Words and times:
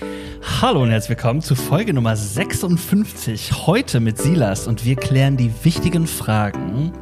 Hallo 0.00 0.82
und 0.82 0.90
herzlich 0.90 1.10
willkommen 1.10 1.40
zu 1.40 1.54
Folge 1.54 1.94
Nummer 1.94 2.16
56. 2.16 3.66
Heute 3.66 4.00
mit 4.00 4.18
Silas 4.18 4.66
und 4.66 4.84
wir 4.84 4.96
klären 4.96 5.36
die 5.36 5.50
wichtigen 5.62 6.06
Fragen. 6.06 6.92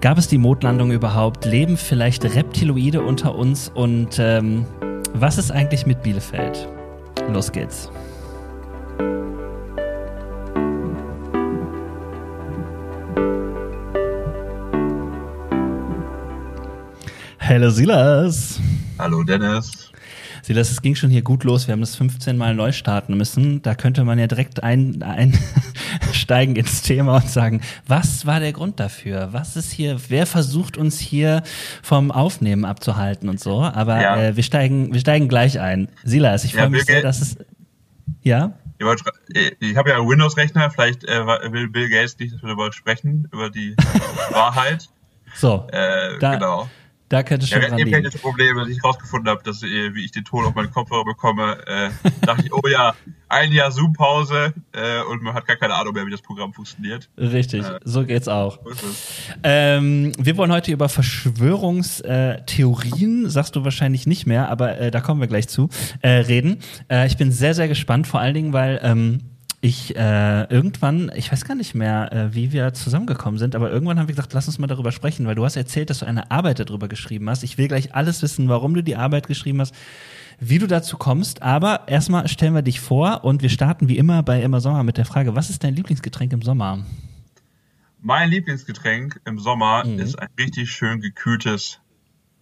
Gab 0.00 0.16
es 0.16 0.28
die 0.28 0.38
Mondlandung 0.38 0.90
überhaupt? 0.90 1.44
Leben 1.44 1.76
vielleicht 1.76 2.24
Reptiloide 2.24 3.02
unter 3.02 3.34
uns? 3.34 3.70
Und 3.74 4.18
ähm, 4.18 4.66
was 5.12 5.38
ist 5.38 5.50
eigentlich 5.50 5.86
mit 5.86 6.02
Bielefeld? 6.02 6.66
Los 7.30 7.52
geht's. 7.52 7.90
Hallo 17.38 17.68
Silas. 17.68 18.58
Hallo 18.98 19.22
Dennis. 19.22 19.83
Silas, 20.44 20.70
es 20.70 20.82
ging 20.82 20.94
schon 20.94 21.08
hier 21.08 21.22
gut 21.22 21.42
los. 21.44 21.68
Wir 21.68 21.72
haben 21.72 21.80
das 21.80 21.96
15 21.96 22.36
Mal 22.36 22.54
neu 22.54 22.70
starten 22.72 23.16
müssen. 23.16 23.62
Da 23.62 23.74
könnte 23.74 24.04
man 24.04 24.18
ja 24.18 24.26
direkt 24.26 24.62
ein, 24.62 25.02
einsteigen 25.02 26.54
ins 26.56 26.82
Thema 26.82 27.16
und 27.16 27.30
sagen, 27.30 27.62
was 27.86 28.26
war 28.26 28.40
der 28.40 28.52
Grund 28.52 28.78
dafür? 28.78 29.30
Was 29.32 29.56
ist 29.56 29.72
hier, 29.72 29.96
wer 30.08 30.26
versucht 30.26 30.76
uns 30.76 30.98
hier 30.98 31.42
vom 31.82 32.10
Aufnehmen 32.10 32.66
abzuhalten 32.66 33.30
und 33.30 33.40
so? 33.40 33.62
Aber 33.62 33.98
ja. 34.02 34.22
äh, 34.22 34.36
wir 34.36 34.42
steigen, 34.42 34.92
wir 34.92 35.00
steigen 35.00 35.28
gleich 35.28 35.60
ein. 35.60 35.88
Silas, 36.02 36.44
ich 36.44 36.52
freue 36.52 36.64
ja, 36.64 36.68
mich 36.68 36.84
sehr, 36.84 37.00
dass 37.00 37.22
es, 37.22 37.38
ja? 38.22 38.52
Ich 39.60 39.76
habe 39.78 39.88
ja 39.88 39.96
einen 39.96 40.10
Windows-Rechner, 40.10 40.68
vielleicht 40.68 41.04
äh, 41.04 41.26
will 41.52 41.70
Bill 41.70 41.88
Gates 41.88 42.18
nicht, 42.18 42.34
dass 42.34 42.42
wir 42.42 42.48
darüber 42.48 42.70
sprechen, 42.70 43.30
über 43.32 43.48
die 43.48 43.74
Wahrheit. 44.30 44.90
So, 45.36 45.66
äh, 45.72 46.18
da, 46.18 46.34
genau. 46.34 46.68
Da 47.08 47.22
könnte 47.22 47.46
schon 47.46 47.60
ja, 47.60 47.68
dran 47.68 47.78
liegen. 47.78 48.02
das 48.02 48.16
Problem, 48.16 48.56
als 48.58 48.70
ich 48.70 48.82
rausgefunden 48.82 49.30
habe, 49.30 49.42
dass 49.42 49.62
äh, 49.62 49.94
wie 49.94 50.02
ich 50.04 50.12
den 50.12 50.24
Ton 50.24 50.46
auf 50.46 50.54
meinen 50.54 50.70
Kopfhörer 50.70 51.04
bekomme, 51.04 51.58
äh, 51.66 51.90
dachte 52.26 52.46
ich, 52.46 52.52
oh 52.52 52.66
ja, 52.66 52.94
ein 53.28 53.52
Jahr 53.52 53.70
Zoom-Pause 53.70 54.54
äh, 54.72 55.02
und 55.10 55.22
man 55.22 55.34
hat 55.34 55.46
gar 55.46 55.56
keine 55.56 55.74
Ahnung 55.74 55.92
mehr, 55.94 56.06
wie 56.06 56.10
das 56.10 56.22
Programm 56.22 56.54
funktioniert. 56.54 57.10
Richtig, 57.18 57.62
äh, 57.64 57.78
so 57.84 58.06
geht's 58.06 58.28
auch. 58.28 58.58
Ähm, 59.42 60.12
wir 60.18 60.38
wollen 60.38 60.52
heute 60.52 60.72
über 60.72 60.88
Verschwörungstheorien, 60.88 63.28
sagst 63.28 63.54
du 63.56 63.64
wahrscheinlich 63.64 64.06
nicht 64.06 64.26
mehr, 64.26 64.48
aber 64.48 64.78
äh, 64.78 64.90
da 64.90 65.00
kommen 65.00 65.20
wir 65.20 65.28
gleich 65.28 65.48
zu, 65.48 65.68
äh, 66.00 66.08
reden. 66.08 66.60
Äh, 66.88 67.06
ich 67.06 67.18
bin 67.18 67.32
sehr, 67.32 67.54
sehr 67.54 67.68
gespannt, 67.68 68.06
vor 68.06 68.20
allen 68.20 68.34
Dingen, 68.34 68.54
weil 68.54 68.80
ähm, 68.82 69.33
ich 69.64 69.96
äh, 69.96 70.44
irgendwann, 70.50 71.10
ich 71.14 71.32
weiß 71.32 71.46
gar 71.46 71.54
nicht 71.54 71.74
mehr, 71.74 72.12
äh, 72.12 72.34
wie 72.34 72.52
wir 72.52 72.74
zusammengekommen 72.74 73.38
sind, 73.38 73.56
aber 73.56 73.70
irgendwann 73.70 73.98
haben 73.98 74.08
wir 74.08 74.14
gesagt, 74.14 74.34
lass 74.34 74.46
uns 74.46 74.58
mal 74.58 74.66
darüber 74.66 74.92
sprechen, 74.92 75.26
weil 75.26 75.36
du 75.36 75.42
hast 75.42 75.56
erzählt, 75.56 75.88
dass 75.88 76.00
du 76.00 76.06
eine 76.06 76.30
Arbeit 76.30 76.58
darüber 76.58 76.86
geschrieben 76.86 77.30
hast. 77.30 77.42
Ich 77.44 77.56
will 77.56 77.66
gleich 77.66 77.94
alles 77.94 78.20
wissen, 78.20 78.50
warum 78.50 78.74
du 78.74 78.82
die 78.82 78.94
Arbeit 78.94 79.26
geschrieben 79.26 79.62
hast, 79.62 79.74
wie 80.38 80.58
du 80.58 80.66
dazu 80.66 80.98
kommst. 80.98 81.40
Aber 81.40 81.88
erstmal 81.88 82.28
stellen 82.28 82.54
wir 82.54 82.60
dich 82.60 82.78
vor 82.78 83.24
und 83.24 83.40
wir 83.40 83.48
starten 83.48 83.88
wie 83.88 83.96
immer 83.96 84.22
bei 84.22 84.42
Immer 84.42 84.60
Sommer 84.60 84.82
mit 84.82 84.98
der 84.98 85.06
Frage, 85.06 85.34
was 85.34 85.48
ist 85.48 85.64
dein 85.64 85.74
Lieblingsgetränk 85.74 86.34
im 86.34 86.42
Sommer? 86.42 86.84
Mein 88.02 88.28
Lieblingsgetränk 88.28 89.18
im 89.24 89.38
Sommer 89.38 89.86
mhm. 89.86 89.98
ist 89.98 90.18
ein 90.18 90.28
richtig 90.38 90.72
schön 90.72 91.00
gekühltes 91.00 91.80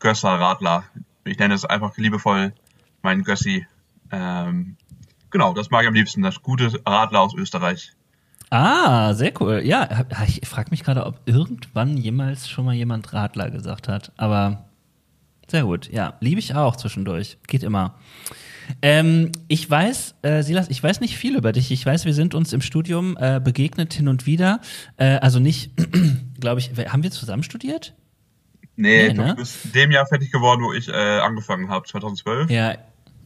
Gösser 0.00 0.40
Radler. 0.40 0.82
Ich 1.22 1.38
nenne 1.38 1.54
es 1.54 1.64
einfach 1.64 1.96
liebevoll 1.96 2.52
mein 3.00 3.22
Gössi. 3.22 3.64
Ähm, 4.10 4.76
Genau, 5.32 5.54
das 5.54 5.70
mag 5.70 5.82
ich 5.82 5.88
am 5.88 5.94
liebsten, 5.94 6.22
das 6.22 6.42
gute 6.42 6.70
Radler 6.86 7.20
aus 7.20 7.34
Österreich. 7.34 7.92
Ah, 8.50 9.14
sehr 9.14 9.32
cool. 9.40 9.62
Ja, 9.64 10.04
ich 10.26 10.46
frage 10.46 10.70
mich 10.70 10.84
gerade, 10.84 11.06
ob 11.06 11.20
irgendwann 11.24 11.96
jemals 11.96 12.50
schon 12.50 12.66
mal 12.66 12.74
jemand 12.74 13.14
Radler 13.14 13.50
gesagt 13.50 13.88
hat. 13.88 14.12
Aber 14.18 14.66
sehr 15.48 15.64
gut. 15.64 15.90
Ja, 15.90 16.14
liebe 16.20 16.38
ich 16.38 16.54
auch 16.54 16.76
zwischendurch. 16.76 17.38
Geht 17.46 17.62
immer. 17.62 17.98
Ähm, 18.82 19.32
ich 19.48 19.68
weiß, 19.68 20.16
äh, 20.20 20.42
Silas, 20.42 20.68
ich 20.68 20.82
weiß 20.82 21.00
nicht 21.00 21.16
viel 21.16 21.34
über 21.34 21.52
dich. 21.52 21.70
Ich 21.70 21.84
weiß, 21.84 22.04
wir 22.04 22.12
sind 22.12 22.34
uns 22.34 22.52
im 22.52 22.60
Studium 22.60 23.16
äh, 23.18 23.40
begegnet 23.42 23.94
hin 23.94 24.08
und 24.08 24.26
wieder. 24.26 24.60
Äh, 24.98 25.16
also 25.16 25.38
nicht, 25.38 25.72
glaube 26.40 26.60
ich, 26.60 26.70
haben 26.88 27.02
wir 27.02 27.10
zusammen 27.10 27.42
studiert? 27.42 27.94
Nee, 28.76 29.08
nee 29.08 29.14
du 29.14 29.22
ne? 29.22 29.34
bist 29.34 29.74
dem 29.74 29.90
Jahr 29.90 30.06
fertig 30.06 30.30
geworden, 30.30 30.62
wo 30.62 30.72
ich 30.72 30.88
äh, 30.88 30.92
angefangen 30.92 31.68
habe, 31.68 31.86
2012. 31.86 32.50
Ja, 32.50 32.74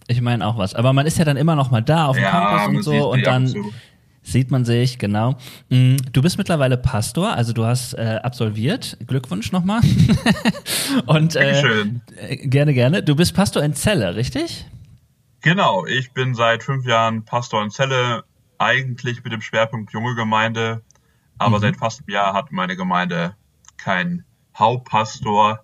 ich 0.09 0.21
meine 0.21 0.47
auch 0.47 0.56
was. 0.59 0.75
Aber 0.75 0.93
man 0.93 1.06
ist 1.06 1.19
ja 1.19 1.25
dann 1.25 1.37
immer 1.37 1.56
noch 1.56 1.71
mal 1.71 1.83
da 1.83 2.06
auf 2.06 2.17
dem 2.17 2.25
ja, 2.25 2.31
Campus 2.31 2.77
und 2.77 2.83
so 2.83 3.12
und 3.12 3.27
dann 3.27 3.53
sieht 4.22 4.50
man 4.50 4.65
sich, 4.65 4.99
genau. 4.99 5.37
Mm, 5.69 5.97
du 6.12 6.21
bist 6.21 6.37
mittlerweile 6.37 6.77
Pastor, 6.77 7.33
also 7.33 7.53
du 7.53 7.65
hast 7.65 7.94
äh, 7.94 8.19
absolviert. 8.22 8.99
Glückwunsch 9.06 9.53
nochmal. 9.53 9.81
und 11.06 11.37
äh, 11.37 11.83
äh, 12.17 12.37
gerne, 12.49 12.75
gerne. 12.75 13.03
Du 13.03 13.15
bist 13.15 13.34
Pastor 13.34 13.62
in 13.62 13.75
Celle, 13.75 14.17
richtig? 14.17 14.67
Genau, 15.43 15.87
ich 15.87 16.12
bin 16.12 16.34
seit 16.34 16.65
fünf 16.65 16.87
Jahren 16.87 17.25
Pastor 17.25 17.62
in 17.62 17.71
Celle, 17.71 18.25
eigentlich 18.59 19.23
mit 19.23 19.33
dem 19.33 19.43
Schwerpunkt 19.43 19.93
junge 19.93 20.15
Gemeinde, 20.15 20.83
aber 21.38 21.59
mhm. 21.59 21.62
seit 21.62 21.77
fast 21.77 22.00
einem 22.00 22.15
Jahr 22.15 22.33
hat 22.33 22.50
meine 22.50 22.77
Gemeinde 22.77 23.37
keinen 23.77 24.25
Hauptpastor 24.56 25.61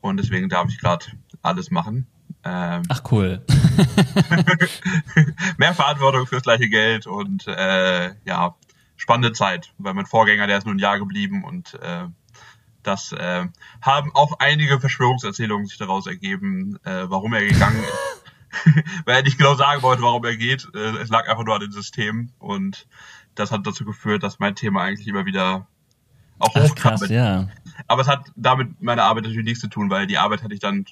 und 0.00 0.18
deswegen 0.18 0.48
darf 0.48 0.68
ich 0.68 0.78
gerade 0.78 1.06
alles 1.40 1.70
machen. 1.70 2.06
Ähm, 2.44 2.82
Ach 2.88 3.02
cool. 3.10 3.42
mehr 5.58 5.74
Verantwortung 5.74 6.26
fürs 6.26 6.42
gleiche 6.42 6.68
Geld 6.68 7.06
und 7.06 7.46
äh, 7.46 8.14
ja, 8.24 8.54
spannende 8.96 9.32
Zeit, 9.32 9.72
weil 9.78 9.94
mein 9.94 10.06
Vorgänger, 10.06 10.46
der 10.46 10.58
ist 10.58 10.64
nur 10.64 10.74
ein 10.74 10.78
Jahr 10.78 10.98
geblieben 10.98 11.44
und 11.44 11.74
äh, 11.74 12.06
das 12.82 13.12
äh, 13.12 13.46
haben 13.80 14.10
auch 14.14 14.38
einige 14.38 14.80
Verschwörungserzählungen 14.80 15.66
sich 15.66 15.78
daraus 15.78 16.06
ergeben, 16.06 16.78
äh, 16.84 17.04
warum 17.08 17.32
er 17.34 17.44
gegangen 17.44 17.82
ist. 17.82 18.22
weil 19.06 19.16
er 19.16 19.22
nicht 19.22 19.38
genau 19.38 19.54
sagen 19.54 19.82
wollte, 19.82 20.02
warum 20.02 20.24
er 20.24 20.36
geht. 20.36 20.68
Äh, 20.74 20.98
es 20.98 21.08
lag 21.08 21.28
einfach 21.28 21.44
nur 21.44 21.54
an 21.54 21.60
den 21.60 21.72
Systemen 21.72 22.32
und 22.38 22.86
das 23.34 23.50
hat 23.50 23.66
dazu 23.66 23.84
geführt, 23.84 24.22
dass 24.22 24.38
mein 24.38 24.54
Thema 24.54 24.82
eigentlich 24.82 25.08
immer 25.08 25.24
wieder 25.24 25.66
auch 26.38 26.54
hochkam. 26.54 27.00
Ja. 27.08 27.48
Aber 27.86 28.02
es 28.02 28.08
hat 28.08 28.30
damit 28.36 28.82
meine 28.82 29.04
Arbeit 29.04 29.24
natürlich 29.24 29.44
nichts 29.44 29.60
zu 29.60 29.68
tun, 29.68 29.90
weil 29.90 30.06
die 30.06 30.18
Arbeit 30.18 30.42
hatte 30.42 30.54
ich 30.54 30.60
dann 30.60 30.84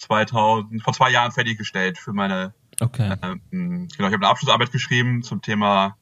2000, 0.00 0.82
vor 0.82 0.92
zwei 0.92 1.10
Jahren 1.10 1.32
fertiggestellt 1.32 1.98
für 1.98 2.12
meine. 2.12 2.54
Okay. 2.80 3.14
Ähm, 3.22 3.40
genau, 3.50 4.08
ich 4.08 4.14
habe 4.14 4.16
eine 4.16 4.28
Abschlussarbeit 4.28 4.72
geschrieben 4.72 5.22
zum 5.22 5.42
Thema 5.42 5.96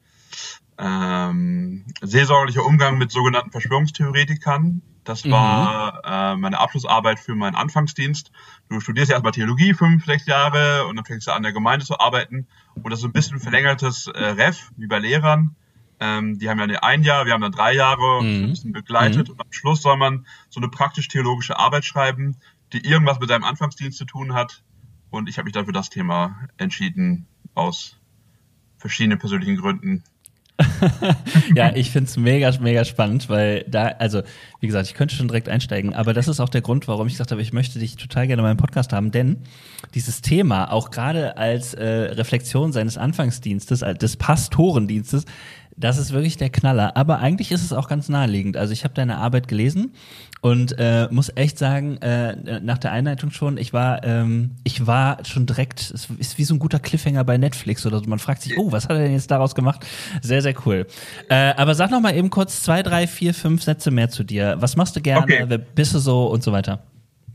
ähm, 0.78 1.84
seelsorglicher 2.00 2.64
Umgang 2.64 2.98
mit 2.98 3.10
sogenannten 3.10 3.50
Verschwörungstheoretikern. 3.50 4.82
Das 5.02 5.24
mhm. 5.24 5.32
war 5.32 6.02
äh, 6.04 6.36
meine 6.36 6.60
Abschlussarbeit 6.60 7.18
für 7.18 7.34
meinen 7.34 7.56
Anfangsdienst. 7.56 8.30
Du 8.68 8.78
studierst 8.78 9.10
ja 9.10 9.16
erstmal 9.16 9.32
Theologie 9.32 9.74
fünf, 9.74 10.04
sechs 10.04 10.26
Jahre 10.26 10.86
und 10.86 10.96
dann 10.96 11.04
fängst 11.04 11.26
du 11.26 11.32
an 11.32 11.42
der 11.42 11.52
Gemeinde 11.52 11.84
zu 11.84 11.98
arbeiten. 11.98 12.46
Und 12.74 12.90
das 12.90 13.00
ist 13.00 13.06
ein 13.06 13.12
bisschen 13.12 13.40
verlängertes 13.40 14.06
äh, 14.06 14.22
Ref, 14.22 14.70
wie 14.76 14.86
bei 14.86 14.98
Lehrern. 14.98 15.56
Ähm, 16.00 16.38
die 16.38 16.48
haben 16.48 16.60
ja 16.60 16.78
ein 16.82 17.02
Jahr, 17.02 17.26
wir 17.26 17.32
haben 17.32 17.40
dann 17.40 17.52
drei 17.52 17.72
Jahre 17.72 18.22
mhm. 18.22 18.44
ein 18.44 18.50
bisschen 18.50 18.72
begleitet 18.72 19.28
mhm. 19.28 19.34
und 19.34 19.40
am 19.40 19.50
Schluss 19.50 19.82
soll 19.82 19.96
man 19.96 20.26
so 20.48 20.60
eine 20.60 20.68
praktisch-theologische 20.68 21.58
Arbeit 21.58 21.84
schreiben, 21.84 22.36
die 22.72 22.84
irgendwas 22.86 23.20
mit 23.20 23.28
seinem 23.28 23.44
Anfangsdienst 23.44 23.98
zu 23.98 24.04
tun 24.04 24.34
hat. 24.34 24.62
Und 25.10 25.28
ich 25.28 25.38
habe 25.38 25.44
mich 25.44 25.54
dann 25.54 25.66
für 25.66 25.72
das 25.72 25.90
Thema 25.90 26.48
entschieden, 26.58 27.26
aus 27.54 27.96
verschiedenen 28.76 29.18
persönlichen 29.18 29.56
Gründen. 29.56 30.04
ja, 31.54 31.74
ich 31.74 31.90
find's 31.90 32.16
mega, 32.16 32.52
mega 32.60 32.84
spannend, 32.84 33.28
weil 33.28 33.64
da, 33.68 33.86
also, 33.98 34.22
wie 34.60 34.66
gesagt, 34.66 34.88
ich 34.88 34.94
könnte 34.94 35.14
schon 35.14 35.28
direkt 35.28 35.48
einsteigen, 35.48 35.94
aber 35.94 36.14
das 36.14 36.26
ist 36.26 36.40
auch 36.40 36.48
der 36.48 36.62
Grund, 36.62 36.88
warum 36.88 37.06
ich 37.06 37.12
gesagt 37.14 37.30
habe, 37.30 37.40
ich 37.40 37.52
möchte 37.52 37.78
dich 37.78 37.96
total 37.96 38.26
gerne 38.26 38.42
in 38.42 38.46
meinem 38.48 38.56
Podcast 38.56 38.92
haben, 38.92 39.12
denn 39.12 39.44
dieses 39.94 40.20
Thema, 40.20 40.72
auch 40.72 40.90
gerade 40.90 41.36
als 41.36 41.74
äh, 41.74 41.86
Reflexion 41.86 42.72
seines 42.72 42.98
Anfangsdienstes, 42.98 43.84
des 44.00 44.16
Pastorendienstes, 44.16 45.26
das 45.78 45.98
ist 45.98 46.12
wirklich 46.12 46.36
der 46.36 46.50
Knaller. 46.50 46.96
Aber 46.96 47.20
eigentlich 47.20 47.52
ist 47.52 47.62
es 47.62 47.72
auch 47.72 47.88
ganz 47.88 48.08
naheliegend. 48.08 48.56
Also 48.56 48.72
ich 48.72 48.84
habe 48.84 48.94
deine 48.94 49.18
Arbeit 49.18 49.48
gelesen 49.48 49.94
und 50.40 50.74
äh, 50.78 51.08
muss 51.10 51.30
echt 51.34 51.58
sagen, 51.58 51.96
äh, 51.98 52.60
nach 52.60 52.78
der 52.78 52.92
Einleitung 52.92 53.30
schon, 53.30 53.56
ich 53.56 53.72
war, 53.72 54.04
ähm, 54.04 54.52
ich 54.64 54.86
war 54.86 55.24
schon 55.24 55.46
direkt, 55.46 55.80
es 55.80 56.08
ist 56.18 56.38
wie 56.38 56.44
so 56.44 56.54
ein 56.54 56.58
guter 56.58 56.78
Cliffhanger 56.78 57.24
bei 57.24 57.38
Netflix 57.38 57.86
oder 57.86 57.98
so. 57.98 58.06
Man 58.06 58.18
fragt 58.18 58.42
sich, 58.42 58.58
oh, 58.58 58.72
was 58.72 58.84
hat 58.84 58.96
er 58.96 59.04
denn 59.04 59.12
jetzt 59.12 59.30
daraus 59.30 59.54
gemacht? 59.54 59.86
Sehr, 60.20 60.42
sehr 60.42 60.54
cool. 60.66 60.86
Äh, 61.28 61.54
aber 61.56 61.74
sag 61.74 61.90
noch 61.90 62.00
mal 62.00 62.14
eben 62.14 62.30
kurz 62.30 62.62
zwei, 62.62 62.82
drei, 62.82 63.06
vier, 63.06 63.32
fünf 63.32 63.62
Sätze 63.62 63.90
mehr 63.90 64.10
zu 64.10 64.24
dir. 64.24 64.56
Was 64.58 64.76
machst 64.76 64.96
du 64.96 65.00
gerne? 65.00 65.22
Okay. 65.22 65.44
Wer 65.46 65.58
bist 65.58 65.94
du 65.94 65.98
so 65.98 66.26
und 66.26 66.42
so 66.42 66.52
weiter? 66.52 66.82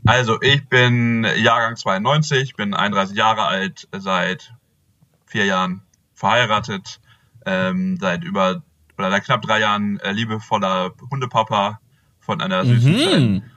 Also 0.06 0.38
ich 0.42 0.68
bin 0.68 1.26
Jahrgang 1.42 1.76
92, 1.76 2.56
bin 2.56 2.74
31 2.74 3.16
Jahre 3.16 3.46
alt, 3.46 3.88
seit 3.96 4.52
vier 5.26 5.46
Jahren 5.46 5.80
verheiratet 6.12 7.00
ähm, 7.46 7.98
seit 8.00 8.24
über 8.24 8.62
oder 8.96 9.10
seit 9.10 9.24
knapp 9.24 9.42
drei 9.42 9.60
Jahren 9.60 9.98
äh, 10.00 10.12
liebevoller 10.12 10.92
Hundepapa 11.10 11.80
von 12.20 12.40
einer 12.40 12.64
süßen 12.64 12.92
mhm. 12.92 12.96
kleinen 12.96 13.50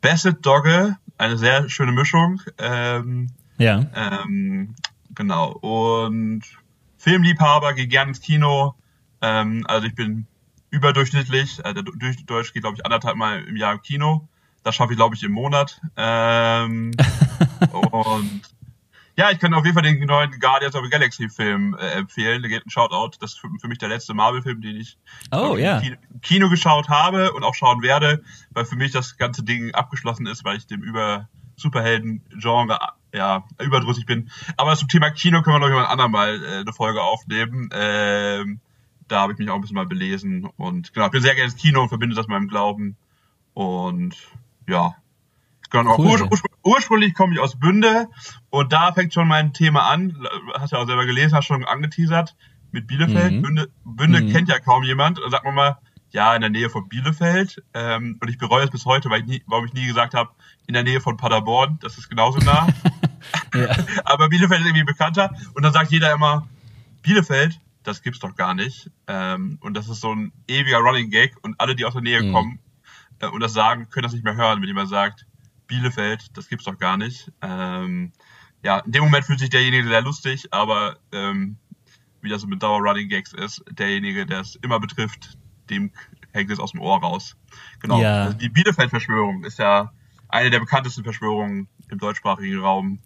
Basset 0.00 0.44
Dogge, 0.46 0.96
eine 1.16 1.36
sehr 1.36 1.68
schöne 1.68 1.92
Mischung. 1.92 2.40
Ähm, 2.58 3.30
ja. 3.58 3.86
Ähm, 3.94 4.74
genau. 5.14 5.50
Und 5.50 6.42
Filmliebhaber, 6.98 7.74
gehe 7.74 7.88
gerne 7.88 8.10
ins 8.10 8.20
Kino. 8.20 8.74
Ähm, 9.20 9.64
also 9.66 9.86
ich 9.86 9.94
bin 9.94 10.26
überdurchschnittlich. 10.70 11.64
Also 11.64 11.82
durch 11.82 12.24
Deutsch 12.26 12.52
geht, 12.52 12.62
glaube 12.62 12.76
ich, 12.76 12.84
anderthalb 12.84 13.16
Mal 13.16 13.42
im 13.44 13.56
Jahr 13.56 13.72
im 13.72 13.82
Kino. 13.82 14.28
Das 14.62 14.74
schaffe 14.74 14.92
ich, 14.92 14.98
glaube 14.98 15.16
ich, 15.16 15.22
im 15.22 15.32
Monat. 15.32 15.80
Ähm, 15.96 16.92
und 17.72 18.42
Ja, 19.18 19.32
ich 19.32 19.40
kann 19.40 19.52
auf 19.52 19.64
jeden 19.64 19.74
Fall 19.74 19.82
den 19.82 19.98
neuen 20.06 20.38
Guardians 20.38 20.76
of 20.76 20.84
the 20.84 20.90
Galaxy 20.90 21.28
Film 21.28 21.74
äh, 21.74 21.98
empfehlen. 21.98 22.40
Der 22.40 22.48
geht 22.48 22.64
ein 22.64 22.70
Shoutout. 22.70 23.16
Das 23.18 23.32
ist 23.32 23.40
für, 23.40 23.48
für 23.60 23.66
mich 23.66 23.78
der 23.78 23.88
letzte 23.88 24.14
Marvel-Film, 24.14 24.60
den 24.60 24.76
ich 24.76 24.96
oh, 25.32 25.56
ja. 25.56 25.80
im 25.80 26.20
Kino 26.22 26.48
geschaut 26.48 26.88
habe 26.88 27.32
und 27.32 27.42
auch 27.42 27.56
schauen 27.56 27.82
werde, 27.82 28.22
weil 28.52 28.64
für 28.64 28.76
mich 28.76 28.92
das 28.92 29.16
ganze 29.16 29.42
Ding 29.42 29.74
abgeschlossen 29.74 30.26
ist, 30.26 30.44
weil 30.44 30.56
ich 30.56 30.68
dem 30.68 30.82
über 30.82 31.28
Superhelden-Genre 31.56 32.78
ja, 33.12 33.42
überdrüssig 33.60 34.06
bin. 34.06 34.30
Aber 34.56 34.76
zum 34.76 34.86
Thema 34.86 35.10
Kino 35.10 35.42
können 35.42 35.56
wir, 35.56 35.66
glaube 35.66 35.72
ich, 35.72 35.78
mal 35.78 35.86
ein 35.86 35.90
andermal 35.90 36.44
äh, 36.44 36.60
eine 36.60 36.72
Folge 36.72 37.02
aufnehmen. 37.02 37.70
Ähm, 37.72 38.60
da 39.08 39.22
habe 39.22 39.32
ich 39.32 39.38
mich 39.40 39.50
auch 39.50 39.56
ein 39.56 39.62
bisschen 39.62 39.74
mal 39.74 39.86
belesen 39.86 40.48
und 40.56 40.94
genau, 40.94 41.06
ich 41.06 41.12
bin 41.12 41.22
sehr 41.22 41.34
gerne 41.34 41.50
ins 41.50 41.60
Kino 41.60 41.82
und 41.82 41.88
verbinde 41.88 42.14
das 42.14 42.28
mit 42.28 42.36
meinem 42.36 42.46
Glauben. 42.46 42.96
Und 43.52 44.14
ja, 44.68 44.94
genau. 45.70 45.98
Cool. 45.98 46.22
Ur 46.22 46.32
ur 46.32 46.38
ursprünglich 46.64 47.14
komme 47.14 47.34
ich 47.34 47.40
aus 47.40 47.58
Bünde 47.58 48.08
und 48.50 48.72
da 48.72 48.92
fängt 48.92 49.14
schon 49.14 49.28
mein 49.28 49.52
Thema 49.52 49.88
an. 49.88 50.26
Hast 50.54 50.72
ja 50.72 50.78
auch 50.78 50.86
selber 50.86 51.06
gelesen, 51.06 51.34
hast 51.36 51.46
schon 51.46 51.64
angeteasert 51.64 52.36
mit 52.72 52.86
Bielefeld. 52.86 53.32
Mhm. 53.32 53.42
Bünde, 53.42 53.68
Bünde 53.84 54.20
mhm. 54.20 54.32
kennt 54.32 54.48
ja 54.48 54.58
kaum 54.58 54.82
jemand. 54.82 55.18
Sag 55.30 55.44
mal 55.44 55.52
mal, 55.52 55.78
ja, 56.10 56.34
in 56.34 56.40
der 56.40 56.50
Nähe 56.50 56.70
von 56.70 56.88
Bielefeld. 56.88 57.62
Ähm, 57.74 58.18
und 58.20 58.28
ich 58.28 58.38
bereue 58.38 58.64
es 58.64 58.70
bis 58.70 58.84
heute, 58.86 59.10
weil 59.10 59.20
ich 59.20 59.26
nie, 59.26 59.42
warum 59.46 59.66
ich 59.66 59.72
nie 59.72 59.86
gesagt 59.86 60.14
habe, 60.14 60.30
in 60.66 60.74
der 60.74 60.82
Nähe 60.82 61.00
von 61.00 61.16
Paderborn, 61.16 61.78
das 61.80 61.98
ist 61.98 62.08
genauso 62.08 62.38
nah. 62.38 62.68
ja. 63.54 63.76
Aber 64.04 64.28
Bielefeld 64.28 64.60
ist 64.60 64.66
irgendwie 64.66 64.84
bekannter. 64.84 65.34
Und 65.54 65.62
dann 65.64 65.72
sagt 65.72 65.90
jeder 65.90 66.12
immer, 66.12 66.48
Bielefeld, 67.02 67.60
das 67.82 68.02
gibt's 68.02 68.20
doch 68.20 68.34
gar 68.34 68.54
nicht. 68.54 68.90
Ähm, 69.06 69.58
und 69.60 69.74
das 69.74 69.88
ist 69.88 70.00
so 70.00 70.14
ein 70.14 70.32
ewiger 70.46 70.78
Running 70.78 71.10
Gag. 71.10 71.36
Und 71.42 71.60
alle, 71.60 71.74
die 71.74 71.84
aus 71.84 71.94
der 71.94 72.02
Nähe 72.02 72.22
mhm. 72.22 72.32
kommen 72.32 72.58
äh, 73.20 73.26
und 73.26 73.40
das 73.40 73.52
sagen, 73.52 73.88
können 73.90 74.04
das 74.04 74.12
nicht 74.12 74.24
mehr 74.24 74.36
hören, 74.36 74.60
wenn 74.60 74.68
jemand 74.68 74.88
sagt, 74.88 75.26
Bielefeld, 75.68 76.36
das 76.36 76.48
gibt's 76.48 76.64
doch 76.64 76.78
gar 76.78 76.96
nicht. 76.96 77.30
Ähm, 77.40 78.12
ja, 78.62 78.80
in 78.80 78.92
dem 78.92 79.04
Moment 79.04 79.24
fühlt 79.24 79.38
sich 79.38 79.50
derjenige 79.50 79.86
sehr 79.86 80.02
lustig, 80.02 80.48
aber 80.52 80.96
ähm, 81.12 81.56
wie 82.20 82.28
das 82.28 82.44
mit 82.44 82.62
Dauer 82.62 82.80
Running 82.80 83.08
Gags 83.08 83.32
ist, 83.32 83.62
derjenige, 83.70 84.26
der 84.26 84.40
es 84.40 84.56
immer 84.56 84.80
betrifft, 84.80 85.38
dem 85.70 85.92
hängt 86.32 86.50
es 86.50 86.58
aus 86.58 86.72
dem 86.72 86.80
Ohr 86.80 87.00
raus. 87.00 87.36
Genau. 87.80 88.00
Ja. 88.00 88.24
Also 88.24 88.38
die 88.38 88.48
Bielefeld-Verschwörung 88.48 89.44
ist 89.44 89.58
ja 89.58 89.92
eine 90.28 90.50
der 90.50 90.60
bekanntesten 90.60 91.04
Verschwörungen 91.04 91.68
im 91.88 91.98
deutschsprachigen 91.98 92.60
Raum. 92.60 93.00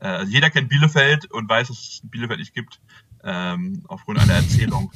Äh, 0.00 0.08
also 0.08 0.32
jeder 0.32 0.50
kennt 0.50 0.68
Bielefeld 0.68 1.30
und 1.30 1.48
weiß, 1.48 1.68
dass 1.68 1.78
es 1.78 2.00
Bielefeld 2.04 2.40
nicht 2.40 2.54
gibt, 2.54 2.80
ähm, 3.24 3.84
aufgrund 3.88 4.20
einer 4.20 4.34
Erzählung, 4.34 4.92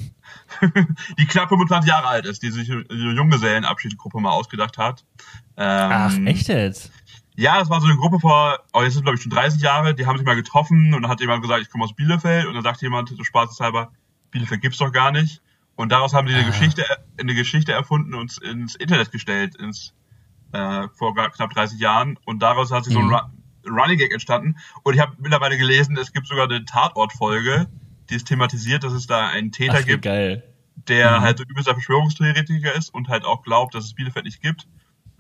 die 1.19 1.27
knapp 1.27 1.49
25 1.49 1.89
Jahre 1.89 2.07
alt 2.07 2.25
ist, 2.25 2.43
die 2.43 2.51
sich 2.51 2.71
eine 2.71 2.85
Junggesellenabschiedsgruppe 2.89 4.21
mal 4.21 4.31
ausgedacht 4.31 4.79
hat. 4.79 5.05
Ähm, 5.57 5.91
Ach, 5.93 6.17
echt 6.25 6.49
jetzt? 6.49 6.93
Ja, 7.35 7.59
das 7.59 7.71
war 7.71 7.81
so 7.81 7.87
eine 7.87 7.97
Gruppe 7.97 8.21
vor, 8.21 8.59
oh, 8.73 8.83
jetzt 8.83 8.95
sind 8.95 9.05
glaube 9.05 9.17
ich 9.17 9.23
schon 9.23 9.31
30 9.31 9.63
Jahre, 9.63 9.95
die 9.95 10.07
haben 10.07 10.19
sich 10.19 10.27
mal 10.27 10.37
getroffen 10.37 10.93
und 10.95 11.03
dann 11.03 11.11
hat 11.11 11.21
jemand 11.21 11.43
gesagt, 11.43 11.63
ich 11.63 11.71
komme 11.71 11.85
aus 11.85 11.95
Bielefeld 11.95 12.47
und 12.47 12.55
dann 12.55 12.63
sagt 12.63 12.83
jemand 12.83 13.09
so 13.09 13.25
spaßeshalber, 13.25 13.91
Bielefeld 14.31 14.61
gibt's 14.61 14.79
doch 14.79 14.93
gar 14.93 15.13
nicht. 15.13 15.41
Und 15.75 15.91
daraus 15.91 16.13
haben 16.13 16.27
die 16.27 16.35
eine 16.35 16.45
ah. 16.45 16.49
Geschichte, 16.49 16.85
eine 17.19 17.35
Geschichte 17.35 17.73
erfunden 17.73 18.15
und 18.15 18.37
ins 18.43 18.75
Internet 18.75 19.11
gestellt, 19.11 19.57
ins, 19.57 19.95
äh, 20.53 20.89
vor 20.95 21.15
knapp 21.15 21.55
30 21.55 21.81
Jahren. 21.81 22.19
Und 22.27 22.41
daraus 22.41 22.71
hat 22.71 22.85
sich 22.85 22.95
mhm. 22.95 23.09
so 23.09 23.17
ein 23.17 23.31
mhm. 23.65 23.79
Running 23.79 23.99
Gag 23.99 24.13
entstanden. 24.13 24.57
Und 24.83 24.95
ich 24.95 25.01
habe 25.01 25.15
mittlerweile 25.19 25.57
gelesen, 25.57 25.97
es 25.97 26.13
gibt 26.13 26.27
sogar 26.27 26.45
eine 26.45 26.65
Tatortfolge, 26.65 27.69
die 28.11 28.15
es 28.17 28.25
thematisiert, 28.25 28.85
dass 28.85 28.93
es 28.93 29.07
da 29.07 29.29
einen 29.29 29.53
Täter 29.53 29.79
Ach, 29.81 29.87
gibt, 29.87 30.05
geil. 30.05 30.45
der 30.89 31.19
mhm. 31.19 31.23
halt 31.23 31.39
so 31.39 31.45
übelster 31.45 31.73
Verschwörungstheoretiker 31.73 32.75
ist 32.75 32.93
und 32.93 33.09
halt 33.09 33.25
auch 33.25 33.43
glaubt, 33.43 33.75
dass 33.75 33.85
es 33.85 33.95
Bielefeld 33.95 34.27
nicht 34.27 34.43
gibt 34.43 34.69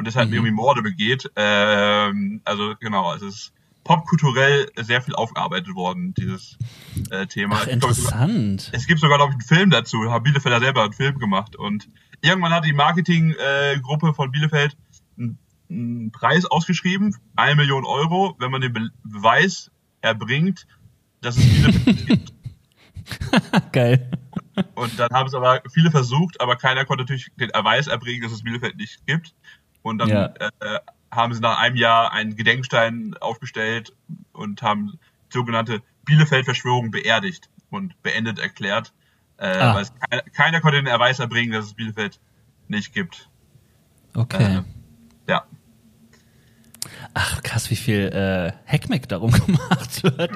und 0.02 0.06
deshalb 0.06 0.30
mhm. 0.30 0.34
irgendwie 0.34 0.50
Morde 0.50 0.82
begeht. 0.82 1.30
Ähm, 1.36 2.40
also 2.44 2.74
genau, 2.80 3.14
es 3.14 3.22
ist 3.22 3.52
popkulturell 3.84 4.68
sehr 4.74 5.00
viel 5.00 5.14
aufgearbeitet 5.14 5.76
worden, 5.76 6.12
dieses 6.14 6.58
äh, 7.10 7.28
Thema. 7.28 7.60
Ach, 7.62 7.68
interessant. 7.68 8.68
Es 8.72 8.88
gibt 8.88 8.98
sogar, 8.98 9.18
glaube 9.18 9.30
ich, 9.30 9.34
einen 9.34 9.58
Film 9.58 9.70
dazu. 9.70 10.10
Haben 10.10 10.24
Bielefelder 10.24 10.58
selber 10.58 10.82
einen 10.82 10.92
Film 10.92 11.20
gemacht. 11.20 11.54
Und 11.54 11.88
irgendwann 12.20 12.52
hat 12.52 12.64
die 12.64 12.72
Marketinggruppe 12.72 14.08
äh, 14.08 14.12
von 14.12 14.32
Bielefeld 14.32 14.76
einen, 15.16 15.38
einen 15.70 16.10
Preis 16.10 16.44
ausgeschrieben, 16.44 17.16
eine 17.36 17.54
Million 17.54 17.84
Euro, 17.84 18.34
wenn 18.40 18.50
man 18.50 18.60
den 18.60 18.72
Be 18.72 18.90
Beweis 19.04 19.70
erbringt, 20.00 20.66
dass 21.20 21.36
es 21.36 21.48
Bielefeld 21.48 22.06
gibt. 22.08 22.32
Geil. 23.72 24.10
Und 24.74 24.98
dann 24.98 25.10
haben 25.12 25.28
es 25.28 25.34
aber 25.34 25.62
viele 25.72 25.90
versucht, 25.90 26.40
aber 26.40 26.56
keiner 26.56 26.84
konnte 26.84 27.04
natürlich 27.04 27.28
den 27.38 27.50
Erweis 27.50 27.86
erbringen, 27.86 28.22
dass 28.22 28.32
es 28.32 28.42
Bielefeld 28.42 28.76
nicht 28.76 29.06
gibt. 29.06 29.34
Und 29.82 29.98
dann 29.98 30.08
ja. 30.08 30.26
äh, 30.26 30.78
haben 31.10 31.34
sie 31.34 31.40
nach 31.40 31.58
einem 31.58 31.76
Jahr 31.76 32.12
einen 32.12 32.36
Gedenkstein 32.36 33.14
aufgestellt 33.20 33.94
und 34.32 34.62
haben 34.62 34.98
sogenannte 35.28 35.82
Bielefeld-Verschwörung 36.04 36.90
beerdigt 36.90 37.50
und 37.70 38.00
beendet 38.02 38.38
erklärt. 38.38 38.92
Äh, 39.38 39.46
ah. 39.46 39.74
weil 39.74 39.86
keiner, 40.08 40.22
keiner, 40.22 40.60
konnte 40.60 40.78
den 40.78 40.86
Erweis 40.86 41.18
erbringen, 41.18 41.52
dass 41.52 41.66
es 41.66 41.74
Bielefeld 41.74 42.20
nicht 42.68 42.92
gibt. 42.92 43.28
Okay. 44.14 44.58
Äh, 44.58 44.62
ja. 45.28 45.44
Ach, 47.14 47.42
krass, 47.42 47.70
wie 47.70 47.76
viel 47.76 48.08
äh, 48.08 48.52
Hackmeck 48.66 49.08
darum 49.08 49.30
gemacht 49.46 50.02
wird. 50.02 50.30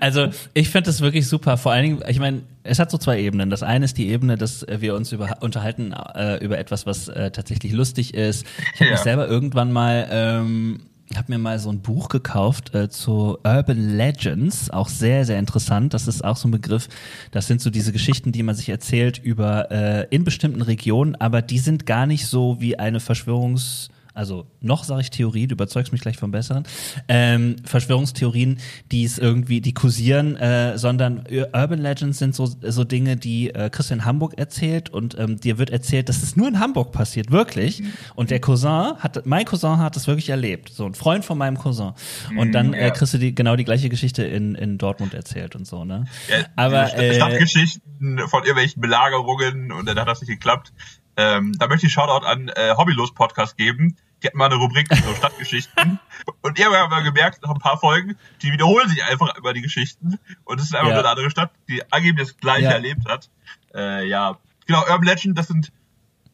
Also, 0.00 0.28
ich 0.54 0.70
finde 0.70 0.88
das 0.88 1.00
wirklich 1.00 1.28
super. 1.28 1.56
Vor 1.56 1.72
allen 1.72 1.82
Dingen, 1.84 2.02
ich 2.08 2.18
meine, 2.18 2.42
es 2.62 2.78
hat 2.78 2.90
so 2.90 2.98
zwei 2.98 3.20
Ebenen. 3.20 3.50
Das 3.50 3.62
eine 3.62 3.84
ist 3.84 3.96
die 3.98 4.08
Ebene, 4.08 4.36
dass 4.36 4.66
wir 4.68 4.94
uns 4.94 5.12
über, 5.12 5.38
unterhalten 5.40 5.92
äh, 5.92 6.44
über 6.44 6.58
etwas, 6.58 6.86
was 6.86 7.08
äh, 7.08 7.30
tatsächlich 7.30 7.72
lustig 7.72 8.14
ist. 8.14 8.46
Ich 8.74 8.80
habe 8.80 8.86
ja. 8.86 8.90
mich 8.92 9.00
selber 9.00 9.28
irgendwann 9.28 9.72
mal 9.72 10.08
ähm, 10.10 10.80
habe 11.14 11.32
mir 11.32 11.38
mal 11.38 11.58
so 11.58 11.70
ein 11.70 11.80
Buch 11.80 12.08
gekauft 12.08 12.74
äh, 12.74 12.88
zu 12.88 13.38
Urban 13.44 13.96
Legends, 13.96 14.70
auch 14.70 14.88
sehr, 14.88 15.24
sehr 15.24 15.38
interessant. 15.38 15.94
Das 15.94 16.08
ist 16.08 16.24
auch 16.24 16.36
so 16.36 16.48
ein 16.48 16.50
Begriff, 16.50 16.88
das 17.30 17.46
sind 17.46 17.60
so 17.60 17.70
diese 17.70 17.92
Geschichten, 17.92 18.32
die 18.32 18.42
man 18.42 18.54
sich 18.54 18.68
erzählt 18.68 19.18
über 19.18 19.70
äh, 19.70 20.06
in 20.10 20.24
bestimmten 20.24 20.62
Regionen, 20.62 21.14
aber 21.14 21.42
die 21.42 21.58
sind 21.58 21.86
gar 21.86 22.06
nicht 22.06 22.26
so 22.26 22.60
wie 22.60 22.78
eine 22.78 22.98
Verschwörungs- 22.98 23.88
also 24.16 24.46
noch 24.60 24.84
sage 24.84 25.02
ich 25.02 25.10
Theorie, 25.10 25.46
du 25.46 25.52
überzeugst 25.52 25.92
mich 25.92 26.00
gleich 26.00 26.16
vom 26.16 26.30
Besseren, 26.30 26.64
ähm, 27.08 27.56
Verschwörungstheorien, 27.64 28.58
die 28.90 29.04
es 29.04 29.18
irgendwie, 29.18 29.60
die 29.60 29.74
kursieren, 29.74 30.36
äh, 30.36 30.78
sondern 30.78 31.24
Urban 31.52 31.78
Legends 31.78 32.18
sind 32.18 32.34
so, 32.34 32.46
so 32.46 32.84
Dinge, 32.84 33.16
die 33.16 33.50
äh, 33.50 33.70
Christian 33.70 34.04
Hamburg 34.04 34.38
erzählt 34.38 34.90
und 34.90 35.18
ähm, 35.18 35.38
dir 35.38 35.58
wird 35.58 35.70
erzählt, 35.70 36.08
dass 36.08 36.22
es 36.22 36.36
nur 36.36 36.48
in 36.48 36.58
Hamburg 36.60 36.92
passiert, 36.92 37.30
wirklich. 37.30 37.82
Und 38.14 38.30
der 38.30 38.40
Cousin 38.40 38.96
hat, 38.98 39.26
mein 39.26 39.44
Cousin 39.44 39.78
hat 39.78 39.96
das 39.96 40.06
wirklich 40.06 40.30
erlebt, 40.30 40.70
so 40.70 40.86
ein 40.86 40.94
Freund 40.94 41.24
von 41.24 41.36
meinem 41.36 41.58
Cousin. 41.58 41.92
Und 42.36 42.52
dann 42.52 42.72
äh, 42.72 42.90
kriegst 42.90 43.14
du 43.14 43.18
die, 43.18 43.34
genau 43.34 43.56
die 43.56 43.64
gleiche 43.64 43.88
Geschichte 43.88 44.24
in, 44.24 44.54
in 44.54 44.78
Dortmund 44.78 45.14
erzählt 45.14 45.54
und 45.54 45.66
so, 45.66 45.84
ne? 45.84 46.06
Ja, 46.28 46.46
Aber 46.56 46.96
äh, 46.96 47.14
Stadtgeschichten 47.14 48.18
von 48.28 48.42
irgendwelchen 48.42 48.80
Belagerungen 48.80 49.72
und 49.72 49.86
dann 49.86 49.98
hat 49.98 50.08
das 50.08 50.20
nicht 50.20 50.30
geklappt. 50.30 50.72
Ähm, 51.18 51.54
da 51.58 51.66
möchte 51.66 51.86
ich 51.86 51.92
Shoutout 51.92 52.26
an 52.26 52.48
äh, 52.48 52.74
Hobbylos 52.76 53.14
Podcast 53.14 53.56
geben 53.56 53.96
die 54.22 54.28
hatten 54.28 54.38
mal 54.38 54.46
eine 54.46 54.56
Rubrik 54.56 54.88
so 54.94 55.14
Stadtgeschichten. 55.14 55.98
und 56.42 56.58
irgendwann 56.58 56.82
haben 56.82 57.04
wir 57.04 57.12
gemerkt, 57.12 57.42
nach 57.42 57.50
ein 57.50 57.58
paar 57.58 57.78
Folgen, 57.78 58.16
die 58.42 58.52
wiederholen 58.52 58.88
sich 58.88 59.04
einfach 59.04 59.36
über 59.36 59.52
die 59.52 59.62
Geschichten. 59.62 60.18
Und 60.44 60.58
es 60.58 60.66
ist 60.66 60.74
einfach 60.74 60.90
ja. 60.90 60.98
eine 60.98 61.08
andere 61.08 61.30
Stadt, 61.30 61.50
die 61.68 61.82
angeblich 61.92 62.28
das 62.28 62.36
gleiche 62.38 62.64
ja. 62.64 62.72
erlebt 62.72 63.06
hat. 63.06 63.28
Äh, 63.74 64.08
ja, 64.08 64.38
genau, 64.66 64.80
Urban 64.82 65.04
Legend, 65.04 65.38
das 65.38 65.48
sind, 65.48 65.72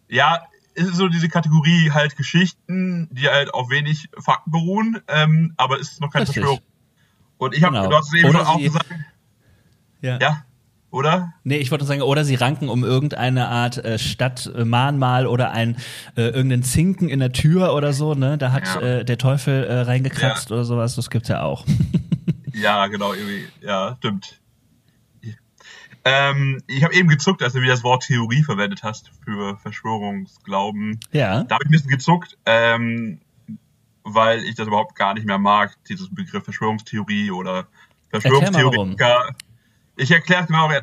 ja, 0.09 0.43
es 0.75 0.87
ist 0.87 0.97
so 0.97 1.09
diese 1.09 1.29
Kategorie 1.29 1.91
halt 1.91 2.17
Geschichten, 2.17 3.09
die 3.11 3.29
halt 3.29 3.53
auf 3.53 3.69
wenig 3.69 4.09
Fakten 4.19 4.51
beruhen, 4.51 5.03
ähm, 5.09 5.53
aber 5.57 5.81
es 5.81 5.93
ist 5.93 6.01
noch 6.01 6.11
keine 6.11 6.27
Verschwörung. 6.27 6.61
Und 7.37 7.55
ich 7.55 7.65
habe, 7.65 7.77
genau. 7.77 7.91
du 7.91 7.97
hast 7.97 8.09
es 8.09 8.15
eben 8.15 8.33
schon 8.33 8.47
auch 8.47 8.59
gesagt. 8.59 8.87
Ja. 10.01 10.19
ja 10.19 10.45
oder? 10.93 11.33
Nee, 11.43 11.57
ich 11.57 11.71
wollte 11.71 11.85
sagen, 11.85 12.03
oder 12.03 12.25
sie 12.25 12.35
ranken 12.35 12.69
um 12.69 12.85
irgendeine 12.85 13.49
Art 13.49 13.79
äh, 13.79 13.99
Stadtmahnmal 13.99 15.27
oder 15.27 15.51
ein 15.51 15.77
äh, 16.17 16.23
irgendeinen 16.23 16.63
Zinken 16.63 17.09
in 17.09 17.19
der 17.19 17.33
Tür 17.33 17.75
oder 17.75 17.93
so, 17.93 18.15
ne? 18.15 18.39
Da 18.39 18.53
hat 18.53 18.67
ja. 18.67 18.81
äh, 18.81 19.05
der 19.05 19.19
Teufel 19.19 19.65
äh, 19.65 19.81
reingekratzt 19.81 20.51
ja. 20.51 20.57
oder 20.57 20.65
sowas, 20.65 20.95
das 20.95 21.11
gibt's 21.11 21.29
ja 21.29 21.43
auch. 21.43 21.65
ja, 22.53 22.87
genau, 22.87 23.15
irgendwie, 23.15 23.47
ja, 23.63 23.97
stimmt. 23.99 24.39
Ähm, 26.05 26.61
ich 26.67 26.83
habe 26.83 26.95
eben 26.95 27.09
gezuckt, 27.09 27.43
als 27.43 27.53
du 27.53 27.61
wieder 27.61 27.73
das 27.73 27.85
Wort 27.85 28.05
Theorie 28.05 28.43
verwendet 28.43 28.83
hast 28.83 29.13
für 29.25 29.57
Verschwörungsglauben. 29.59 30.99
Ja. 31.13 31.45
Da 31.45 31.55
habe 31.55 31.65
ich 31.65 31.69
ein 31.69 31.73
bisschen 31.73 31.91
gezuckt, 31.91 32.37
ähm, 32.45 33.21
weil 34.03 34.43
ich 34.45 34.57
das 34.57 34.67
überhaupt 34.67 34.97
gar 34.97 35.15
nicht 35.15 35.27
mehr 35.27 35.39
mag, 35.39 35.77
dieses 35.89 36.13
Begriff 36.13 36.43
Verschwörungstheorie 36.43 37.31
oder 37.31 37.69
Verschwörungstheoretiker. 38.11 39.35
Ich 39.97 40.11
erkläre 40.11 40.47
genau, 40.47 40.71
äh, 40.71 40.83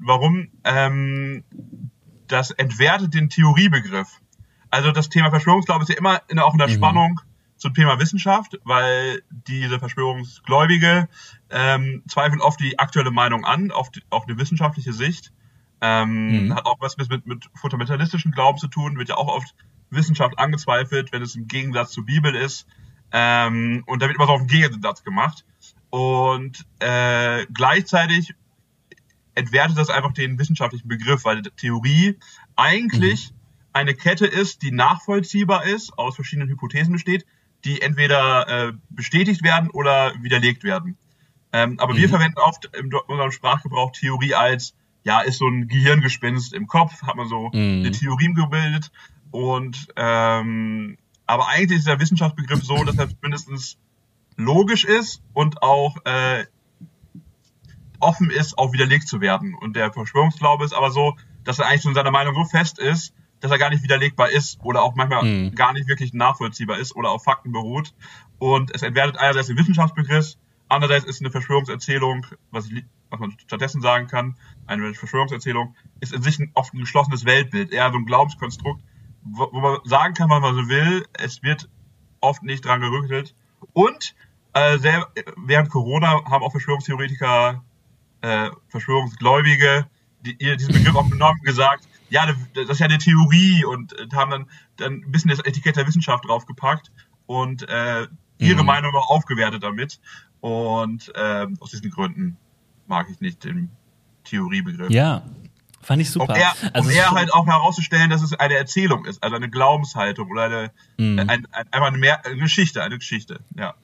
warum. 0.00 0.48
Ähm, 0.64 1.44
das 2.26 2.50
entwertet 2.50 3.14
den 3.14 3.30
Theoriebegriff. 3.30 4.20
Also 4.70 4.92
das 4.92 5.08
Thema 5.08 5.30
Verschwörungsglaube 5.30 5.82
ist 5.82 5.88
ja 5.88 5.96
immer 5.96 6.20
in, 6.28 6.38
auch 6.38 6.52
in 6.52 6.58
der 6.58 6.68
mhm. 6.68 6.72
Spannung 6.74 7.20
zum 7.56 7.74
Thema 7.74 7.98
Wissenschaft, 7.98 8.58
weil 8.64 9.22
diese 9.30 9.78
Verschwörungsgläubige 9.78 11.08
ähm, 11.50 12.02
zweifeln 12.08 12.40
oft 12.40 12.60
die 12.60 12.78
aktuelle 12.78 13.10
Meinung 13.10 13.44
an, 13.44 13.70
auf, 13.70 13.90
die, 13.90 14.02
auf 14.10 14.28
eine 14.28 14.38
wissenschaftliche 14.38 14.92
Sicht. 14.92 15.32
Ähm, 15.80 16.46
mhm. 16.46 16.54
Hat 16.54 16.66
auch 16.66 16.80
was 16.80 16.96
mit, 16.96 17.26
mit 17.26 17.48
fundamentalistischen 17.54 18.32
Glauben 18.32 18.58
zu 18.58 18.68
tun, 18.68 18.98
wird 18.98 19.08
ja 19.08 19.16
auch 19.16 19.28
oft 19.28 19.54
Wissenschaft 19.90 20.38
angezweifelt, 20.38 21.12
wenn 21.12 21.22
es 21.22 21.34
im 21.34 21.46
Gegensatz 21.46 21.92
zur 21.92 22.04
Bibel 22.04 22.34
ist. 22.34 22.66
Ähm, 23.10 23.84
und 23.86 24.02
da 24.02 24.06
wird 24.06 24.16
immer 24.16 24.26
so 24.26 24.32
auf 24.32 24.40
den 24.40 24.48
Gegensatz 24.48 25.02
gemacht. 25.02 25.44
Und 25.90 26.66
äh, 26.80 27.46
gleichzeitig 27.46 28.34
entwertet 29.38 29.78
das 29.78 29.88
einfach 29.88 30.12
den 30.12 30.38
wissenschaftlichen 30.38 30.88
Begriff, 30.88 31.24
weil 31.24 31.42
Theorie 31.42 32.18
eigentlich 32.56 33.30
mhm. 33.30 33.36
eine 33.72 33.94
Kette 33.94 34.26
ist, 34.26 34.62
die 34.62 34.72
nachvollziehbar 34.72 35.64
ist, 35.64 35.96
aus 35.98 36.16
verschiedenen 36.16 36.48
Hypothesen 36.48 36.92
besteht, 36.92 37.24
die 37.64 37.80
entweder 37.80 38.48
äh, 38.68 38.72
bestätigt 38.90 39.42
werden 39.42 39.70
oder 39.70 40.12
widerlegt 40.20 40.64
werden. 40.64 40.96
Ähm, 41.52 41.78
aber 41.78 41.94
mhm. 41.94 41.98
wir 41.98 42.08
verwenden 42.08 42.38
oft 42.38 42.66
in 42.76 42.92
unserem 43.06 43.32
Sprachgebrauch 43.32 43.92
Theorie 43.92 44.34
als, 44.34 44.74
ja, 45.04 45.20
ist 45.20 45.38
so 45.38 45.48
ein 45.48 45.68
Gehirngespinst 45.68 46.52
im 46.52 46.66
Kopf, 46.66 47.02
hat 47.02 47.16
man 47.16 47.28
so 47.28 47.48
mhm. 47.48 47.80
eine 47.80 47.90
Theorie 47.92 48.34
gebildet. 48.34 48.90
Und 49.30 49.88
ähm, 49.96 50.98
aber 51.26 51.48
eigentlich 51.48 51.78
ist 51.78 51.86
der 51.86 52.00
Wissenschaftsbegriff 52.00 52.64
so, 52.64 52.84
dass 52.84 52.98
er 52.98 53.08
mindestens 53.20 53.78
logisch 54.36 54.84
ist 54.84 55.22
und 55.34 55.62
auch 55.62 55.96
äh, 56.04 56.46
offen 58.00 58.30
ist, 58.30 58.58
auch 58.58 58.72
widerlegt 58.72 59.08
zu 59.08 59.20
werden. 59.20 59.54
Und 59.54 59.76
der 59.76 59.92
Verschwörungsglaube 59.92 60.64
ist 60.64 60.74
aber 60.74 60.90
so, 60.90 61.16
dass 61.44 61.58
er 61.58 61.66
eigentlich 61.66 61.84
in 61.84 61.94
seiner 61.94 62.10
Meinung 62.10 62.34
so 62.34 62.44
fest 62.44 62.78
ist, 62.78 63.14
dass 63.40 63.50
er 63.50 63.58
gar 63.58 63.70
nicht 63.70 63.82
widerlegbar 63.82 64.30
ist 64.30 64.58
oder 64.62 64.82
auch 64.82 64.94
manchmal 64.96 65.24
mhm. 65.24 65.54
gar 65.54 65.72
nicht 65.72 65.88
wirklich 65.88 66.12
nachvollziehbar 66.12 66.78
ist 66.78 66.96
oder 66.96 67.10
auf 67.10 67.24
Fakten 67.24 67.52
beruht. 67.52 67.94
Und 68.38 68.74
es 68.74 68.82
entwertet 68.82 69.18
einerseits 69.18 69.48
den 69.48 69.56
Wissenschaftsbegriff, 69.56 70.34
andererseits 70.68 71.06
ist 71.06 71.20
eine 71.20 71.30
Verschwörungserzählung, 71.30 72.26
was, 72.50 72.66
ich, 72.70 72.84
was 73.10 73.20
man 73.20 73.36
stattdessen 73.38 73.80
sagen 73.80 74.06
kann, 74.06 74.36
eine 74.66 74.92
Verschwörungserzählung 74.94 75.74
ist 76.00 76.12
in 76.12 76.22
sich 76.22 76.38
oft 76.54 76.74
ein 76.74 76.80
geschlossenes 76.80 77.24
Weltbild, 77.24 77.72
eher 77.72 77.90
so 77.90 77.98
ein 77.98 78.06
Glaubenskonstrukt, 78.06 78.82
wo, 79.22 79.48
wo 79.52 79.60
man 79.60 79.78
sagen 79.84 80.14
kann, 80.14 80.30
was 80.30 80.40
man 80.40 80.54
so 80.54 80.68
will, 80.68 81.04
es 81.12 81.42
wird 81.42 81.68
oft 82.20 82.42
nicht 82.42 82.64
dran 82.64 82.80
gerüttelt. 82.80 83.34
Und 83.72 84.14
äh, 84.52 84.78
sehr, 84.78 85.08
während 85.36 85.70
Corona 85.70 86.24
haben 86.24 86.42
auch 86.42 86.50
Verschwörungstheoretiker 86.50 87.62
äh, 88.22 88.50
Verschwörungsgläubige 88.68 89.86
die, 90.24 90.36
ihr 90.38 90.56
diesen 90.56 90.74
Begriff 90.74 90.96
auch 90.96 91.08
genommen 91.08 91.40
gesagt, 91.42 91.84
ja, 92.10 92.26
das 92.26 92.68
ist 92.68 92.80
ja 92.80 92.86
eine 92.86 92.98
Theorie 92.98 93.64
und 93.64 93.94
haben 94.14 94.30
dann, 94.30 94.46
dann 94.76 94.94
ein 94.94 95.12
bisschen 95.12 95.30
das 95.30 95.40
Etikett 95.40 95.76
der 95.76 95.86
Wissenschaft 95.86 96.26
draufgepackt 96.26 96.90
und 97.26 97.68
äh, 97.68 98.06
ihre 98.38 98.60
mhm. 98.60 98.66
Meinung 98.66 98.92
noch 98.92 99.10
aufgewertet 99.10 99.62
damit. 99.62 100.00
Und 100.40 101.12
äh, 101.14 101.46
aus 101.60 101.70
diesen 101.70 101.90
Gründen 101.90 102.36
mag 102.86 103.08
ich 103.10 103.20
nicht 103.20 103.44
den 103.44 103.70
Theoriebegriff. 104.24 104.90
Ja, 104.90 105.22
fand 105.82 106.00
ich 106.00 106.10
super. 106.10 106.32
Um 106.32 106.38
eher, 106.38 106.54
also 106.72 106.88
um 106.88 106.94
eher 106.94 107.10
halt 107.10 107.32
auch 107.34 107.46
herauszustellen, 107.46 108.08
dass 108.08 108.22
es 108.22 108.32
eine 108.34 108.54
Erzählung 108.54 109.04
ist, 109.04 109.22
also 109.22 109.36
eine 109.36 109.50
Glaubenshaltung 109.50 110.30
oder 110.30 110.44
eine, 110.44 110.70
mhm. 110.96 111.18
ein, 111.18 111.28
ein, 111.28 111.46
einfach 111.52 111.88
eine, 111.88 111.98
mehr, 111.98 112.24
eine 112.24 112.36
Geschichte, 112.36 112.82
eine 112.82 112.98
Geschichte, 112.98 113.40
ja 113.54 113.74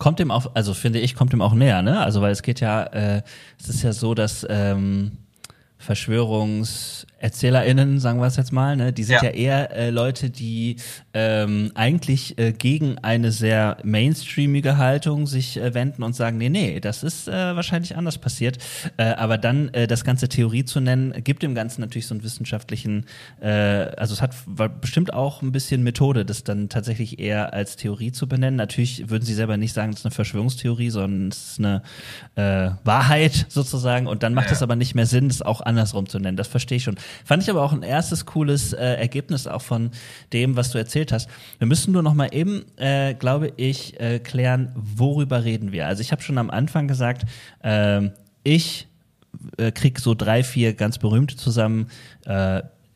kommt 0.00 0.18
dem 0.18 0.32
auch, 0.32 0.50
also 0.54 0.74
finde 0.74 0.98
ich, 0.98 1.14
kommt 1.14 1.32
dem 1.32 1.42
auch 1.42 1.54
näher, 1.54 1.82
ne? 1.82 2.00
Also 2.00 2.20
weil 2.20 2.32
es 2.32 2.42
geht 2.42 2.58
ja, 2.58 2.82
äh, 2.84 3.22
es 3.60 3.68
ist 3.68 3.82
ja 3.82 3.92
so, 3.92 4.14
dass 4.14 4.44
ähm, 4.50 5.12
VerschwörungserzählerInnen, 7.20 8.00
sagen 8.00 8.20
wir 8.20 8.26
es 8.26 8.36
jetzt 8.36 8.52
mal, 8.52 8.76
ne, 8.76 8.92
die 8.92 9.04
sind 9.04 9.22
ja, 9.22 9.24
ja 9.24 9.30
eher 9.30 9.76
äh, 9.76 9.90
Leute, 9.90 10.30
die 10.30 10.76
ähm, 11.12 11.70
eigentlich 11.74 12.38
äh, 12.38 12.52
gegen 12.52 12.98
eine 12.98 13.30
sehr 13.30 13.76
mainstreamige 13.84 14.78
Haltung 14.78 15.26
sich 15.26 15.58
äh, 15.58 15.74
wenden 15.74 16.02
und 16.02 16.16
sagen, 16.16 16.38
nee, 16.38 16.48
nee, 16.48 16.80
das 16.80 17.02
ist 17.02 17.28
äh, 17.28 17.32
wahrscheinlich 17.32 17.96
anders 17.96 18.18
passiert. 18.18 18.58
Äh, 18.96 19.04
aber 19.14 19.38
dann 19.38 19.68
äh, 19.74 19.86
das 19.86 20.04
ganze 20.04 20.28
Theorie 20.28 20.64
zu 20.64 20.80
nennen, 20.80 21.12
gibt 21.22 21.42
dem 21.42 21.54
Ganzen 21.54 21.80
natürlich 21.80 22.06
so 22.06 22.14
einen 22.14 22.24
wissenschaftlichen, 22.24 23.06
äh, 23.40 23.48
also 23.48 24.14
es 24.14 24.22
hat 24.22 24.34
bestimmt 24.80 25.12
auch 25.12 25.42
ein 25.42 25.52
bisschen 25.52 25.82
Methode, 25.82 26.24
das 26.24 26.44
dann 26.44 26.68
tatsächlich 26.68 27.18
eher 27.18 27.52
als 27.52 27.76
Theorie 27.76 28.12
zu 28.12 28.28
benennen. 28.28 28.56
Natürlich 28.56 29.10
würden 29.10 29.24
sie 29.24 29.34
selber 29.34 29.56
nicht 29.56 29.74
sagen, 29.74 29.92
es 29.92 30.00
ist 30.00 30.06
eine 30.06 30.14
Verschwörungstheorie, 30.14 30.90
sondern 30.90 31.28
es 31.28 31.52
ist 31.52 31.58
eine 31.58 31.82
äh, 32.36 32.70
Wahrheit 32.84 33.46
sozusagen. 33.48 34.06
Und 34.06 34.22
dann 34.22 34.34
macht 34.34 34.50
es 34.50 34.60
ja. 34.60 34.64
aber 34.64 34.76
nicht 34.76 34.94
mehr 34.94 35.06
Sinn, 35.06 35.26
es 35.26 35.42
auch 35.42 35.60
andersrum 35.60 36.08
zu 36.08 36.18
nennen. 36.18 36.36
Das 36.36 36.48
verstehe 36.48 36.76
ich 36.76 36.84
schon. 36.84 36.96
Fand 37.24 37.42
ich 37.42 37.50
aber 37.50 37.62
auch 37.62 37.72
ein 37.72 37.82
erstes 37.82 38.26
cooles 38.26 38.72
äh, 38.72 38.94
Ergebnis 38.94 39.46
auch 39.46 39.62
von 39.62 39.90
dem, 40.32 40.56
was 40.56 40.70
du 40.70 40.78
erzählt 40.78 41.12
hast. 41.12 41.28
Wir 41.58 41.66
müssen 41.66 41.92
nur 41.92 42.02
noch 42.02 42.14
mal 42.14 42.28
eben, 42.32 42.64
äh, 42.76 43.14
glaube 43.14 43.52
ich, 43.56 43.98
äh, 44.00 44.18
klären, 44.18 44.72
worüber 44.74 45.44
reden 45.44 45.72
wir. 45.72 45.86
Also 45.86 46.00
ich 46.00 46.12
habe 46.12 46.22
schon 46.22 46.38
am 46.38 46.50
Anfang 46.50 46.88
gesagt, 46.88 47.24
äh, 47.62 48.10
ich 48.42 48.88
äh, 49.56 49.72
krieg 49.72 49.98
so 49.98 50.14
drei, 50.14 50.42
vier 50.42 50.74
ganz 50.74 50.98
berühmte 50.98 51.36
zusammen. 51.36 51.88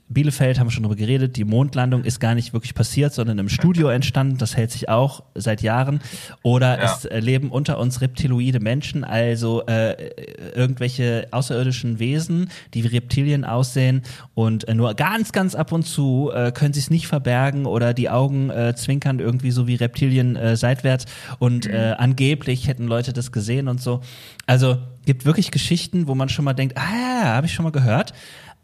Bielefeld 0.08 0.58
haben 0.58 0.66
wir 0.66 0.70
schon 0.70 0.82
drüber 0.82 0.96
geredet, 0.96 1.36
die 1.36 1.44
Mondlandung 1.44 2.04
ist 2.04 2.20
gar 2.20 2.34
nicht 2.34 2.52
wirklich 2.52 2.74
passiert, 2.74 3.14
sondern 3.14 3.38
im 3.38 3.48
Studio 3.48 3.88
entstanden. 3.88 4.36
Das 4.36 4.56
hält 4.56 4.70
sich 4.70 4.88
auch 4.88 5.24
seit 5.34 5.62
Jahren. 5.62 6.00
Oder 6.42 6.78
ja. 6.78 6.84
es 6.84 7.06
äh, 7.06 7.20
leben 7.20 7.50
unter 7.50 7.78
uns 7.78 8.00
reptiloide 8.02 8.60
Menschen, 8.60 9.02
also 9.02 9.64
äh, 9.66 10.10
irgendwelche 10.54 11.28
außerirdischen 11.30 11.98
Wesen, 11.98 12.50
die 12.74 12.84
wie 12.84 12.88
Reptilien 12.88 13.44
aussehen 13.44 14.02
und 14.34 14.68
äh, 14.68 14.74
nur 14.74 14.94
ganz, 14.94 15.32
ganz 15.32 15.54
ab 15.54 15.72
und 15.72 15.84
zu 15.84 16.30
äh, 16.34 16.52
können 16.52 16.74
sie 16.74 16.80
es 16.80 16.90
nicht 16.90 17.06
verbergen 17.06 17.64
oder 17.64 17.94
die 17.94 18.10
Augen 18.10 18.50
äh, 18.50 18.74
zwinkern 18.76 19.20
irgendwie 19.20 19.50
so 19.50 19.66
wie 19.66 19.74
Reptilien 19.74 20.36
äh, 20.36 20.56
seitwärts 20.56 21.06
und 21.38 21.66
mhm. 21.66 21.74
äh, 21.74 21.92
angeblich 21.92 22.68
hätten 22.68 22.86
Leute 22.86 23.14
das 23.14 23.32
gesehen 23.32 23.68
und 23.68 23.80
so. 23.80 24.02
Also 24.46 24.78
gibt 25.06 25.24
wirklich 25.24 25.50
Geschichten, 25.50 26.06
wo 26.08 26.14
man 26.14 26.28
schon 26.28 26.44
mal 26.44 26.52
denkt, 26.52 26.76
ah, 26.76 27.24
habe 27.24 27.46
ich 27.46 27.54
schon 27.54 27.64
mal 27.64 27.72
gehört. 27.72 28.12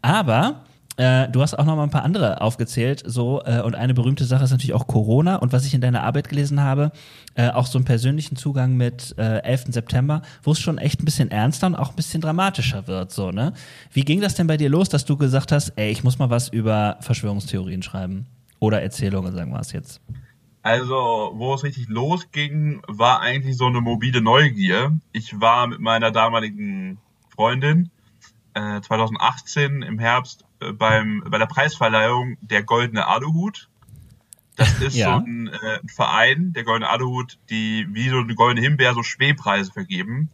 Aber 0.01 0.63
äh, 1.01 1.29
du 1.29 1.41
hast 1.41 1.57
auch 1.57 1.65
noch 1.65 1.75
mal 1.75 1.81
ein 1.83 1.89
paar 1.89 2.03
andere 2.03 2.41
aufgezählt, 2.41 3.01
so 3.03 3.41
äh, 3.43 3.61
und 3.61 3.73
eine 3.73 3.95
berühmte 3.95 4.23
Sache 4.23 4.43
ist 4.43 4.51
natürlich 4.51 4.75
auch 4.75 4.85
Corona 4.85 5.37
und 5.37 5.51
was 5.51 5.65
ich 5.65 5.73
in 5.73 5.81
deiner 5.81 6.03
Arbeit 6.03 6.29
gelesen 6.29 6.61
habe, 6.61 6.91
äh, 7.33 7.49
auch 7.49 7.65
so 7.65 7.79
einen 7.79 7.85
persönlichen 7.85 8.35
Zugang 8.35 8.77
mit 8.77 9.15
äh, 9.17 9.39
11. 9.39 9.65
September, 9.69 10.21
wo 10.43 10.51
es 10.51 10.59
schon 10.59 10.77
echt 10.77 11.01
ein 11.01 11.05
bisschen 11.05 11.31
ernster 11.31 11.65
und 11.65 11.75
auch 11.75 11.89
ein 11.89 11.95
bisschen 11.95 12.21
dramatischer 12.21 12.85
wird, 12.85 13.11
so 13.11 13.31
ne? 13.31 13.53
Wie 13.91 14.05
ging 14.05 14.21
das 14.21 14.35
denn 14.35 14.45
bei 14.45 14.57
dir 14.57 14.69
los, 14.69 14.89
dass 14.89 15.03
du 15.03 15.17
gesagt 15.17 15.51
hast, 15.51 15.73
ey, 15.75 15.89
ich 15.89 16.03
muss 16.03 16.19
mal 16.19 16.29
was 16.29 16.49
über 16.49 16.97
Verschwörungstheorien 17.01 17.81
schreiben 17.81 18.27
oder 18.59 18.83
Erzählungen, 18.83 19.33
sagen 19.33 19.51
wir 19.51 19.59
es 19.59 19.71
jetzt? 19.71 20.01
Also, 20.61 21.31
wo 21.33 21.55
es 21.55 21.63
richtig 21.63 21.87
losging, 21.89 22.83
war 22.87 23.21
eigentlich 23.21 23.57
so 23.57 23.65
eine 23.65 23.81
mobile 23.81 24.21
Neugier. 24.21 24.95
Ich 25.13 25.41
war 25.41 25.65
mit 25.65 25.79
meiner 25.79 26.11
damaligen 26.11 26.99
Freundin 27.33 27.89
äh, 28.53 28.81
2018 28.81 29.81
im 29.81 29.97
Herbst 29.97 30.43
äh, 30.43 30.50
beim, 30.73 31.23
bei 31.27 31.37
der 31.37 31.45
Preisverleihung 31.45 32.37
der 32.41 32.63
Goldene 32.63 33.07
Aluhut. 33.07 33.69
Das 34.55 34.79
ist 34.81 34.95
ja. 34.95 35.17
so 35.19 35.25
ein, 35.25 35.47
äh, 35.47 35.79
ein, 35.81 35.89
Verein, 35.89 36.53
der 36.53 36.63
Goldene 36.63 36.89
Aluhut, 36.89 37.39
die 37.49 37.87
wie 37.89 38.09
so 38.09 38.17
eine 38.17 38.35
Goldene 38.35 38.65
Himbeer 38.65 38.93
so 38.93 39.03
Schwebpreise 39.03 39.71
vergeben. 39.71 40.29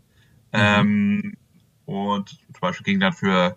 Mhm. 0.51 0.59
Ähm, 0.59 1.37
und 1.85 2.29
zum 2.29 2.59
Beispiel 2.59 2.83
ging 2.83 2.99
dann 2.99 3.13
für 3.13 3.55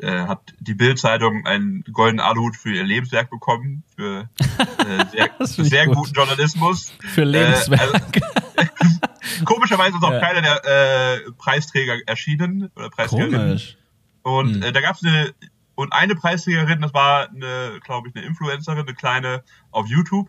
äh, 0.00 0.26
hat 0.26 0.54
die 0.60 0.74
Bild-Zeitung 0.74 1.46
einen 1.46 1.84
goldenen 1.92 2.24
Aluhut 2.24 2.56
für 2.56 2.70
ihr 2.70 2.84
Lebenswerk 2.84 3.30
bekommen, 3.30 3.82
für 3.94 4.28
äh, 4.38 5.04
sehr, 5.40 5.64
sehr 5.64 5.86
guten 5.86 6.12
Journalismus. 6.12 6.92
Für 7.00 7.24
Lebenswerk. 7.24 8.16
Äh, 8.16 8.66
also, 8.78 9.44
komischerweise 9.44 9.96
ist 9.96 10.02
auch 10.02 10.12
ja. 10.12 10.20
keiner 10.20 10.42
der 10.42 10.64
äh, 10.64 11.32
Preisträger 11.38 11.96
erschienen 12.06 12.70
oder 12.76 12.90
Preisträgerin. 12.90 13.32
Komisch. 13.32 13.76
Und 14.22 14.56
hm. 14.56 14.62
äh, 14.62 14.72
da 14.72 14.80
gab 14.80 14.96
es 14.96 15.04
eine 15.04 15.34
und 15.76 15.92
eine 15.92 16.16
Preisträgerin, 16.16 16.80
das 16.80 16.94
war 16.94 17.28
eine, 17.28 17.78
glaube 17.84 18.08
ich, 18.08 18.16
eine 18.16 18.24
Influencerin, 18.24 18.80
eine 18.80 18.94
kleine 18.94 19.44
auf 19.70 19.86
YouTube. 19.86 20.28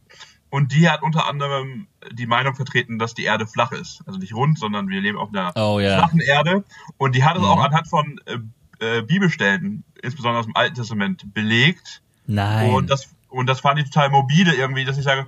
Und 0.49 0.73
die 0.73 0.89
hat 0.89 1.01
unter 1.01 1.27
anderem 1.27 1.87
die 2.11 2.25
Meinung 2.25 2.55
vertreten, 2.55 2.99
dass 2.99 3.13
die 3.13 3.23
Erde 3.23 3.47
flach 3.47 3.71
ist. 3.71 4.01
Also 4.05 4.19
nicht 4.19 4.33
rund, 4.33 4.59
sondern 4.59 4.87
wir 4.89 5.01
leben 5.01 5.17
auf 5.17 5.29
einer 5.29 5.51
oh, 5.55 5.79
ja. 5.79 5.97
flachen 5.97 6.19
Erde. 6.19 6.63
Und 6.97 7.15
die 7.15 7.23
hat 7.23 7.35
es 7.35 7.41
mhm. 7.41 7.47
auch 7.47 7.63
anhand 7.63 7.87
von 7.87 8.21
äh, 8.25 8.37
äh, 8.79 9.01
Bibelstellen, 9.01 9.83
insbesondere 10.01 10.39
aus 10.39 10.45
dem 10.45 10.55
Alten 10.55 10.75
Testament, 10.75 11.33
belegt. 11.33 12.01
Nein. 12.27 12.71
Und 12.71 12.89
das, 12.89 13.09
und 13.29 13.47
das 13.47 13.61
fand 13.61 13.79
ich 13.79 13.85
total 13.85 14.09
mobile 14.09 14.53
irgendwie, 14.53 14.85
dass 14.85 14.97
ich 14.97 15.03
sage, 15.03 15.27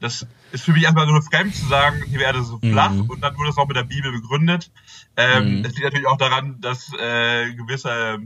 das 0.00 0.26
ist 0.52 0.64
für 0.64 0.72
mich 0.72 0.84
erstmal 0.84 1.06
so 1.06 1.20
fremd 1.20 1.54
zu 1.54 1.66
sagen, 1.66 2.04
die 2.06 2.16
Erde 2.16 2.38
ist 2.38 2.48
so 2.48 2.58
flach 2.58 2.90
mhm. 2.90 3.10
und 3.10 3.20
dann 3.20 3.36
wurde 3.36 3.48
das 3.48 3.58
auch 3.58 3.66
mit 3.66 3.76
der 3.76 3.84
Bibel 3.84 4.12
begründet. 4.12 4.70
Ähm, 5.16 5.58
mhm. 5.58 5.64
Es 5.64 5.72
liegt 5.72 5.84
natürlich 5.84 6.06
auch 6.06 6.16
daran, 6.16 6.60
dass 6.60 6.92
äh, 6.94 7.52
gewisse 7.54 8.20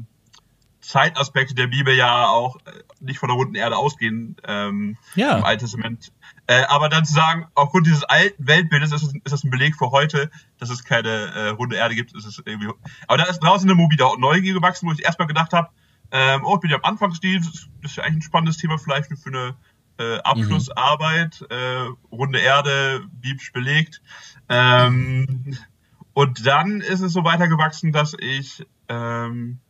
Zeitaspekte 0.82 1.54
der 1.54 1.68
Bibel 1.68 1.94
ja 1.94 2.26
auch 2.26 2.56
äh, 2.66 2.72
nicht 3.00 3.18
von 3.18 3.28
der 3.28 3.36
runden 3.36 3.54
Erde 3.54 3.76
ausgehen 3.76 4.36
ähm, 4.46 4.98
ja. 5.14 5.38
im 5.38 5.44
Alten 5.44 5.60
Testament. 5.60 6.12
Äh, 6.48 6.64
aber 6.64 6.88
dann 6.88 7.04
zu 7.04 7.14
sagen, 7.14 7.46
aufgrund 7.54 7.86
dieses 7.86 8.02
alten 8.02 8.46
Weltbildes 8.46 8.92
ist, 8.92 9.02
es, 9.02 9.14
ist 9.14 9.32
das 9.32 9.44
ein 9.44 9.50
Beleg 9.50 9.76
für 9.76 9.92
heute, 9.92 10.30
dass 10.58 10.70
es 10.70 10.84
keine 10.84 11.08
äh, 11.08 11.48
runde 11.50 11.76
Erde 11.76 11.94
gibt. 11.94 12.14
Ist 12.14 12.26
es 12.26 12.42
irgendwie, 12.44 12.68
aber 13.06 13.18
da 13.18 13.24
ist 13.24 13.38
draußen 13.38 13.68
eine 13.68 13.80
mobile 13.80 14.18
Neugier 14.18 14.54
gewachsen, 14.54 14.88
wo 14.88 14.92
ich 14.92 15.04
erstmal 15.04 15.28
gedacht 15.28 15.52
habe, 15.52 15.68
ähm, 16.10 16.44
oh, 16.44 16.56
ich 16.56 16.60
bin 16.60 16.70
ja 16.70 16.76
am 16.76 16.84
Anfangsstil, 16.84 17.38
das 17.38 17.68
ist 17.82 17.96
ja 17.96 18.02
eigentlich 18.02 18.18
ein 18.18 18.22
spannendes 18.22 18.58
Thema 18.58 18.76
vielleicht 18.76 19.06
für 19.06 19.30
eine 19.30 19.54
äh, 19.98 20.18
Abschlussarbeit, 20.18 21.40
mhm. 21.42 21.46
äh, 21.56 22.14
runde 22.14 22.40
Erde, 22.40 23.02
biblisch 23.12 23.52
belegt. 23.52 24.02
Ähm, 24.48 25.56
und 26.12 26.46
dann 26.46 26.80
ist 26.80 27.00
es 27.00 27.12
so 27.12 27.24
weitergewachsen, 27.24 27.92
dass 27.92 28.14
ich 28.18 28.66
ähm, 28.88 29.60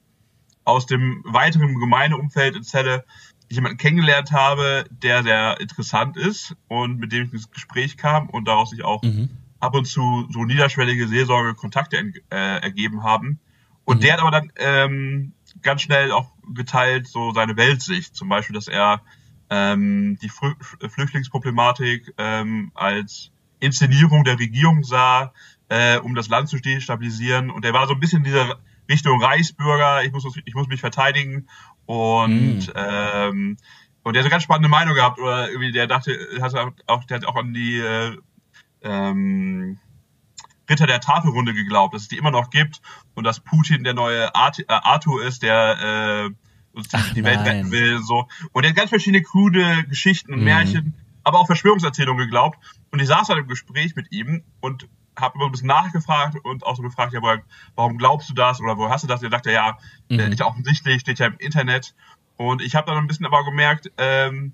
aus 0.64 0.86
dem 0.86 1.22
weiteren 1.24 1.78
Gemeindeumfeld 1.78 2.56
in 2.56 2.62
Celle 2.62 3.04
jemanden 3.48 3.78
kennengelernt 3.78 4.32
habe, 4.32 4.84
der 4.90 5.22
sehr 5.22 5.60
interessant 5.60 6.16
ist 6.16 6.56
und 6.68 6.98
mit 6.98 7.12
dem 7.12 7.26
ich 7.26 7.32
ins 7.32 7.50
Gespräch 7.50 7.96
kam 7.96 8.30
und 8.30 8.48
daraus 8.48 8.70
sich 8.70 8.82
auch 8.84 9.02
mhm. 9.02 9.28
ab 9.60 9.74
und 9.74 9.86
zu 9.86 10.26
so 10.30 10.44
niederschwellige 10.44 11.06
Seelsorgekontakte 11.06 12.12
äh, 12.30 12.62
ergeben 12.62 13.02
haben. 13.02 13.40
Und 13.84 13.98
mhm. 13.98 14.00
der 14.00 14.12
hat 14.14 14.20
aber 14.20 14.30
dann 14.30 14.52
ähm, 14.56 15.32
ganz 15.60 15.82
schnell 15.82 16.12
auch 16.12 16.32
geteilt 16.54 17.06
so 17.06 17.32
seine 17.32 17.56
Weltsicht. 17.56 18.16
Zum 18.16 18.28
Beispiel, 18.28 18.54
dass 18.54 18.68
er 18.68 19.02
ähm, 19.50 20.18
die 20.22 20.28
Flü 20.28 20.54
Flüchtlingsproblematik 20.88 22.14
ähm, 22.16 22.70
als 22.74 23.32
Inszenierung 23.60 24.24
der 24.24 24.38
Regierung 24.38 24.82
sah, 24.82 25.34
äh, 25.68 25.98
um 25.98 26.14
das 26.14 26.28
Land 26.28 26.48
zu 26.48 26.58
destabilisieren. 26.58 27.50
Und 27.50 27.64
er 27.64 27.74
war 27.74 27.86
so 27.86 27.94
ein 27.94 28.00
bisschen 28.00 28.24
dieser 28.24 28.58
Richtung 28.92 29.22
Reichsbürger, 29.22 30.04
ich 30.04 30.12
muss, 30.12 30.24
ich 30.44 30.54
muss 30.54 30.68
mich 30.68 30.80
verteidigen. 30.80 31.48
Und 31.86 32.66
mm. 32.66 32.72
ähm, 32.76 33.56
und 34.02 34.14
der 34.14 34.20
hat 34.20 34.26
eine 34.26 34.30
ganz 34.30 34.42
spannende 34.42 34.68
Meinung 34.68 34.94
gehabt, 34.94 35.18
oder 35.18 35.48
irgendwie 35.48 35.72
der 35.72 35.86
dachte, 35.86 36.12
hat 36.40 36.54
auch, 36.86 37.04
der 37.04 37.18
hat 37.18 37.24
auch 37.24 37.36
an 37.36 37.54
die 37.54 37.78
äh, 37.78 38.16
ähm, 38.82 39.78
Ritter 40.68 40.86
der 40.86 41.00
Tafelrunde 41.00 41.54
geglaubt, 41.54 41.94
dass 41.94 42.02
es 42.02 42.08
die 42.08 42.16
immer 42.16 42.30
noch 42.30 42.50
gibt 42.50 42.80
und 43.14 43.24
dass 43.24 43.40
Putin 43.40 43.84
der 43.84 43.94
neue 43.94 44.34
Art, 44.34 44.58
äh, 44.58 44.64
Arthur 44.68 45.24
ist, 45.24 45.42
der 45.42 46.30
äh, 46.30 46.84
Ach, 46.92 47.14
die 47.14 47.22
Welt 47.22 47.36
nein. 47.36 47.46
retten 47.46 47.70
will. 47.70 48.00
So. 48.02 48.26
Und 48.52 48.64
er 48.64 48.70
hat 48.70 48.76
ganz 48.76 48.88
verschiedene 48.88 49.22
krude 49.22 49.84
Geschichten 49.84 50.32
und 50.32 50.40
mhm. 50.40 50.46
Märchen, 50.46 50.94
aber 51.22 51.38
auch 51.38 51.46
Verschwörungserzählungen 51.46 52.24
geglaubt. 52.24 52.58
Und 52.90 53.00
ich 53.00 53.08
saß 53.08 53.28
halt 53.28 53.40
im 53.40 53.48
Gespräch 53.48 53.94
mit 53.94 54.10
ihm 54.10 54.42
und 54.60 54.88
habe 55.18 55.34
immer 55.36 55.46
ein 55.46 55.52
bisschen 55.52 55.68
nachgefragt 55.68 56.36
und 56.44 56.64
auch 56.64 56.76
so 56.76 56.82
gefragt, 56.82 57.12
ja, 57.12 57.20
warum 57.74 57.98
glaubst 57.98 58.30
du 58.30 58.34
das 58.34 58.60
oder 58.60 58.76
wo 58.78 58.88
hast 58.88 59.04
du 59.04 59.08
das? 59.08 59.20
Und 59.20 59.26
er 59.26 59.30
dachte, 59.30 59.52
ja, 59.52 59.78
mhm. 60.08 60.20
ist 60.20 60.40
ja 60.40 60.46
offensichtlich, 60.46 61.00
steht 61.00 61.18
ja 61.18 61.26
im 61.26 61.36
Internet. 61.38 61.94
Und 62.36 62.62
ich 62.62 62.74
habe 62.74 62.86
dann 62.86 62.98
ein 62.98 63.06
bisschen 63.06 63.26
aber 63.26 63.44
gemerkt, 63.44 63.90
ähm, 63.98 64.52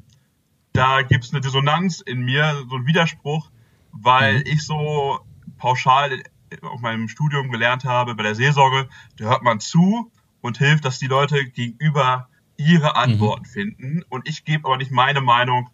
da 0.73 1.03
gibt 1.03 1.25
es 1.25 1.33
eine 1.33 1.41
Dissonanz 1.41 2.01
in 2.01 2.21
mir, 2.21 2.65
so 2.69 2.77
ein 2.77 2.87
Widerspruch, 2.87 3.51
weil 3.93 4.39
mhm. 4.39 4.45
ich 4.47 4.65
so 4.65 5.21
pauschal 5.59 6.23
auf 6.63 6.81
meinem 6.81 7.09
Studium 7.09 7.51
gelernt 7.51 7.85
habe, 7.85 8.15
bei 8.15 8.23
der 8.23 8.35
Seelsorge, 8.35 8.89
da 9.17 9.27
hört 9.27 9.43
man 9.43 9.61
zu 9.61 10.11
und 10.41 10.59
hilft, 10.59 10.85
dass 10.85 10.99
die 10.99 11.07
Leute 11.07 11.45
gegenüber 11.47 12.29
ihre 12.57 12.97
Antworten 12.97 13.43
mhm. 13.43 13.51
finden. 13.51 14.03
Und 14.09 14.29
ich 14.29 14.45
gebe 14.45 14.67
aber 14.67 14.77
nicht 14.77 14.91
meine 14.91 15.21
Meinung 15.21 15.71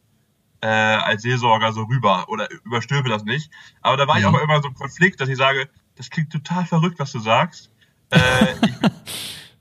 äh, 0.65 0.67
als 0.67 1.21
Seelsorger 1.21 1.75
so 1.75 1.83
rüber 1.83 2.25
oder 2.29 2.49
überstülpe 2.65 3.11
das 3.11 3.25
nicht. 3.25 3.51
Aber 3.83 3.99
da 3.99 4.09
war 4.09 4.15
mhm. 4.15 4.21
ich 4.21 4.27
auch 4.27 4.41
immer 4.41 4.63
so 4.63 4.69
ein 4.69 4.75
Konflikt, 4.75 5.21
dass 5.21 5.29
ich 5.29 5.37
sage, 5.37 5.69
das 5.97 6.09
klingt 6.09 6.33
total 6.33 6.65
verrückt, 6.65 6.99
was 6.99 7.13
du 7.13 7.19
sagst. 7.19 7.71
Äh, 8.09 8.19
ich, 8.63 8.73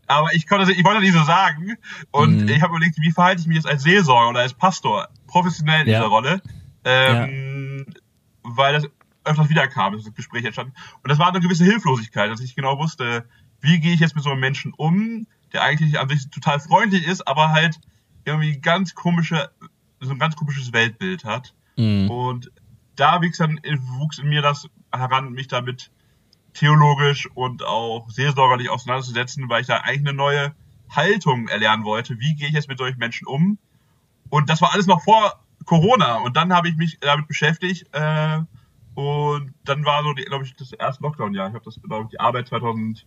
aber 0.07 0.33
ich 0.33 0.47
konnte, 0.47 0.71
ich 0.71 0.83
wollte 0.85 1.01
nicht 1.01 1.13
so 1.13 1.23
sagen. 1.23 1.73
Und 2.11 2.43
mhm. 2.43 2.47
ich 2.47 2.61
habe 2.61 2.75
überlegt, 2.77 2.97
wie 3.01 3.11
verhalte 3.11 3.41
ich 3.41 3.47
mich 3.47 3.57
jetzt 3.57 3.67
als 3.67 3.83
Seelsorger 3.83 4.29
oder 4.29 4.39
als 4.39 4.53
Pastor 4.53 5.09
professionell 5.27 5.81
in 5.81 5.89
ja. 5.89 5.99
dieser 5.99 6.09
Rolle. 6.09 6.41
Ähm, 6.85 7.85
ja. 7.85 7.93
Weil 8.43 8.73
das 8.73 8.87
öfters 9.25 9.49
wiederkam, 9.49 9.97
das 9.97 10.13
Gespräch 10.13 10.45
entstand. 10.45 10.73
Und 11.03 11.09
das 11.09 11.19
war 11.19 11.27
eine 11.27 11.41
gewisse 11.41 11.65
Hilflosigkeit, 11.65 12.31
dass 12.31 12.39
ich 12.39 12.55
genau 12.55 12.79
wusste, 12.79 13.27
wie 13.59 13.81
gehe 13.81 13.93
ich 13.93 13.99
jetzt 13.99 14.15
mit 14.15 14.23
so 14.23 14.31
einem 14.31 14.39
Menschen 14.39 14.73
um, 14.73 15.27
der 15.51 15.63
eigentlich 15.63 15.99
an 15.99 16.07
sich 16.07 16.29
total 16.29 16.61
freundlich 16.61 17.05
ist, 17.05 17.27
aber 17.27 17.51
halt 17.51 17.79
irgendwie 18.25 18.59
ganz 18.59 18.95
komische, 18.95 19.49
so 20.05 20.11
ein 20.11 20.19
ganz 20.19 20.35
komisches 20.35 20.73
Weltbild 20.73 21.25
hat. 21.25 21.53
Mhm. 21.77 22.09
Und 22.09 22.51
da 22.95 23.21
wuchs 23.21 23.37
dann, 23.37 23.59
wuchs 23.97 24.19
in 24.19 24.29
mir 24.29 24.41
das 24.41 24.67
heran, 24.91 25.33
mich 25.33 25.47
damit 25.47 25.91
theologisch 26.53 27.27
und 27.33 27.63
auch 27.63 28.09
seelsorgerlich 28.09 28.69
auseinanderzusetzen, 28.69 29.49
weil 29.49 29.61
ich 29.61 29.67
da 29.67 29.77
eigentlich 29.77 30.07
eine 30.07 30.13
neue 30.13 30.55
Haltung 30.89 31.47
erlernen 31.47 31.83
wollte. 31.83 32.19
Wie 32.19 32.35
gehe 32.35 32.47
ich 32.47 32.53
jetzt 32.53 32.67
mit 32.67 32.77
solchen 32.77 32.99
Menschen 32.99 33.27
um? 33.27 33.57
Und 34.29 34.49
das 34.49 34.61
war 34.61 34.73
alles 34.73 34.87
noch 34.87 35.01
vor 35.03 35.43
Corona. 35.65 36.17
Und 36.17 36.37
dann 36.37 36.53
habe 36.53 36.69
ich 36.69 36.75
mich 36.75 36.99
damit 36.99 37.27
beschäftigt. 37.27 37.87
Äh, 37.91 38.41
und 38.95 39.53
dann 39.63 39.85
war 39.85 40.03
so, 40.03 40.13
glaube 40.13 40.45
ich, 40.45 40.55
das 40.55 40.71
erste 40.73 41.03
Lockdown-Jahr. 41.03 41.49
Ich 41.49 41.55
habe 41.55 41.65
das, 41.65 41.81
glaube 41.81 42.03
ich, 42.05 42.09
die 42.11 42.19
Arbeit 42.19 42.47
2000, 42.47 43.05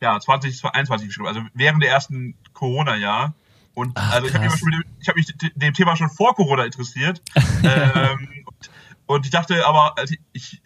ja, 0.00 0.18
2021 0.18 1.08
geschrieben. 1.08 1.28
Also 1.28 1.42
während 1.54 1.82
der 1.82 1.90
ersten 1.90 2.34
Corona-Jahr. 2.54 3.34
Und 3.74 3.92
Ach, 3.94 4.12
also 4.12 4.26
ich 4.26 4.34
habe 4.34 4.46
mich, 4.46 4.54
ich 5.00 5.08
hab 5.08 5.16
mich 5.16 5.34
dem 5.54 5.74
Thema 5.74 5.96
schon 5.96 6.10
vor 6.10 6.34
Corona 6.34 6.64
interessiert. 6.64 7.22
ähm, 7.62 8.28
und, 8.44 8.70
und, 9.06 9.24
ich 9.26 9.30
dachte 9.30 9.66
aber, 9.66 9.96
als 9.96 10.12
ich, 10.32 10.62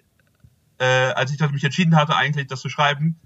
äh, 0.78 0.84
als 0.84 1.32
ich 1.32 1.40
mich 1.50 1.64
entschieden 1.64 1.96
hatte, 1.96 2.16
eigentlich 2.16 2.46
das 2.46 2.60
zu 2.60 2.68
schreiben, 2.68 3.18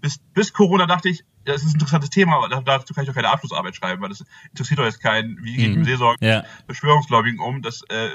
bis, 0.00 0.18
bis 0.18 0.52
Corona 0.52 0.86
dachte 0.86 1.08
ich, 1.08 1.24
das 1.44 1.62
ist 1.62 1.70
ein 1.70 1.74
interessantes 1.74 2.10
Thema, 2.10 2.36
aber 2.36 2.48
dazu 2.62 2.94
kann 2.94 3.04
ich 3.04 3.08
doch 3.08 3.14
keine 3.14 3.30
Abschlussarbeit 3.30 3.74
schreiben, 3.74 4.02
weil 4.02 4.10
das 4.10 4.24
interessiert 4.50 4.78
doch 4.78 4.84
jetzt 4.84 5.00
keinen, 5.00 5.42
wie 5.42 5.56
geht 5.56 5.70
mhm. 5.70 5.78
im 5.78 5.84
Seelsorgen, 5.84 6.26
ja. 6.26 6.44
Verschwörungslobbying 6.66 7.38
um. 7.38 7.62
Das, 7.62 7.82
äh, 7.88 8.10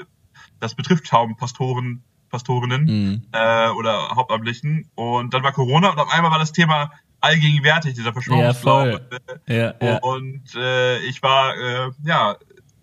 das 0.60 0.74
betrifft 0.74 1.08
kaum 1.08 1.36
Pastoren, 1.36 2.02
Pastorinnen 2.30 2.84
mhm. 2.84 3.22
äh, 3.32 3.68
oder 3.70 4.10
Hauptamtlichen. 4.14 4.90
Und 4.94 5.34
dann 5.34 5.42
war 5.42 5.52
Corona 5.52 5.90
und 5.90 5.98
auf 5.98 6.12
einmal 6.12 6.30
war 6.30 6.38
das 6.38 6.52
Thema 6.52 6.90
allgegenwärtig, 7.20 7.94
dieser 7.94 8.12
Verschwörungsglaube. 8.12 9.06
Ja, 9.46 9.74
ja. 9.80 9.98
Und 9.98 10.54
äh, 10.54 10.98
ich 11.00 11.22
war 11.22 11.56
äh, 11.56 11.90
ja 12.04 12.36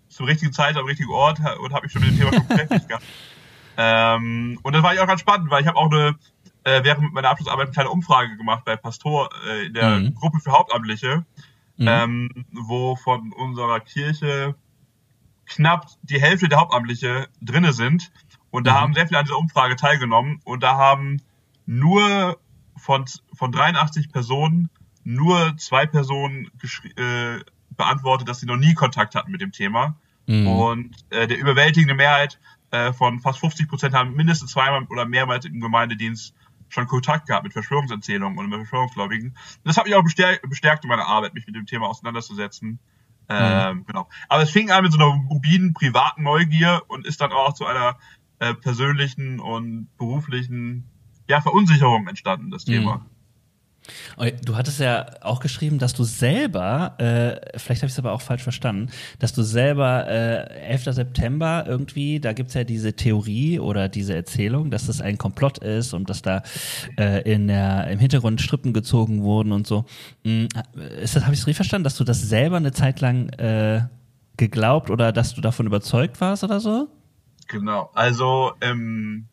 zur 0.08 0.26
richtigen 0.26 0.52
Zeit 0.52 0.76
am 0.76 0.86
richtigen 0.86 1.10
Ort 1.10 1.38
und 1.60 1.72
habe 1.72 1.84
mich 1.84 1.92
schon 1.92 2.02
mit 2.02 2.12
dem 2.12 2.18
Thema 2.18 2.32
schon 2.32 2.46
beschäftigt 2.46 2.88
gehabt. 2.88 3.04
Ähm, 3.78 4.58
und 4.62 4.74
das 4.74 4.82
war 4.82 4.94
ich 4.94 5.00
auch 5.00 5.06
ganz 5.06 5.20
spannend, 5.20 5.50
weil 5.50 5.62
ich 5.62 5.68
habe 5.68 5.76
auch 5.76 5.90
eine 5.90 6.16
äh, 6.66 6.82
während 6.82 7.12
meiner 7.12 7.30
Abschlussarbeit 7.30 7.66
eine 7.66 7.72
kleine 7.72 7.90
Umfrage 7.90 8.36
gemacht 8.36 8.64
bei 8.64 8.76
Pastor 8.76 9.30
äh, 9.46 9.66
in 9.66 9.74
der 9.74 10.00
mhm. 10.00 10.14
Gruppe 10.14 10.40
für 10.40 10.50
Hauptamtliche, 10.50 11.24
mhm. 11.76 11.88
ähm, 11.88 12.46
wo 12.52 12.96
von 12.96 13.32
unserer 13.32 13.78
Kirche 13.80 14.56
knapp 15.46 15.86
die 16.02 16.20
Hälfte 16.20 16.48
der 16.48 16.58
Hauptamtliche 16.58 17.28
drinne 17.40 17.72
sind. 17.72 18.10
Und 18.50 18.66
da 18.66 18.72
mhm. 18.72 18.80
haben 18.80 18.94
sehr 18.94 19.06
viele 19.06 19.20
an 19.20 19.26
dieser 19.26 19.38
Umfrage 19.38 19.76
teilgenommen 19.76 20.40
und 20.44 20.62
da 20.62 20.76
haben 20.76 21.22
nur 21.66 22.38
von, 22.76 23.04
von 23.34 23.52
83 23.52 24.10
Personen 24.12 24.70
nur 25.04 25.56
zwei 25.56 25.86
Personen 25.86 26.50
äh, 26.96 27.38
beantwortet, 27.76 28.28
dass 28.28 28.40
sie 28.40 28.46
noch 28.46 28.56
nie 28.56 28.74
Kontakt 28.74 29.14
hatten 29.14 29.30
mit 29.30 29.40
dem 29.40 29.52
Thema. 29.52 29.96
Mhm. 30.26 30.46
Und 30.48 30.96
äh, 31.10 31.26
der 31.26 31.38
überwältigende 31.38 31.94
Mehrheit 31.94 32.40
äh, 32.70 32.92
von 32.92 33.20
fast 33.20 33.38
50 33.38 33.68
Prozent 33.68 33.94
haben 33.94 34.14
mindestens 34.14 34.50
zweimal 34.50 34.84
oder 34.90 35.06
mehrmals 35.06 35.44
im 35.44 35.60
Gemeindedienst 35.60 36.34
schon 36.68 36.86
Kontakt 36.88 37.28
gehabt 37.28 37.44
mit 37.44 37.52
Verschwörungserzählungen 37.52 38.36
und 38.36 38.48
mit 38.48 38.58
Verschwörungsgläubigen. 38.58 39.36
Das 39.62 39.76
hat 39.76 39.84
mich 39.84 39.94
auch 39.94 40.02
bestärkt, 40.02 40.48
bestärkt 40.48 40.84
in 40.84 40.88
meiner 40.88 41.06
Arbeit, 41.06 41.34
mich 41.34 41.46
mit 41.46 41.54
dem 41.54 41.66
Thema 41.66 41.86
auseinanderzusetzen. 41.86 42.68
Mhm. 42.68 42.78
Ähm, 43.28 43.84
genau. 43.86 44.08
Aber 44.28 44.42
es 44.42 44.50
fing 44.50 44.70
an 44.70 44.82
mit 44.82 44.92
so 44.92 44.98
einer 44.98 45.14
mobilen, 45.14 45.74
privaten 45.74 46.22
Neugier 46.22 46.82
und 46.88 47.06
ist 47.06 47.20
dann 47.20 47.32
auch 47.32 47.54
zu 47.54 47.66
einer 47.66 47.98
äh, 48.38 48.54
persönlichen 48.54 49.40
und 49.40 49.88
beruflichen 49.96 50.88
ja, 51.28 51.40
Verunsicherung 51.40 52.08
entstanden, 52.08 52.50
das 52.50 52.64
Thema. 52.64 52.98
Mhm. 52.98 53.16
Du 54.44 54.56
hattest 54.56 54.80
ja 54.80 55.06
auch 55.20 55.40
geschrieben, 55.40 55.78
dass 55.78 55.94
du 55.94 56.04
selber, 56.04 56.94
äh, 56.98 57.58
vielleicht 57.58 57.82
habe 57.82 57.88
ich 57.88 57.92
es 57.92 57.98
aber 57.98 58.12
auch 58.12 58.20
falsch 58.20 58.42
verstanden, 58.42 58.90
dass 59.18 59.32
du 59.32 59.42
selber 59.42 60.08
äh, 60.08 60.70
11. 60.70 60.84
September 60.94 61.64
irgendwie, 61.66 62.18
da 62.20 62.32
gibt's 62.32 62.54
ja 62.54 62.64
diese 62.64 62.94
Theorie 62.94 63.60
oder 63.60 63.88
diese 63.88 64.14
Erzählung, 64.14 64.70
dass 64.70 64.86
das 64.86 65.00
ein 65.00 65.18
Komplott 65.18 65.58
ist 65.58 65.92
und 65.94 66.10
dass 66.10 66.22
da 66.22 66.42
äh, 66.98 67.22
in 67.30 67.46
der, 67.46 67.88
im 67.88 67.98
Hintergrund 67.98 68.40
Strippen 68.40 68.72
gezogen 68.72 69.22
wurden 69.22 69.52
und 69.52 69.66
so. 69.66 69.84
Hm, 70.24 70.48
ist 71.00 71.14
das, 71.14 71.24
habe 71.24 71.34
ich 71.34 71.40
es 71.40 71.46
richtig 71.46 71.56
verstanden, 71.56 71.84
dass 71.84 71.96
du 71.96 72.04
das 72.04 72.22
selber 72.22 72.56
eine 72.56 72.72
Zeit 72.72 73.00
lang 73.00 73.28
äh, 73.30 73.82
geglaubt 74.36 74.90
oder 74.90 75.12
dass 75.12 75.34
du 75.34 75.40
davon 75.40 75.66
überzeugt 75.66 76.20
warst 76.20 76.42
oder 76.44 76.60
so? 76.60 76.88
Genau, 77.48 77.90
also 77.94 78.52
ähm, 78.60 79.28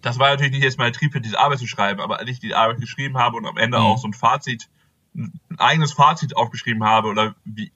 das 0.00 0.18
war 0.18 0.30
natürlich 0.30 0.52
nicht 0.52 0.62
jetzt 0.62 0.78
mein 0.78 0.92
Trieb, 0.92 1.12
für 1.12 1.20
diese 1.20 1.38
Arbeit 1.38 1.58
zu 1.58 1.66
schreiben, 1.66 2.00
aber 2.00 2.18
als 2.18 2.30
ich 2.30 2.38
die 2.38 2.54
Arbeit 2.54 2.80
geschrieben 2.80 3.18
habe 3.18 3.36
und 3.36 3.46
am 3.46 3.56
Ende 3.56 3.78
mhm. 3.78 3.84
auch 3.84 3.98
so 3.98 4.06
ein 4.06 4.14
Fazit, 4.14 4.68
ein 5.14 5.40
eigenes 5.56 5.92
Fazit 5.92 6.36
aufgeschrieben 6.36 6.84
habe 6.84 7.08
oder 7.08 7.34
wie, 7.44 7.72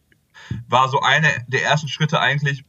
war 0.68 0.88
so 0.88 1.00
eine 1.00 1.28
der 1.48 1.64
ersten 1.64 1.88
Schritte 1.88 2.20
eigentlich, 2.20 2.64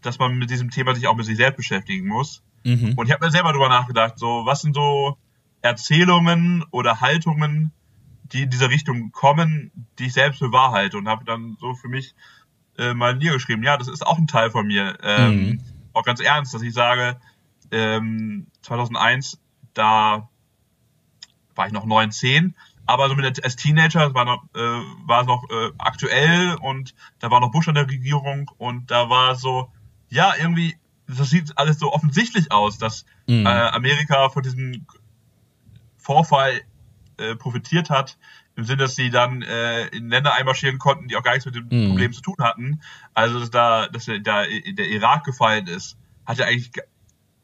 dass 0.00 0.18
man 0.18 0.38
mit 0.38 0.50
diesem 0.50 0.70
Thema 0.70 0.94
sich 0.94 1.06
auch 1.06 1.16
mit 1.16 1.26
sich 1.26 1.36
selbst 1.36 1.58
beschäftigen 1.58 2.06
muss. 2.06 2.42
Mhm. 2.64 2.94
Und 2.96 3.06
ich 3.06 3.12
habe 3.12 3.24
mir 3.24 3.30
selber 3.30 3.50
darüber 3.50 3.68
nachgedacht, 3.68 4.18
so 4.18 4.46
was 4.46 4.62
sind 4.62 4.74
so 4.74 5.18
Erzählungen 5.62 6.64
oder 6.70 7.00
Haltungen, 7.00 7.72
die 8.32 8.42
in 8.42 8.50
diese 8.50 8.70
Richtung 8.70 9.12
kommen, 9.12 9.72
die 9.98 10.06
ich 10.06 10.12
selbst 10.12 10.40
bewahrheite 10.40 10.96
und 10.96 11.08
habe 11.08 11.24
dann 11.24 11.56
so 11.60 11.74
für 11.74 11.88
mich 11.88 12.14
äh, 12.78 12.94
mal 12.94 13.14
niedergeschrieben, 13.16 13.62
ja, 13.62 13.76
das 13.76 13.88
ist 13.88 14.06
auch 14.06 14.18
ein 14.18 14.26
Teil 14.26 14.50
von 14.50 14.66
mir. 14.66 14.96
Ähm, 15.02 15.34
mhm. 15.34 15.60
Auch 15.92 16.04
ganz 16.04 16.20
ernst, 16.20 16.54
dass 16.54 16.62
ich 16.62 16.72
sage, 16.72 17.20
ähm, 17.70 18.46
2001, 18.62 19.38
da 19.74 20.28
war 21.54 21.66
ich 21.66 21.72
noch 21.72 21.84
9, 21.84 22.10
10, 22.10 22.54
aber 22.86 23.08
so 23.08 23.14
mit 23.14 23.44
als 23.44 23.56
Teenager 23.56 24.14
war 24.14 24.24
noch, 24.24 24.44
äh, 24.54 24.58
war 25.06 25.20
es 25.20 25.26
noch 25.26 25.44
äh, 25.50 25.70
aktuell 25.78 26.56
und 26.60 26.94
da 27.20 27.30
war 27.30 27.40
noch 27.40 27.52
Bush 27.52 27.68
an 27.68 27.74
der 27.74 27.88
Regierung 27.88 28.50
und 28.58 28.90
da 28.90 29.08
war 29.08 29.36
so, 29.36 29.70
ja, 30.08 30.34
irgendwie, 30.36 30.76
das 31.06 31.30
sieht 31.30 31.56
alles 31.56 31.78
so 31.78 31.92
offensichtlich 31.92 32.50
aus, 32.50 32.78
dass 32.78 33.04
mhm. 33.26 33.46
äh, 33.46 33.48
Amerika 33.48 34.28
von 34.30 34.42
diesem 34.42 34.86
Vorfall 35.98 36.62
äh, 37.18 37.36
profitiert 37.36 37.90
hat, 37.90 38.18
im 38.56 38.64
Sinne, 38.64 38.78
dass 38.82 38.96
sie 38.96 39.10
dann 39.10 39.42
äh, 39.42 39.86
in 39.88 40.08
Länder 40.08 40.34
einmarschieren 40.34 40.78
konnten, 40.78 41.08
die 41.08 41.16
auch 41.16 41.22
gar 41.22 41.32
nichts 41.32 41.46
mit 41.46 41.54
dem 41.54 41.68
mhm. 41.70 41.88
Problem 41.90 42.12
zu 42.12 42.22
tun 42.22 42.36
hatten. 42.40 42.80
Also 43.14 43.38
dass 43.38 43.50
da, 43.50 43.86
dass 43.88 44.06
da 44.06 44.18
der 44.22 44.88
Irak 44.88 45.24
gefallen 45.24 45.66
ist, 45.66 45.96
hat 46.26 46.38
ja 46.38 46.46
eigentlich 46.46 46.72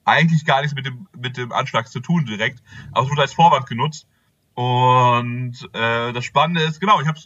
eigentlich 0.06 0.44
gar 0.44 0.62
nichts 0.62 0.74
mit 0.74 0.86
dem, 0.86 1.08
mit 1.16 1.36
dem 1.36 1.52
Anschlag 1.52 1.88
zu 1.88 2.00
tun 2.00 2.24
direkt, 2.24 2.62
aber 2.92 3.04
es 3.04 3.10
wurde 3.10 3.22
als 3.22 3.34
Vorwand 3.34 3.66
genutzt. 3.66 4.06
Und 4.54 5.56
äh, 5.74 6.12
das 6.12 6.24
Spannende 6.24 6.62
ist, 6.62 6.80
genau, 6.80 7.00
ich 7.00 7.06
habe 7.06 7.18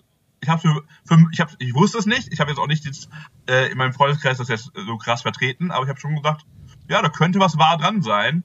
ich 0.43 0.49
habe 0.49 0.61
für, 0.61 0.83
für, 1.05 1.29
ich 1.31 1.41
habe 1.41 1.53
ich 1.59 1.75
wusste 1.75 1.99
es 1.99 2.07
nicht, 2.07 2.33
ich 2.33 2.41
habe 2.41 2.51
jetzt 2.51 2.59
auch 2.59 2.67
nicht 2.67 2.85
jetzt, 2.87 3.11
äh, 3.49 3.71
in 3.71 3.79
meinem 3.79 3.93
Freundeskreis 3.93 4.39
das 4.39 4.49
jetzt 4.49 4.73
so 4.75 4.97
krass 4.97 5.23
vertreten, 5.23 5.71
aber 5.71 5.85
ich 5.85 5.91
habe 5.91 6.01
schon 6.01 6.17
gedacht, 6.17 6.47
ja, 6.89 7.03
da 7.03 7.11
könnte 7.11 7.39
was 7.39 7.59
wahr 7.59 7.77
dran 7.77 8.03
sein. 8.03 8.43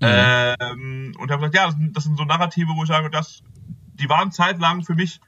Mhm. 0.00 0.08
Ähm, 0.60 1.12
und 1.18 1.30
habe 1.30 1.48
gesagt, 1.48 1.54
ja, 1.54 1.66
das, 1.66 1.76
das, 1.92 2.04
sind 2.04 2.18
so 2.18 2.24
Narrative, 2.24 2.74
wo 2.74 2.82
ich 2.82 2.88
sage, 2.88 3.08
das, 3.08 3.42
die 3.94 4.08
waren 4.10 4.32
zeitlang 4.32 4.84
für 4.84 4.94
mich 4.94 5.20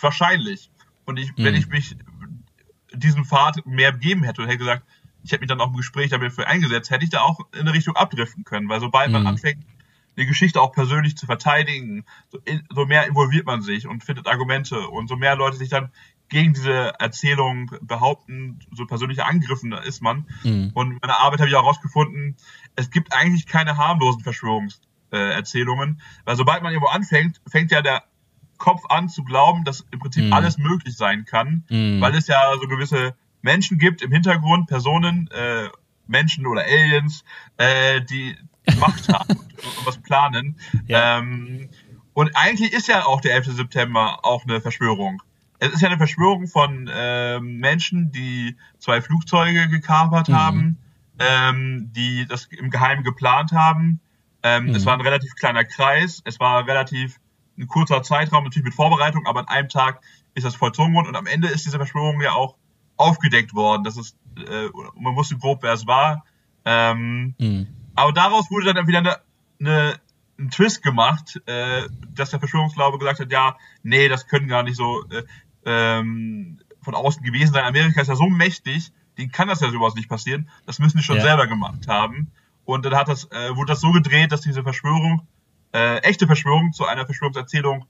wahrscheinlich. 0.00 0.70
Und 1.04 1.18
ich, 1.18 1.36
mhm. 1.36 1.44
wenn 1.44 1.54
ich 1.54 1.66
mich 1.68 1.96
diesem 2.92 3.24
Pfad 3.24 3.66
mehr 3.66 3.92
gegeben 3.92 4.22
hätte 4.22 4.42
und 4.42 4.48
hätte 4.48 4.58
gesagt, 4.58 4.86
ich 5.24 5.32
hätte 5.32 5.40
mich 5.40 5.48
dann 5.48 5.60
auch 5.60 5.68
im 5.68 5.76
Gespräch 5.76 6.10
dafür 6.10 6.46
eingesetzt, 6.46 6.90
hätte 6.90 7.04
ich 7.04 7.10
da 7.10 7.20
auch 7.20 7.40
in 7.52 7.60
eine 7.60 7.72
Richtung 7.72 7.96
abdriften 7.96 8.44
können, 8.44 8.68
weil 8.68 8.80
sobald 8.80 9.08
mhm. 9.08 9.14
man 9.14 9.26
anfängt, 9.26 9.64
eine 10.16 10.26
Geschichte 10.26 10.60
auch 10.60 10.72
persönlich 10.72 11.16
zu 11.16 11.26
verteidigen, 11.26 12.04
so, 12.30 12.38
in, 12.44 12.62
so, 12.74 12.84
mehr 12.84 13.06
involviert 13.06 13.46
man 13.46 13.62
sich 13.62 13.86
und 13.86 14.04
findet 14.04 14.26
Argumente 14.26 14.88
und 14.88 15.08
so 15.08 15.16
mehr 15.16 15.36
Leute 15.36 15.56
sich 15.56 15.70
dann 15.70 15.90
gegen 16.28 16.54
diese 16.54 16.94
Erzählung 16.98 17.70
behaupten, 17.82 18.60
so 18.72 18.86
persönliche 18.86 19.26
Angriffen 19.26 19.70
da 19.70 19.78
ist 19.78 20.02
man. 20.02 20.26
Mhm. 20.42 20.70
Und 20.74 20.92
in 20.92 20.98
meiner 21.00 21.20
Arbeit 21.20 21.40
habe 21.40 21.48
ich 21.48 21.56
auch 21.56 21.62
herausgefunden, 21.62 22.36
es 22.74 22.90
gibt 22.90 23.12
eigentlich 23.12 23.46
keine 23.46 23.76
harmlosen 23.76 24.22
Verschwörungserzählungen, 24.22 26.00
weil 26.24 26.36
sobald 26.36 26.62
man 26.62 26.72
irgendwo 26.72 26.90
anfängt, 26.90 27.40
fängt 27.46 27.70
ja 27.70 27.82
der 27.82 28.04
Kopf 28.56 28.82
an 28.88 29.08
zu 29.08 29.24
glauben, 29.24 29.64
dass 29.64 29.86
im 29.90 29.98
Prinzip 29.98 30.24
mhm. 30.24 30.32
alles 30.32 30.56
möglich 30.56 30.96
sein 30.96 31.24
kann, 31.24 31.64
mhm. 31.68 32.00
weil 32.00 32.14
es 32.14 32.26
ja 32.28 32.52
so 32.60 32.68
gewisse 32.68 33.14
Menschen 33.42 33.78
gibt 33.78 34.02
im 34.02 34.12
Hintergrund, 34.12 34.68
Personen, 34.68 35.28
äh, 35.30 35.68
Menschen 36.06 36.46
oder 36.46 36.62
Aliens, 36.62 37.24
äh, 37.56 38.00
die 38.00 38.36
Macht 38.78 39.08
haben 39.12 39.38
und 39.38 39.86
was 39.86 39.98
planen. 39.98 40.56
Ja. 40.86 41.18
Ähm, 41.18 41.68
und 42.14 42.36
eigentlich 42.36 42.72
ist 42.72 42.88
ja 42.88 43.06
auch 43.06 43.20
der 43.20 43.34
11. 43.34 43.56
September 43.56 44.24
auch 44.24 44.44
eine 44.44 44.60
Verschwörung. 44.60 45.22
Es 45.58 45.72
ist 45.72 45.80
ja 45.80 45.88
eine 45.88 45.98
Verschwörung 45.98 46.46
von 46.46 46.90
ähm, 46.92 47.58
Menschen, 47.58 48.10
die 48.10 48.56
zwei 48.78 49.00
Flugzeuge 49.00 49.68
gekapert 49.68 50.28
mhm. 50.28 50.34
haben, 50.34 50.78
ähm, 51.18 51.92
die 51.94 52.26
das 52.26 52.46
im 52.46 52.70
Geheimen 52.70 53.04
geplant 53.04 53.52
haben. 53.52 54.00
Ähm, 54.42 54.66
mhm. 54.66 54.74
Es 54.74 54.86
war 54.86 54.94
ein 54.94 55.00
relativ 55.00 55.34
kleiner 55.36 55.64
Kreis, 55.64 56.20
es 56.24 56.40
war 56.40 56.66
relativ 56.66 57.20
ein 57.58 57.68
kurzer 57.68 58.02
Zeitraum, 58.02 58.44
natürlich 58.44 58.64
mit 58.64 58.74
Vorbereitung, 58.74 59.26
aber 59.26 59.40
an 59.40 59.48
einem 59.48 59.68
Tag 59.68 60.00
ist 60.34 60.44
das 60.44 60.54
vollzogen 60.54 60.94
worden 60.94 61.08
und 61.08 61.16
am 61.16 61.26
Ende 61.26 61.48
ist 61.48 61.64
diese 61.64 61.76
Verschwörung 61.76 62.20
ja 62.20 62.32
auch 62.32 62.56
aufgedeckt 63.02 63.54
worden. 63.54 63.84
Das 63.84 63.96
ist, 63.96 64.16
äh, 64.36 64.68
man 64.98 65.16
wusste 65.16 65.36
grob, 65.36 65.62
wer 65.62 65.72
es 65.72 65.86
war. 65.86 66.24
Ähm, 66.64 67.34
mhm. 67.38 67.66
Aber 67.94 68.12
daraus 68.12 68.50
wurde 68.50 68.72
dann 68.72 68.86
wieder 68.86 68.98
eine, 68.98 69.16
eine, 69.60 70.00
ein 70.38 70.50
Twist 70.50 70.82
gemacht, 70.82 71.40
äh, 71.46 71.82
dass 72.14 72.30
der 72.30 72.38
Verschwörungsglaube 72.38 72.98
gesagt 72.98 73.20
hat, 73.20 73.32
ja, 73.32 73.56
nee, 73.82 74.08
das 74.08 74.26
können 74.26 74.48
gar 74.48 74.62
nicht 74.62 74.76
so 74.76 75.04
äh, 75.10 75.22
ähm, 75.64 76.58
von 76.82 76.94
außen 76.94 77.22
gewesen 77.22 77.52
sein. 77.52 77.64
Amerika 77.64 78.00
ist 78.00 78.08
ja 78.08 78.16
so 78.16 78.28
mächtig, 78.28 78.92
denen 79.18 79.30
kann 79.30 79.48
das 79.48 79.60
ja 79.60 79.70
sowas 79.70 79.94
nicht 79.94 80.08
passieren. 80.08 80.48
Das 80.66 80.78
müssen 80.78 80.98
die 80.98 81.04
schon 81.04 81.16
ja. 81.16 81.22
selber 81.22 81.46
gemacht 81.46 81.86
haben. 81.86 82.30
Und 82.64 82.84
dann 82.84 82.94
hat 82.94 83.08
das, 83.08 83.30
äh, 83.30 83.54
wurde 83.56 83.72
das 83.72 83.80
so 83.80 83.92
gedreht, 83.92 84.32
dass 84.32 84.40
diese 84.40 84.62
Verschwörung, 84.62 85.26
äh, 85.72 85.98
echte 85.98 86.26
Verschwörung 86.26 86.72
zu 86.72 86.86
einer 86.86 87.04
Verschwörungserzählung 87.04 87.86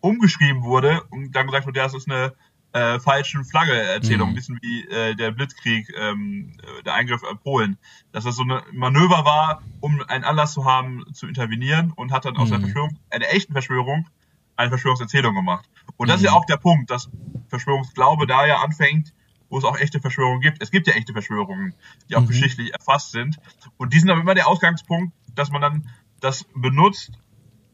umgeschrieben 0.00 0.62
wurde 0.62 1.02
und 1.10 1.32
dann 1.32 1.46
gesagt 1.46 1.66
wurde, 1.66 1.78
ja, 1.78 1.84
das 1.84 1.94
ist 1.94 2.10
eine 2.10 2.34
äh, 2.72 3.00
falschen 3.00 3.44
Flagge-Erzählung, 3.44 4.28
mhm. 4.28 4.32
ein 4.32 4.34
bisschen 4.34 4.58
wie 4.60 4.86
äh, 4.88 5.14
der 5.14 5.30
Blitzkrieg, 5.30 5.92
ähm, 5.96 6.56
äh, 6.62 6.82
der 6.82 6.94
Eingriff 6.94 7.22
in 7.30 7.38
Polen, 7.38 7.78
dass 8.12 8.24
das 8.24 8.36
so 8.36 8.42
ein 8.42 8.60
Manöver 8.72 9.24
war, 9.24 9.62
um 9.80 10.02
einen 10.08 10.24
Anlass 10.24 10.52
zu 10.52 10.64
haben, 10.64 11.04
zu 11.12 11.26
intervenieren 11.26 11.92
und 11.92 12.12
hat 12.12 12.24
dann 12.24 12.34
mhm. 12.34 12.40
aus 12.40 12.52
einer 12.52 12.60
Verschwörung, 12.60 12.98
einer 13.10 13.28
echten 13.30 13.52
Verschwörung, 13.52 14.08
eine 14.56 14.70
Verschwörungserzählung 14.70 15.34
gemacht. 15.34 15.68
Und 15.96 16.08
das 16.08 16.16
ist 16.16 16.24
ja 16.24 16.32
mhm. 16.32 16.36
auch 16.38 16.44
der 16.44 16.56
Punkt, 16.56 16.90
dass 16.90 17.08
Verschwörungsglaube 17.48 18.26
da 18.26 18.46
ja 18.46 18.58
anfängt, 18.58 19.14
wo 19.48 19.58
es 19.58 19.64
auch 19.64 19.78
echte 19.78 20.00
Verschwörungen 20.00 20.40
gibt. 20.40 20.62
Es 20.62 20.70
gibt 20.70 20.86
ja 20.86 20.94
echte 20.94 21.12
Verschwörungen, 21.12 21.74
die 22.08 22.16
auch 22.16 22.22
mhm. 22.22 22.28
geschichtlich 22.28 22.72
erfasst 22.72 23.12
sind. 23.12 23.36
Und 23.76 23.92
die 23.92 24.00
sind 24.00 24.10
aber 24.10 24.20
immer 24.20 24.34
der 24.34 24.48
Ausgangspunkt, 24.48 25.14
dass 25.34 25.50
man 25.50 25.62
dann 25.62 25.90
das 26.20 26.44
benutzt, 26.54 27.12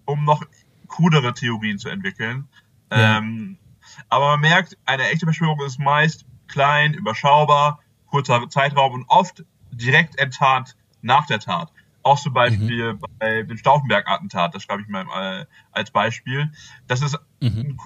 um 0.05 0.25
noch 0.25 0.45
krudere 0.89 1.33
Theorien 1.33 1.79
zu 1.79 1.89
entwickeln. 1.89 2.49
Ja. 2.91 3.19
Ähm, 3.19 3.59
aber 4.09 4.33
man 4.33 4.41
merkt, 4.41 4.77
eine 4.85 5.09
echte 5.09 5.27
Verschwörung 5.27 5.61
ist 5.63 5.79
meist 5.79 6.25
klein, 6.49 6.95
überschaubar, 6.95 7.81
kurzer 8.07 8.49
Zeitraum 8.49 8.93
und 8.93 9.05
oft 9.09 9.45
direkt 9.71 10.19
enttarnt 10.19 10.77
nach 11.01 11.27
der 11.27 11.41
Tat. 11.41 11.73
Auch 12.05 12.19
zum 12.19 12.33
Beispiel 12.33 12.95
mhm. 12.95 13.01
bei 13.19 13.43
dem 13.43 13.57
Stauffenberg-Attentat, 13.57 14.55
das 14.55 14.65
schreibe 14.65 14.83
ich 14.83 14.89
mal 14.89 15.07
äh, 15.43 15.47
als 15.71 15.93
Beispiel. 15.93 16.51
Das 16.89 17.01
ist 17.01 17.17
mhm. 17.41 17.79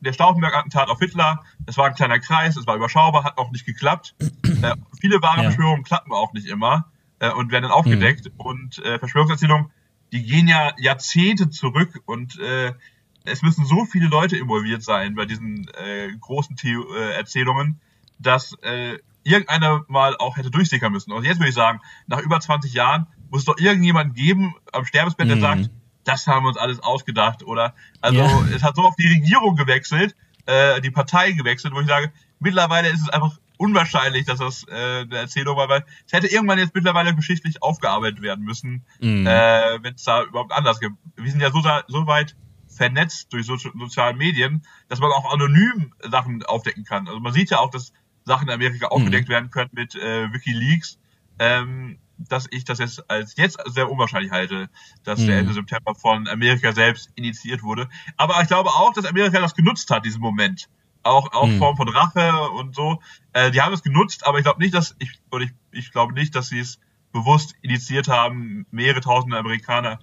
der 0.00 0.12
Stauffenberg-Attentat 0.12 0.88
auf 0.88 1.00
Hitler, 1.00 1.42
das 1.60 1.76
war 1.76 1.86
ein 1.86 1.94
kleiner 1.94 2.20
Kreis, 2.20 2.56
es 2.56 2.66
war 2.66 2.76
überschaubar, 2.76 3.24
hat 3.24 3.38
auch 3.38 3.50
nicht 3.50 3.66
geklappt. 3.66 4.14
äh, 4.20 4.74
viele 5.00 5.20
wahre 5.20 5.38
ja. 5.38 5.42
Verschwörungen 5.44 5.82
klappen 5.82 6.12
auch 6.12 6.32
nicht 6.32 6.46
immer 6.46 6.90
äh, 7.18 7.30
und 7.30 7.50
werden 7.50 7.64
dann 7.64 7.72
aufgedeckt. 7.72 8.26
Mhm. 8.26 8.40
Und 8.40 8.78
äh, 8.78 8.98
Verschwörungserzählungen, 9.00 9.72
die 10.12 10.22
gehen 10.22 10.46
ja 10.46 10.72
Jahrzehnte 10.78 11.50
zurück 11.50 12.00
und 12.06 12.38
äh, 12.38 12.72
es 13.26 13.42
müssen 13.42 13.64
so 13.64 13.84
viele 13.84 14.08
Leute 14.08 14.36
involviert 14.36 14.82
sein 14.82 15.14
bei 15.14 15.26
diesen 15.26 15.68
äh, 15.74 16.10
großen 16.18 16.56
The 16.56 16.74
äh, 16.74 17.14
Erzählungen, 17.16 17.80
dass 18.18 18.54
äh, 18.62 18.98
irgendeiner 19.22 19.84
mal 19.88 20.16
auch 20.16 20.36
hätte 20.36 20.50
durchsickern 20.50 20.92
müssen. 20.92 21.12
Und 21.12 21.24
jetzt 21.24 21.38
würde 21.38 21.48
ich 21.48 21.54
sagen, 21.54 21.80
nach 22.06 22.20
über 22.20 22.40
20 22.40 22.72
Jahren 22.72 23.06
muss 23.30 23.40
es 23.40 23.44
doch 23.44 23.58
irgendjemand 23.58 24.14
geben 24.14 24.54
am 24.72 24.84
Sterbesbett, 24.84 25.28
der 25.28 25.36
mhm. 25.36 25.40
sagt, 25.40 25.70
das 26.04 26.26
haben 26.26 26.44
wir 26.44 26.48
uns 26.48 26.56
alles 26.56 26.80
ausgedacht. 26.80 27.42
Oder 27.42 27.74
also 28.00 28.20
ja. 28.20 28.46
es 28.54 28.62
hat 28.62 28.76
so 28.76 28.82
auf 28.82 28.94
die 28.96 29.08
Regierung 29.08 29.56
gewechselt, 29.56 30.14
äh, 30.46 30.80
die 30.80 30.90
Partei 30.90 31.32
gewechselt, 31.32 31.74
wo 31.74 31.80
ich 31.80 31.88
sage, 31.88 32.12
mittlerweile 32.38 32.88
ist 32.88 33.02
es 33.02 33.08
einfach 33.08 33.36
unwahrscheinlich, 33.58 34.26
dass 34.26 34.38
das 34.38 34.64
äh, 34.68 35.00
eine 35.00 35.16
Erzählung 35.16 35.56
war, 35.56 35.68
weil 35.68 35.84
es 36.06 36.12
hätte 36.12 36.28
irgendwann 36.28 36.58
jetzt 36.58 36.74
mittlerweile 36.74 37.14
geschichtlich 37.14 37.62
aufgearbeitet 37.62 38.22
werden 38.22 38.44
müssen, 38.44 38.84
mhm. 39.00 39.26
äh, 39.26 39.82
wenn 39.82 39.94
es 39.94 40.04
da 40.04 40.22
überhaupt 40.22 40.52
anders 40.52 40.78
gibt. 40.78 40.94
Wir 41.16 41.30
sind 41.30 41.40
ja 41.40 41.50
so, 41.50 41.62
so 41.88 42.06
weit 42.06 42.36
vernetzt 42.76 43.32
durch 43.32 43.46
so, 43.46 43.56
soziale 43.56 44.16
Medien, 44.16 44.62
dass 44.88 45.00
man 45.00 45.10
auch 45.10 45.32
anonym 45.32 45.94
Sachen 46.10 46.44
aufdecken 46.44 46.84
kann. 46.84 47.08
Also 47.08 47.20
man 47.20 47.32
sieht 47.32 47.50
ja 47.50 47.58
auch, 47.58 47.70
dass 47.70 47.92
Sachen 48.24 48.48
in 48.48 48.54
Amerika 48.54 48.88
aufgedeckt 48.88 49.28
mhm. 49.28 49.32
werden 49.32 49.50
können 49.50 49.70
mit 49.72 49.94
äh, 49.94 50.32
WikiLeaks, 50.32 50.98
ähm, 51.38 51.98
dass 52.18 52.46
ich 52.50 52.64
das 52.64 52.78
jetzt 52.78 53.08
als 53.10 53.36
jetzt 53.36 53.58
sehr 53.66 53.90
unwahrscheinlich 53.90 54.32
halte, 54.32 54.68
dass 55.04 55.20
mhm. 55.20 55.26
der 55.26 55.38
Ende 55.38 55.52
September 55.52 55.94
von 55.94 56.28
Amerika 56.28 56.72
selbst 56.72 57.10
initiiert 57.14 57.62
wurde. 57.62 57.88
Aber 58.16 58.40
ich 58.40 58.48
glaube 58.48 58.70
auch, 58.70 58.92
dass 58.92 59.04
Amerika 59.04 59.40
das 59.40 59.54
genutzt 59.54 59.90
hat, 59.90 60.04
diesen 60.04 60.20
Moment. 60.20 60.68
Auch 61.02 61.32
auch 61.32 61.46
mhm. 61.46 61.58
Form 61.58 61.76
von 61.76 61.88
Rache 61.88 62.50
und 62.50 62.74
so. 62.74 63.00
Äh, 63.32 63.52
die 63.52 63.60
haben 63.60 63.72
es 63.72 63.82
genutzt, 63.82 64.26
aber 64.26 64.38
ich 64.38 64.44
glaube 64.44 64.60
nicht, 64.60 64.74
dass 64.74 64.96
ich 64.98 65.20
oder 65.30 65.44
ich, 65.44 65.52
ich 65.70 65.92
glaube 65.92 66.14
nicht, 66.14 66.34
dass 66.34 66.48
sie 66.48 66.58
es 66.58 66.80
bewusst 67.12 67.54
initiiert 67.62 68.08
haben, 68.08 68.66
mehrere 68.70 69.00
tausende 69.00 69.38
Amerikaner 69.38 70.00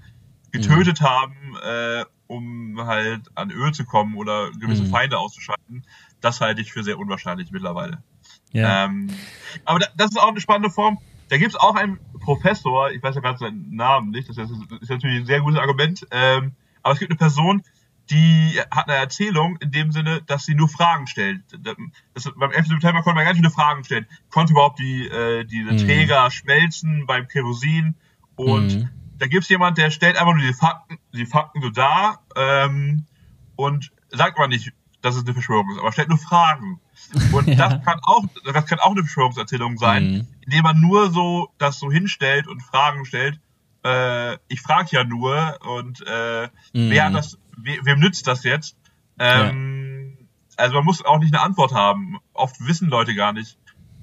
getötet 0.51 1.01
mhm. 1.01 1.05
haben, 1.05 1.57
äh, 1.63 2.05
um 2.33 2.85
halt 2.85 3.21
an 3.35 3.51
Öl 3.51 3.71
zu 3.71 3.85
kommen 3.85 4.15
oder 4.15 4.51
gewisse 4.51 4.83
mhm. 4.83 4.89
Feinde 4.89 5.19
auszuschalten, 5.19 5.85
das 6.21 6.41
halte 6.41 6.61
ich 6.61 6.71
für 6.71 6.83
sehr 6.83 6.97
unwahrscheinlich 6.97 7.51
mittlerweile. 7.51 8.03
Ja. 8.51 8.85
Ähm, 8.85 9.09
aber 9.65 9.79
das 9.95 10.11
ist 10.11 10.17
auch 10.17 10.29
eine 10.29 10.41
spannende 10.41 10.69
Form. 10.69 10.97
Da 11.29 11.37
gibt 11.37 11.51
es 11.51 11.59
auch 11.59 11.75
einen 11.75 11.99
Professor, 12.19 12.91
ich 12.91 13.01
weiß 13.01 13.15
ja 13.15 13.21
gerade 13.21 13.37
seinen 13.37 13.75
Namen 13.75 14.11
nicht, 14.11 14.29
das 14.29 14.37
ist, 14.37 14.51
ist 14.81 14.89
natürlich 14.89 15.21
ein 15.21 15.25
sehr 15.25 15.41
gutes 15.41 15.59
Argument, 15.59 16.05
ähm, 16.11 16.53
aber 16.81 16.93
es 16.93 16.99
gibt 16.99 17.11
eine 17.11 17.17
Person, 17.17 17.63
die 18.09 18.59
hat 18.69 18.89
eine 18.89 18.97
Erzählung 18.97 19.57
in 19.57 19.71
dem 19.71 19.91
Sinne, 19.91 20.21
dass 20.25 20.45
sie 20.45 20.55
nur 20.55 20.67
Fragen 20.67 21.07
stellt. 21.07 21.41
Das, 21.63 22.31
beim 22.35 22.51
11. 22.51 22.67
September 22.67 23.01
konnte 23.01 23.15
man 23.15 23.25
ganz 23.25 23.37
viele 23.37 23.49
Fragen 23.49 23.85
stellen. 23.85 24.05
Konnte 24.29 24.51
überhaupt 24.51 24.79
die, 24.79 25.07
äh, 25.07 25.45
diese 25.45 25.71
mhm. 25.71 25.77
Träger 25.77 26.29
schmelzen 26.29 27.05
beim 27.05 27.29
Kerosin? 27.29 27.95
Und 28.35 28.75
mhm 28.75 28.89
da 29.17 29.27
gibt's 29.27 29.49
jemand, 29.49 29.77
der 29.77 29.91
stellt 29.91 30.17
einfach 30.17 30.33
nur 30.33 30.45
die 30.45 30.53
Fakten, 30.53 30.97
die 31.13 31.25
Fakten 31.25 31.61
so 31.61 31.69
dar 31.69 32.23
ähm, 32.35 33.05
und 33.55 33.91
sagt 34.09 34.37
mal 34.37 34.47
nicht, 34.47 34.71
dass 35.01 35.15
es 35.15 35.23
eine 35.23 35.33
Verschwörung 35.33 35.69
ist, 35.71 35.79
aber 35.79 35.91
stellt 35.91 36.09
nur 36.09 36.17
Fragen. 36.17 36.79
Und 37.31 37.47
ja. 37.47 37.55
das 37.55 37.83
kann 37.83 37.99
auch, 38.03 38.23
das 38.45 38.65
kann 38.65 38.79
auch 38.79 38.91
eine 38.91 39.01
Verschwörungserzählung 39.01 39.77
sein, 39.77 40.11
mhm. 40.11 40.27
indem 40.41 40.63
man 40.63 40.79
nur 40.79 41.11
so 41.11 41.49
das 41.57 41.79
so 41.79 41.91
hinstellt 41.91 42.47
und 42.47 42.61
Fragen 42.61 43.05
stellt. 43.05 43.39
Äh, 43.83 44.37
ich 44.47 44.61
frage 44.61 44.89
ja 44.91 45.03
nur 45.03 45.57
und 45.77 46.01
äh, 46.07 46.47
mhm. 46.73 46.89
wer 46.89 47.09
das, 47.09 47.37
we, 47.57 47.77
wem 47.83 47.99
nützt 47.99 48.27
das 48.27 48.43
jetzt? 48.43 48.77
Ähm, 49.19 50.17
ja. 50.17 50.25
Also 50.55 50.75
man 50.75 50.85
muss 50.85 51.03
auch 51.03 51.19
nicht 51.19 51.33
eine 51.33 51.43
Antwort 51.43 51.73
haben. 51.73 52.17
Oft 52.33 52.65
wissen 52.65 52.89
Leute 52.89 53.13
gar 53.13 53.33
nicht, 53.33 53.57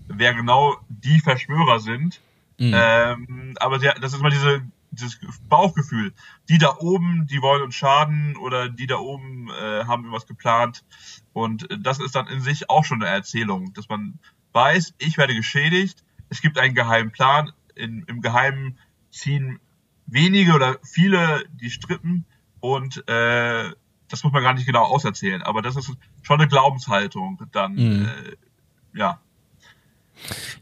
wer 0.09 0.35
genau 0.35 0.77
die 0.89 1.21
Verschwörer 1.21 1.81
sind. 1.81 2.21
Mhm. 2.59 2.75
Ähm, 2.75 3.55
aber 3.59 3.79
der, 3.79 3.95
das 3.95 4.13
ist 4.13 4.21
mal 4.21 4.31
diese 4.31 4.63
dieses 4.91 5.19
Bauchgefühl. 5.49 6.13
Die 6.49 6.59
da 6.59 6.77
oben, 6.79 7.27
die 7.27 7.43
wollen 7.43 7.63
uns 7.63 7.75
schaden 7.75 8.37
oder 8.37 8.69
die 8.69 8.87
da 8.87 8.99
oben 8.99 9.49
äh, 9.51 9.85
haben 9.85 10.05
irgendwas 10.05 10.27
geplant. 10.27 10.85
Und 11.33 11.69
das 11.81 12.01
ist 12.01 12.15
dann 12.15 12.27
in 12.27 12.41
sich 12.41 12.71
auch 12.71 12.85
schon 12.85 13.03
eine 13.03 13.11
Erzählung, 13.11 13.73
dass 13.73 13.89
man 13.89 14.19
weiß, 14.53 14.95
ich 14.99 15.17
werde 15.17 15.35
geschädigt, 15.35 16.05
es 16.29 16.41
gibt 16.41 16.59
einen 16.59 16.75
geheimen 16.75 17.13
Plan, 17.13 17.53
in, 17.75 18.05
im 18.07 18.21
Geheimen 18.21 18.79
ziehen 19.11 19.61
wenige 20.07 20.55
oder 20.55 20.79
viele 20.83 21.45
die 21.53 21.71
Strippen 21.71 22.25
und 22.61 23.09
äh, 23.09 23.73
das 24.09 24.25
muss 24.25 24.33
man 24.33 24.43
gar 24.43 24.55
nicht 24.55 24.67
genau 24.67 24.85
auserzählen, 24.85 25.43
aber 25.43 25.63
das 25.63 25.77
ist 25.77 25.93
schon 26.23 26.41
eine 26.41 26.49
Glaubenshaltung 26.49 27.41
dann, 27.53 27.73
mhm. 27.75 28.07
äh, 28.07 28.99
ja. 28.99 29.21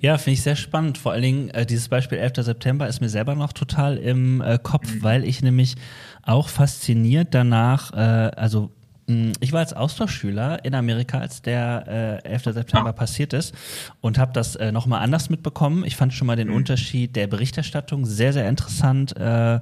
Ja, 0.00 0.18
finde 0.18 0.34
ich 0.34 0.42
sehr 0.42 0.56
spannend. 0.56 0.98
Vor 0.98 1.12
allen 1.12 1.22
Dingen 1.22 1.48
äh, 1.50 1.66
dieses 1.66 1.88
Beispiel 1.88 2.18
11. 2.18 2.44
September 2.44 2.88
ist 2.88 3.00
mir 3.00 3.08
selber 3.08 3.34
noch 3.34 3.52
total 3.52 3.96
im 3.96 4.40
äh, 4.40 4.58
Kopf, 4.62 4.92
mhm. 4.92 5.02
weil 5.02 5.24
ich 5.24 5.42
nämlich 5.42 5.74
auch 6.22 6.48
fasziniert 6.48 7.28
danach, 7.32 7.92
äh, 7.92 8.30
also 8.36 8.70
ich 9.40 9.52
war 9.52 9.60
als 9.60 9.72
Austauschschüler 9.72 10.64
in 10.66 10.74
Amerika, 10.74 11.18
als 11.18 11.40
der 11.40 12.20
äh, 12.24 12.28
11. 12.28 12.44
September 12.44 12.90
ah. 12.90 12.92
passiert 12.92 13.32
ist 13.32 13.54
und 14.02 14.18
habe 14.18 14.32
das 14.34 14.54
äh, 14.56 14.70
nochmal 14.70 15.02
anders 15.02 15.30
mitbekommen. 15.30 15.82
Ich 15.86 15.96
fand 15.96 16.12
schon 16.12 16.26
mal 16.26 16.36
den 16.36 16.48
mhm. 16.48 16.56
Unterschied 16.56 17.16
der 17.16 17.26
Berichterstattung 17.26 18.04
sehr, 18.04 18.34
sehr 18.34 18.46
interessant, 18.46 19.16
äh, 19.16 19.20
weil 19.20 19.60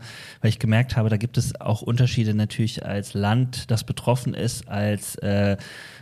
ich 0.48 0.58
gemerkt 0.58 0.96
habe, 0.96 1.10
da 1.10 1.16
gibt 1.16 1.38
es 1.38 1.60
auch 1.60 1.82
Unterschiede 1.82 2.34
natürlich 2.34 2.84
als 2.84 3.14
Land, 3.14 3.70
das 3.70 3.84
betroffen 3.84 4.34
ist, 4.34 4.68
als 4.68 5.14
äh, 5.16 5.56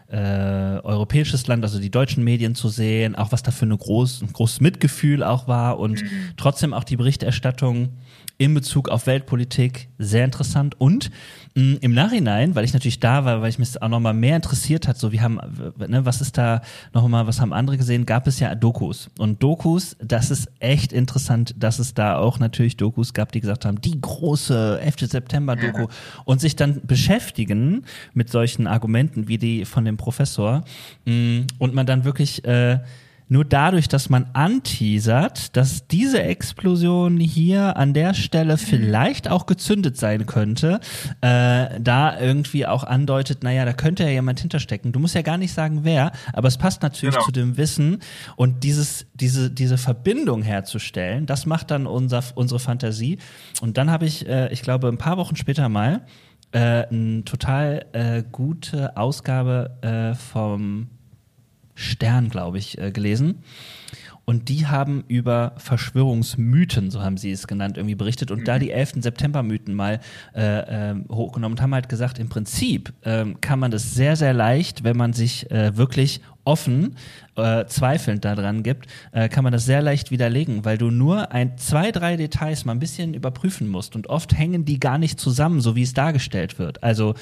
äh, 0.09 0.81
europäisches 0.83 1.47
Land, 1.47 1.65
also 1.65 1.79
die 1.81 1.91
deutschen 1.91 2.25
Medien 2.25 2.55
zu 2.55 2.69
sehen, 2.69 3.15
auch 3.15 3.33
was 3.33 3.43
da 3.43 3.51
für 3.51 3.65
eine 3.65 3.77
groß, 3.77 4.23
ein 4.23 4.33
großes 4.33 4.61
Mitgefühl 4.61 5.23
auch 5.23 5.49
war 5.49 5.79
und 5.79 6.03
mhm. 6.03 6.09
trotzdem 6.37 6.73
auch 6.73 6.85
die 6.85 6.97
Berichterstattung 6.97 7.91
in 8.37 8.53
Bezug 8.53 8.89
auf 8.89 9.07
Weltpolitik 9.07 9.89
sehr 9.99 10.25
interessant 10.25 10.75
und 10.81 11.11
mh, 11.55 11.63
mm, 11.63 11.79
im 11.81 11.95
Nachhinein, 11.95 12.55
weil 12.55 12.65
ich 12.65 12.73
natürlich 12.73 12.99
da 12.99 13.25
war, 13.25 13.41
weil 13.43 13.49
ich 13.49 13.59
mich 13.59 13.81
auch 13.81 13.89
noch 13.89 14.01
mal 14.01 14.13
mehr 14.13 14.35
interessiert 14.35 14.89
hat, 14.89 14.99
so 14.99 15.13
wie 15.13 15.21
haben, 15.21 15.41
ne, 15.77 16.05
was 16.05 16.21
ist 16.21 16.37
da 16.37 16.63
noch 16.93 17.07
mal, 17.07 17.27
was 17.27 17.41
haben 17.41 17.53
andere 17.53 17.77
gesehen, 17.77 18.07
gab 18.07 18.27
es 18.27 18.41
ja 18.41 18.55
Dokus 18.55 19.09
und 19.19 19.43
Dokus, 19.43 19.97
das 20.01 20.31
ist 20.31 20.51
echt 20.59 20.93
interessant, 20.93 21.55
dass 21.57 21.79
es 21.79 21.95
da 21.95 22.19
auch 22.19 22.41
natürlich 22.41 22.77
Dokus 22.77 23.15
gab, 23.15 23.31
die 23.31 23.41
gesagt 23.41 23.65
haben, 23.65 23.81
die 23.81 24.01
große 24.01 24.81
11. 24.83 25.11
September 25.11 25.55
Doku 25.55 25.83
ja. 25.83 25.89
und 26.25 26.41
sich 26.41 26.57
dann 26.57 26.81
beschäftigen 26.85 27.85
mit 28.15 28.31
solchen 28.31 28.67
Argumenten 28.67 29.29
wie 29.29 29.39
die 29.39 29.65
von 29.65 29.85
dem 29.85 29.97
Professor 29.97 30.65
mh, 31.05 31.15
mm, 31.15 31.47
und 31.59 31.75
man 31.75 31.87
dann 31.87 32.05
wirklich 32.05 32.45
äh, 32.45 32.81
nur 33.29 33.45
dadurch, 33.45 33.89
dass 33.89 34.11
man 34.11 34.27
anteasert, 34.33 35.57
dass 35.57 35.87
diese 35.89 36.23
Explosion 36.23 37.19
hier 37.19 37.77
an 37.77 37.95
der 37.95 38.15
Stelle 38.15 38.59
vielleicht 38.59 39.29
auch 39.29 39.47
gezündet 39.47 39.97
sein 39.97 40.27
könnte, 40.27 40.81
äh, 41.21 41.81
da 41.81 42.19
irgendwie 42.21 42.67
auch 42.67 42.85
andeutet, 42.85 43.43
naja, 43.43 43.65
da 43.65 43.73
könnte 43.73 44.05
ja 44.05 44.11
jemand 44.11 44.41
hinterstecken. 44.41 44.93
Du 44.93 45.01
musst 45.01 45.15
ja 45.15 45.23
gar 45.23 45.39
nicht 45.39 45.53
sagen, 45.53 45.81
wer, 45.83 46.13
aber 46.33 46.49
es 46.49 46.59
passt 46.59 46.83
natürlich 46.83 47.15
genau. 47.15 47.25
zu 47.25 47.33
dem 47.33 47.57
Wissen 47.57 48.01
und 48.37 48.63
dieses, 48.63 49.07
diese, 49.15 49.51
diese 49.51 49.79
Verbindung 49.79 50.43
herzustellen, 50.43 51.27
das 51.27 51.47
macht 51.47 51.71
dann 51.71 51.87
unser, 51.87 52.23
unsere 52.35 52.61
Fantasie. 52.61 53.19
Und 53.61 53.79
dann 53.79 53.91
habe 53.91 54.07
ich, 54.07 54.29
äh, 54.29 54.53
ich 54.53 54.63
glaube, 54.63 54.89
ein 54.89 54.99
paar 54.99 55.17
Wochen 55.17 55.37
später 55.37 55.69
mal 55.69 56.03
äh, 56.53 56.87
eine 56.87 57.25
total 57.25 57.87
äh, 57.93 58.23
gute 58.31 58.97
Ausgabe 58.97 59.79
äh, 59.83 60.15
vom 60.15 60.89
Stern, 61.75 62.29
glaube 62.29 62.59
ich, 62.59 62.79
äh, 62.79 62.91
gelesen. 62.91 63.43
Und 64.27 64.49
die 64.49 64.67
haben 64.67 65.05
über 65.07 65.53
Verschwörungsmythen, 65.59 66.91
so 66.91 67.03
haben 67.03 67.19
sie 67.19 67.31
es 67.31 67.47
genannt, 67.47 67.77
irgendwie 67.77 67.95
berichtet 67.95 68.31
und 68.31 68.41
mhm. 68.41 68.45
da 68.45 68.59
die 68.59 68.71
11. 68.71 68.95
September-Mythen 69.01 69.75
mal 69.75 70.01
äh, 70.35 70.93
äh, 70.93 70.95
hochgenommen 71.11 71.59
und 71.59 71.63
haben 71.63 71.75
halt 71.75 71.91
gesagt, 71.91 72.19
im 72.19 72.31
Prinzip 72.31 72.95
äh, 73.03 73.27
kann 73.41 73.59
man 73.59 73.71
das 73.71 73.95
sehr, 73.95 74.17
sehr 74.17 74.33
leicht, 74.33 74.83
wenn 74.83 74.97
man 74.97 75.13
sich 75.13 75.51
äh, 75.51 75.77
wirklich 75.77 76.23
offen 76.45 76.97
äh, 77.37 77.67
zweifelnd 77.67 78.25
daran 78.25 78.63
gibt, 78.63 78.87
äh, 79.13 79.29
kann 79.29 79.45
man 79.45 79.53
das 79.53 79.65
sehr 79.65 79.83
leicht 79.83 80.11
widerlegen, 80.11 80.65
weil 80.65 80.79
du 80.79 80.91
nur 80.91 81.33
ein, 81.33 81.59
zwei, 81.59 81.91
drei 81.91 82.17
Details 82.17 82.65
mal 82.65 82.73
ein 82.73 82.79
bisschen 82.79 83.15
überprüfen 83.15 83.69
musst 83.69 83.97
und 83.97 84.09
oft 84.09 84.37
hängen 84.37 84.65
die 84.65 84.81
gar 84.81 84.99
nicht 84.99 85.19
zusammen, 85.19 85.61
so 85.61 85.77
wie 85.77 85.83
es 85.83 85.95
dargestellt 85.95 86.59
wird. 86.59 86.83
Also, 86.83 87.15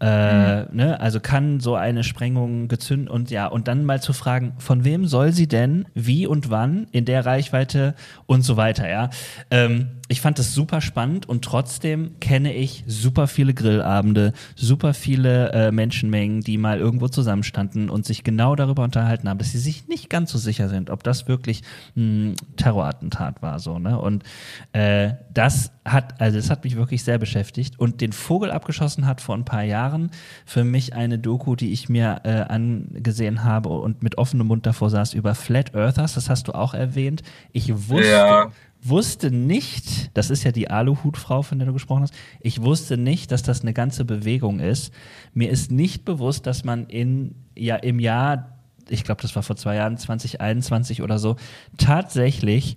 äh, 0.00 0.62
mhm. 0.62 0.66
ne, 0.72 1.00
also 1.00 1.20
kann 1.20 1.60
so 1.60 1.74
eine 1.74 2.04
Sprengung 2.04 2.68
gezündet 2.68 3.10
und 3.10 3.30
ja, 3.30 3.46
und 3.46 3.68
dann 3.68 3.84
mal 3.84 4.00
zu 4.00 4.12
fragen, 4.12 4.52
von 4.58 4.84
wem 4.84 5.06
soll 5.06 5.32
sie 5.32 5.48
denn, 5.48 5.86
wie 5.94 6.26
und 6.26 6.50
wann 6.50 6.86
in 6.92 7.04
der 7.04 7.24
Reichweite 7.24 7.94
und 8.26 8.42
so 8.42 8.56
weiter, 8.56 8.88
ja. 8.88 9.10
Ähm, 9.50 9.88
ich 10.08 10.20
fand 10.20 10.38
das 10.38 10.52
super 10.52 10.82
spannend 10.82 11.26
und 11.28 11.44
trotzdem 11.44 12.20
kenne 12.20 12.52
ich 12.54 12.84
super 12.86 13.26
viele 13.26 13.54
Grillabende, 13.54 14.34
super 14.54 14.92
viele 14.92 15.50
äh, 15.52 15.72
Menschenmengen, 15.72 16.42
die 16.42 16.58
mal 16.58 16.78
irgendwo 16.78 17.08
zusammenstanden 17.08 17.88
und 17.88 18.04
sich 18.04 18.22
genau 18.22 18.54
darüber 18.54 18.84
unterhalten 18.84 19.28
haben, 19.28 19.38
dass 19.38 19.53
sie 19.54 19.60
sich 19.60 19.86
nicht 19.86 20.10
ganz 20.10 20.32
so 20.32 20.38
sicher 20.38 20.68
sind, 20.68 20.90
ob 20.90 21.04
das 21.04 21.28
wirklich 21.28 21.62
ein 21.96 22.34
Terrorattentat 22.56 23.40
war, 23.40 23.60
so, 23.60 23.78
ne? 23.78 23.98
Und 24.00 24.24
äh, 24.72 25.12
das 25.32 25.70
hat, 25.84 26.20
also 26.20 26.38
es 26.38 26.50
hat 26.50 26.64
mich 26.64 26.76
wirklich 26.76 27.04
sehr 27.04 27.18
beschäftigt 27.18 27.78
und 27.78 28.00
den 28.00 28.12
Vogel 28.12 28.50
abgeschossen 28.50 29.06
hat 29.06 29.20
vor 29.20 29.36
ein 29.36 29.44
paar 29.44 29.62
Jahren 29.62 30.10
für 30.44 30.64
mich 30.64 30.94
eine 30.94 31.20
Doku, 31.20 31.54
die 31.54 31.72
ich 31.72 31.88
mir 31.88 32.22
äh, 32.24 32.40
angesehen 32.40 33.44
habe 33.44 33.68
und 33.68 34.02
mit 34.02 34.18
offenem 34.18 34.48
Mund 34.48 34.66
davor 34.66 34.90
saß 34.90 35.14
über 35.14 35.36
Flat 35.36 35.74
Earthers, 35.74 36.14
das 36.14 36.28
hast 36.28 36.48
du 36.48 36.52
auch 36.52 36.74
erwähnt. 36.74 37.22
Ich 37.52 37.72
wusste, 37.88 38.10
ja 38.10 38.50
wusste 38.84 39.30
nicht, 39.30 40.10
das 40.14 40.28
ist 40.28 40.44
ja 40.44 40.52
die 40.52 40.68
Aluhutfrau, 40.68 41.40
von 41.42 41.58
der 41.58 41.66
du 41.66 41.72
gesprochen 41.72 42.02
hast, 42.02 42.14
ich 42.40 42.60
wusste 42.60 42.98
nicht, 42.98 43.32
dass 43.32 43.42
das 43.42 43.62
eine 43.62 43.72
ganze 43.72 44.04
Bewegung 44.04 44.60
ist. 44.60 44.92
Mir 45.32 45.50
ist 45.50 45.72
nicht 45.72 46.04
bewusst, 46.04 46.46
dass 46.46 46.64
man 46.64 46.86
in, 46.86 47.34
ja, 47.56 47.76
im 47.76 47.98
Jahr 47.98 48.53
ich 48.88 49.04
glaube, 49.04 49.22
das 49.22 49.34
war 49.36 49.42
vor 49.42 49.56
zwei 49.56 49.76
Jahren, 49.76 49.96
2021 49.96 51.02
oder 51.02 51.18
so, 51.18 51.36
tatsächlich 51.78 52.76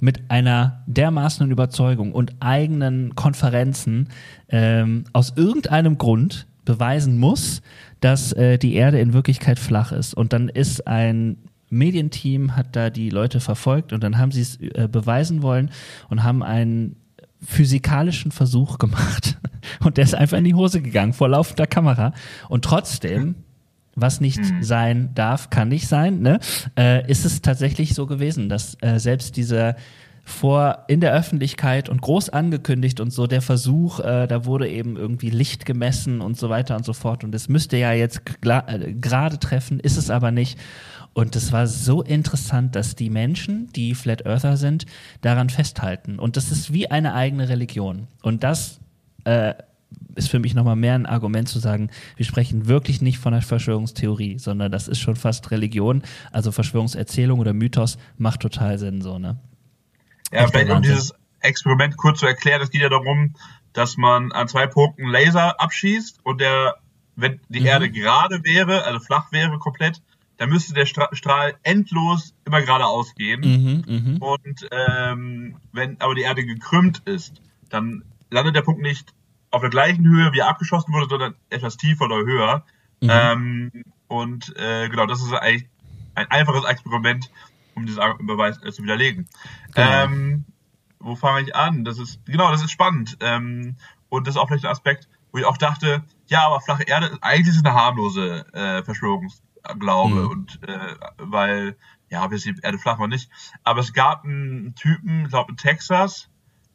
mit 0.00 0.30
einer 0.30 0.82
dermaßenen 0.86 1.50
Überzeugung 1.50 2.12
und 2.12 2.36
eigenen 2.40 3.14
Konferenzen 3.16 4.08
ähm, 4.48 5.04
aus 5.12 5.32
irgendeinem 5.36 5.98
Grund 5.98 6.46
beweisen 6.64 7.18
muss, 7.18 7.62
dass 8.00 8.32
äh, 8.32 8.58
die 8.58 8.74
Erde 8.74 9.00
in 9.00 9.12
Wirklichkeit 9.12 9.58
flach 9.58 9.90
ist. 9.90 10.14
Und 10.14 10.32
dann 10.32 10.48
ist 10.48 10.86
ein 10.86 11.38
Medienteam, 11.70 12.56
hat 12.56 12.76
da 12.76 12.90
die 12.90 13.10
Leute 13.10 13.40
verfolgt 13.40 13.92
und 13.92 14.02
dann 14.02 14.18
haben 14.18 14.32
sie 14.32 14.42
es 14.42 14.60
äh, 14.60 14.88
beweisen 14.90 15.42
wollen 15.42 15.70
und 16.08 16.22
haben 16.22 16.42
einen 16.42 16.96
physikalischen 17.42 18.32
Versuch 18.32 18.78
gemacht. 18.78 19.38
Und 19.80 19.96
der 19.96 20.04
ist 20.04 20.14
einfach 20.14 20.38
in 20.38 20.44
die 20.44 20.54
Hose 20.54 20.80
gegangen 20.80 21.12
vor 21.12 21.28
laufender 21.28 21.66
Kamera. 21.66 22.12
Und 22.48 22.64
trotzdem 22.64 23.36
was 24.00 24.20
nicht 24.20 24.40
mhm. 24.40 24.62
sein 24.62 25.10
darf, 25.14 25.50
kann 25.50 25.68
nicht 25.68 25.88
sein, 25.88 26.20
ne? 26.20 26.38
Äh, 26.76 27.10
ist 27.10 27.24
es 27.24 27.42
tatsächlich 27.42 27.94
so 27.94 28.06
gewesen, 28.06 28.48
dass 28.48 28.76
äh, 28.80 28.98
selbst 28.98 29.36
dieser 29.36 29.76
vor 30.28 30.84
in 30.88 31.00
der 31.00 31.14
Öffentlichkeit 31.14 31.88
und 31.88 32.02
groß 32.02 32.28
angekündigt 32.28 33.00
und 33.00 33.10
so 33.12 33.26
der 33.26 33.40
Versuch, 33.40 34.00
äh, 34.00 34.26
da 34.26 34.44
wurde 34.44 34.68
eben 34.68 34.96
irgendwie 34.96 35.30
Licht 35.30 35.64
gemessen 35.64 36.20
und 36.20 36.36
so 36.36 36.50
weiter 36.50 36.76
und 36.76 36.84
so 36.84 36.92
fort 36.92 37.24
und 37.24 37.34
es 37.34 37.48
müsste 37.48 37.78
ja 37.78 37.92
jetzt 37.92 38.20
äh, 38.44 38.92
gerade 38.92 39.38
treffen, 39.38 39.80
ist 39.80 39.96
es 39.96 40.10
aber 40.10 40.30
nicht. 40.30 40.58
Und 41.14 41.34
es 41.34 41.50
war 41.50 41.66
so 41.66 42.02
interessant, 42.02 42.76
dass 42.76 42.94
die 42.94 43.10
Menschen, 43.10 43.72
die 43.74 43.94
Flat 43.94 44.24
Earther 44.24 44.56
sind, 44.56 44.86
daran 45.22 45.50
festhalten. 45.50 46.18
Und 46.18 46.36
das 46.36 46.52
ist 46.52 46.72
wie 46.72 46.90
eine 46.90 47.14
eigene 47.14 47.48
Religion. 47.48 48.06
Und 48.22 48.44
das 48.44 48.78
äh, 49.24 49.54
ist 50.18 50.28
für 50.28 50.38
mich 50.38 50.54
nochmal 50.54 50.76
mehr 50.76 50.94
ein 50.94 51.06
Argument 51.06 51.48
zu 51.48 51.58
sagen, 51.58 51.90
wir 52.16 52.26
sprechen 52.26 52.66
wirklich 52.66 53.00
nicht 53.00 53.18
von 53.18 53.32
einer 53.32 53.42
Verschwörungstheorie, 53.42 54.38
sondern 54.38 54.70
das 54.70 54.88
ist 54.88 55.00
schon 55.00 55.16
fast 55.16 55.50
Religion. 55.50 56.02
Also 56.32 56.52
Verschwörungserzählung 56.52 57.38
oder 57.38 57.54
Mythos 57.54 57.96
macht 58.18 58.40
total 58.40 58.78
Sinn, 58.78 59.00
so, 59.00 59.18
ne? 59.18 59.38
Ja, 60.32 60.42
Echt 60.42 60.50
vielleicht 60.50 60.70
um 60.70 60.82
dieses 60.82 61.14
Experiment 61.40 61.96
kurz 61.96 62.20
zu 62.20 62.26
erklären, 62.26 62.60
es 62.60 62.70
geht 62.70 62.82
ja 62.82 62.88
darum, 62.88 63.34
dass 63.72 63.96
man 63.96 64.32
an 64.32 64.48
zwei 64.48 64.66
Punkten 64.66 65.06
Laser 65.06 65.60
abschießt 65.60 66.20
und 66.24 66.40
der, 66.40 66.76
wenn 67.16 67.40
die 67.48 67.60
mhm. 67.60 67.66
Erde 67.66 67.90
gerade 67.90 68.42
wäre, 68.44 68.84
also 68.84 68.98
flach 68.98 69.32
wäre 69.32 69.58
komplett, 69.58 70.02
dann 70.36 70.50
müsste 70.50 70.72
der 70.72 70.86
Strahl 70.86 71.54
endlos 71.62 72.34
immer 72.44 72.60
geradeaus 72.60 73.14
gehen. 73.14 73.40
Mhm, 73.40 73.84
mh. 73.86 74.24
Und 74.24 74.68
ähm, 74.70 75.56
wenn 75.72 76.00
aber 76.00 76.14
die 76.14 76.22
Erde 76.22 76.44
gekrümmt 76.44 77.02
ist, 77.06 77.42
dann 77.70 78.04
landet 78.30 78.54
der 78.54 78.62
Punkt 78.62 78.80
nicht 78.80 79.12
auf 79.50 79.60
der 79.60 79.70
gleichen 79.70 80.06
Höhe, 80.06 80.32
wie 80.32 80.40
er 80.40 80.48
abgeschossen 80.48 80.92
wurde, 80.92 81.08
sondern 81.08 81.34
etwas 81.50 81.76
tiefer 81.76 82.04
oder 82.06 82.18
höher. 82.18 82.64
Mhm. 83.00 83.10
Ähm, 83.10 83.72
und 84.08 84.56
äh, 84.56 84.88
genau, 84.88 85.06
das 85.06 85.22
ist 85.22 85.32
eigentlich 85.32 85.68
ein 86.14 86.30
einfaches 86.30 86.64
Experiment, 86.64 87.30
um 87.74 87.86
diesen 87.86 88.02
Beweis 88.26 88.62
äh, 88.62 88.72
zu 88.72 88.82
widerlegen. 88.82 89.28
Genau. 89.74 90.04
Ähm, 90.04 90.44
wo 90.98 91.14
fange 91.14 91.42
ich 91.42 91.54
an? 91.54 91.84
Das 91.84 91.98
ist 91.98 92.24
genau, 92.26 92.50
das 92.50 92.62
ist 92.62 92.72
spannend. 92.72 93.16
Ähm, 93.20 93.76
und 94.08 94.26
das 94.26 94.34
ist 94.34 94.40
auch 94.40 94.48
vielleicht 94.48 94.64
ein 94.64 94.70
Aspekt, 94.70 95.08
wo 95.32 95.38
ich 95.38 95.44
auch 95.44 95.58
dachte, 95.58 96.02
ja, 96.26 96.46
aber 96.46 96.60
flache 96.60 96.84
Erde, 96.84 97.18
eigentlich 97.20 97.48
ist 97.48 97.56
es 97.56 97.64
eine 97.64 97.74
harmlose 97.74 98.46
äh, 98.52 98.82
Verschwörungsglaube 98.82 100.14
mhm. 100.14 100.28
und 100.28 100.62
äh, 100.68 100.96
weil 101.18 101.76
ja, 102.10 102.26
bis 102.26 102.42
die 102.42 102.54
Erde 102.62 102.78
flach 102.78 102.98
war 102.98 103.08
nicht. 103.08 103.30
Aber 103.64 103.80
es 103.80 103.92
gab 103.92 104.24
einen 104.24 104.74
Typen, 104.74 105.24
ich 105.24 105.28
glaube 105.28 105.52
in 105.52 105.56
Texas, 105.56 106.28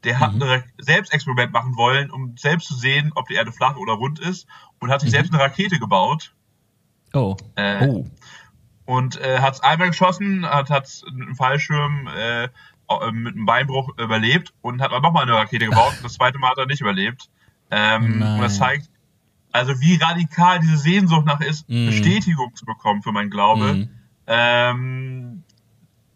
der 0.03 0.19
hat 0.19 0.33
mhm. 0.33 0.43
ein 0.43 0.63
Selbstexperiment 0.77 1.53
machen 1.53 1.75
wollen, 1.75 2.11
um 2.11 2.35
selbst 2.37 2.67
zu 2.67 2.75
sehen, 2.75 3.11
ob 3.15 3.27
die 3.27 3.35
Erde 3.35 3.51
flach 3.51 3.77
oder 3.77 3.93
rund 3.93 4.19
ist 4.19 4.47
und 4.79 4.89
hat 4.89 5.01
sich 5.01 5.09
mhm. 5.09 5.15
selbst 5.15 5.33
eine 5.33 5.41
Rakete 5.41 5.79
gebaut. 5.79 6.33
Oh. 7.13 7.37
Äh, 7.55 7.87
oh. 7.87 8.05
Und 8.85 9.19
äh, 9.21 9.39
hat 9.39 9.55
es 9.55 9.59
einmal 9.61 9.89
geschossen, 9.89 10.45
hat, 10.45 10.69
hat 10.69 10.89
einen 11.07 11.35
Fallschirm 11.35 12.07
äh, 12.07 12.43
äh, 12.45 13.11
mit 13.11 13.35
einem 13.35 13.45
Beinbruch 13.45 13.89
überlebt 13.97 14.53
und 14.61 14.81
hat 14.81 14.91
dann 14.91 15.01
nochmal 15.01 15.23
eine 15.23 15.33
Rakete 15.33 15.65
gebaut. 15.65 15.93
das 16.03 16.13
zweite 16.13 16.37
Mal 16.37 16.49
hat 16.49 16.57
er 16.57 16.65
nicht 16.65 16.81
überlebt. 16.81 17.29
Ähm, 17.71 18.21
und 18.21 18.41
das 18.41 18.57
zeigt, 18.57 18.89
also 19.51 19.79
wie 19.79 19.95
radikal 19.95 20.59
diese 20.59 20.77
Sehnsucht 20.77 21.25
nach 21.25 21.39
ist, 21.39 21.69
mm. 21.69 21.87
Bestätigung 21.87 22.55
zu 22.55 22.65
bekommen 22.65 23.01
für 23.01 23.11
meinen 23.11 23.29
Glaube. 23.29 23.73
Mm. 23.73 23.89
Ähm, 24.27 25.42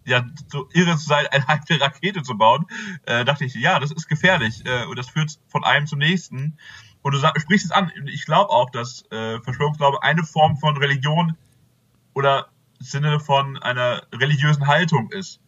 ja, 0.07 0.25
so 0.47 0.69
irre 0.73 0.97
zu 0.97 1.05
sein, 1.05 1.27
eine 1.31 1.47
eigene 1.47 1.81
Rakete 1.81 2.23
zu 2.23 2.37
bauen, 2.37 2.65
äh, 3.05 3.25
dachte 3.25 3.45
ich, 3.45 3.53
ja, 3.55 3.79
das 3.79 3.91
ist 3.91 4.07
gefährlich 4.07 4.65
äh, 4.65 4.85
und 4.85 4.97
das 4.97 5.09
führt 5.09 5.37
von 5.47 5.63
einem 5.63 5.85
zum 5.85 5.99
nächsten. 5.99 6.57
Und 7.01 7.13
du 7.13 7.19
sag, 7.19 7.39
sprichst 7.39 7.65
es 7.65 7.71
an. 7.71 7.91
Ich 8.05 8.25
glaube 8.25 8.49
auch, 8.49 8.69
dass 8.69 9.03
äh, 9.11 9.39
Verschwörungsglaube 9.41 10.01
eine 10.03 10.23
Form 10.23 10.57
von 10.57 10.77
Religion 10.77 11.35
oder 12.13 12.47
Sinne 12.79 13.19
von 13.19 13.57
einer 13.57 14.01
religiösen 14.13 14.67
Haltung 14.67 15.11
ist. 15.11 15.39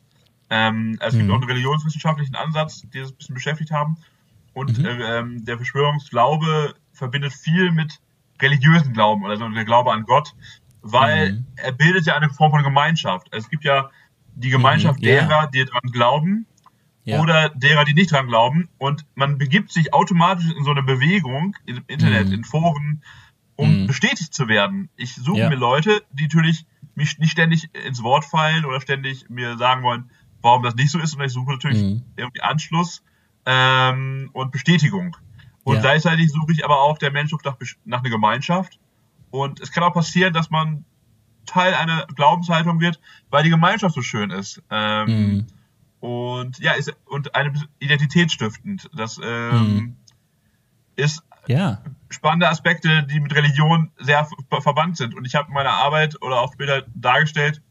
Ähm, 0.50 0.98
also 1.00 1.08
es 1.08 1.14
mhm. 1.16 1.20
gibt 1.20 1.32
auch 1.32 1.42
einen 1.42 1.52
religionswissenschaftlichen 1.52 2.36
Ansatz, 2.36 2.82
die 2.82 3.00
das 3.00 3.12
ein 3.12 3.18
bisschen 3.18 3.36
beschäftigt 3.36 3.72
haben. 3.72 3.98
Und 4.54 4.78
mhm. 4.78 4.86
äh, 4.86 5.20
ähm, 5.20 5.46
der 5.46 5.58
Verschwörungsglaube 5.58 6.76
verbindet 6.92 7.34
viel 7.34 7.72
mit 7.72 8.00
religiösen 8.42 8.94
Glauben, 8.94 9.26
also 9.26 9.48
der 9.48 9.66
Glaube 9.66 9.92
an 9.92 10.04
Gott, 10.04 10.34
weil 10.82 11.34
mhm. 11.34 11.46
er 11.56 11.72
bildet 11.72 12.06
ja 12.06 12.16
eine 12.16 12.30
Form 12.30 12.52
von 12.52 12.64
Gemeinschaft. 12.64 13.28
Es 13.32 13.50
gibt 13.50 13.64
ja 13.64 13.90
die 14.40 14.50
Gemeinschaft 14.50 15.00
mhm, 15.00 15.08
yeah. 15.08 15.26
derer, 15.26 15.48
die 15.48 15.66
daran 15.66 15.92
glauben, 15.92 16.46
ja. 17.04 17.22
oder 17.22 17.50
derer, 17.50 17.86
die 17.86 17.94
nicht 17.94 18.12
dran 18.12 18.28
glauben. 18.28 18.70
Und 18.78 19.06
man 19.16 19.38
begibt 19.38 19.72
sich 19.72 19.94
automatisch 19.94 20.50
in 20.52 20.64
so 20.64 20.72
eine 20.72 20.84
Bewegung 20.84 21.56
im 21.66 21.84
Internet, 21.88 22.28
mhm. 22.28 22.34
in 22.34 22.44
Foren, 22.44 23.04
um 23.56 23.82
mhm. 23.82 23.88
bestätigt 23.88 24.34
zu 24.34 24.48
werden. 24.48 24.90
Ich 24.96 25.16
suche 25.16 25.40
ja. 25.40 25.50
mir 25.50 25.56
Leute, 25.56 26.02
die 26.12 26.24
natürlich 26.24 26.66
mich 26.96 27.18
nicht 27.20 27.32
ständig 27.32 27.70
ins 27.86 28.04
Wort 28.04 28.26
fallen 28.26 28.66
oder 28.66 28.82
ständig 28.82 29.30
mir 29.30 29.58
sagen 29.58 29.84
wollen, 29.84 30.10
warum 30.42 30.64
das 30.64 30.76
nicht 30.76 30.92
so 30.92 31.00
ist. 31.00 31.16
Und 31.16 31.24
ich 31.24 31.34
suche 31.34 31.52
natürlich 31.52 31.82
mhm. 31.82 32.04
irgendwie 32.16 32.42
Anschluss 32.42 33.04
ähm, 33.46 34.30
und 34.34 34.52
Bestätigung. 34.52 35.18
Und 35.64 35.76
ja. 35.76 35.82
gleichzeitig 35.82 36.32
suche 36.32 36.54
ich 36.54 36.64
aber 36.64 36.80
auch 36.82 36.98
der 36.98 37.12
Mensch 37.12 37.32
nach, 37.44 37.58
nach 37.86 38.00
einer 38.00 38.10
Gemeinschaft. 38.10 38.80
Und 39.32 39.60
es 39.60 39.72
kann 39.72 39.84
auch 39.84 39.94
passieren, 39.94 40.34
dass 40.34 40.50
man 40.50 40.86
Teil 41.50 41.74
einer 41.74 42.06
Glaubenshaltung 42.16 42.80
wird, 42.80 43.00
weil 43.30 43.44
die 43.44 43.50
Gemeinschaft 43.50 43.96
so 43.96 44.02
schön 44.02 44.30
ist. 44.30 44.62
Ähm, 44.70 45.08
mhm. 45.08 45.48
Und 46.00 46.60
ja, 46.60 46.74
ist 46.74 46.94
und 47.06 47.36
eine 47.36 47.54
Identität 47.80 48.32
stiftend. 48.32 48.90
Das 48.94 49.20
ähm, 49.22 49.74
mhm. 49.74 49.98
ist 50.96 51.24
ja. 51.48 51.82
spannende 52.10 52.48
Aspekte, 52.48 53.04
die 53.04 53.20
mit 53.20 53.36
Religion 53.36 53.92
sehr 53.98 54.28
verbannt 54.62 54.98
sind. 54.98 55.16
Und 55.16 55.26
ich 55.26 55.36
habe 55.36 55.50
in 55.50 55.54
meiner 55.54 55.72
Arbeit 55.72 56.22
oder 56.22 56.40
auch 56.40 56.54
später 56.54 56.84
dargestellt, 56.94 57.62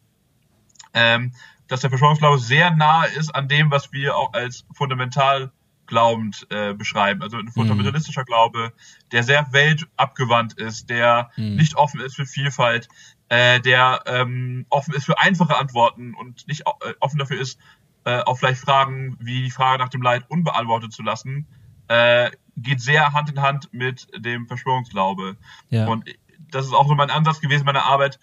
ähm, 0.93 1.33
dass 1.69 1.81
der 1.81 1.91
Verschwörungsglaube 1.91 2.39
sehr 2.39 2.71
nahe 2.71 3.09
ist 3.09 3.35
an 3.35 3.49
dem, 3.49 3.71
was 3.71 3.93
wir 3.93 4.17
auch 4.17 4.33
als 4.33 4.67
fundamental 4.73 5.53
glaubend 5.89 6.47
äh, 6.51 6.75
beschreiben. 6.75 7.23
Also 7.23 7.39
ein 7.39 7.49
fundamentalistischer 7.49 8.23
mhm. 8.23 8.27
Glaube, 8.27 8.73
der 9.11 9.23
sehr 9.25 9.53
weltabgewandt 9.53 10.53
ist, 10.55 10.89
der 10.91 11.31
mhm. 11.37 11.57
nicht 11.57 11.77
offen 11.77 12.01
ist 12.01 12.15
für 12.15 12.27
Vielfalt, 12.27 12.89
äh, 13.29 13.61
der 13.61 14.03
ähm, 14.07 14.67
offen 14.71 14.95
ist 14.95 15.05
für 15.05 15.19
einfache 15.19 15.57
Antworten 15.57 16.15
und 16.15 16.47
nicht 16.49 16.63
äh, 16.63 16.95
offen 17.01 17.19
dafür 17.19 17.41
ist, 17.41 17.59
äh, 18.05 18.21
auch 18.21 18.39
vielleicht 18.39 18.61
Fragen 18.61 19.17
wie 19.21 19.43
die 19.43 19.51
Frage 19.51 19.83
nach 19.83 19.91
dem 19.91 20.03
Leid 20.03 20.25
unbeantwortet 20.29 20.93
zu 20.93 21.03
lassen, 21.03 21.47
äh, 21.89 22.31
geht 22.57 22.81
sehr 22.81 23.13
Hand 23.13 23.31
in 23.31 23.41
Hand 23.41 23.73
mit 23.73 24.09
dem 24.17 24.47
Verschwörungsglaube. 24.47 25.37
Ja. 25.71 25.87
Und 25.87 26.05
das 26.51 26.67
ist 26.67 26.73
auch 26.73 26.89
so 26.89 26.95
mein 26.95 27.11
Ansatz 27.11 27.41
gewesen 27.41 27.65
meiner 27.65 27.85
Arbeit, 27.85 28.19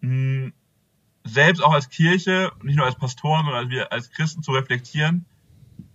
mh, 0.00 0.50
selbst 1.24 1.62
auch 1.62 1.72
als 1.72 1.88
Kirche, 1.88 2.52
nicht 2.62 2.76
nur 2.76 2.86
als 2.86 2.96
Pastoren, 2.96 3.44
sondern 3.44 3.64
als 3.64 3.70
wir 3.70 3.92
als 3.92 4.10
Christen 4.10 4.42
zu 4.42 4.52
reflektieren. 4.52 5.24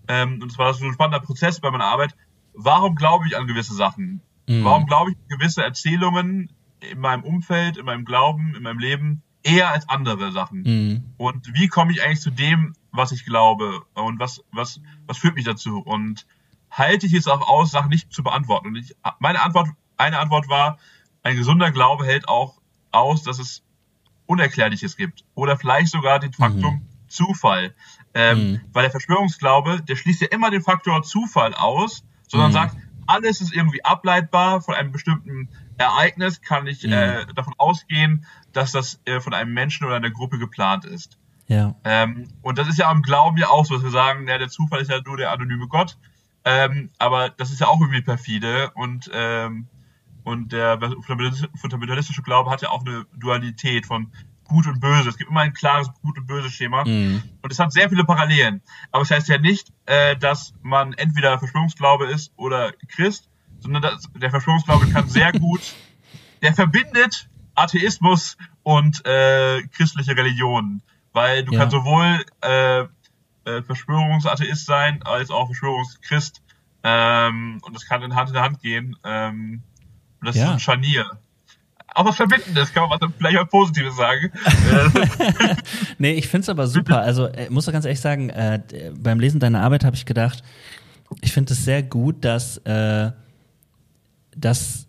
Ähm, 0.07 0.41
und 0.41 0.51
es 0.51 0.57
war 0.57 0.73
so 0.73 0.85
ein 0.85 0.93
spannender 0.93 1.19
Prozess 1.19 1.59
bei 1.59 1.69
meiner 1.69 1.85
Arbeit. 1.85 2.15
Warum 2.53 2.95
glaube 2.95 3.27
ich 3.27 3.37
an 3.37 3.47
gewisse 3.47 3.75
Sachen? 3.75 4.21
Mhm. 4.47 4.63
Warum 4.63 4.85
glaube 4.87 5.11
ich 5.11 5.17
an 5.17 5.37
gewisse 5.37 5.63
Erzählungen 5.63 6.51
in 6.81 6.99
meinem 6.99 7.23
Umfeld, 7.23 7.77
in 7.77 7.85
meinem 7.85 8.05
Glauben, 8.05 8.55
in 8.55 8.63
meinem 8.63 8.79
Leben 8.79 9.23
eher 9.43 9.71
als 9.71 9.87
andere 9.89 10.31
Sachen? 10.31 10.61
Mhm. 10.61 11.03
Und 11.17 11.53
wie 11.53 11.67
komme 11.67 11.91
ich 11.91 12.03
eigentlich 12.03 12.21
zu 12.21 12.31
dem, 12.31 12.75
was 12.91 13.11
ich 13.11 13.25
glaube? 13.25 13.81
Und 13.93 14.19
was, 14.19 14.43
was, 14.51 14.81
was 15.07 15.17
führt 15.17 15.35
mich 15.35 15.45
dazu? 15.45 15.79
Und 15.79 16.25
halte 16.71 17.05
ich 17.05 17.13
es 17.13 17.27
auch 17.27 17.47
aus, 17.47 17.71
Sachen 17.71 17.89
nicht 17.89 18.11
zu 18.11 18.23
beantworten? 18.23 18.67
Und 18.67 18.75
ich, 18.75 18.95
meine 19.19 19.41
Antwort, 19.41 19.69
eine 19.97 20.19
Antwort 20.19 20.49
war, 20.49 20.77
ein 21.23 21.35
gesunder 21.35 21.71
Glaube 21.71 22.05
hält 22.05 22.27
auch 22.27 22.61
aus, 22.91 23.23
dass 23.23 23.39
es 23.39 23.63
Unerklärliches 24.25 24.95
gibt. 24.95 25.25
Oder 25.35 25.57
vielleicht 25.57 25.91
sogar 25.91 26.19
den 26.19 26.33
Faktum 26.33 26.75
mhm. 26.75 26.87
Zufall. 27.07 27.73
Ähm, 28.13 28.51
mhm. 28.51 28.61
Weil 28.73 28.83
der 28.83 28.91
Verschwörungsglaube, 28.91 29.81
der 29.81 29.95
schließt 29.95 30.21
ja 30.21 30.27
immer 30.27 30.51
den 30.51 30.61
Faktor 30.61 31.01
Zufall 31.03 31.53
aus, 31.53 32.03
sondern 32.27 32.51
mhm. 32.51 32.53
sagt, 32.53 32.77
alles 33.07 33.41
ist 33.41 33.53
irgendwie 33.53 33.83
ableitbar 33.83 34.61
von 34.61 34.75
einem 34.75 34.91
bestimmten 34.91 35.49
Ereignis, 35.79 36.41
kann 36.41 36.67
ich 36.67 36.83
mhm. 36.83 36.93
äh, 36.93 37.25
davon 37.33 37.53
ausgehen, 37.57 38.25
dass 38.53 38.71
das 38.71 39.01
äh, 39.05 39.19
von 39.19 39.33
einem 39.33 39.53
Menschen 39.53 39.87
oder 39.87 39.95
einer 39.95 40.11
Gruppe 40.11 40.37
geplant 40.37 40.85
ist. 40.85 41.17
Ja. 41.47 41.75
Ähm, 41.83 42.27
und 42.41 42.57
das 42.57 42.67
ist 42.67 42.77
ja 42.77 42.89
am 42.89 43.01
Glauben 43.01 43.37
ja 43.37 43.47
auch 43.49 43.65
so, 43.65 43.73
dass 43.73 43.83
wir 43.83 43.89
sagen, 43.89 44.27
ja, 44.27 44.37
der 44.37 44.49
Zufall 44.49 44.81
ist 44.81 44.91
ja 44.91 45.01
nur 45.03 45.17
der 45.17 45.31
anonyme 45.31 45.67
Gott. 45.67 45.97
Ähm, 46.45 46.91
aber 46.99 47.29
das 47.29 47.51
ist 47.51 47.59
ja 47.59 47.67
auch 47.67 47.81
irgendwie 47.81 48.01
perfide 48.01 48.71
und 48.75 49.09
ähm, 49.13 49.67
und 50.23 50.51
der 50.51 50.79
fundamentalistische 51.55 52.21
Glaube 52.21 52.51
hat 52.51 52.61
ja 52.61 52.69
auch 52.69 52.85
eine 52.85 53.05
Dualität 53.17 53.85
von 53.85 54.11
Gut 54.43 54.67
und 54.67 54.79
Böse. 54.79 55.09
Es 55.09 55.17
gibt 55.17 55.29
immer 55.29 55.41
ein 55.41 55.53
klares 55.53 55.89
Gut 56.01 56.17
und 56.17 56.27
Böse 56.27 56.49
Schema. 56.49 56.83
Mhm. 56.85 57.23
Und 57.41 57.51
es 57.51 57.59
hat 57.59 57.71
sehr 57.71 57.89
viele 57.89 58.03
Parallelen. 58.03 58.61
Aber 58.91 59.03
es 59.03 59.11
heißt 59.11 59.27
ja 59.27 59.37
nicht, 59.37 59.71
äh, 59.85 60.17
dass 60.17 60.53
man 60.61 60.93
entweder 60.93 61.39
Verschwörungsglaube 61.39 62.05
ist 62.05 62.33
oder 62.35 62.73
Christ, 62.89 63.28
sondern 63.61 63.81
dass, 63.81 64.09
der 64.13 64.29
Verschwörungsglaube 64.29 64.89
kann 64.89 65.07
sehr 65.07 65.31
gut, 65.31 65.61
der 66.41 66.53
verbindet 66.53 67.29
Atheismus 67.55 68.37
und 68.63 69.05
äh, 69.05 69.61
christliche 69.67 70.15
Religionen. 70.15 70.81
Weil 71.11 71.43
du 71.43 71.53
ja. 71.53 71.59
kannst 71.59 71.75
sowohl 71.75 72.23
äh, 72.41 72.81
äh, 73.49 73.61
Verschwörungsatheist 73.63 74.65
sein 74.65 75.01
als 75.03 75.31
auch 75.31 75.47
Verschwörungschrist. 75.47 76.41
Ähm, 76.83 77.59
und 77.63 77.75
das 77.75 77.85
kann 77.85 78.03
in 78.03 78.15
Hand 78.15 78.29
in 78.29 78.37
Hand 78.37 78.61
gehen. 78.61 78.95
Ähm, 79.03 79.63
und 80.19 80.27
das 80.27 80.35
ja. 80.35 80.45
ist 80.45 80.49
ein 80.51 80.59
Scharnier. 80.59 81.05
Auch 81.95 82.05
was 82.05 82.17
Verbindendes, 82.17 82.71
kann 82.71 82.87
man 82.87 82.99
was 83.01 83.11
vielleicht 83.17 83.39
auch 83.39 83.49
Positives 83.49 83.95
sagen. 83.95 84.31
nee, 85.97 86.13
ich 86.13 86.27
find's 86.27 86.47
aber 86.47 86.67
super. 86.67 87.01
Also, 87.09 87.27
ich 87.29 87.37
äh, 87.37 87.49
muss 87.49 87.65
ganz 87.65 87.85
ehrlich 87.85 87.99
sagen, 87.99 88.29
äh, 88.29 88.61
beim 88.95 89.19
Lesen 89.19 89.39
deiner 89.39 89.61
Arbeit 89.61 89.83
habe 89.83 89.95
ich 89.95 90.05
gedacht, 90.05 90.43
ich 91.21 91.33
finde 91.33 91.53
es 91.53 91.65
sehr 91.65 91.81
gut, 91.81 92.23
dass, 92.23 92.57
äh, 92.57 93.11
dass 94.35 94.85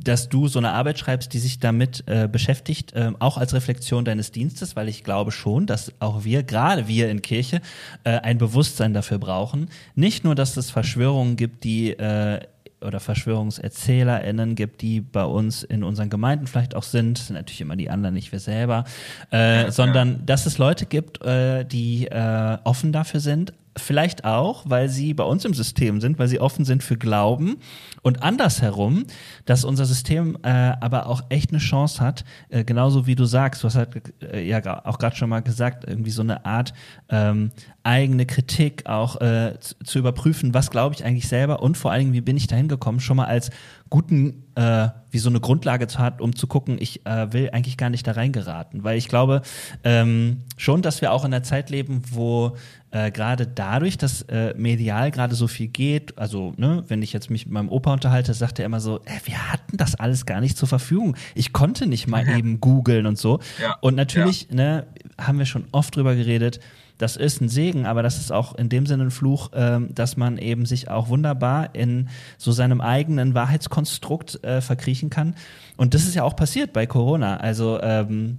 dass 0.00 0.28
du 0.28 0.48
so 0.48 0.58
eine 0.58 0.72
Arbeit 0.72 0.98
schreibst, 0.98 1.34
die 1.34 1.38
sich 1.38 1.58
damit 1.58 2.04
äh, 2.06 2.28
beschäftigt, 2.30 2.92
äh, 2.94 3.12
auch 3.18 3.36
als 3.36 3.52
Reflexion 3.52 4.04
deines 4.04 4.32
Dienstes, 4.32 4.76
weil 4.76 4.88
ich 4.88 5.04
glaube 5.04 5.32
schon, 5.32 5.66
dass 5.66 5.92
auch 5.98 6.24
wir, 6.24 6.44
gerade 6.44 6.88
wir 6.88 7.10
in 7.10 7.20
Kirche, 7.20 7.60
äh, 8.04 8.10
ein 8.10 8.38
Bewusstsein 8.38 8.94
dafür 8.94 9.18
brauchen. 9.18 9.68
Nicht 9.96 10.24
nur, 10.24 10.34
dass 10.34 10.56
es 10.56 10.70
Verschwörungen 10.70 11.36
gibt, 11.36 11.64
die 11.64 11.90
äh, 11.90 12.40
oder 12.80 13.00
VerschwörungserzählerInnen 13.00 14.54
gibt, 14.54 14.82
die 14.82 15.00
bei 15.00 15.24
uns 15.24 15.64
in 15.64 15.82
unseren 15.82 16.10
Gemeinden 16.10 16.46
vielleicht 16.46 16.76
auch 16.76 16.84
sind, 16.84 17.18
das 17.18 17.26
sind 17.26 17.34
natürlich 17.34 17.60
immer 17.60 17.74
die 17.74 17.90
anderen, 17.90 18.14
nicht 18.14 18.30
wir 18.30 18.38
selber, 18.40 18.84
äh, 19.32 19.64
ja, 19.64 19.70
sondern 19.72 20.12
ja. 20.12 20.18
dass 20.26 20.46
es 20.46 20.58
Leute 20.58 20.86
gibt, 20.86 21.20
äh, 21.22 21.64
die 21.64 22.06
äh, 22.06 22.58
offen 22.64 22.92
dafür 22.92 23.20
sind, 23.20 23.52
vielleicht 23.76 24.24
auch, 24.24 24.64
weil 24.68 24.88
sie 24.88 25.14
bei 25.14 25.24
uns 25.24 25.44
im 25.44 25.54
System 25.54 26.00
sind, 26.00 26.18
weil 26.18 26.28
sie 26.28 26.40
offen 26.40 26.64
sind 26.64 26.82
für 26.82 26.96
Glauben 26.96 27.58
und 28.02 28.22
andersherum, 28.22 29.04
dass 29.44 29.64
unser 29.64 29.84
System 29.84 30.38
äh, 30.42 30.48
aber 30.48 31.06
auch 31.06 31.22
echt 31.28 31.50
eine 31.50 31.58
Chance 31.58 32.00
hat, 32.00 32.24
äh, 32.48 32.64
genauso 32.64 33.06
wie 33.06 33.14
du 33.14 33.24
sagst, 33.24 33.62
du 33.62 33.66
hast 33.66 33.76
halt 33.76 34.02
äh, 34.22 34.46
ja 34.46 34.84
auch 34.84 34.98
gerade 34.98 35.16
schon 35.16 35.28
mal 35.28 35.40
gesagt, 35.40 35.84
irgendwie 35.86 36.10
so 36.10 36.22
eine 36.22 36.44
Art 36.44 36.72
ähm, 37.08 37.50
eigene 37.82 38.26
Kritik 38.26 38.86
auch 38.86 39.20
äh, 39.20 39.58
zu, 39.60 39.74
zu 39.84 39.98
überprüfen, 39.98 40.54
was 40.54 40.70
glaube 40.70 40.94
ich 40.94 41.04
eigentlich 41.04 41.28
selber 41.28 41.62
und 41.62 41.76
vor 41.76 41.90
allen 41.90 42.00
Dingen, 42.00 42.12
wie 42.12 42.20
bin 42.20 42.36
ich 42.36 42.46
dahin 42.46 42.68
gekommen, 42.68 43.00
schon 43.00 43.16
mal 43.16 43.26
als 43.26 43.50
guten, 43.90 44.44
äh, 44.54 44.88
wie 45.10 45.18
so 45.18 45.30
eine 45.30 45.40
Grundlage 45.40 45.86
zu 45.86 45.98
hat, 45.98 46.20
um 46.20 46.34
zu 46.36 46.46
gucken, 46.46 46.76
ich 46.78 47.04
äh, 47.06 47.32
will 47.32 47.50
eigentlich 47.50 47.76
gar 47.76 47.90
nicht 47.90 48.06
da 48.06 48.12
reingeraten. 48.12 48.84
Weil 48.84 48.98
ich 48.98 49.08
glaube 49.08 49.42
ähm, 49.84 50.42
schon, 50.56 50.82
dass 50.82 51.00
wir 51.00 51.12
auch 51.12 51.24
in 51.24 51.32
einer 51.32 51.42
Zeit 51.42 51.70
leben, 51.70 52.02
wo 52.10 52.56
äh, 52.90 53.10
gerade 53.10 53.46
dadurch, 53.46 53.98
dass 53.98 54.22
äh, 54.22 54.54
medial 54.56 55.10
gerade 55.10 55.34
so 55.34 55.46
viel 55.46 55.68
geht, 55.68 56.16
also 56.16 56.54
ne, 56.56 56.84
wenn 56.88 57.02
ich 57.02 57.12
jetzt 57.12 57.30
mich 57.30 57.46
mit 57.46 57.52
meinem 57.52 57.68
Opa 57.68 57.92
unterhalte, 57.92 58.32
sagt 58.32 58.58
er 58.58 58.64
immer 58.64 58.80
so, 58.80 59.00
äh, 59.04 59.20
wir 59.24 59.52
hatten 59.52 59.76
das 59.76 59.94
alles 59.94 60.24
gar 60.24 60.40
nicht 60.40 60.56
zur 60.56 60.68
Verfügung. 60.68 61.16
Ich 61.34 61.52
konnte 61.52 61.86
nicht 61.86 62.06
mal 62.06 62.24
mhm. 62.24 62.38
eben 62.38 62.60
googeln 62.60 63.06
und 63.06 63.18
so. 63.18 63.40
Ja. 63.60 63.76
Und 63.80 63.94
natürlich, 63.94 64.48
ja. 64.50 64.56
ne, 64.56 64.86
haben 65.20 65.38
wir 65.38 65.46
schon 65.46 65.66
oft 65.72 65.96
drüber 65.96 66.14
geredet, 66.14 66.60
das 66.98 67.16
ist 67.16 67.40
ein 67.40 67.48
Segen, 67.48 67.86
aber 67.86 68.02
das 68.02 68.18
ist 68.18 68.32
auch 68.32 68.56
in 68.56 68.68
dem 68.68 68.84
Sinne 68.84 69.04
ein 69.04 69.10
Fluch, 69.10 69.50
ähm, 69.54 69.94
dass 69.94 70.16
man 70.16 70.36
eben 70.36 70.66
sich 70.66 70.88
auch 70.88 71.08
wunderbar 71.08 71.74
in 71.74 72.08
so 72.38 72.50
seinem 72.50 72.80
eigenen 72.80 73.34
Wahrheitskonstrukt 73.34 74.42
äh, 74.44 74.60
verkriechen 74.60 75.08
kann. 75.08 75.36
Und 75.76 75.94
das 75.94 76.02
ist 76.04 76.16
ja 76.16 76.24
auch 76.24 76.34
passiert 76.34 76.72
bei 76.72 76.86
Corona. 76.86 77.36
Also 77.36 77.80
ähm, 77.80 78.38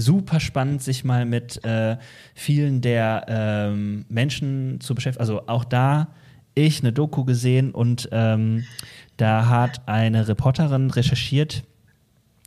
super 0.00 0.40
spannend, 0.40 0.82
sich 0.82 1.04
mal 1.04 1.24
mit 1.24 1.64
äh, 1.64 1.96
vielen 2.34 2.80
der 2.80 3.26
ähm, 3.28 4.04
Menschen 4.08 4.80
zu 4.80 4.94
beschäftigen. 4.94 5.20
Also 5.20 5.46
auch 5.46 5.64
da 5.64 6.08
ich 6.54 6.80
eine 6.80 6.92
Doku 6.92 7.24
gesehen 7.24 7.70
und 7.70 8.08
ähm, 8.12 8.64
da 9.16 9.48
hat 9.48 9.86
eine 9.86 10.28
Reporterin 10.28 10.90
recherchiert 10.90 11.64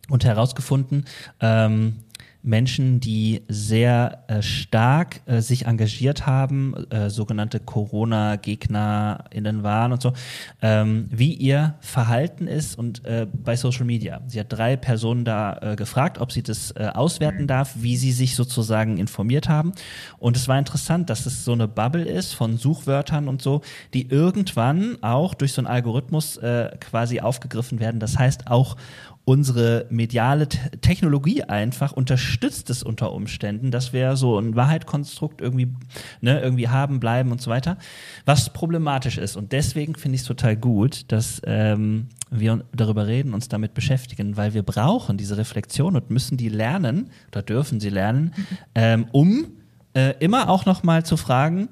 und 0.09 0.25
herausgefunden, 0.25 1.05
ähm, 1.39 1.97
Menschen, 2.43 2.99
die 2.99 3.43
sehr 3.47 4.25
äh, 4.27 4.41
stark 4.41 5.21
äh, 5.25 5.39
sich 5.39 5.65
engagiert 5.65 6.27
haben, 6.27 6.75
äh, 6.89 7.09
sogenannte 7.09 7.61
Corona-GegnerInnen 7.61 9.63
waren 9.63 9.93
und 9.93 10.01
so, 10.01 10.11
ähm, 10.61 11.07
wie 11.09 11.33
ihr 11.33 11.75
Verhalten 11.79 12.47
ist 12.47 12.77
und 12.77 13.05
äh, 13.05 13.27
bei 13.31 13.55
Social 13.55 13.85
Media. 13.85 14.21
Sie 14.27 14.41
hat 14.41 14.51
drei 14.51 14.75
Personen 14.75 15.23
da 15.23 15.57
äh, 15.61 15.75
gefragt, 15.77 16.19
ob 16.19 16.33
sie 16.33 16.43
das 16.43 16.71
äh, 16.71 16.89
auswerten 16.93 17.47
darf, 17.47 17.75
wie 17.77 17.95
sie 17.95 18.11
sich 18.11 18.35
sozusagen 18.35 18.97
informiert 18.97 19.47
haben. 19.47 19.71
Und 20.19 20.35
es 20.35 20.49
war 20.49 20.59
interessant, 20.59 21.09
dass 21.09 21.25
es 21.25 21.45
so 21.45 21.53
eine 21.53 21.69
Bubble 21.69 22.03
ist 22.03 22.33
von 22.33 22.57
Suchwörtern 22.57 23.29
und 23.29 23.41
so, 23.41 23.61
die 23.93 24.09
irgendwann 24.09 25.01
auch 25.01 25.33
durch 25.33 25.53
so 25.53 25.61
einen 25.61 25.67
Algorithmus 25.67 26.39
quasi 26.79 27.19
aufgegriffen 27.19 27.79
werden. 27.79 27.99
Das 27.99 28.17
heißt, 28.17 28.47
auch 28.47 28.75
unsere 29.25 29.85
mediale 29.89 30.49
Technologie 30.49 31.43
einfach 31.43 31.93
unterstützt 31.93 32.32
es 32.41 32.84
unter 32.84 33.11
Umständen, 33.13 33.71
dass 33.71 33.93
wir 33.93 34.15
so 34.15 34.38
ein 34.39 34.55
Wahrheitskonstrukt 34.55 35.41
irgendwie, 35.41 35.73
ne, 36.21 36.39
irgendwie 36.41 36.69
haben, 36.69 36.99
bleiben 36.99 37.31
und 37.31 37.41
so 37.41 37.49
weiter, 37.49 37.77
was 38.25 38.51
problematisch 38.51 39.17
ist. 39.17 39.36
Und 39.36 39.51
deswegen 39.51 39.95
finde 39.95 40.15
ich 40.15 40.21
es 40.21 40.27
total 40.27 40.55
gut, 40.55 41.11
dass 41.11 41.41
ähm, 41.45 42.07
wir 42.29 42.63
darüber 42.73 43.07
reden, 43.07 43.34
uns 43.34 43.47
damit 43.47 43.73
beschäftigen, 43.73 44.38
weil 44.38 44.53
wir 44.53 44.63
brauchen 44.63 45.17
diese 45.17 45.38
Reflexion 45.38 45.95
und 45.95 46.09
müssen 46.09 46.38
die 46.38 46.49
lernen, 46.49 47.09
oder 47.29 47.41
dürfen 47.41 47.79
sie 47.79 47.89
lernen, 47.89 48.34
ähm, 48.75 49.07
um 49.11 49.47
äh, 49.93 50.13
immer 50.19 50.49
auch 50.49 50.65
nochmal 50.65 51.05
zu 51.05 51.17
fragen, 51.17 51.69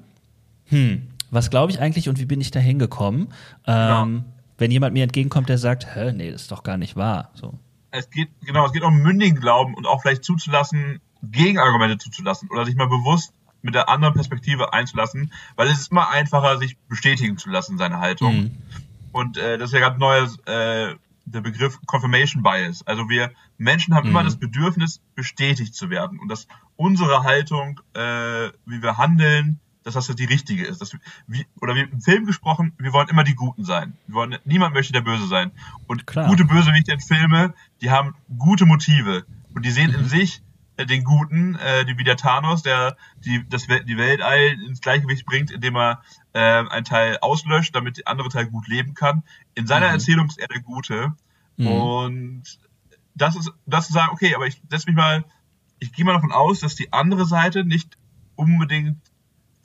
hm, 0.66 1.02
was 1.30 1.50
glaube 1.50 1.72
ich 1.72 1.80
eigentlich 1.80 2.08
und 2.08 2.20
wie 2.20 2.26
bin 2.26 2.40
ich 2.40 2.50
da 2.50 2.60
hingekommen? 2.60 3.28
Ähm, 3.66 3.66
ja 3.66 4.24
wenn 4.62 4.70
jemand 4.70 4.94
mir 4.94 5.02
entgegenkommt, 5.02 5.48
der 5.48 5.58
sagt, 5.58 5.94
hä, 5.94 6.12
nee, 6.12 6.30
das 6.30 6.42
ist 6.42 6.52
doch 6.52 6.62
gar 6.62 6.76
nicht 6.76 6.94
wahr. 6.94 7.30
So. 7.34 7.54
Es 7.92 8.10
geht, 8.10 8.30
genau, 8.44 8.66
es 8.66 8.72
geht 8.72 8.82
um 8.82 8.96
mündigen 8.96 9.38
Glauben 9.38 9.74
und 9.74 9.86
auch 9.86 10.02
vielleicht 10.02 10.24
zuzulassen, 10.24 11.00
Gegenargumente 11.22 11.98
zuzulassen 11.98 12.50
oder 12.50 12.64
sich 12.64 12.74
mal 12.74 12.88
bewusst 12.88 13.32
mit 13.60 13.74
der 13.74 13.88
anderen 13.88 14.14
Perspektive 14.14 14.72
einzulassen, 14.72 15.32
weil 15.54 15.68
es 15.68 15.78
ist 15.78 15.92
immer 15.92 16.08
einfacher, 16.08 16.58
sich 16.58 16.76
bestätigen 16.88 17.38
zu 17.38 17.48
lassen, 17.48 17.78
seine 17.78 18.00
Haltung. 18.00 18.34
Mhm. 18.34 18.56
Und 19.12 19.36
äh, 19.36 19.56
das 19.56 19.70
ist 19.70 19.74
ja 19.74 19.80
gerade 19.80 20.00
neues, 20.00 20.36
äh, 20.46 20.96
der 21.24 21.40
Begriff 21.40 21.78
Confirmation 21.86 22.42
Bias. 22.42 22.84
Also 22.86 23.08
wir 23.08 23.30
Menschen 23.58 23.94
haben 23.94 24.08
mhm. 24.08 24.10
immer 24.10 24.24
das 24.24 24.36
Bedürfnis, 24.36 25.00
bestätigt 25.14 25.74
zu 25.74 25.90
werden 25.90 26.18
und 26.18 26.28
dass 26.28 26.48
unsere 26.76 27.22
Haltung, 27.22 27.80
äh, 27.94 28.00
wie 28.66 28.82
wir 28.82 28.98
handeln, 28.98 29.60
dass 29.82 29.94
das 29.94 30.06
die 30.14 30.24
richtige 30.24 30.64
ist. 30.64 30.80
Dass, 30.80 30.96
wie, 31.26 31.46
oder 31.60 31.74
wie 31.74 31.80
im 31.80 32.00
Film 32.00 32.26
gesprochen, 32.26 32.72
wir 32.78 32.92
wollen 32.92 33.08
immer 33.08 33.24
die 33.24 33.34
Guten 33.34 33.64
sein. 33.64 33.96
Wir 34.06 34.14
wollen, 34.14 34.38
niemand 34.44 34.74
möchte 34.74 34.92
der 34.92 35.00
Böse 35.00 35.26
sein. 35.26 35.52
Und 35.86 36.06
Klar. 36.06 36.28
gute 36.28 36.44
Bösewichte 36.44 36.92
in 36.92 37.00
Filme, 37.00 37.54
die 37.80 37.90
haben 37.90 38.14
gute 38.38 38.66
Motive. 38.66 39.24
Und 39.54 39.64
die 39.64 39.70
sehen 39.70 39.90
mhm. 39.90 40.00
in 40.00 40.08
sich 40.08 40.42
äh, 40.76 40.86
den 40.86 41.04
Guten, 41.04 41.56
äh, 41.56 41.84
die 41.84 41.98
wie 41.98 42.04
der 42.04 42.16
Thanos, 42.16 42.62
der 42.62 42.96
die, 43.24 43.46
das, 43.48 43.66
die 43.66 43.96
Weltall 43.96 44.56
ins 44.66 44.80
Gleichgewicht 44.80 45.26
bringt, 45.26 45.50
indem 45.50 45.76
er 45.76 46.02
äh, 46.32 46.40
einen 46.40 46.84
Teil 46.84 47.18
auslöscht, 47.20 47.74
damit 47.74 47.98
der 47.98 48.08
andere 48.08 48.28
Teil 48.28 48.46
gut 48.46 48.68
leben 48.68 48.94
kann. 48.94 49.22
In 49.54 49.66
seiner 49.66 49.88
mhm. 49.88 49.94
Erzählung 49.94 50.26
ist 50.28 50.38
er 50.38 50.48
der 50.48 50.60
Gute. 50.60 51.12
Mhm. 51.56 51.66
Und 51.66 52.42
das 53.14 53.36
ist, 53.36 53.50
das 53.66 53.88
zu 53.88 53.92
sagen, 53.92 54.12
okay, 54.12 54.34
aber 54.34 54.46
ich 54.46 54.60
setze 54.70 54.86
mich 54.86 54.96
mal, 54.96 55.24
ich 55.78 55.92
gehe 55.92 56.04
mal 56.04 56.14
davon 56.14 56.32
aus, 56.32 56.60
dass 56.60 56.74
die 56.74 56.92
andere 56.92 57.26
Seite 57.26 57.64
nicht 57.64 57.98
unbedingt 58.36 58.98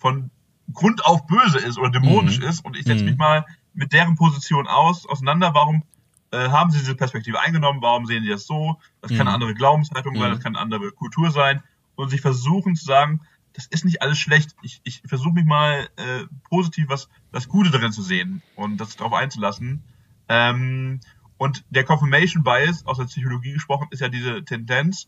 von 0.07 0.31
Grund 0.73 1.05
auf 1.05 1.27
böse 1.27 1.59
ist 1.59 1.77
oder 1.77 1.89
dämonisch 1.89 2.39
mhm. 2.39 2.45
ist 2.45 2.63
und 2.63 2.77
ich 2.77 2.85
setze 2.85 3.03
mhm. 3.03 3.09
mich 3.09 3.17
mal 3.17 3.45
mit 3.73 3.91
deren 3.91 4.15
Position 4.15 4.67
aus, 4.67 5.05
auseinander, 5.05 5.53
warum 5.53 5.83
äh, 6.31 6.49
haben 6.49 6.71
sie 6.71 6.79
diese 6.79 6.95
Perspektive 6.95 7.39
eingenommen, 7.41 7.81
warum 7.81 8.05
sehen 8.05 8.23
sie 8.23 8.29
das 8.29 8.47
so, 8.47 8.79
das 9.01 9.11
mhm. 9.11 9.17
kann 9.17 9.27
eine 9.27 9.35
andere 9.35 9.53
Glaubenshaltung 9.53 10.15
sein, 10.15 10.29
das 10.29 10.39
mhm. 10.39 10.43
kann 10.43 10.55
eine 10.55 10.63
andere 10.63 10.91
Kultur 10.91 11.31
sein 11.31 11.61
und 11.95 12.09
sich 12.09 12.21
versuchen 12.21 12.75
zu 12.75 12.85
sagen, 12.85 13.21
das 13.53 13.65
ist 13.65 13.85
nicht 13.85 14.01
alles 14.01 14.17
schlecht, 14.17 14.55
ich, 14.61 14.79
ich 14.83 15.01
versuche 15.05 15.33
mich 15.33 15.45
mal 15.45 15.89
äh, 15.97 16.25
positiv 16.49 16.87
was, 16.89 17.09
was 17.31 17.49
Gute 17.49 17.71
darin 17.71 17.91
zu 17.91 18.01
sehen 18.01 18.41
und 18.55 18.77
das 18.77 18.95
darauf 18.95 19.13
einzulassen. 19.13 19.83
Ähm, 20.29 21.01
und 21.37 21.65
der 21.69 21.83
Confirmation 21.83 22.43
Bias, 22.43 22.85
aus 22.85 22.97
der 22.97 23.05
Psychologie 23.05 23.53
gesprochen, 23.53 23.87
ist 23.91 23.99
ja 23.99 24.09
diese 24.09 24.43
Tendenz, 24.43 25.07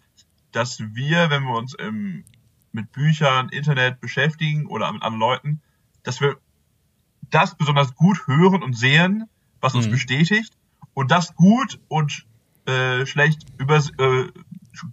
dass 0.52 0.80
wir, 0.80 1.30
wenn 1.30 1.43
wir 1.43 1.56
uns 1.56 1.74
im 1.74 2.24
mit 2.72 2.92
Büchern, 2.92 3.50
Internet 3.50 4.00
beschäftigen 4.00 4.68
oder 4.68 4.92
mit 4.92 5.02
anderen 5.04 5.20
Leuten, 5.20 5.62
dass 6.04 6.22
wir 6.22 6.38
das 7.30 7.56
besonders 7.56 7.96
gut 7.96 8.28
hören 8.28 8.64
und 8.64 8.78
sehen, 8.78 9.26
was 9.62 9.76
uns 9.76 9.88
mhm. 9.88 9.92
bestätigt 9.92 10.54
und 10.94 11.12
das 11.12 11.36
gut 11.36 11.80
und 11.88 12.26
äh, 12.66 13.06
schlecht 13.06 13.46
über, 13.58 13.78
äh, 13.78 14.28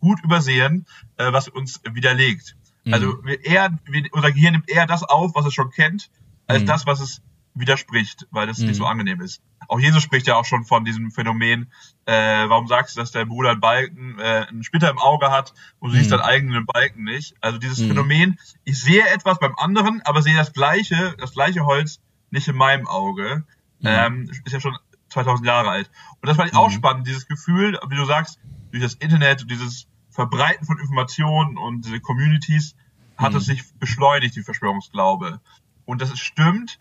gut 0.00 0.22
übersehen, 0.22 0.86
äh, 1.16 1.32
was 1.32 1.48
uns 1.48 1.80
widerlegt. 1.84 2.56
Mhm. 2.84 2.94
Also 2.94 3.24
wir 3.24 3.44
eher, 3.44 3.78
wir, 3.86 4.04
unser 4.12 4.32
Gehirn 4.32 4.52
nimmt 4.52 4.70
eher 4.70 4.86
das 4.86 5.02
auf, 5.02 5.34
was 5.34 5.46
es 5.46 5.54
schon 5.54 5.70
kennt, 5.70 6.10
als 6.46 6.62
mhm. 6.62 6.66
das, 6.66 6.86
was 6.86 7.00
es 7.00 7.22
widerspricht, 7.58 8.26
weil 8.30 8.46
das 8.46 8.58
nicht 8.58 8.76
so 8.76 8.84
mhm. 8.84 8.90
angenehm 8.90 9.20
ist. 9.20 9.42
Auch 9.68 9.80
Jesus 9.80 10.02
spricht 10.02 10.26
ja 10.26 10.36
auch 10.36 10.44
schon 10.44 10.64
von 10.64 10.84
diesem 10.84 11.10
Phänomen, 11.10 11.72
äh, 12.04 12.12
warum 12.48 12.68
sagst 12.68 12.94
du, 12.94 13.00
dass 13.00 13.10
der 13.10 13.24
Bruder 13.24 13.50
einen 13.50 13.60
Balken, 13.60 14.18
äh, 14.18 14.46
einen 14.48 14.62
Splitter 14.62 14.90
im 14.90 14.98
Auge 14.98 15.30
hat 15.30 15.54
und 15.78 15.90
du 15.90 15.96
siehst 15.96 16.10
mhm. 16.10 16.18
deinen 16.18 16.26
eigenen 16.26 16.66
Balken 16.66 17.04
nicht? 17.04 17.34
Also 17.40 17.58
dieses 17.58 17.78
mhm. 17.78 17.88
Phänomen, 17.88 18.38
ich 18.64 18.80
sehe 18.80 19.06
etwas 19.08 19.38
beim 19.38 19.54
anderen, 19.56 20.02
aber 20.04 20.22
sehe 20.22 20.36
das 20.36 20.52
gleiche, 20.52 21.14
das 21.18 21.32
gleiche 21.32 21.64
Holz 21.64 22.00
nicht 22.30 22.46
in 22.48 22.56
meinem 22.56 22.86
Auge. 22.86 23.44
Mhm. 23.80 23.86
Ähm, 23.86 24.30
ist 24.44 24.52
ja 24.52 24.60
schon 24.60 24.76
2000 25.08 25.46
Jahre 25.46 25.70
alt. 25.70 25.90
Und 26.20 26.28
das 26.28 26.36
fand 26.36 26.50
ich 26.50 26.56
auch 26.56 26.68
mhm. 26.68 26.74
spannend, 26.74 27.06
dieses 27.06 27.26
Gefühl, 27.26 27.78
wie 27.88 27.96
du 27.96 28.04
sagst, 28.04 28.38
durch 28.70 28.82
das 28.82 28.94
Internet 28.94 29.42
und 29.42 29.50
dieses 29.50 29.86
Verbreiten 30.10 30.66
von 30.66 30.78
Informationen 30.78 31.58
und 31.58 31.84
diese 31.84 32.00
Communities 32.00 32.74
hat 33.16 33.34
es 33.34 33.46
mhm. 33.46 33.52
sich 33.52 33.74
beschleunigt, 33.78 34.36
die 34.36 34.42
Verschwörungsglaube. 34.42 35.40
Und 35.84 36.02
das 36.02 36.18
stimmt, 36.18 36.78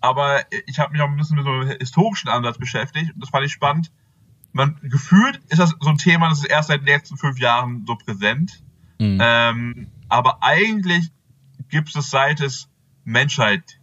aber 0.00 0.40
ich 0.66 0.78
habe 0.78 0.92
mich 0.92 1.00
auch 1.00 1.08
ein 1.08 1.16
bisschen 1.16 1.36
mit 1.36 1.44
so 1.44 1.50
einem 1.50 1.68
historischen 1.78 2.28
Ansatz 2.28 2.58
beschäftigt 2.58 3.14
und 3.14 3.20
das 3.20 3.30
fand 3.30 3.44
ich 3.44 3.52
spannend. 3.52 3.90
Man 4.52 4.78
gefühlt 4.82 5.40
ist 5.48 5.58
das 5.58 5.74
so 5.80 5.90
ein 5.90 5.98
Thema, 5.98 6.28
das 6.28 6.38
ist 6.38 6.46
erst 6.46 6.68
seit 6.68 6.80
den 6.80 6.86
letzten 6.86 7.16
fünf 7.16 7.38
Jahren 7.38 7.84
so 7.86 7.96
präsent. 7.96 8.62
Mhm. 8.98 9.18
Ähm, 9.20 9.88
aber 10.08 10.42
eigentlich 10.42 11.10
gibt 11.68 11.94
es 11.94 12.10
seit 12.10 12.40
es 12.40 12.68
Menschheit 13.04 13.78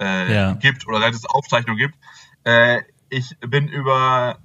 äh, 0.00 0.32
ja. 0.32 0.52
gibt 0.54 0.86
oder 0.86 1.00
seit 1.00 1.14
es 1.14 1.24
Aufzeichnungen 1.26 1.78
gibt. 1.78 1.94
Äh, 2.44 2.80
ich 3.08 3.36
bin 3.40 3.68
über 3.68 4.38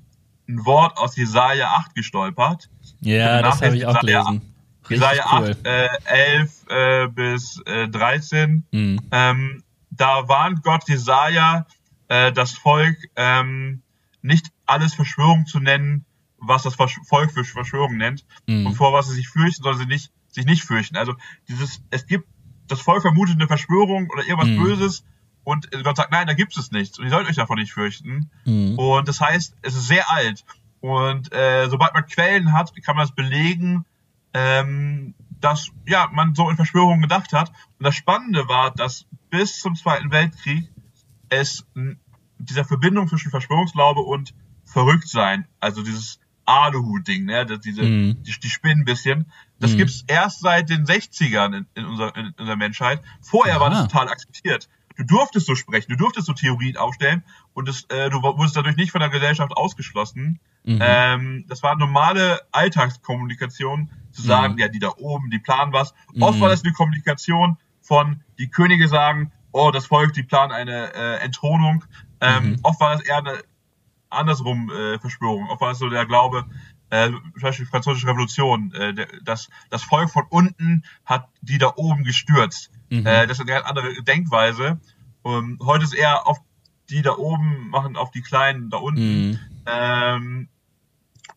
ein 0.48 0.66
Wort 0.66 0.98
aus 0.98 1.16
Jesaja 1.16 1.68
8 1.76 1.96
gestolpert. 1.96 2.70
Ja, 3.02 3.42
das 3.42 3.62
habe 3.62 3.76
ich 3.78 3.86
auch 3.86 4.00
gelesen. 4.00 4.54
Jesaja 4.90 5.26
cool. 5.32 5.52
8, 5.52 5.66
äh, 5.66 5.88
11 6.06 6.66
äh, 6.70 7.08
bis 7.08 7.62
äh, 7.66 7.88
13. 7.88 8.66
Mhm. 8.72 9.00
Ähm, 9.12 9.64
da 9.98 10.28
warnt 10.28 10.64
Gott 10.64 10.88
Jesaja, 10.88 11.66
äh, 12.08 12.32
das 12.32 12.52
Volk 12.52 12.98
ähm, 13.16 13.82
nicht 14.22 14.52
alles 14.66 14.93
Verschwörung 14.93 15.46
zu 15.46 15.60
nennen, 15.60 16.06
was 16.38 16.64
das 16.64 16.76
Volk 16.76 17.32
für 17.32 17.43
Verschwörung 17.43 17.98
nennt 17.98 18.26
mhm. 18.48 18.68
und 18.68 18.74
vor 18.76 18.93
was 18.93 19.08
sie 19.08 19.16
sich 19.16 19.28
fürchten, 19.28 19.64
soll 19.64 19.78
sie 19.78 19.86
nicht 19.86 20.12
sich 20.28 20.46
nicht 20.46 20.64
fürchten. 20.64 20.98
Also 20.98 21.16
dieses, 21.48 21.82
es 21.91 22.06
gibt 22.06 22.28
das 22.68 22.82
Volk 22.82 23.02
vermutet 23.02 23.36
eine 23.36 23.48
Verschwörung 23.48 24.10
oder 24.10 24.24
irgendwas 24.24 24.50
mhm. 24.50 24.64
Böses 24.64 25.06
und 25.43 25.70
Gott 25.84 25.98
sagt, 25.98 26.12
nein, 26.12 26.28
da 26.28 26.34
gibt 26.34 26.58
es 26.58 26.72
nichts 26.72 26.98
und 26.98 27.06
ihr 27.06 27.12
sollt 27.12 27.28
euch 27.28 27.36
davon 27.36 27.60
nicht 27.60 27.72
fürchten. 27.72 28.30
Mhm. 28.46 28.78
Und 28.78 29.08
das 29.08 29.22
heißt, 29.22 29.56
es 29.62 29.76
ist 29.76 29.88
sehr 29.88 30.12
alt 30.12 30.43
und 30.82 31.32
äh, 31.34 31.70
sobald 31.70 31.93
man 31.93 32.06
Quellen 32.06 32.52
hat, 32.52 32.74
kann 32.84 32.96
man 32.96 33.08
das 33.08 33.16
belegen, 33.16 33.86
ähm, 34.34 35.16
dass 35.42 35.72
ja 35.86 36.10
man 36.12 36.36
so 36.36 36.50
in 36.50 36.56
Verschwörungen 36.56 37.02
gedacht 37.02 37.34
hat. 37.34 37.50
Und 37.80 37.86
das 37.86 37.96
Spannende 37.96 38.48
war, 38.48 38.72
dass 38.72 39.06
bis 39.30 39.60
zum 39.60 39.76
Zweiten 39.76 40.12
Weltkrieg 40.12 40.70
es 41.30 41.66
dieser 42.38 42.66
Verbindung 42.66 43.08
zwischen 43.08 43.32
Verschwörungsglaube 43.32 44.02
und 44.02 44.34
Verrücktsein, 44.66 45.48
also 45.60 45.84
dieses 45.84 46.20
Aluhut-Ding, 46.46 47.26
ne, 47.26 47.46
diese, 47.60 47.84
mhm. 47.84 48.24
die, 48.24 48.40
die 48.40 48.50
Spinnen 48.50 48.82
ein 48.82 48.86
bisschen, 48.86 49.32
das 49.60 49.74
mhm. 49.74 49.78
gibt's 49.78 50.04
erst 50.08 50.42
seit 50.42 50.70
den 50.70 50.86
60ern 50.86 51.58
in, 51.58 51.66
in, 51.76 51.86
unserer, 51.86 52.16
in 52.16 52.34
unserer 52.38 52.56
Menschheit. 52.56 53.02
Vorher 53.22 53.56
Aha. 53.56 53.62
war 53.62 53.70
das 53.70 53.88
total 53.88 54.10
akzeptiert. 54.10 54.70
Du 54.98 55.04
durftest 55.04 55.46
so 55.46 55.56
sprechen, 55.56 55.88
du 55.90 55.98
durftest 55.98 56.28
so 56.28 56.34
Theorien 56.34 56.78
aufstellen 56.78 57.24
und 57.54 57.68
das, 57.68 57.84
äh, 57.90 58.10
du 58.10 58.22
wurdest 58.22 58.56
dadurch 58.56 58.78
nicht 58.78 58.92
von 58.92 59.02
der 59.02 59.10
Gesellschaft 59.10 59.52
ausgeschlossen. 59.54 60.40
Mhm. 60.66 60.80
Ähm, 60.82 61.45
das 61.47 61.63
war 61.63 61.76
normale 61.76 62.41
Alltagskommunikation, 62.51 63.89
zu 64.11 64.22
sagen, 64.22 64.53
mhm. 64.53 64.59
ja, 64.59 64.68
die 64.68 64.80
da 64.80 64.91
oben, 64.97 65.30
die 65.30 65.39
planen 65.39 65.74
was. 65.74 65.93
Oft 66.20 66.39
war 66.39 66.47
mhm. 66.47 66.51
das 66.51 66.63
eine 66.63 66.74
Kommunikation, 66.74 67.57
von 67.82 68.22
die 68.39 68.49
Könige 68.49 68.88
sagen, 68.88 69.32
oh, 69.51 69.72
das 69.72 69.86
Volk, 69.86 70.13
die 70.13 70.24
planen 70.24 70.51
eine 70.51 70.93
äh, 70.93 71.24
Entthronung. 71.24 71.86
Ähm, 72.20 72.51
mhm. 72.51 72.59
Oft 72.63 72.80
war 72.80 72.95
das 72.95 73.05
eher 73.05 73.20
eine 73.20 73.43
andersrum 74.09 74.72
äh, 74.72 74.97
Verschwörung. 74.99 75.47
Oft 75.49 75.61
war 75.61 75.72
es 75.72 75.80
so 75.80 75.89
der 75.89 76.05
Glaube, 76.05 76.45
äh, 76.89 77.09
zum 77.09 77.41
Beispiel 77.41 77.66
die 77.66 77.72
Französische 77.72 78.07
Revolution, 78.07 78.74
äh, 78.74 78.93
der, 78.93 79.07
das, 79.24 79.49
das 79.70 79.84
Volk 79.84 80.09
von 80.09 80.24
unten 80.30 80.84
hat 81.05 81.30
die 81.41 81.57
da 81.57 81.74
oben 81.76 82.03
gestürzt. 82.03 82.72
Mhm. 82.89 83.05
Äh, 83.05 83.28
das 83.28 83.38
ist 83.38 83.41
eine 83.41 83.51
ganz 83.51 83.68
andere 83.68 83.93
Denkweise. 84.03 84.80
Um, 85.22 85.57
heute 85.63 85.86
ist 85.86 85.93
eher 85.93 86.28
auf 86.28 86.38
die 86.89 87.01
da 87.01 87.18
oben 87.18 87.70
machen 87.70 87.95
auf 87.95 88.11
die 88.11 88.22
Kleinen 88.22 88.70
da 88.70 88.78
unten. 88.78 89.30
Mhm. 89.30 89.39
Ähm, 89.66 90.49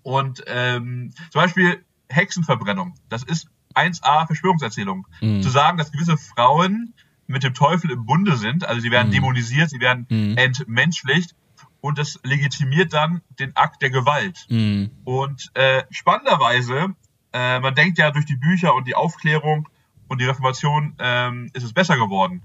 und 0.03 0.43
ähm, 0.47 1.13
zum 1.31 1.43
Beispiel 1.43 1.85
Hexenverbrennung. 2.09 2.95
Das 3.09 3.23
ist 3.23 3.49
1a 3.75 4.27
Verschwörungserzählung. 4.27 5.07
Mhm. 5.21 5.43
Zu 5.43 5.51
sagen, 5.51 5.79
dass 5.79 5.93
gewisse 5.93 6.17
Frauen 6.17 6.95
mit 7.27 7.43
dem 7.43 7.55
Teufel 7.55 7.91
im 7.91 8.07
Bunde 8.07 8.37
sind, 8.37 8.67
also 8.67 8.81
sie 8.81 8.91
werden 8.91 9.09
mhm. 9.09 9.13
dämonisiert, 9.13 9.71
sie 9.71 9.81
werden 9.81 10.07
mhm. 10.09 10.37
entmenschlicht 10.37 11.35
und 11.81 11.99
das 11.99 12.19
legitimiert 12.25 12.93
dann 12.93 13.21
den 13.39 13.55
Akt 13.57 13.83
der 13.83 13.91
Gewalt. 13.91 14.47
Mhm. 14.49 14.91
Und 15.05 15.51
äh, 15.55 15.85
spannenderweise, 15.91 16.95
äh, 17.33 17.61
man 17.61 17.75
denkt 17.75 17.99
ja 17.99 18.11
durch 18.11 18.25
die 18.25 18.37
Bücher 18.37 18.75
und 18.75 18.89
die 18.89 18.95
Aufklärung 18.95 19.69
und 20.09 20.21
die 20.21 20.25
Reformation 20.25 20.95
ähm, 20.99 21.51
ist 21.53 21.65
es 21.65 21.73
besser 21.73 21.97
geworden. 21.97 22.43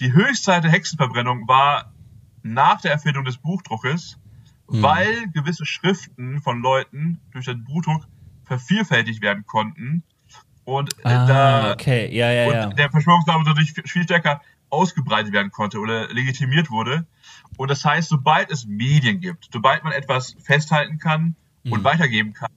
Die 0.00 0.12
Höchstzeit 0.12 0.64
der 0.64 0.72
Hexenverbrennung 0.72 1.46
war 1.46 1.92
nach 2.42 2.80
der 2.80 2.92
Erfindung 2.92 3.24
des 3.24 3.38
Buchdruckes, 3.38 4.18
mhm. 4.70 4.82
weil 4.82 5.28
gewisse 5.32 5.66
Schriften 5.66 6.40
von 6.40 6.60
Leuten 6.60 7.20
durch 7.32 7.46
den 7.46 7.64
Buchdruck 7.64 8.06
vervielfältigt 8.44 9.22
werden 9.22 9.44
konnten. 9.46 10.02
Und 10.64 10.94
ah, 11.04 11.26
da 11.26 11.72
okay. 11.72 12.08
ja, 12.14 12.30
ja, 12.30 12.46
und 12.46 12.54
ja. 12.54 12.66
der 12.68 12.90
Verschwörungsglaube 12.90 13.44
dadurch 13.44 13.72
viel 13.72 14.04
stärker 14.04 14.40
ausgebreitet 14.68 15.32
werden 15.32 15.50
konnte 15.50 15.78
oder 15.78 16.08
legitimiert 16.08 16.70
wurde. 16.70 17.06
Und 17.56 17.70
das 17.70 17.84
heißt, 17.84 18.08
sobald 18.08 18.50
es 18.50 18.66
Medien 18.66 19.20
gibt, 19.20 19.48
sobald 19.52 19.82
man 19.84 19.92
etwas 19.92 20.36
festhalten 20.42 20.98
kann 20.98 21.34
und 21.64 21.80
mhm. 21.80 21.84
weitergeben 21.84 22.32
kann, 22.32 22.50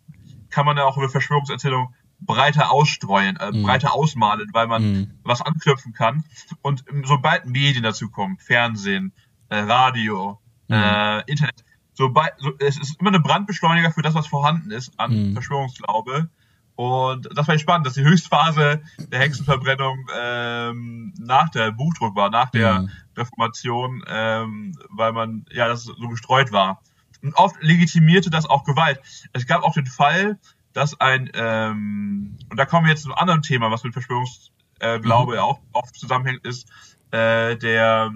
kann 0.49 0.65
man 0.65 0.77
ja 0.77 0.83
auch 0.83 0.97
eine 0.97 1.09
Verschwörungserzählung 1.09 1.93
breiter 2.19 2.71
ausstreuen, 2.71 3.37
äh, 3.37 3.51
mhm. 3.51 3.63
breiter 3.63 3.93
ausmalen, 3.93 4.49
weil 4.53 4.67
man 4.67 4.83
mhm. 4.83 5.19
was 5.23 5.41
anknüpfen 5.41 5.93
kann. 5.93 6.23
Und 6.61 6.85
sobald 7.03 7.47
Medien 7.47 7.83
dazu 7.83 8.09
kommen, 8.09 8.37
Fernsehen, 8.37 9.11
äh, 9.49 9.57
Radio, 9.57 10.39
mhm. 10.67 10.75
äh, 10.75 11.19
Internet, 11.21 11.65
sobald, 11.93 12.33
so, 12.37 12.51
es 12.59 12.77
ist 12.77 12.99
immer 12.99 13.09
eine 13.09 13.19
Brandbeschleuniger 13.19 13.91
für 13.91 14.01
das, 14.01 14.15
was 14.15 14.27
vorhanden 14.27 14.71
ist 14.71 14.99
an 14.99 15.29
mhm. 15.29 15.33
Verschwörungsglaube. 15.33 16.29
Und 16.75 17.29
das 17.35 17.47
war 17.47 17.57
spannend, 17.59 17.85
dass 17.85 17.93
die 17.93 18.03
Höchstphase 18.03 18.81
der 18.97 19.19
Hexenverbrennung 19.19 20.07
ähm, 20.19 21.13
nach 21.19 21.49
der 21.49 21.71
Buchdruck 21.71 22.15
war, 22.15 22.31
nach 22.31 22.49
der 22.49 22.81
mhm. 22.81 22.89
Reformation, 23.15 24.03
ähm, 24.07 24.75
weil 24.89 25.13
man 25.13 25.45
ja 25.51 25.67
das 25.67 25.83
so 25.83 26.07
gestreut 26.07 26.51
war. 26.51 26.81
Und 27.21 27.35
oft 27.35 27.61
legitimierte 27.61 28.29
das 28.31 28.47
auch 28.47 28.63
Gewalt. 28.63 28.99
Es 29.33 29.45
gab 29.45 29.63
auch 29.63 29.73
den 29.73 29.85
Fall, 29.85 30.39
dass 30.73 30.99
ein 30.99 31.29
ähm, 31.35 32.37
und 32.49 32.57
da 32.57 32.65
kommen 32.65 32.85
wir 32.85 32.91
jetzt 32.91 33.03
zu 33.03 33.09
einem 33.09 33.19
anderen 33.19 33.43
Thema, 33.43 33.69
was 33.69 33.83
mit 33.83 33.93
Verschwörungsglaube 33.93 35.33
mhm. 35.33 35.39
auch 35.39 35.59
oft 35.73 35.95
zusammenhängt, 35.95 36.43
ist 36.43 36.67
äh, 37.11 37.55
der 37.55 38.11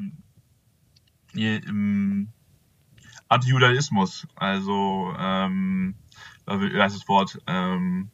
ähm, 1.36 2.34
Antijudaismus. 3.30 4.28
Also 4.36 5.13
ähm, 5.19 5.95
wie 6.45 6.82
heißt 6.82 6.95
das 6.95 7.07
Wort? 7.07 7.39
Ähm, 7.47 8.09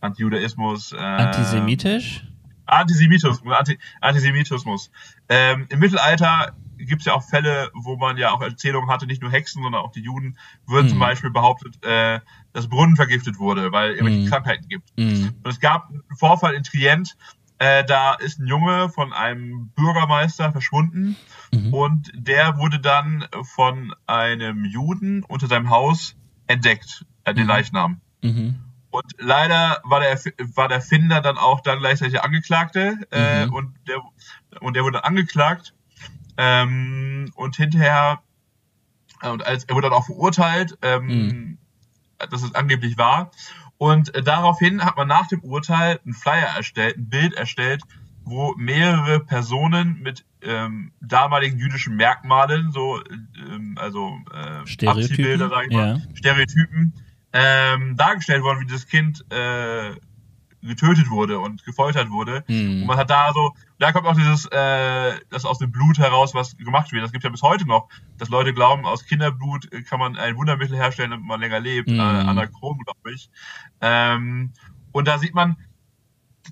Antijudaismus. 0.00 0.92
Äh, 0.92 0.96
Antisemitisch? 0.98 2.26
Antisemitismus. 2.66 3.54
Anti, 3.54 3.78
Antisemitismus. 4.00 4.90
Ähm, 5.28 5.66
Im 5.68 5.78
Mittelalter 5.78 6.56
gibt 6.78 7.02
es 7.02 7.06
ja 7.06 7.14
auch 7.14 7.22
Fälle, 7.22 7.70
wo 7.74 7.96
man 7.96 8.16
ja 8.16 8.32
auch 8.32 8.42
Erzählungen 8.42 8.90
hatte, 8.90 9.06
nicht 9.06 9.22
nur 9.22 9.30
Hexen, 9.30 9.62
sondern 9.62 9.82
auch 9.82 9.92
die 9.92 10.00
Juden, 10.00 10.36
würden 10.66 10.86
mhm. 10.86 10.90
zum 10.90 10.98
Beispiel 10.98 11.30
behauptet, 11.30 11.84
äh, 11.84 12.20
dass 12.52 12.68
Brunnen 12.68 12.96
vergiftet 12.96 13.38
wurde, 13.38 13.72
weil 13.72 13.92
es 13.92 13.96
irgendwelche 13.98 14.26
mhm. 14.26 14.30
Krankheiten 14.30 14.68
gibt. 14.68 14.96
Mhm. 14.96 15.34
Und 15.42 15.50
es 15.50 15.60
gab 15.60 15.90
einen 15.90 16.02
Vorfall 16.16 16.54
in 16.54 16.64
Trient, 16.64 17.16
äh, 17.62 17.84
da 17.84 18.14
ist 18.14 18.40
ein 18.40 18.48
Junge 18.48 18.88
von 18.88 19.12
einem 19.12 19.68
Bürgermeister 19.76 20.50
verschwunden 20.50 21.16
mhm. 21.52 21.72
und 21.72 22.10
der 22.12 22.58
wurde 22.58 22.80
dann 22.80 23.28
von 23.54 23.94
einem 24.04 24.64
Juden 24.64 25.22
unter 25.22 25.46
seinem 25.46 25.70
Haus 25.70 26.16
entdeckt, 26.48 27.06
äh, 27.22 27.32
den 27.32 27.44
mhm. 27.44 27.48
Leichnam. 27.48 28.00
Mhm. 28.20 28.56
Und 28.90 29.04
leider 29.18 29.80
war 29.84 30.00
der, 30.00 30.18
war 30.56 30.66
der 30.66 30.80
Finder 30.80 31.20
dann 31.20 31.38
auch 31.38 31.60
dann 31.60 31.78
gleichzeitig 31.78 32.14
der 32.14 32.24
Angeklagte 32.24 32.98
äh, 33.12 33.46
mhm. 33.46 33.52
und, 33.52 33.74
der, 33.86 34.02
und 34.60 34.74
der 34.74 34.82
wurde 34.82 35.04
angeklagt 35.04 35.72
ähm, 36.38 37.30
und 37.36 37.54
hinterher 37.54 38.22
äh, 39.22 39.28
und 39.28 39.46
als 39.46 39.64
er 39.64 39.76
wurde 39.76 39.88
dann 39.88 39.96
auch 39.96 40.06
verurteilt, 40.06 40.76
ähm, 40.82 41.06
mhm. 41.06 41.58
dass 42.28 42.42
es 42.42 42.56
angeblich 42.56 42.98
war. 42.98 43.30
Und 43.82 44.14
äh, 44.14 44.22
daraufhin 44.22 44.84
hat 44.84 44.96
man 44.96 45.08
nach 45.08 45.26
dem 45.26 45.40
Urteil 45.40 45.98
ein 46.06 46.12
Flyer 46.12 46.54
erstellt, 46.56 46.98
ein 46.98 47.08
Bild 47.08 47.34
erstellt, 47.34 47.82
wo 48.24 48.54
mehrere 48.56 49.18
Personen 49.18 50.00
mit 50.00 50.24
ähm, 50.40 50.92
damaligen 51.00 51.58
jüdischen 51.58 51.96
Merkmalen, 51.96 52.70
so 52.70 53.00
ähm, 53.10 53.74
also 53.76 54.18
äh, 54.32 54.64
Stereotypen, 54.68 55.48
sag 55.48 55.66
ich 55.66 55.72
mal, 55.72 55.96
ja. 55.96 56.14
Stereotypen, 56.14 56.92
ähm, 57.32 57.96
dargestellt 57.96 58.44
worden, 58.44 58.60
wie 58.60 58.66
dieses 58.66 58.86
Kind 58.86 59.24
äh, 59.32 59.96
getötet 60.62 61.10
wurde 61.10 61.38
und 61.40 61.64
gefoltert 61.64 62.10
wurde. 62.10 62.44
Mhm. 62.48 62.82
Und 62.82 62.86
man 62.86 62.96
hat 62.96 63.10
da 63.10 63.32
so, 63.34 63.54
da 63.78 63.92
kommt 63.92 64.06
auch 64.06 64.16
dieses, 64.16 64.46
äh, 64.46 65.12
das 65.30 65.44
aus 65.44 65.58
dem 65.58 65.72
Blut 65.72 65.98
heraus, 65.98 66.34
was 66.34 66.56
gemacht 66.56 66.92
wird. 66.92 67.02
Das 67.02 67.12
gibt 67.12 67.24
ja 67.24 67.30
bis 67.30 67.42
heute 67.42 67.66
noch, 67.66 67.88
dass 68.18 68.28
Leute 68.28 68.54
glauben, 68.54 68.86
aus 68.86 69.04
Kinderblut 69.04 69.68
kann 69.88 69.98
man 69.98 70.16
ein 70.16 70.36
Wundermittel 70.36 70.76
herstellen, 70.76 71.10
damit 71.10 71.26
man 71.26 71.40
länger 71.40 71.60
lebt. 71.60 71.88
Mhm. 71.88 71.98
Äh, 71.98 72.02
Anachrom, 72.02 72.78
glaube 72.78 73.12
ich. 73.12 73.30
Ähm, 73.80 74.52
und 74.92 75.08
da 75.08 75.18
sieht 75.18 75.34
man, 75.34 75.56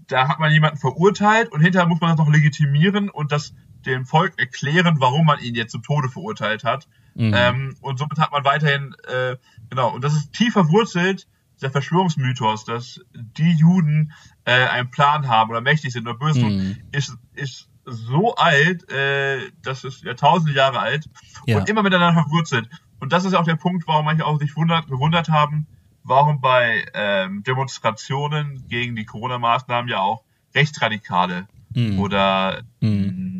da 0.08 0.28
hat 0.28 0.40
man 0.40 0.52
jemanden 0.52 0.78
verurteilt 0.78 1.52
und 1.52 1.60
hinterher 1.60 1.88
muss 1.88 2.00
man 2.00 2.10
das 2.10 2.18
noch 2.18 2.32
legitimieren 2.32 3.08
und 3.08 3.32
das 3.32 3.54
dem 3.86 4.04
Volk 4.06 4.38
erklären, 4.38 4.96
warum 4.98 5.26
man 5.26 5.38
ihn 5.40 5.54
jetzt 5.54 5.72
zum 5.72 5.82
Tode 5.82 6.08
verurteilt 6.08 6.64
hat. 6.64 6.86
Mhm. 7.14 7.32
Ähm, 7.34 7.76
und 7.80 7.98
somit 7.98 8.18
hat 8.18 8.32
man 8.32 8.44
weiterhin, 8.44 8.94
äh, 9.08 9.36
genau, 9.68 9.94
und 9.94 10.04
das 10.04 10.14
ist 10.14 10.32
tief 10.32 10.52
verwurzelt, 10.52 11.26
der 11.62 11.70
Verschwörungsmythos, 11.70 12.64
dass 12.64 13.00
die 13.14 13.52
Juden 13.52 14.12
äh, 14.44 14.52
einen 14.52 14.90
Plan 14.90 15.28
haben 15.28 15.50
oder 15.50 15.60
mächtig 15.60 15.92
sind 15.92 16.06
oder 16.06 16.18
böse, 16.18 16.44
mhm. 16.44 16.78
ist, 16.92 17.16
ist 17.34 17.68
so 17.84 18.34
alt, 18.34 18.90
äh, 18.90 19.50
das 19.62 19.84
ist 19.84 20.02
ja 20.02 20.14
tausende 20.14 20.54
Jahre 20.54 20.80
alt 20.80 21.08
ja. 21.46 21.58
und 21.58 21.68
immer 21.68 21.82
miteinander 21.82 22.22
verwurzelt. 22.22 22.68
Und 22.98 23.12
das 23.12 23.24
ist 23.24 23.34
auch 23.34 23.44
der 23.44 23.56
Punkt, 23.56 23.86
warum 23.86 24.04
manche 24.04 24.26
auch 24.26 24.38
sich 24.38 24.56
wundert, 24.56 24.86
gewundert 24.88 25.28
haben, 25.30 25.66
warum 26.02 26.40
bei 26.40 26.84
ähm, 26.94 27.42
Demonstrationen 27.42 28.66
gegen 28.68 28.96
die 28.96 29.06
Corona-Maßnahmen 29.06 29.90
ja 29.90 30.00
auch 30.00 30.24
Rechtsradikale 30.54 31.46
mhm. 31.74 31.98
oder 31.98 32.62
mhm. 32.80 33.39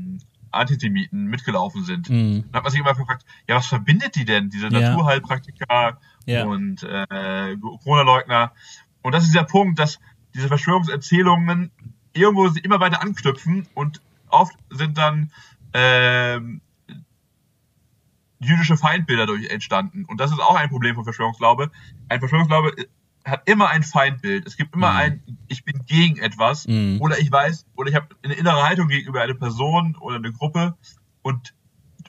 Antisemiten 0.53 1.27
mitgelaufen 1.27 1.85
sind. 1.85 2.11
Mhm. 2.11 2.45
Dann 2.45 2.55
hat 2.55 2.63
man 2.65 2.71
sich 2.71 2.81
immer 2.81 2.95
gefragt, 2.95 3.25
ja, 3.49 3.57
was 3.57 3.67
verbindet 3.67 4.15
die 4.17 4.25
denn, 4.25 4.51
diese 4.51 4.69
ja. 4.69 4.81
Naturheilpraktiker 4.81 5.99
ja. 6.27 6.45
und 6.45 6.83
äh, 6.83 7.57
Corona-Leugner? 7.57 8.53
Und 9.03 9.15
das 9.15 9.25
ist 9.25 9.35
der 9.35 9.45
Punkt, 9.45 9.79
dass 9.79 9.99
diese 10.35 10.49
Verschwörungserzählungen 10.49 11.71
irgendwo 12.13 12.47
immer 12.47 12.81
weiter 12.81 13.03
anknüpfen 13.03 13.67
und 13.75 14.01
oft 14.29 14.57
sind 14.71 14.99
dann 14.99 15.33
äh, 15.73 16.39
jüdische 18.41 18.77
Feindbilder 18.77 19.27
dadurch 19.27 19.49
entstanden. 19.51 20.05
Und 20.07 20.21
das 20.21 20.33
ist 20.33 20.41
auch 20.41 20.57
ein 20.57 20.71
Problem 20.71 20.95
von 20.95 21.05
Verschwörungsglaube. 21.05 21.71
Ein 22.09 22.21
Verschwörungsglaube 22.21 22.75
hat 23.25 23.49
immer 23.49 23.69
ein 23.69 23.83
Feindbild. 23.83 24.47
Es 24.47 24.57
gibt 24.57 24.75
immer 24.75 24.91
mhm. 24.91 24.97
ein, 24.97 25.23
ich 25.49 25.65
bin 25.65 25.85
gegen 25.87 26.19
etwas 26.19 26.67
mhm. 26.67 26.99
oder 27.01 27.19
ich 27.19 27.31
weiß 27.31 27.67
oder 27.77 27.91
ich 27.91 27.95
habe 27.95 28.09
eine 28.23 28.35
innere 28.35 28.63
Haltung 28.63 28.89
gegenüber 28.89 29.23
einer 29.23 29.35
Person 29.35 29.97
oder 30.01 30.17
eine 30.17 30.33
Gruppe 30.33 30.77
und 31.23 31.55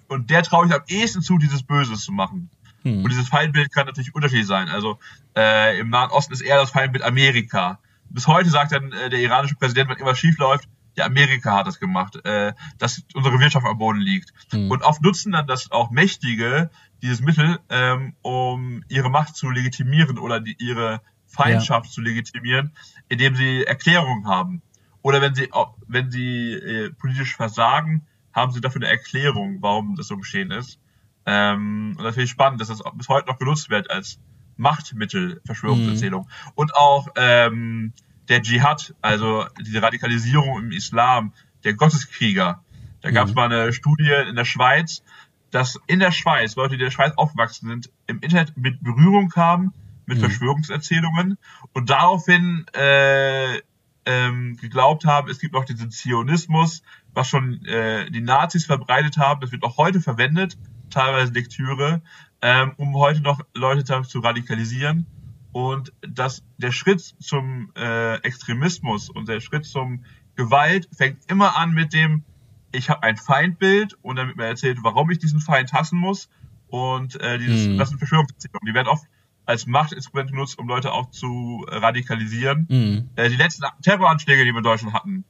und 0.08 0.30
der 0.30 0.44
traue 0.44 0.68
ich 0.68 0.74
am 0.74 0.82
ehesten 0.88 1.22
zu, 1.22 1.38
dieses 1.38 1.64
Böses 1.64 2.04
zu 2.04 2.12
machen. 2.12 2.50
Mhm. 2.84 3.04
Und 3.04 3.10
dieses 3.10 3.30
Feindbild 3.30 3.72
kann 3.72 3.86
natürlich 3.86 4.14
unterschiedlich 4.14 4.48
sein. 4.48 4.68
Also 4.68 5.00
äh, 5.38 5.80
im 5.80 5.90
Nahen 5.90 6.12
Osten 6.12 6.34
ist 6.34 6.42
eher 6.42 6.58
das 6.58 6.72
Feindbild 6.72 7.04
Amerika. 7.04 7.80
Bis 8.10 8.28
heute 8.28 8.50
sagt 8.50 8.74
dann 8.74 8.92
äh, 8.92 9.10
der 9.10 9.20
iranische 9.20 9.56
Präsident, 9.56 9.90
wenn 9.90 9.98
immer 9.98 10.16
schief 10.16 10.38
läuft, 10.38 10.68
ja, 10.96 11.06
Amerika 11.06 11.58
hat 11.58 11.68
das 11.68 11.80
gemacht, 11.80 12.24
äh, 12.26 12.54
dass 12.78 13.04
unsere 13.14 13.40
Wirtschaft 13.40 13.66
am 13.66 13.78
Boden 13.78 14.00
liegt. 14.00 14.34
Mhm. 14.52 14.72
Und 14.72 14.84
oft 14.84 15.02
nutzen 15.02 15.32
dann 15.32 15.48
das 15.48 15.72
auch 15.72 15.92
Mächtige, 15.92 16.70
dieses 17.02 17.22
Mittel, 17.22 17.60
ähm, 17.70 18.14
um 18.22 18.84
ihre 18.90 19.10
Macht 19.10 19.36
zu 19.36 19.50
legitimieren 19.50 20.20
oder 20.20 20.40
die, 20.40 20.56
ihre 20.60 21.02
Feindschaft 21.26 21.88
ja. 21.88 21.92
zu 21.92 22.02
legitimieren, 22.02 22.74
indem 23.10 23.36
sie 23.36 23.64
Erklärungen 23.64 24.28
haben. 24.28 24.62
Oder 25.02 25.22
wenn 25.22 25.34
sie, 25.34 25.50
wenn 25.88 26.12
sie 26.12 26.54
äh, 26.54 26.92
politisch 26.92 27.36
versagen, 27.36 28.06
haben 28.34 28.52
sie 28.52 28.62
dafür 28.62 28.82
eine 28.82 28.92
Erklärung, 28.92 29.58
warum 29.62 29.96
das 29.96 30.08
so 30.08 30.18
geschehen 30.18 30.52
ist. 30.52 30.80
Ähm, 31.26 31.96
und 31.98 32.04
das 32.04 32.16
finde 32.16 32.26
ich 32.26 32.32
spannend, 32.32 32.62
dass 32.62 32.68
das 32.68 32.82
bis 32.96 33.10
heute 33.10 33.28
noch 33.28 33.40
genutzt 33.40 33.70
wird 33.70 33.90
als 33.90 34.20
Machtmittel, 34.58 35.42
Verschwörungserzählung. 35.46 36.24
Mhm. 36.24 36.52
Und 36.56 36.76
auch 36.76 37.08
ähm, 37.16 37.94
der 38.32 38.42
Dschihad, 38.42 38.96
also 39.02 39.46
diese 39.60 39.82
Radikalisierung 39.82 40.58
im 40.58 40.72
Islam, 40.72 41.34
der 41.66 41.74
Gotteskrieger. 41.74 42.64
Da 43.02 43.12
gab 43.12 43.26
es 43.26 43.32
mhm. 43.32 43.36
mal 43.36 43.52
eine 43.52 43.74
Studie 43.74 44.12
in 44.30 44.36
der 44.36 44.46
Schweiz, 44.46 45.04
dass 45.52 45.78
in 45.88 46.00
der 46.00 46.12
Schweiz, 46.12 46.56
Leute, 46.56 46.70
die 46.70 46.76
in 46.76 46.86
der 46.86 46.92
Schweiz 46.92 47.14
aufgewachsen 47.18 47.68
sind, 47.68 47.92
im 48.08 48.20
Internet 48.22 48.56
mit 48.56 48.82
Berührung 48.82 49.28
kamen 49.28 49.74
mit 50.06 50.18
mhm. 50.18 50.22
Verschwörungserzählungen 50.22 51.38
und 51.74 51.90
daraufhin 51.90 52.66
äh, 52.74 53.60
ähm, 54.06 54.56
geglaubt 54.56 55.06
haben, 55.06 55.30
es 55.30 55.40
gibt 55.40 55.54
noch 55.54 55.66
diesen 55.66 55.92
Zionismus, 55.92 56.84
was 57.14 57.28
schon 57.28 57.66
äh, 57.66 58.10
die 58.12 58.22
Nazis 58.22 58.66
verbreitet 58.66 59.18
haben, 59.18 59.42
das 59.42 59.52
wird 59.52 59.64
auch 59.64 59.78
heute 59.78 60.00
verwendet, 60.00 60.58
teilweise 60.90 61.34
Lektüre, 61.34 62.02
ähm, 62.42 62.72
um 62.78 62.96
heute 62.96 63.22
noch 63.22 63.42
Leute 63.54 63.84
zu 64.04 64.20
radikalisieren. 64.20 65.06
Und 65.52 65.92
dass 66.02 66.44
der 66.58 66.72
Schritt 66.72 67.02
zum 67.02 67.72
äh, 67.76 68.16
Extremismus 68.22 69.10
und 69.10 69.28
der 69.28 69.42
Schritt 69.42 69.66
zum 69.66 70.06
Gewalt 70.36 70.88
fängt 70.96 71.30
immer 71.30 71.58
an 71.58 71.72
mit 71.72 71.94
dem, 71.94 72.24
ich 72.72 72.90
habe 72.90 73.04
ein 73.04 73.18
Feindbild 73.18 73.98
und 74.02 74.16
dann 74.16 74.28
wird 74.28 74.38
mir 74.38 74.46
erzählt, 74.46 74.80
warum 74.82 75.10
ich 75.12 75.20
diesen 75.20 75.42
Feind 75.42 75.74
hassen 75.74 76.00
muss. 76.00 76.30
Und 76.68 77.20
äh, 77.20 77.38
dieses, 77.38 77.68
mm. 77.68 77.78
das 77.78 77.90
sind 77.90 77.98
Verschwörungserzählungen. 77.98 78.66
Die 78.66 78.74
werden 78.74 78.88
oft 78.88 79.04
als 79.46 79.68
Machtinstrument 79.68 80.32
genutzt, 80.32 80.58
um 80.58 80.70
Leute 80.70 80.94
auch 80.94 81.10
zu 81.12 81.66
äh, 81.70 81.76
radikalisieren. 81.76 82.66
Mm. 82.70 83.10
Äh, 83.18 83.30
die 83.30 83.36
letzten 83.36 83.66
Terroranschläge, 83.82 84.46
die 84.46 84.52
wir 84.52 84.60
in 84.60 84.64
Deutschland 84.64 84.94
hatten, 84.94 85.26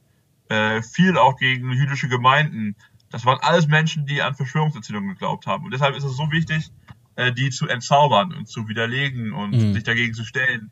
äh, 0.48 0.82
viel 0.82 1.18
auch 1.18 1.36
gegen 1.36 1.72
jüdische 1.72 2.08
Gemeinden, 2.08 2.76
das 3.10 3.26
waren 3.26 3.38
alles 3.40 3.66
Menschen, 3.66 4.06
die 4.06 4.22
an 4.22 4.34
Verschwörungserzählungen 4.34 5.10
geglaubt 5.10 5.46
haben. 5.46 5.64
Und 5.64 5.72
deshalb 5.72 5.96
ist 5.96 6.04
es 6.04 6.16
so 6.16 6.30
wichtig, 6.30 6.70
äh, 7.16 7.32
die 7.32 7.50
zu 7.50 7.68
entzaubern 7.68 8.32
und 8.32 8.48
zu 8.48 8.68
widerlegen 8.68 9.32
und 9.32 9.50
mm. 9.50 9.72
sich 9.72 9.84
dagegen 9.84 10.14
zu 10.14 10.24
stellen. 10.24 10.70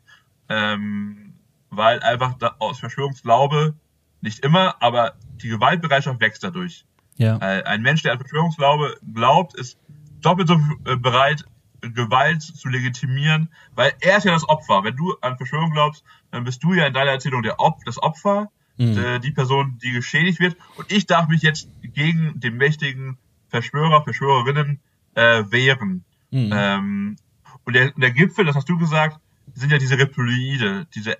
Ähm, 0.49 1.33
weil 1.69 2.01
einfach 2.01 2.33
da, 2.37 2.55
aus 2.59 2.79
Verschwörungsglaube, 2.79 3.75
nicht 4.21 4.39
immer, 4.43 4.81
aber 4.81 5.13
die 5.41 5.49
Gewaltbereitschaft 5.49 6.19
wächst 6.19 6.43
dadurch. 6.43 6.85
Ja. 7.17 7.37
Ein 7.37 7.81
Mensch, 7.81 8.03
der 8.03 8.13
an 8.13 8.17
Verschwörungsglaube 8.19 8.97
glaubt, 9.13 9.55
ist 9.55 9.77
doppelt 10.21 10.47
so 10.47 10.55
äh, 10.85 10.95
bereit, 10.95 11.45
Gewalt 11.81 12.43
zu 12.43 12.69
legitimieren, 12.69 13.49
weil 13.75 13.93
er 14.01 14.17
ist 14.17 14.25
ja 14.25 14.31
das 14.31 14.47
Opfer. 14.47 14.83
Wenn 14.83 14.95
du 14.95 15.15
an 15.21 15.37
Verschwörung 15.37 15.71
glaubst, 15.71 16.03
dann 16.29 16.43
bist 16.43 16.63
du 16.63 16.73
ja 16.73 16.85
in 16.85 16.93
deiner 16.93 17.11
Erzählung 17.11 17.41
der 17.41 17.59
Op 17.59 17.83
das 17.85 18.01
Opfer, 18.01 18.51
mhm. 18.77 18.97
äh, 18.97 19.19
die 19.19 19.31
Person, 19.31 19.79
die 19.81 19.91
geschädigt 19.91 20.39
wird. 20.39 20.55
Und 20.75 20.91
ich 20.91 21.07
darf 21.07 21.27
mich 21.27 21.41
jetzt 21.41 21.69
gegen 21.81 22.39
den 22.39 22.57
mächtigen 22.57 23.17
Verschwörer, 23.49 24.03
Verschwörerinnen 24.03 24.79
äh, 25.15 25.43
wehren. 25.49 26.05
Mhm. 26.31 26.51
Ähm, 26.53 27.15
und 27.63 27.73
der, 27.73 27.91
der 27.91 28.11
Gipfel, 28.11 28.45
das 28.45 28.55
hast 28.55 28.69
du 28.69 28.77
gesagt, 28.77 29.19
sind 29.53 29.71
ja 29.71 29.77
diese 29.77 29.97
Reptiloide, 29.97 30.87
diese 30.95 31.17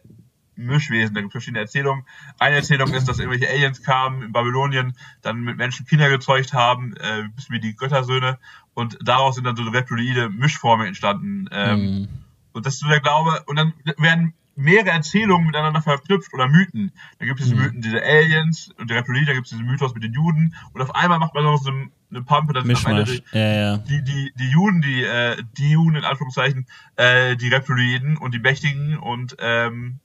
Mischwesen, 0.56 1.16
da 1.16 1.22
gibt 1.22 1.32
es 1.32 1.34
verschiedene 1.34 1.60
Erzählungen. 1.60 2.06
Eine 2.40 2.58
Erzählung 2.58 2.94
ist, 2.94 3.08
dass 3.08 3.20
irgendwelche 3.20 3.50
Aliens 3.50 3.84
kamen 3.84 4.22
in 4.22 4.32
Babylonien, 4.32 4.94
dann 5.22 5.42
mit 5.42 5.58
Menschen 5.58 5.86
Kinder 5.86 6.10
gezeugt 6.10 6.54
haben, 6.54 6.96
äh, 6.98 7.24
bis 7.36 7.50
wie 7.50 7.60
die 7.60 7.76
Göttersöhne, 7.76 8.38
und 8.74 8.98
daraus 9.02 9.36
sind 9.36 9.44
dann 9.46 9.56
so 9.56 9.64
reptiloide 9.64 10.30
Mischformen 10.30 10.88
entstanden. 10.88 11.48
Ähm, 11.52 11.80
mhm. 11.80 12.08
Und 12.54 12.66
das 12.66 12.76
ist 12.76 12.80
so 12.82 12.88
der 12.88 13.02
Glaube, 13.02 13.44
und 13.48 13.56
dann 13.56 13.74
werden 13.98 14.34
mehrere 14.56 14.92
Erzählungen 14.92 15.48
miteinander 15.48 15.82
verknüpft 15.82 16.34
oder 16.34 16.48
Mythen. 16.48 16.92
Da 17.20 17.26
gibt 17.26 17.40
es 17.40 17.46
diese 17.46 17.56
mhm. 17.56 17.64
Mythen 17.64 17.82
diese 17.82 18.02
Aliens 18.02 18.72
und 18.78 18.90
die 18.90 18.94
Reptiloide, 18.94 19.28
da 19.28 19.34
gibt 19.34 19.48
es 19.48 19.52
diesen 19.52 19.66
Mythos 19.66 19.94
mit 19.94 20.04
den 20.04 20.14
Juden 20.14 20.56
und 20.74 20.82
auf 20.82 20.94
einmal 20.96 21.20
macht 21.20 21.34
man 21.34 21.44
noch 21.44 21.58
so 21.58 21.72
eine 22.12 22.24
Pampe, 22.24 22.54
dass 22.54 22.64
die, 22.64 23.24
ja, 23.32 23.54
ja. 23.54 23.78
die, 23.78 24.04
die, 24.04 24.32
die 24.38 24.50
Juden, 24.50 24.82
die, 24.82 25.04
äh, 25.04 25.42
die 25.58 25.72
Juden 25.72 25.96
in 25.96 26.04
Anführungszeichen, 26.04 26.68
äh, 26.98 27.36
die 27.36 27.48
Reptiloiden 27.48 28.18
und 28.18 28.34
die 28.34 28.40
Mächtigen 28.40 28.98
und 28.98 29.36
ähm, 29.40 30.00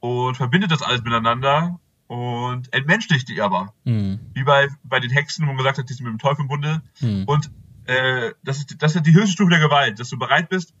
und 0.00 0.36
verbindet 0.36 0.70
das 0.70 0.82
alles 0.82 1.02
miteinander 1.02 1.80
und 2.06 2.72
entmenschlicht 2.72 3.28
die 3.28 3.40
aber. 3.40 3.74
Mhm. 3.84 4.20
Wie 4.34 4.44
bei, 4.44 4.68
bei 4.82 5.00
den 5.00 5.10
Hexen, 5.10 5.44
wo 5.44 5.48
man 5.48 5.58
gesagt 5.58 5.78
hat, 5.78 5.88
die 5.88 5.94
sind 5.94 6.04
mit 6.04 6.12
dem 6.12 6.18
Teufel 6.18 6.42
im 6.42 6.48
Bunde. 6.48 6.82
Mhm. 7.00 7.24
Und 7.24 7.50
äh, 7.84 8.32
das, 8.42 8.58
ist, 8.58 8.82
das 8.82 8.96
ist 8.96 9.06
die 9.06 9.14
höchste 9.14 9.32
Stufe 9.32 9.50
der 9.50 9.60
Gewalt, 9.60 9.98
dass 9.98 10.10
du 10.10 10.18
bereit 10.18 10.48
bist, 10.48 10.74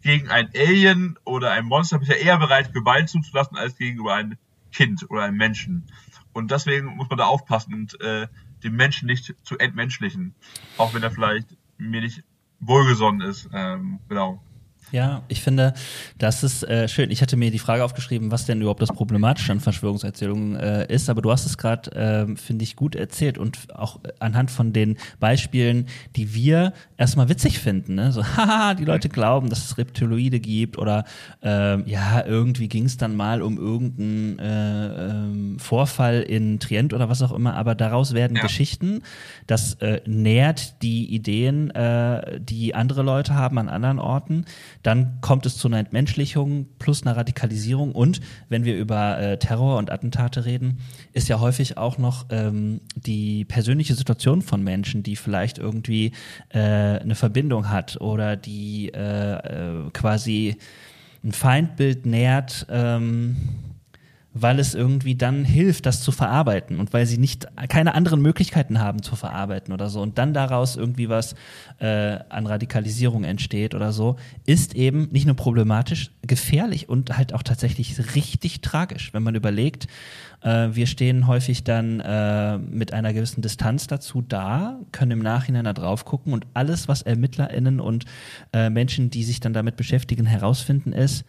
gegen 0.00 0.28
ein 0.28 0.50
Alien 0.56 1.18
oder 1.24 1.52
ein 1.52 1.66
Monster 1.66 1.98
bist 1.98 2.10
ja 2.10 2.16
eher 2.16 2.38
bereit, 2.38 2.72
Gewalt 2.72 3.08
zuzulassen, 3.08 3.56
als 3.56 3.76
gegenüber 3.76 4.14
ein 4.14 4.36
Kind 4.72 5.08
oder 5.08 5.22
einem 5.22 5.36
Menschen. 5.36 5.86
Und 6.32 6.50
deswegen 6.50 6.96
muss 6.96 7.08
man 7.08 7.18
da 7.18 7.26
aufpassen 7.26 7.74
und 7.74 8.00
äh, 8.00 8.26
den 8.64 8.74
Menschen 8.74 9.06
nicht 9.06 9.34
zu 9.42 9.58
entmenschlichen. 9.58 10.34
Auch 10.78 10.94
wenn 10.94 11.02
er 11.02 11.10
vielleicht 11.10 11.56
mir 11.78 12.00
nicht 12.00 12.24
wohlgesonnen 12.60 13.20
ist. 13.20 13.48
Ähm, 13.52 14.00
genau. 14.08 14.42
Ja, 14.92 15.22
ich 15.28 15.42
finde, 15.42 15.74
das 16.18 16.44
ist 16.44 16.62
äh, 16.62 16.88
schön. 16.88 17.10
Ich 17.10 17.20
hatte 17.20 17.36
mir 17.36 17.50
die 17.50 17.58
Frage 17.58 17.84
aufgeschrieben, 17.84 18.30
was 18.30 18.46
denn 18.46 18.60
überhaupt 18.60 18.82
das 18.82 18.92
Problematische 18.92 19.50
an 19.50 19.60
Verschwörungserzählungen 19.60 20.56
äh, 20.56 20.86
ist, 20.92 21.10
aber 21.10 21.20
du 21.20 21.32
hast 21.32 21.46
es 21.46 21.58
gerade, 21.58 21.90
äh, 21.92 22.36
finde 22.36 22.62
ich, 22.62 22.76
gut 22.76 22.94
erzählt 22.94 23.38
und 23.38 23.74
auch 23.74 23.98
anhand 24.20 24.50
von 24.50 24.72
den 24.72 24.96
Beispielen, 25.18 25.86
die 26.16 26.34
wir 26.34 26.72
erstmal 26.96 27.28
witzig 27.28 27.58
finden. 27.58 27.96
Ne? 27.96 28.12
So, 28.12 28.24
haha, 28.36 28.74
die 28.74 28.84
Leute 28.84 29.08
glauben, 29.08 29.48
dass 29.48 29.64
es 29.64 29.78
Reptiloide 29.78 30.38
gibt 30.38 30.78
oder 30.78 31.04
äh, 31.42 31.80
ja, 31.90 32.24
irgendwie 32.24 32.68
ging 32.68 32.84
es 32.84 32.96
dann 32.96 33.16
mal 33.16 33.42
um 33.42 33.58
irgendeinen 33.58 34.38
äh, 34.38 35.54
äh, 35.54 35.58
Vorfall 35.58 36.22
in 36.22 36.60
Trient 36.60 36.92
oder 36.92 37.08
was 37.08 37.22
auch 37.22 37.32
immer, 37.32 37.54
aber 37.54 37.74
daraus 37.74 38.14
werden 38.14 38.36
ja. 38.36 38.42
Geschichten, 38.42 39.02
das 39.46 39.74
äh, 39.74 40.00
nährt 40.06 40.82
die 40.82 41.12
Ideen, 41.12 41.70
äh, 41.70 42.38
die 42.40 42.74
andere 42.74 43.02
Leute 43.02 43.34
haben 43.34 43.58
an 43.58 43.68
anderen 43.68 43.98
Orten 43.98 44.44
dann 44.84 45.18
kommt 45.22 45.46
es 45.46 45.56
zu 45.56 45.66
einer 45.66 45.78
Entmenschlichung 45.78 46.66
plus 46.78 47.02
einer 47.02 47.16
Radikalisierung. 47.16 47.92
Und 47.92 48.20
wenn 48.50 48.64
wir 48.64 48.76
über 48.76 49.18
äh, 49.18 49.38
Terror 49.38 49.78
und 49.78 49.90
Attentate 49.90 50.44
reden, 50.44 50.78
ist 51.12 51.26
ja 51.28 51.40
häufig 51.40 51.78
auch 51.78 51.96
noch 51.96 52.26
ähm, 52.28 52.82
die 52.94 53.46
persönliche 53.46 53.94
Situation 53.94 54.42
von 54.42 54.62
Menschen, 54.62 55.02
die 55.02 55.16
vielleicht 55.16 55.58
irgendwie 55.58 56.12
äh, 56.50 56.60
eine 56.60 57.14
Verbindung 57.14 57.70
hat 57.70 58.00
oder 58.00 58.36
die 58.36 58.92
äh, 58.94 59.32
äh 59.32 59.90
quasi 59.94 60.56
ein 61.24 61.32
Feindbild 61.32 62.04
nährt. 62.04 62.66
Ähm, 62.68 63.36
weil 64.34 64.58
es 64.58 64.74
irgendwie 64.74 65.14
dann 65.14 65.44
hilft, 65.44 65.86
das 65.86 66.02
zu 66.02 66.10
verarbeiten 66.10 66.80
und 66.80 66.92
weil 66.92 67.06
sie 67.06 67.18
nicht 67.18 67.46
keine 67.68 67.94
anderen 67.94 68.20
Möglichkeiten 68.20 68.80
haben 68.80 69.00
zu 69.00 69.14
verarbeiten 69.14 69.72
oder 69.72 69.88
so. 69.88 70.02
Und 70.02 70.18
dann 70.18 70.34
daraus 70.34 70.74
irgendwie 70.74 71.08
was 71.08 71.36
äh, 71.78 72.18
an 72.28 72.48
Radikalisierung 72.48 73.22
entsteht 73.22 73.76
oder 73.76 73.92
so, 73.92 74.16
ist 74.44 74.74
eben 74.74 75.08
nicht 75.12 75.26
nur 75.26 75.36
problematisch, 75.36 76.10
gefährlich 76.22 76.88
und 76.88 77.16
halt 77.16 77.32
auch 77.32 77.44
tatsächlich 77.44 77.96
richtig 78.16 78.60
tragisch, 78.60 79.14
wenn 79.14 79.22
man 79.22 79.36
überlegt, 79.36 79.86
äh, 80.42 80.68
wir 80.72 80.88
stehen 80.88 81.28
häufig 81.28 81.62
dann 81.62 82.00
äh, 82.00 82.58
mit 82.58 82.92
einer 82.92 83.12
gewissen 83.12 83.40
Distanz 83.40 83.86
dazu 83.86 84.20
da, 84.20 84.80
können 84.90 85.12
im 85.12 85.20
Nachhinein 85.20 85.64
da 85.64 85.72
drauf 85.72 86.04
gucken 86.04 86.32
und 86.32 86.44
alles, 86.54 86.88
was 86.88 87.02
ErmittlerInnen 87.02 87.78
und 87.78 88.04
äh, 88.52 88.68
Menschen, 88.68 89.10
die 89.10 89.22
sich 89.22 89.38
dann 89.38 89.52
damit 89.52 89.76
beschäftigen, 89.76 90.26
herausfinden, 90.26 90.92
ist, 90.92 91.24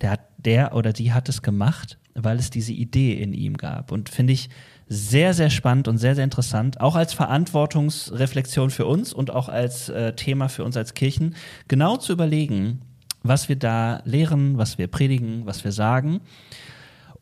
der, 0.00 0.10
hat, 0.10 0.20
der 0.46 0.74
oder 0.74 0.92
die 0.92 1.12
hat 1.12 1.28
es 1.28 1.42
gemacht 1.42 1.98
weil 2.16 2.38
es 2.38 2.50
diese 2.50 2.72
Idee 2.72 3.14
in 3.14 3.32
ihm 3.32 3.56
gab. 3.56 3.92
Und 3.92 4.08
finde 4.08 4.32
ich 4.32 4.48
sehr, 4.88 5.34
sehr 5.34 5.50
spannend 5.50 5.88
und 5.88 5.98
sehr, 5.98 6.14
sehr 6.14 6.24
interessant, 6.24 6.80
auch 6.80 6.94
als 6.94 7.12
Verantwortungsreflexion 7.12 8.70
für 8.70 8.86
uns 8.86 9.12
und 9.12 9.30
auch 9.30 9.48
als 9.48 9.88
äh, 9.88 10.14
Thema 10.14 10.48
für 10.48 10.64
uns 10.64 10.76
als 10.76 10.94
Kirchen, 10.94 11.34
genau 11.68 11.96
zu 11.96 12.12
überlegen, 12.12 12.82
was 13.22 13.48
wir 13.48 13.56
da 13.56 14.00
lehren, 14.04 14.56
was 14.58 14.78
wir 14.78 14.86
predigen, 14.86 15.44
was 15.44 15.64
wir 15.64 15.72
sagen. 15.72 16.20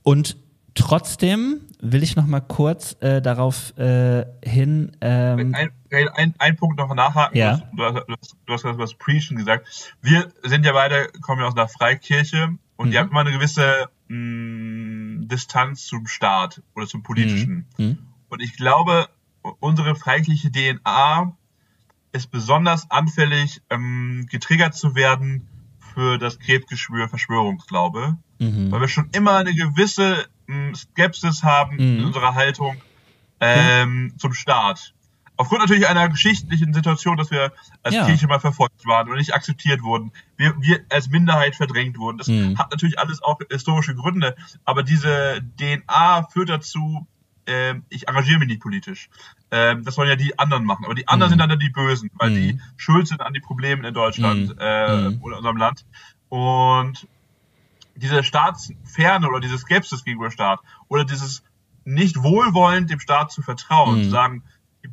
Und 0.03 0.37
trotzdem 0.75 1.62
will 1.81 2.03
ich 2.03 2.16
noch 2.16 2.27
mal 2.27 2.41
kurz 2.41 2.97
äh, 3.01 3.22
darauf 3.22 3.77
äh, 3.79 4.27
hin. 4.45 4.93
Ähm, 5.01 5.55
ein, 5.55 5.70
ein, 5.91 6.35
ein, 6.39 6.57
Punkt 6.57 6.79
noch 6.79 6.95
nachhaken. 6.95 7.39
Ja. 7.39 7.62
Du, 7.75 7.83
hast, 7.83 7.95
du, 8.07 8.12
hast, 8.12 8.37
du 8.47 8.53
hast 8.53 8.79
was 8.79 8.95
Preachen 8.95 9.39
gesagt. 9.39 9.95
Wir 10.03 10.29
sind 10.43 10.66
ja 10.66 10.72
beide, 10.72 11.09
kommen 11.22 11.41
ja 11.41 11.49
aus 11.49 11.57
einer 11.57 11.68
Freikirche 11.68 12.59
und 12.77 12.89
mhm. 12.89 12.91
die 12.91 12.99
haben 12.99 13.11
immer 13.11 13.20
eine 13.20 13.33
gewisse 13.33 13.89
mh, 14.09 14.16
mm, 14.16 15.29
Distanz 15.29 15.87
zum 15.87 16.07
Staat 16.07 16.62
oder 16.75 16.87
zum 16.87 17.03
Politischen. 17.03 17.66
Mhm. 17.77 17.87
mhm. 17.87 17.99
Und 18.29 18.41
ich 18.41 18.57
glaube, 18.57 19.09
unsere 19.61 19.95
freikirchliche 19.95 20.51
DNA 20.51 21.37
ist 22.12 22.31
besonders 22.33 22.91
anfällig, 22.91 23.62
ähm, 23.70 24.27
getriggert 24.29 24.75
zu 24.75 24.97
werden 24.97 25.49
für 25.79 26.18
das 26.18 26.41
Krebsgeschwür 26.41 27.09
Verschwörungsglaube, 27.09 28.16
mhm. 28.41 28.72
weil 28.72 28.81
wir 28.81 28.89
schon 28.89 29.11
immer 29.12 29.37
eine 29.37 29.55
gewisse 29.55 30.27
mh, 30.47 30.70
mm, 30.70 30.75
Skepsis 30.75 31.43
haben 31.43 31.79
in 31.79 31.99
mhm. 31.99 32.07
unserer 32.07 32.35
Haltung 32.35 32.77
ähm, 33.41 34.14
zum 34.18 34.33
Staat 34.33 34.95
aufgrund 35.37 35.62
natürlich 35.62 35.89
einer 35.89 36.09
geschichtlichen 36.09 36.72
Situation, 36.72 37.16
dass 37.16 37.30
wir 37.30 37.53
als 37.82 37.95
ja. 37.95 38.07
Kirche 38.07 38.26
mal 38.26 38.41
verfolgt 38.41 38.87
waren 38.87 39.09
und 39.09 39.16
nicht 39.16 39.35
akzeptiert 39.35 39.82
wurden, 39.82 40.12
wir, 40.37 40.55
wir 40.61 40.80
als 40.91 41.09
Minderheit 41.09 41.57
verdrängt 41.57 41.99
wurden. 41.99 42.18
Das 42.18 42.28
mhm. 42.28 42.59
hat 42.59 42.70
natürlich 42.70 42.99
alles 42.99 43.22
auch 43.22 43.39
historische 43.51 43.95
Gründe, 43.95 44.37
aber 44.64 44.82
diese 44.82 45.43
DNA 45.59 46.28
führt 46.32 46.49
dazu, 46.49 47.07
äh, 47.47 47.74
ich 47.89 48.09
engagiere 48.09 48.39
mich 48.39 48.49
nicht 48.49 48.62
politisch. 48.62 49.09
Äh, 49.51 49.76
das 49.82 49.97
sollen 49.97 50.09
ja 50.09 50.16
die 50.16 50.39
anderen 50.39 50.64
machen, 50.64 50.85
aber 50.85 50.95
die 50.95 51.09
anderen 51.09 51.30
mhm. 51.30 51.41
sind 51.41 51.51
dann 51.51 51.59
die 51.59 51.70
Bösen, 51.70 52.11
weil 52.14 52.30
mhm. 52.30 52.35
die 52.35 52.61
schuld 52.76 53.09
sind 53.09 53.20
an 53.20 53.32
die 53.32 53.41
Probleme 53.41 53.87
in 53.87 53.95
Deutschland 53.95 54.49
mhm. 54.49 54.59
äh, 54.59 55.11
mhm. 55.11 55.22
oder 55.22 55.39
unserem 55.39 55.57
Land. 55.57 55.85
Und 56.28 57.07
diese 57.97 58.24
Staatsferne 58.24 59.28
oder 59.28 59.41
diese 59.41 59.59
Skepsis 59.59 60.05
gegenüber 60.05 60.30
Staat 60.30 60.61
oder 60.89 61.05
dieses 61.05 61.43
nicht 61.85 62.22
wohlwollend 62.22 62.91
dem 62.91 62.99
Staat 62.99 63.30
zu 63.30 63.43
vertrauen, 63.43 63.99
mhm. 63.99 64.05
zu 64.05 64.11
sagen, 64.11 64.43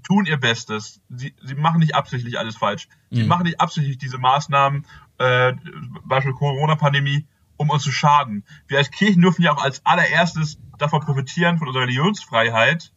tun 0.04 0.26
ihr 0.26 0.38
Bestes. 0.38 1.02
Sie, 1.10 1.34
sie 1.44 1.56
machen 1.56 1.80
nicht 1.80 1.96
absichtlich 1.96 2.38
alles 2.39 2.56
falsch. 2.58 2.88
Sie 3.10 3.24
Mhm. 3.24 3.28
machen 3.30 3.44
nicht 3.44 3.60
absichtlich 3.60 3.98
diese 3.98 4.18
Maßnahmen, 4.18 4.86
äh, 5.20 5.54
Beispiel 6.06 6.34
Corona-Pandemie, 6.34 7.26
um 7.58 7.70
uns 7.70 7.84
zu 7.84 7.92
schaden. 7.92 8.44
Wir 8.68 8.78
als 8.80 8.89
Kirchen 8.92 9.22
dürfen 9.22 9.42
ja 9.44 9.52
auch 9.54 9.64
als 9.64 9.86
allererstes 9.86 10.58
davon 10.80 11.02
profitieren, 11.02 11.58
von 11.60 11.68
unserer 11.68 11.84
Religionsfreiheit, 11.84 12.92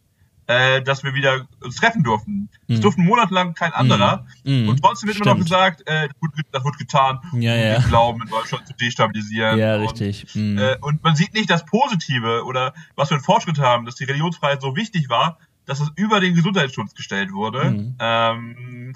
äh, 0.47 0.81
dass 0.81 1.03
wir 1.03 1.13
wieder 1.15 1.47
uns 1.63 1.75
treffen 1.75 2.03
durften. 2.03 2.49
Das 2.67 2.77
Mhm. 2.77 2.81
durften 2.81 3.03
monatelang 3.05 3.53
kein 3.55 3.73
anderer. 3.73 4.25
Mhm. 4.43 4.69
Und 4.69 4.79
trotzdem 4.81 5.07
wird 5.09 5.17
immer 5.17 5.33
noch 5.33 5.39
gesagt, 5.41 5.81
äh, 5.87 6.07
das 6.51 6.63
wird- 6.63 6.77
getan, 6.77 7.19
Ja, 7.33 7.53
um 7.53 7.59
ja. 7.59 7.79
den 7.79 7.87
Glauben 7.87 8.21
in 8.21 8.27
Deutschland 8.29 8.67
zu 8.67 8.73
destabilisieren. 8.73 9.57
Ja, 9.59 9.75
Und 9.77 9.81
richtig. 9.83 10.35
Mhm. 10.35 10.57
äh, 10.57 10.77
und 10.81 11.03
man 11.03 11.15
sieht 11.15 11.33
nicht 11.33 11.49
das 11.49 11.65
Positive 11.65 12.43
oder 12.45 12.73
was 12.95 13.09
wir 13.09 13.15
einen 13.17 13.23
Fortschritt 13.23 13.57
haben, 13.59 13.85
dass 13.85 13.95
die 13.95 14.03
Religionsfreiheit 14.03 14.61
so 14.61 14.75
wichtig 14.75 15.09
war, 15.09 15.39
dass 15.65 15.79
es 15.79 15.91
über 15.95 16.19
den 16.19 16.35
Gesundheitsschutz 16.35 16.93
gestellt 16.93 17.31
wurde. 17.31 17.71
Mhm. 17.71 17.95
Ähm, 17.99 18.95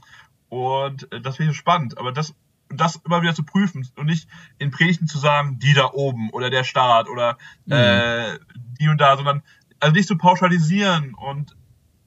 und 0.50 1.08
das 1.24 1.38
finde 1.38 1.52
ich 1.52 1.58
spannend. 1.58 1.98
Aber 1.98 2.12
das, 2.12 2.34
das 2.70 2.98
immer 3.06 3.22
wieder 3.22 3.36
zu 3.36 3.44
prüfen 3.44 3.88
und 3.96 4.06
nicht 4.06 4.28
in 4.58 4.72
Predigten 4.72 5.08
zu 5.08 5.18
sagen, 5.18 5.60
die 5.60 5.74
da 5.74 5.92
oben 5.92 6.30
oder 6.32 6.50
der 6.50 6.64
Staat 6.64 7.10
oder 7.10 7.38
Mhm. 7.66 7.74
äh, 7.74 8.40
die 8.80 8.90
und 8.90 9.00
da, 9.00 9.16
sondern 9.16 9.44
also 9.80 9.94
nicht 9.94 10.08
zu 10.08 10.18
pauschalisieren 10.18 11.14
und 11.14 11.56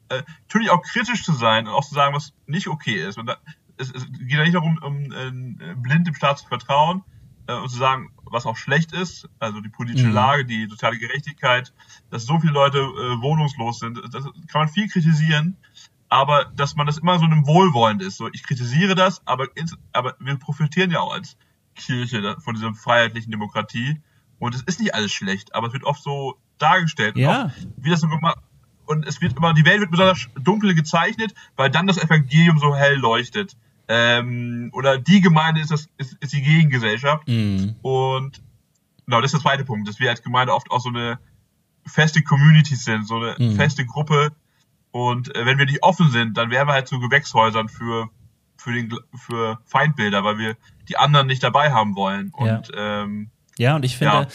äh, 0.09 0.23
natürlich 0.43 0.71
auch 0.71 0.83
kritisch 0.83 1.25
zu 1.25 1.33
sein 1.33 1.67
und 1.67 1.75
auch 1.75 1.87
zu 1.87 1.95
sagen, 1.95 2.15
was 2.15 2.35
nicht 2.47 2.69
okay 2.69 2.95
ist. 2.95 3.19
Und 3.19 3.27
da, 3.27 3.37
es, 3.79 3.91
es 3.91 4.07
geht 4.13 4.33
ja 4.33 4.43
nicht 4.43 4.55
darum, 4.55 4.79
um 4.83 5.13
äh, 5.13 5.75
blind 5.77 6.07
dem 6.07 6.15
Staat 6.15 6.39
zu 6.39 6.47
vertrauen 6.47 7.03
äh, 7.47 7.55
und 7.55 7.69
zu 7.69 7.79
sagen, 7.79 8.11
was 8.25 8.47
auch 8.47 8.57
schlecht 8.57 8.93
ist, 8.93 9.29
also 9.39 9.61
die 9.61 9.69
politische 9.69 10.09
Mhm. 10.09 10.15
Lage, 10.15 10.45
die 10.45 10.67
soziale 10.67 10.99
Gerechtigkeit, 10.99 11.73
dass 12.11 12.25
so 12.25 12.39
viele 12.39 12.53
Leute 12.53 12.79
äh, 12.79 13.21
wohnungslos 13.21 13.79
sind, 13.79 14.01
das 14.13 14.25
kann 14.25 14.63
man 14.63 14.69
viel 14.69 14.89
kritisieren, 14.89 15.57
aber 16.09 16.45
dass 16.45 16.77
man 16.77 16.87
das 16.87 16.99
immer 16.99 17.19
so 17.19 17.25
einem 17.25 17.47
Wohlwollend 17.47 18.03
ist. 18.03 18.17
So, 18.17 18.29
ich 18.33 18.43
kritisiere 18.43 18.95
das, 18.95 19.27
aber, 19.27 19.49
ins, 19.57 19.77
aber 19.93 20.15
wir 20.19 20.37
profitieren 20.37 20.91
ja 20.91 21.01
auch 21.01 21.13
als 21.13 21.37
Kirche 21.75 22.37
von 22.41 22.55
dieser 22.55 22.75
freiheitlichen 22.75 23.31
Demokratie. 23.31 24.01
Und 24.39 24.55
es 24.55 24.63
ist 24.63 24.81
nicht 24.81 24.95
alles 24.95 25.13
schlecht, 25.13 25.55
aber 25.55 25.69
es 25.69 25.73
wird 25.73 25.85
oft 25.85 26.03
so 26.03 26.37
dargestellt. 26.59 27.17
Ja. 27.17 27.47
auch, 27.47 27.51
wie 27.77 27.91
das 27.91 28.03
gemacht 28.03 28.39
und 28.87 29.07
es 29.07 29.21
wird 29.21 29.37
immer, 29.37 29.55
die 29.55 29.65
Welt 29.65 29.81
wird 29.81 29.91
besonders 29.91 30.29
dunkel 30.35 30.75
gezeichnet, 30.75 31.33
weil 31.57 31.71
dann 31.71 31.87
das 31.87 31.99
Evangelium 31.99 32.59
so 32.59 32.75
hell 32.75 32.97
leuchtet. 32.97 33.57
Ähm, 33.89 34.71
oder 34.73 34.99
die 34.99 35.21
Gemeinde 35.21 35.61
ist 35.61 35.71
das, 35.71 35.89
ist, 35.99 36.17
ist 36.21 36.33
die 36.33 36.43
Gegengesellschaft. 36.43 37.27
Mhm. 37.29 37.77
Und 37.83 38.43
genau, 39.07 39.21
das 39.21 39.33
ist 39.33 39.35
der 39.35 39.41
zweite 39.41 39.65
Punkt, 39.65 39.89
dass 39.89 39.99
wir 40.01 40.11
als 40.11 40.23
Gemeinde 40.23 40.55
oft 40.55 40.71
auch 40.71 40.81
so 40.81 40.89
eine 40.89 41.19
feste 41.87 42.23
Community 42.23 42.77
sind, 42.77 43.07
so 43.07 43.17
eine 43.17 43.37
Mhm. 43.39 43.57
feste 43.57 43.85
Gruppe. 43.85 44.31
Und 44.93 45.35
äh, 45.35 45.47
wenn 45.47 45.59
wir 45.59 45.67
nicht 45.67 45.83
offen 45.83 46.11
sind, 46.11 46.37
dann 46.37 46.51
wären 46.51 46.69
wir 46.69 46.75
halt 46.75 46.87
zu 46.89 47.01
Gewächshäusern 47.01 47.69
für, 47.69 48.09
für, 48.57 48.73
den, 48.73 48.95
für 49.15 49.59
Feindbilder, 49.65 50.23
weil 50.23 50.39
wir 50.39 50.57
die 50.89 50.97
anderen 50.97 51.27
nicht 51.27 51.43
dabei 51.43 51.73
haben 51.73 51.97
wollen. 51.97 52.31
Und 52.31 52.71
ähm, 52.77 53.31
Ja, 53.63 53.77
und 53.77 53.85
ich 53.85 53.97
finde, 53.97 54.13
Ja. 54.15 54.27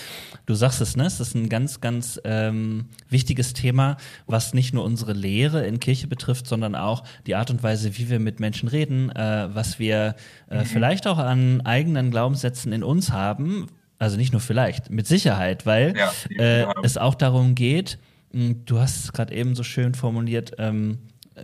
du 0.45 0.53
sagst 0.55 0.79
es, 0.81 0.95
ne? 0.95 1.05
Es 1.05 1.19
ist 1.19 1.35
ein 1.35 1.49
ganz, 1.49 1.81
ganz 1.81 2.19
ähm, 2.23 2.85
wichtiges 3.09 3.53
Thema, 3.53 3.97
was 4.25 4.53
nicht 4.53 4.73
nur 4.73 4.83
unsere 4.85 5.11
Lehre 5.13 5.67
in 5.67 5.79
Kirche 5.79 6.07
betrifft, 6.07 6.47
sondern 6.47 6.75
auch 6.75 7.03
die 7.27 7.35
Art 7.35 7.49
und 7.51 7.61
Weise, 7.61 7.97
wie 7.97 8.09
wir 8.09 8.19
mit 8.19 8.39
Menschen 8.39 8.69
reden, 8.69 9.09
äh, 9.11 9.49
was 9.53 9.79
wir 9.79 10.15
Mhm. 10.49 10.55
äh, 10.57 10.65
vielleicht 10.65 11.07
auch 11.07 11.17
an 11.17 11.61
eigenen 11.65 12.09
Glaubenssätzen 12.11 12.71
in 12.71 12.83
uns 12.83 13.11
haben. 13.11 13.67
Also 13.99 14.15
nicht 14.15 14.31
nur 14.31 14.41
vielleicht, 14.41 14.91
mit 14.91 15.07
Sicherheit, 15.07 15.65
weil 15.65 15.93
Ja, 15.97 16.11
äh, 16.43 16.65
es 16.83 16.97
auch 16.97 17.15
darum 17.15 17.53
geht, 17.55 17.97
mh, 18.31 18.55
du 18.65 18.79
hast 18.79 19.03
es 19.05 19.11
gerade 19.13 19.33
eben 19.33 19.55
so 19.55 19.63
schön 19.63 19.93
formuliert, 19.95 20.53
ähm, 20.59 20.99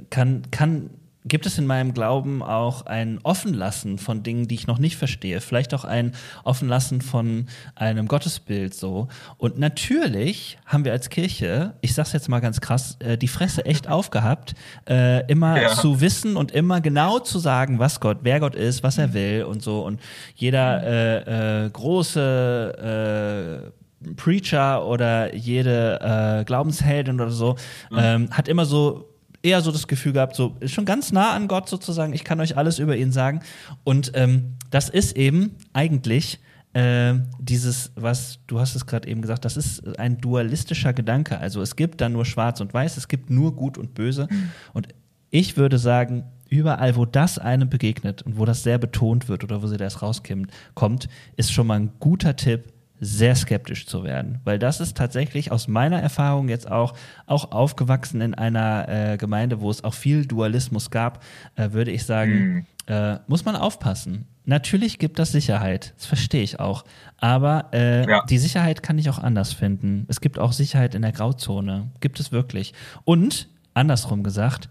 kann, 0.09 0.43
kann, 0.51 0.89
gibt 1.25 1.45
es 1.45 1.57
in 1.57 1.65
meinem 1.65 1.93
Glauben 1.93 2.43
auch 2.43 2.85
ein 2.85 3.19
Offenlassen 3.23 3.97
von 3.97 4.23
Dingen, 4.23 4.47
die 4.47 4.55
ich 4.55 4.67
noch 4.67 4.77
nicht 4.77 4.97
verstehe, 4.97 5.39
vielleicht 5.41 5.73
auch 5.73 5.85
ein 5.85 6.13
Offenlassen 6.43 7.01
von 7.01 7.47
einem 7.75 8.07
Gottesbild 8.07 8.73
so. 8.73 9.07
Und 9.37 9.57
natürlich 9.57 10.57
haben 10.65 10.83
wir 10.85 10.91
als 10.91 11.09
Kirche, 11.09 11.73
ich 11.81 11.93
sag's 11.93 12.11
jetzt 12.11 12.27
mal 12.27 12.41
ganz 12.41 12.59
krass, 12.59 12.97
äh, 12.99 13.17
die 13.17 13.29
Fresse 13.29 13.65
echt 13.65 13.87
aufgehabt, 13.87 14.53
äh, 14.89 15.25
immer 15.31 15.61
Ja. 15.61 15.69
zu 15.69 16.01
wissen 16.01 16.35
und 16.35 16.51
immer 16.51 16.81
genau 16.81 17.19
zu 17.19 17.39
sagen, 17.39 17.79
was 17.79 17.99
Gott, 18.01 18.19
wer 18.23 18.39
Gott 18.39 18.55
ist, 18.55 18.83
was 18.83 18.97
er 18.97 19.13
will 19.13 19.43
und 19.43 19.63
so. 19.63 19.85
Und 19.85 20.01
jeder 20.35 20.83
äh, 20.83 21.65
äh, 21.65 21.69
große 21.69 23.71
äh, 24.03 24.13
Preacher 24.15 24.85
oder 24.85 25.33
jede 25.33 26.41
äh, 26.41 26.43
Glaubensheldin 26.43 27.21
oder 27.21 27.31
so 27.31 27.55
ähm, 27.97 28.27
hat 28.31 28.49
immer 28.49 28.65
so 28.65 29.09
eher 29.43 29.61
so 29.61 29.71
das 29.71 29.87
Gefühl 29.87 30.13
gehabt, 30.13 30.35
so 30.35 30.55
ist 30.61 30.71
schon 30.71 30.85
ganz 30.85 31.11
nah 31.11 31.33
an 31.33 31.47
Gott 31.47 31.69
sozusagen. 31.69 32.13
Ich 32.13 32.23
kann 32.23 32.39
euch 32.39 32.57
alles 32.57 32.79
über 32.79 32.95
ihn 32.95 33.11
sagen. 33.11 33.41
Und 33.83 34.13
ähm, 34.15 34.55
das 34.71 34.89
ist 34.89 35.15
eben 35.15 35.57
eigentlich 35.73 36.39
äh, 36.71 37.15
dieses, 37.39 37.91
was 37.95 38.39
du 38.47 38.59
hast 38.59 38.75
es 38.75 38.87
gerade 38.87 39.07
eben 39.07 39.21
gesagt, 39.21 39.45
das 39.45 39.57
ist 39.57 39.99
ein 39.99 40.17
dualistischer 40.17 40.93
Gedanke. 40.93 41.37
Also 41.37 41.61
es 41.61 41.75
gibt 41.75 42.01
da 42.01 42.09
nur 42.09 42.25
Schwarz 42.25 42.61
und 42.61 42.73
Weiß, 42.73 42.97
es 42.97 43.07
gibt 43.07 43.29
nur 43.29 43.55
Gut 43.55 43.77
und 43.77 43.93
Böse. 43.93 44.27
Und 44.73 44.87
ich 45.29 45.57
würde 45.57 45.77
sagen, 45.77 46.23
überall, 46.49 46.95
wo 46.95 47.05
das 47.05 47.37
einem 47.37 47.69
begegnet 47.69 48.21
und 48.21 48.37
wo 48.37 48.45
das 48.45 48.63
sehr 48.63 48.77
betont 48.77 49.27
wird 49.27 49.43
oder 49.43 49.61
wo 49.61 49.67
sie 49.67 49.77
das 49.77 50.01
rauskommt, 50.01 50.51
kommt, 50.73 51.09
ist 51.35 51.51
schon 51.51 51.67
mal 51.67 51.79
ein 51.79 51.91
guter 51.99 52.35
Tipp, 52.35 52.71
sehr 52.99 53.35
skeptisch 53.35 53.85
zu 53.85 54.03
werden. 54.03 54.39
Weil 54.43 54.59
das 54.59 54.79
ist 54.79 54.95
tatsächlich 54.97 55.51
aus 55.51 55.67
meiner 55.67 55.99
Erfahrung 56.01 56.47
jetzt 56.49 56.69
auch, 56.71 56.93
auch 57.25 57.51
aufgewachsen 57.51 58.21
in 58.21 58.33
einer 58.33 58.87
äh, 58.87 59.17
Gemeinde, 59.17 59.59
wo 59.61 59.69
es 59.69 59.83
auch 59.83 59.93
viel 59.93 60.25
Dualismus 60.25 60.89
gab, 60.91 61.23
äh, 61.55 61.71
würde 61.71 61.91
ich 61.91 62.05
sagen, 62.05 62.65
äh, 62.87 63.17
muss 63.27 63.45
man 63.45 63.55
aufpassen. 63.55 64.25
Natürlich 64.45 64.99
gibt 64.99 65.19
das 65.19 65.31
Sicherheit, 65.31 65.93
das 65.97 66.05
verstehe 66.05 66.43
ich 66.43 66.59
auch. 66.59 66.83
Aber 67.17 67.69
äh, 67.73 68.05
Ja. 68.09 68.23
die 68.29 68.37
Sicherheit 68.37 68.83
kann 68.83 68.97
ich 68.97 69.09
auch 69.09 69.19
anders 69.19 69.53
finden. 69.53 70.05
Es 70.09 70.19
gibt 70.21 70.37
auch 70.39 70.51
Sicherheit 70.51 70.95
in 70.95 71.01
der 71.01 71.13
Grauzone. 71.13 71.91
Gibt 72.01 72.19
es 72.19 72.31
wirklich. 72.33 72.73
Und, 73.05 73.47
andersrum 73.73 74.21
gesagt, 74.23 74.69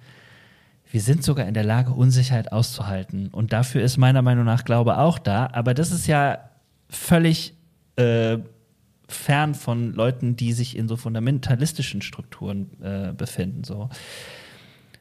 wir 0.91 1.01
sind 1.01 1.25
sogar 1.25 1.47
in 1.47 1.55
der 1.55 1.65
Lage, 1.65 1.93
Unsicherheit 1.93 2.53
auszuhalten. 2.53 3.29
Und 3.29 3.55
dafür 3.55 3.83
ist 3.83 3.97
meiner 3.97 4.21
Meinung 4.21 4.45
nach 4.45 4.65
Glaube 4.65 4.99
auch 4.99 5.19
da. 5.19 5.49
Aber 5.53 5.73
das 5.73 5.91
ist 5.91 6.07
ja 6.07 6.39
völlig 6.91 7.55
äh, 7.97 8.39
fern 9.09 9.55
von 9.55 9.93
Leuten, 9.93 10.37
die 10.37 10.53
sich 10.53 10.77
in 10.77 10.89
so 10.89 10.97
fundamentalistischen 10.97 12.03
Strukturen 12.03 12.71
äh, 12.83 13.13
befinden. 13.13 13.65
So. 13.65 13.91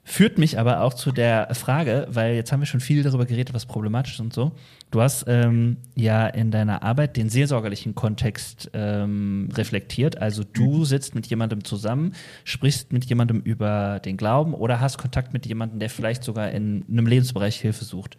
Führt 0.04 0.39
mich 0.39 0.58
aber 0.58 0.82
auch 0.82 0.96
zu 0.96 1.12
der 1.12 1.54
Frage, 1.54 2.08
weil 2.10 2.34
jetzt 2.34 2.52
haben 2.52 2.60
wir 2.60 2.66
schon 2.66 2.80
viel 2.80 3.04
darüber 3.04 3.26
geredet, 3.26 3.54
was 3.54 3.68
problematisch 3.68 4.16
ist 4.16 4.20
und 4.20 4.34
so. 4.34 4.52
Du 4.89 5.00
hast 5.00 5.26
ähm, 5.28 5.78
ja 5.96 6.28
in 6.28 6.50
deiner 6.50 6.82
Arbeit 6.82 7.18
den 7.18 7.30
seelsorgerlichen 7.30 7.94
Kontext 7.94 8.72
ähm, 8.74 9.48
reflektiert. 9.54 10.18
Also 10.18 10.44
du 10.44 10.86
sitzt 10.86 11.14
mit 11.14 11.28
jemandem 11.28 11.64
zusammen, 11.64 12.14
sprichst 12.44 12.92
mit 12.92 13.06
jemandem 13.06 13.42
über 13.42 14.00
den 14.00 14.18
Glauben 14.18 14.56
oder 14.56 14.80
hast 14.80 14.98
Kontakt 14.98 15.34
mit 15.34 15.46
jemandem, 15.46 15.80
der 15.80 15.89
vielleicht 15.89 16.24
sogar 16.24 16.52
in 16.52 16.84
einem 16.89 17.06
Lebensbereich 17.06 17.62
Hilfe 17.62 17.86
sucht. 17.86 18.18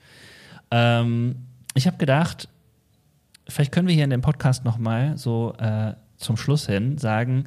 Ähm, 0.70 1.34
ich 1.74 1.86
habe 1.86 1.96
gedacht, 1.96 2.48
vielleicht 3.48 3.72
können 3.72 3.88
wir 3.88 3.94
hier 3.94 4.04
in 4.04 4.10
dem 4.10 4.22
Podcast 4.22 4.64
nochmal 4.64 5.16
so 5.16 5.54
äh, 5.58 5.94
zum 6.16 6.36
Schluss 6.36 6.66
hin 6.66 6.98
sagen, 6.98 7.44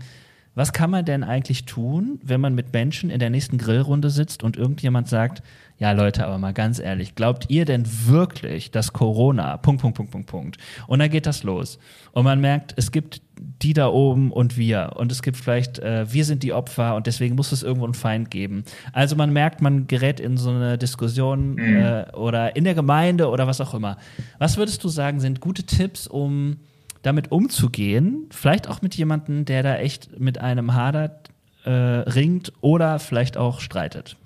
was 0.55 0.71
kann 0.71 0.89
man 0.89 1.03
denn 1.03 1.23
eigentlich 1.23 1.65
tun, 1.65 2.19
wenn 2.23 2.39
man 2.39 2.55
mit 2.55 2.71
Menschen 2.71 3.09
in 3.09 3.19
der 3.19 3.29
nächsten 3.29 3.57
Grillrunde 3.57 4.09
sitzt 4.09 4.41
und 4.41 4.55
irgendjemand 4.55 5.09
sagt, 5.09 5.43
ja 5.77 5.91
Leute, 5.91 6.25
aber 6.25 6.37
mal 6.37 6.53
ganz 6.53 6.79
ehrlich, 6.79 7.15
glaubt 7.15 7.49
ihr 7.49 7.65
denn 7.65 7.85
wirklich, 8.05 8.71
dass 8.71 8.93
Corona, 8.93 9.57
Punkt, 9.57 9.81
Punkt, 9.81 9.97
Punkt, 9.97 10.11
Punkt, 10.11 10.27
Punkt. 10.27 10.57
Und 10.87 10.99
dann 10.99 11.09
geht 11.09 11.25
das 11.25 11.43
los. 11.43 11.77
Und 12.13 12.23
man 12.23 12.39
merkt, 12.39 12.73
es 12.77 12.93
gibt 12.93 13.21
die 13.39 13.73
da 13.73 13.88
oben 13.88 14.31
und 14.31 14.57
wir. 14.57 14.93
Und 14.95 15.11
es 15.11 15.21
gibt 15.21 15.38
vielleicht, 15.38 15.79
äh, 15.79 16.11
wir 16.11 16.25
sind 16.25 16.43
die 16.43 16.53
Opfer 16.53 16.95
und 16.95 17.07
deswegen 17.07 17.36
muss 17.36 17.51
es 17.51 17.63
irgendwo 17.63 17.86
einen 17.86 17.93
Feind 17.93 18.31
geben. 18.31 18.63
Also 18.93 19.15
man 19.15 19.33
merkt, 19.33 19.61
man 19.61 19.88
gerät 19.88 20.19
in 20.19 20.38
so 20.38 20.49
eine 20.49 20.77
Diskussion 20.77 21.57
äh, 21.57 22.05
oder 22.13 22.55
in 22.55 22.63
der 22.63 22.75
Gemeinde 22.75 23.29
oder 23.29 23.47
was 23.47 23.61
auch 23.61 23.73
immer. 23.73 23.97
Was 24.39 24.57
würdest 24.57 24.83
du 24.83 24.89
sagen, 24.89 25.19
sind 25.19 25.41
gute 25.41 25.63
Tipps, 25.63 26.07
um 26.07 26.57
damit 27.01 27.31
umzugehen, 27.31 28.27
vielleicht 28.31 28.67
auch 28.67 28.81
mit 28.81 28.95
jemandem, 28.95 29.45
der 29.45 29.61
da 29.61 29.77
echt 29.77 30.19
mit 30.19 30.39
einem 30.39 30.73
hadert, 30.73 31.29
äh, 31.63 31.69
ringt 31.69 32.51
oder 32.61 32.99
vielleicht 32.99 33.38
auch 33.38 33.59
streitet. 33.59 34.17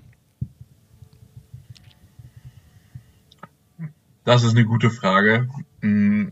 Das 4.24 4.44
ist 4.44 4.52
eine 4.52 4.64
gute 4.64 4.90
Frage. 4.90 5.48
Mm, 5.80 6.28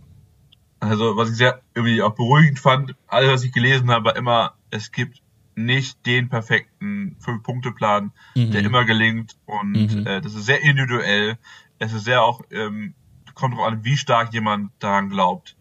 Also, 0.80 1.16
was 1.16 1.30
ich 1.30 1.36
sehr 1.36 1.60
irgendwie 1.74 2.02
auch 2.02 2.14
beruhigend 2.14 2.58
fand, 2.58 2.94
alles, 3.08 3.30
was 3.30 3.44
ich 3.44 3.52
gelesen 3.52 3.90
habe, 3.90 4.06
war 4.06 4.16
immer, 4.16 4.54
es 4.70 4.92
gibt 4.92 5.20
nicht 5.56 6.06
den 6.06 6.28
perfekten 6.28 7.16
Fünf-Punkte-Plan, 7.18 8.12
der 8.52 8.62
immer 8.62 8.84
gelingt. 8.84 9.36
Und 9.46 9.72
Mhm. 9.96 10.06
äh, 10.06 10.20
das 10.20 10.34
ist 10.34 10.46
sehr 10.46 10.62
individuell. 10.62 11.36
Es 11.80 11.92
ist 11.92 12.04
sehr 12.04 12.22
auch, 12.22 12.42
ähm, 12.52 12.94
kommt 13.34 13.56
drauf 13.56 13.66
an, 13.66 13.84
wie 13.84 13.96
stark 13.96 14.32
jemand 14.32 14.70
daran 14.78 15.08
glaubt. 15.10 15.56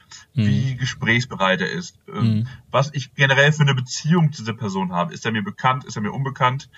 wie 0.46 0.76
gesprächsbereit 0.78 1.60
er 1.62 1.70
ist, 1.70 2.00
ähm, 2.08 2.48
was 2.72 2.94
ich 2.94 3.14
generell 3.14 3.52
für 3.52 3.64
eine 3.64 3.76
Beziehung 3.76 4.32
zu 4.32 4.42
dieser 4.44 4.54
Person 4.54 4.94
habe. 4.94 5.14
Ist 5.14 5.26
er 5.26 5.32
mir 5.34 5.44
bekannt, 5.44 5.84
ist 5.84 5.96
er 5.98 6.02
mir 6.02 6.12
unbekannt? 6.14 6.70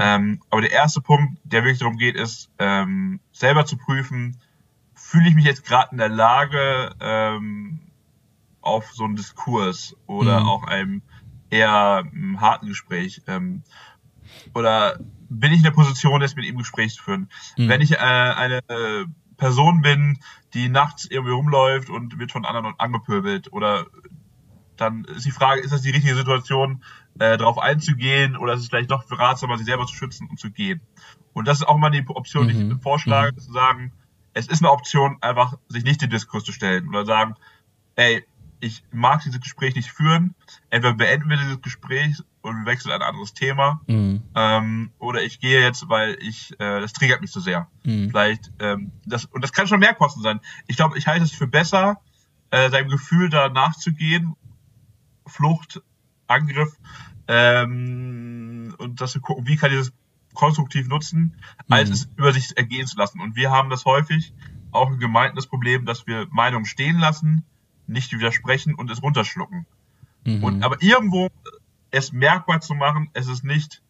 Ähm, 0.00 0.40
aber 0.50 0.60
der 0.60 0.70
erste 0.72 1.00
Punkt, 1.00 1.38
der 1.42 1.64
wirklich 1.64 1.80
darum 1.80 1.96
geht, 1.96 2.14
ist, 2.16 2.50
ähm, 2.58 3.18
selber 3.32 3.66
zu 3.66 3.76
prüfen, 3.78 4.36
fühle 5.08 5.28
ich 5.30 5.34
mich 5.34 5.46
jetzt 5.46 5.64
gerade 5.64 5.88
in 5.92 5.98
der 5.98 6.10
Lage, 6.10 6.94
ähm, 7.00 7.80
auf 8.60 8.92
so 8.92 9.04
einen 9.04 9.16
Diskurs 9.16 9.96
oder 10.06 10.40
Mhm. 10.40 10.48
auch 10.48 10.64
einem 10.64 11.02
eher 11.48 12.02
ähm, 12.12 12.42
harten 12.42 12.66
Gespräch 12.66 13.22
ähm, 13.26 13.62
oder 14.52 14.98
bin 15.30 15.52
ich 15.52 15.58
in 15.58 15.64
der 15.64 15.70
Position, 15.70 16.20
jetzt 16.20 16.36
mit 16.36 16.44
ihm 16.44 16.58
Gespräch 16.58 16.92
zu 16.94 17.02
führen? 17.02 17.30
Mhm. 17.56 17.68
Wenn 17.68 17.80
ich 17.80 17.92
äh, 17.92 17.96
eine 17.96 18.58
äh, 18.68 19.06
Person 19.38 19.80
bin, 19.80 20.18
die 20.52 20.68
nachts 20.68 21.06
irgendwie 21.06 21.32
rumläuft 21.32 21.88
und 21.88 22.18
wird 22.18 22.32
von 22.32 22.44
anderen 22.44 22.74
angepöbelt 22.78 23.50
oder 23.50 23.86
dann 24.76 25.04
ist 25.04 25.24
die 25.24 25.30
Frage, 25.30 25.62
ist 25.62 25.72
das 25.72 25.80
die 25.80 25.90
richtige 25.90 26.16
Situation, 26.16 26.84
äh, 27.18 27.38
darauf 27.38 27.56
einzugehen 27.58 28.36
oder 28.36 28.52
ist 28.52 28.60
es 28.60 28.68
vielleicht 28.68 28.90
doch 28.90 29.04
ratsamer, 29.10 29.56
sich 29.56 29.66
selber 29.66 29.86
zu 29.86 29.94
schützen 29.94 30.28
und 30.28 30.38
zu 30.38 30.50
gehen? 30.50 30.82
Und 31.32 31.48
das 31.48 31.60
ist 31.60 31.66
auch 31.66 31.78
mal 31.78 31.90
die 31.90 32.04
Option, 32.06 32.46
die 32.48 32.54
Mhm. 32.54 32.72
ich 32.76 32.82
vorschlage, 32.82 33.34
zu 33.36 33.52
sagen, 33.52 33.92
es 34.38 34.46
ist 34.46 34.62
eine 34.62 34.70
Option, 34.70 35.18
einfach 35.20 35.58
sich 35.68 35.82
nicht 35.82 36.00
den 36.00 36.10
Diskurs 36.10 36.44
zu 36.44 36.52
stellen 36.52 36.88
oder 36.88 37.04
sagen, 37.04 37.34
ey, 37.96 38.24
ich 38.60 38.84
mag 38.92 39.20
dieses 39.22 39.40
Gespräch 39.40 39.74
nicht 39.74 39.90
führen, 39.90 40.34
entweder 40.70 40.94
beenden 40.94 41.28
wir 41.28 41.36
dieses 41.36 41.60
Gespräch 41.60 42.16
und 42.40 42.66
wechseln 42.66 42.92
ein 42.92 43.02
anderes 43.02 43.34
Thema, 43.34 43.80
Mhm. 43.86 44.22
ähm, 44.34 44.90
oder 44.98 45.22
ich 45.22 45.40
gehe 45.40 45.60
jetzt, 45.60 45.88
weil 45.88 46.16
ich, 46.20 46.52
äh, 46.60 46.80
das 46.80 46.92
triggert 46.92 47.20
mich 47.20 47.30
zu 47.32 47.40
sehr. 47.40 47.68
Mhm. 47.84 48.10
Vielleicht, 48.10 48.50
ähm, 48.60 48.92
das, 49.04 49.24
und 49.26 49.42
das 49.42 49.52
kann 49.52 49.66
schon 49.66 49.80
Mehrkosten 49.80 50.22
sein. 50.22 50.40
Ich 50.66 50.76
glaube, 50.76 50.98
ich 50.98 51.06
halte 51.06 51.24
es 51.24 51.32
für 51.32 51.46
besser, 51.48 52.00
äh, 52.50 52.70
seinem 52.70 52.88
Gefühl 52.88 53.28
da 53.28 53.48
nachzugehen, 53.48 54.34
Flucht, 55.26 55.82
Angriff, 56.26 56.76
ähm, 57.26 58.74
und 58.78 59.00
das 59.00 59.12
zu 59.12 59.20
gucken, 59.20 59.46
wie 59.46 59.56
kann 59.56 59.72
das 59.72 59.92
konstruktiv 60.38 60.88
nutzen, 60.88 61.34
als 61.68 61.88
Mhm. 61.88 61.94
es 61.94 62.08
über 62.16 62.32
sich 62.32 62.56
ergehen 62.56 62.86
zu 62.86 62.96
lassen. 62.96 63.20
Und 63.20 63.34
wir 63.36 63.50
haben 63.50 63.70
das 63.70 63.84
häufig 63.84 64.32
auch 64.70 64.90
in 64.90 64.98
Gemeinden 64.98 65.36
das 65.36 65.46
Problem, 65.48 65.84
dass 65.84 66.06
wir 66.06 66.26
Meinungen 66.30 66.64
stehen 66.64 66.98
lassen, 66.98 67.44
nicht 67.86 68.12
widersprechen 68.12 68.74
und 68.74 68.90
es 68.90 69.02
runterschlucken. 69.02 69.66
Mhm. 70.24 70.44
Und 70.44 70.62
aber 70.62 70.80
irgendwo 70.80 71.28
es 71.90 72.12
merkbar 72.12 72.60
zu 72.60 72.74
machen, 72.74 73.10
es 73.14 73.26
ist 73.28 73.44
nicht 73.44 73.82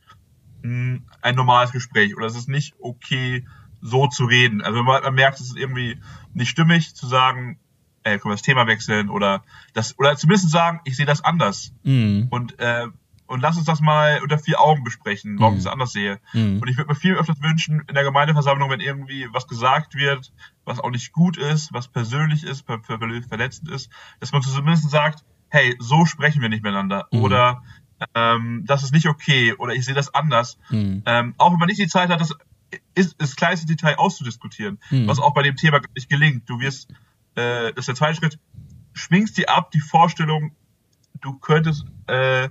mh, 0.63 1.01
ein 1.21 1.35
normales 1.35 1.73
Gespräch 1.73 2.17
oder 2.17 2.27
es 2.27 2.37
ist 2.37 2.49
nicht 2.49 2.75
okay, 2.81 3.47
so 3.83 4.07
zu 4.07 4.25
reden. 4.25 4.63
Also 4.63 4.83
man, 4.83 5.03
man 5.03 5.15
merkt, 5.15 5.41
es 5.41 5.47
ist 5.49 5.57
irgendwie 5.57 6.01
nicht 6.33 6.49
stimmig 6.49 6.95
zu 6.95 7.07
sagen, 7.07 7.59
äh, 8.05 8.19
können 8.19 8.31
wir 8.33 8.37
das 8.37 8.43
Thema 8.43 8.67
wechseln 8.67 9.11
oder 9.11 9.45
das 9.75 9.99
oder 9.99 10.17
zumindest 10.17 10.51
sagen, 10.51 10.81
ich 10.85 10.97
sehe 10.97 11.07
das 11.07 11.23
anders 11.23 11.73
Mhm. 11.85 12.29
und 12.31 12.59
äh, 12.59 12.87
und 13.29 13.41
lass 13.41 13.57
uns 13.57 13.67
das 13.67 13.81
mal 13.81 14.21
unter 14.23 14.39
vier 14.39 14.61
Augen 14.61 14.83
besprechen, 14.83 15.39
warum 15.39 15.55
Mhm. 15.55 15.59
ich 15.59 15.65
das 15.65 15.73
anders 15.73 15.93
sehe. 15.93 16.19
Mhm. 16.33 16.61
Und 16.61 16.69
ich 16.69 16.77
würde 16.77 16.89
mir 16.89 16.95
viel 16.97 17.15
öfters 17.15 17.41
wünschen, 17.43 17.83
in 17.89 17.95
der 17.95 18.03
Gemeindeversammlung, 18.05 18.69
wenn 18.71 18.81
irgendwie 18.81 19.29
was 19.33 19.47
gesagt 19.47 19.95
wird, 19.95 20.33
was 20.65 20.81
auch 20.81 20.91
nicht 20.91 21.13
gut 21.13 21.37
ist, 21.37 21.73
was 21.73 21.89
persönlich 21.89 22.43
ist, 22.45 22.67
ver 22.67 22.81
ver 22.83 22.99
verletzend 23.29 23.71
ist, 23.71 23.91
dass 24.21 24.33
man 24.33 24.43
zumindest 24.43 24.91
sagt, 24.91 25.25
hey, 25.51 25.77
so 25.79 26.05
sprechen 26.07 26.43
wir 26.43 26.49
nicht 26.49 26.63
miteinander. 26.65 27.07
Mhm. 27.13 27.23
Oder 27.23 27.63
ähm, 28.15 28.65
das 28.67 28.83
ist 28.83 28.93
nicht 28.93 29.07
okay 29.07 29.53
oder 29.55 29.73
ich 29.75 29.85
sehe 29.85 29.95
das 29.95 30.13
anders. 30.15 30.59
Mhm. 30.71 31.03
Ähm, 31.07 31.35
auch 31.39 31.53
wenn 31.53 31.59
man 31.59 31.69
nicht 31.69 31.81
die 31.81 31.89
Zeit 31.89 32.11
hat, 32.11 32.21
das 32.21 32.35
ist 32.95 33.15
das 33.19 33.35
kleinste 33.37 33.67
Detail 33.67 33.97
auszudiskutieren, 33.99 34.79
Mhm. 34.91 35.07
was 35.09 35.19
auch 35.19 35.33
bei 35.35 35.43
dem 35.43 35.57
Thema 35.57 35.81
nicht 35.95 36.09
gelingt. 36.09 36.49
Du 36.49 36.61
wirst, 36.61 36.91
äh, 37.35 37.73
das 37.73 37.79
ist 37.81 37.89
der 37.89 37.95
zweite 37.95 38.17
Schritt, 38.17 38.39
schwingst 38.93 39.39
dir 39.39 39.49
ab 39.49 39.71
die 39.71 39.81
Vorstellung, 39.81 40.53
du 41.21 41.39
könntest 41.39 41.87
äh, 42.07 42.49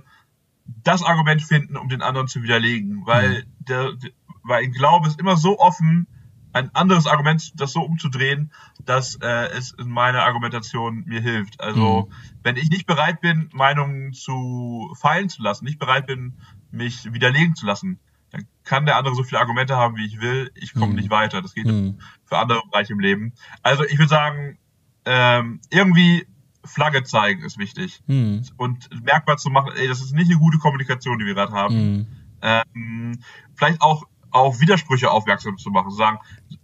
das 0.82 1.02
Argument 1.02 1.42
finden, 1.42 1.76
um 1.76 1.88
den 1.88 2.02
anderen 2.02 2.28
zu 2.28 2.42
widerlegen, 2.42 3.06
weil 3.06 3.44
der, 3.60 3.92
der 3.94 4.10
weil 4.42 4.64
ein 4.64 4.72
Glaube 4.72 5.08
ist 5.08 5.20
immer 5.20 5.36
so 5.36 5.58
offen, 5.58 6.06
ein 6.52 6.74
anderes 6.74 7.06
Argument, 7.06 7.52
das 7.60 7.72
so 7.72 7.82
umzudrehen, 7.82 8.52
dass 8.84 9.16
äh, 9.16 9.48
es 9.50 9.72
in 9.72 9.88
meiner 9.90 10.22
Argumentation 10.24 11.04
mir 11.06 11.20
hilft. 11.20 11.60
Also 11.60 12.08
wenn 12.42 12.56
ich 12.56 12.70
nicht 12.70 12.86
bereit 12.86 13.20
bin, 13.20 13.50
Meinungen 13.52 14.12
zu 14.14 14.94
fallen 14.98 15.28
zu 15.28 15.42
lassen, 15.42 15.66
nicht 15.66 15.78
bereit 15.78 16.06
bin, 16.06 16.34
mich 16.70 17.12
widerlegen 17.12 17.54
zu 17.54 17.66
lassen, 17.66 17.98
dann 18.30 18.46
kann 18.64 18.86
der 18.86 18.96
andere 18.96 19.14
so 19.14 19.22
viele 19.22 19.40
Argumente 19.40 19.76
haben, 19.76 19.96
wie 19.96 20.06
ich 20.06 20.20
will. 20.20 20.50
Ich 20.54 20.74
komme 20.74 20.88
Mhm. 20.88 20.96
nicht 20.96 21.10
weiter. 21.10 21.42
Das 21.42 21.54
geht 21.54 21.66
Mhm. 21.66 21.98
für 22.24 22.38
andere 22.38 22.62
Bereiche 22.70 22.92
im 22.94 23.00
Leben. 23.00 23.34
Also 23.62 23.84
ich 23.84 23.98
würde 23.98 24.08
sagen, 24.08 24.58
ähm, 25.04 25.60
irgendwie 25.70 26.26
Flagge 26.64 27.04
zeigen 27.04 27.42
ist 27.44 27.58
wichtig 27.58 28.00
Mhm. 28.06 28.42
und 28.56 28.88
merkbar 29.04 29.36
zu 29.36 29.50
machen, 29.50 29.72
ey, 29.76 29.88
das 29.88 30.00
ist 30.00 30.14
nicht 30.14 30.30
eine 30.30 30.38
gute 30.38 30.58
Kommunikation, 30.58 31.18
die 31.18 31.26
wir 31.26 31.34
gerade 31.34 31.52
haben. 31.52 31.74
Mhm. 31.76 32.06
Ähm, 32.42 33.18
vielleicht 33.54 33.80
auch 33.80 34.04
auf 34.30 34.60
Widersprüche 34.60 35.10
aufmerksam 35.10 35.56
zu 35.58 35.70
machen, 35.70 35.90
zu 35.90 35.96
sagen, 35.96 36.18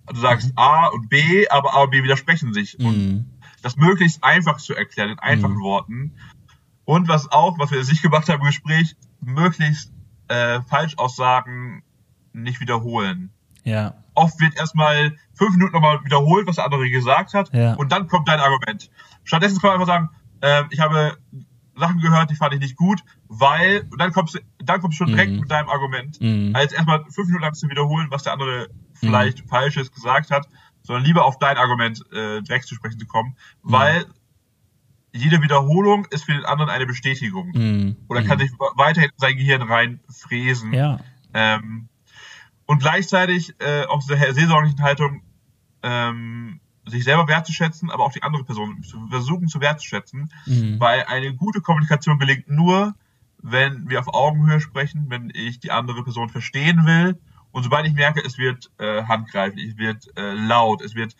du 0.06 0.16
sagst 0.16 0.52
A 0.56 0.86
und 0.88 1.08
B, 1.08 1.48
aber 1.48 1.74
A 1.74 1.82
und 1.84 1.90
B 1.90 2.02
widersprechen 2.02 2.52
sich 2.52 2.78
und 2.78 2.96
Mhm. 2.96 3.26
das 3.62 3.76
möglichst 3.76 4.22
einfach 4.22 4.58
zu 4.58 4.74
erklären, 4.74 5.10
in 5.10 5.18
einfachen 5.18 5.56
Mhm. 5.56 5.62
Worten. 5.62 6.12
Und 6.84 7.08
was 7.08 7.32
auch, 7.32 7.58
was 7.58 7.70
wir 7.70 7.78
nicht 7.78 8.02
gemacht 8.02 8.28
haben 8.28 8.40
im 8.40 8.46
Gespräch, 8.46 8.94
möglichst 9.20 9.90
äh, 10.28 10.60
Falschaussagen 10.62 11.82
nicht 12.32 12.60
wiederholen. 12.60 13.30
Ja. 13.64 13.94
Oft 14.14 14.40
wird 14.40 14.56
erstmal 14.56 15.16
fünf 15.34 15.52
Minuten 15.56 15.72
nochmal 15.72 16.04
wiederholt, 16.04 16.46
was 16.46 16.56
der 16.56 16.64
andere 16.66 16.88
gesagt 16.88 17.34
hat, 17.34 17.52
Ja. 17.52 17.74
und 17.74 17.90
dann 17.90 18.06
kommt 18.06 18.28
dein 18.28 18.38
Argument. 18.40 18.90
Stattdessen 19.24 19.58
kann 19.60 19.70
man 19.70 19.80
einfach 19.80 19.92
sagen, 19.92 20.10
ähm, 20.42 20.66
ich 20.70 20.80
habe 20.80 21.16
Sachen 21.76 22.00
gehört, 22.00 22.30
die 22.30 22.36
fand 22.36 22.54
ich 22.54 22.60
nicht 22.60 22.76
gut, 22.76 23.00
weil, 23.26 23.84
und 23.90 24.00
dann 24.00 24.12
kommst 24.12 24.36
du, 24.36 24.38
dann 24.58 24.80
kommst 24.80 25.00
du 25.00 25.04
schon 25.04 25.12
direkt 25.14 25.32
Mhm. 25.32 25.40
mit 25.40 25.50
deinem 25.50 25.68
Argument, 25.68 26.20
Mhm. 26.20 26.54
als 26.54 26.72
erstmal 26.72 27.00
fünf 27.06 27.26
Minuten 27.26 27.42
lang 27.42 27.54
zu 27.54 27.68
wiederholen, 27.68 28.06
was 28.10 28.22
der 28.22 28.34
andere 28.34 28.68
vielleicht 28.92 29.40
Falsches 29.48 29.90
gesagt 29.90 30.30
hat, 30.30 30.46
sondern 30.82 31.04
lieber 31.04 31.24
auf 31.24 31.38
dein 31.38 31.56
Argument 31.56 32.00
äh, 32.12 32.42
direkt 32.42 32.66
zu 32.66 32.76
sprechen 32.76 32.98
zu 33.00 33.06
kommen, 33.06 33.36
Mhm. 33.64 33.72
weil 33.72 34.04
jede 35.12 35.42
Wiederholung 35.42 36.06
ist 36.10 36.24
für 36.24 36.32
den 36.32 36.44
anderen 36.44 36.70
eine 36.70 36.86
Bestätigung. 36.86 37.50
Mhm. 37.54 37.96
Oder 38.08 38.22
kann 38.22 38.38
sich 38.38 38.50
weiterhin 38.76 39.10
in 39.10 39.18
sein 39.18 39.36
Gehirn 39.36 39.62
reinfräsen. 39.62 40.72
Ja. 40.72 41.00
Ähm, 41.32 41.88
und 42.66 42.80
gleichzeitig 42.80 43.54
äh, 43.60 43.84
auch 43.86 44.00
dieser 44.00 44.32
seelsorglichen 44.32 44.82
Haltung, 44.82 45.22
ähm, 45.82 46.60
sich 46.86 47.04
selber 47.04 47.28
wertzuschätzen, 47.28 47.90
aber 47.90 48.04
auch 48.04 48.12
die 48.12 48.22
andere 48.22 48.44
Person 48.44 48.82
zu 48.82 49.06
versuchen 49.08 49.48
zu 49.48 49.60
wertzuschätzen, 49.60 50.30
Mhm. 50.46 50.78
weil 50.80 51.04
eine 51.04 51.34
gute 51.34 51.60
Kommunikation 51.62 52.18
gelingt 52.18 52.48
nur, 52.48 52.94
wenn 53.42 53.88
wir 53.88 54.00
auf 54.00 54.12
Augenhöhe 54.12 54.60
sprechen, 54.60 55.06
wenn 55.08 55.30
ich 55.34 55.60
die 55.60 55.70
andere 55.70 56.02
Person 56.04 56.28
verstehen 56.28 56.84
will. 56.86 57.18
Und 57.52 57.62
sobald 57.62 57.86
ich 57.86 57.94
merke, 57.94 58.22
es 58.24 58.36
wird 58.38 58.70
äh, 58.78 59.04
handgreiflich, 59.04 59.70
es 59.72 59.76
wird 59.78 60.16
äh, 60.18 60.32
laut, 60.34 60.82
es 60.82 60.94
wird 60.94 61.14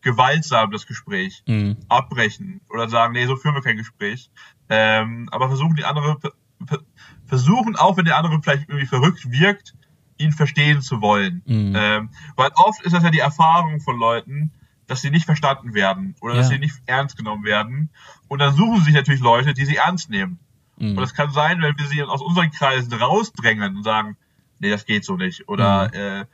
gewaltsam 0.00 0.70
das 0.70 0.86
Gespräch, 0.86 1.42
Mhm. 1.46 1.76
abbrechen 1.88 2.60
oder 2.70 2.88
sagen, 2.88 3.12
nee, 3.12 3.26
so 3.26 3.36
führen 3.36 3.54
wir 3.54 3.62
kein 3.62 3.76
Gespräch. 3.76 4.30
Ähm, 4.68 5.28
aber 5.32 5.48
versuchen 5.48 5.74
die 5.76 5.84
andere, 5.84 6.18
ver- 6.20 6.80
versuchen 7.26 7.76
auch, 7.76 7.96
wenn 7.96 8.04
der 8.04 8.16
andere 8.16 8.40
vielleicht 8.42 8.68
irgendwie 8.68 8.86
verrückt 8.86 9.30
wirkt, 9.30 9.74
ihn 10.20 10.32
verstehen 10.32 10.82
zu 10.82 11.00
wollen. 11.00 11.42
Mhm. 11.46 11.72
Ähm, 11.76 12.10
weil 12.36 12.50
oft 12.54 12.82
ist 12.82 12.92
das 12.92 13.02
ja 13.02 13.10
die 13.10 13.18
Erfahrung 13.20 13.80
von 13.80 13.98
Leuten, 13.98 14.52
dass 14.86 15.00
sie 15.02 15.10
nicht 15.10 15.24
verstanden 15.24 15.74
werden 15.74 16.14
oder 16.20 16.34
dass 16.34 16.46
Ja. 16.50 16.54
sie 16.54 16.58
nicht 16.58 16.76
ernst 16.86 17.16
genommen 17.16 17.44
werden. 17.44 17.90
Und 18.28 18.40
dann 18.40 18.54
suchen 18.54 18.78
sie 18.78 18.86
sich 18.86 18.94
natürlich 18.94 19.20
Leute, 19.20 19.54
die 19.54 19.64
sie 19.64 19.76
ernst 19.76 20.10
nehmen. 20.10 20.38
Mhm. 20.78 20.90
Und 20.90 21.00
das 21.00 21.14
kann 21.14 21.30
sein, 21.30 21.62
wenn 21.62 21.76
wir 21.78 21.86
sie 21.86 22.02
aus 22.02 22.22
unseren 22.22 22.50
Kreisen 22.50 22.92
rausdrängen 22.92 23.76
und 23.76 23.82
sagen, 23.82 24.16
nee, 24.58 24.70
das 24.70 24.84
geht 24.86 25.04
so 25.04 25.16
nicht. 25.16 25.48
Oder 25.48 25.88
Mhm. 25.88 25.94
äh, 25.94 26.24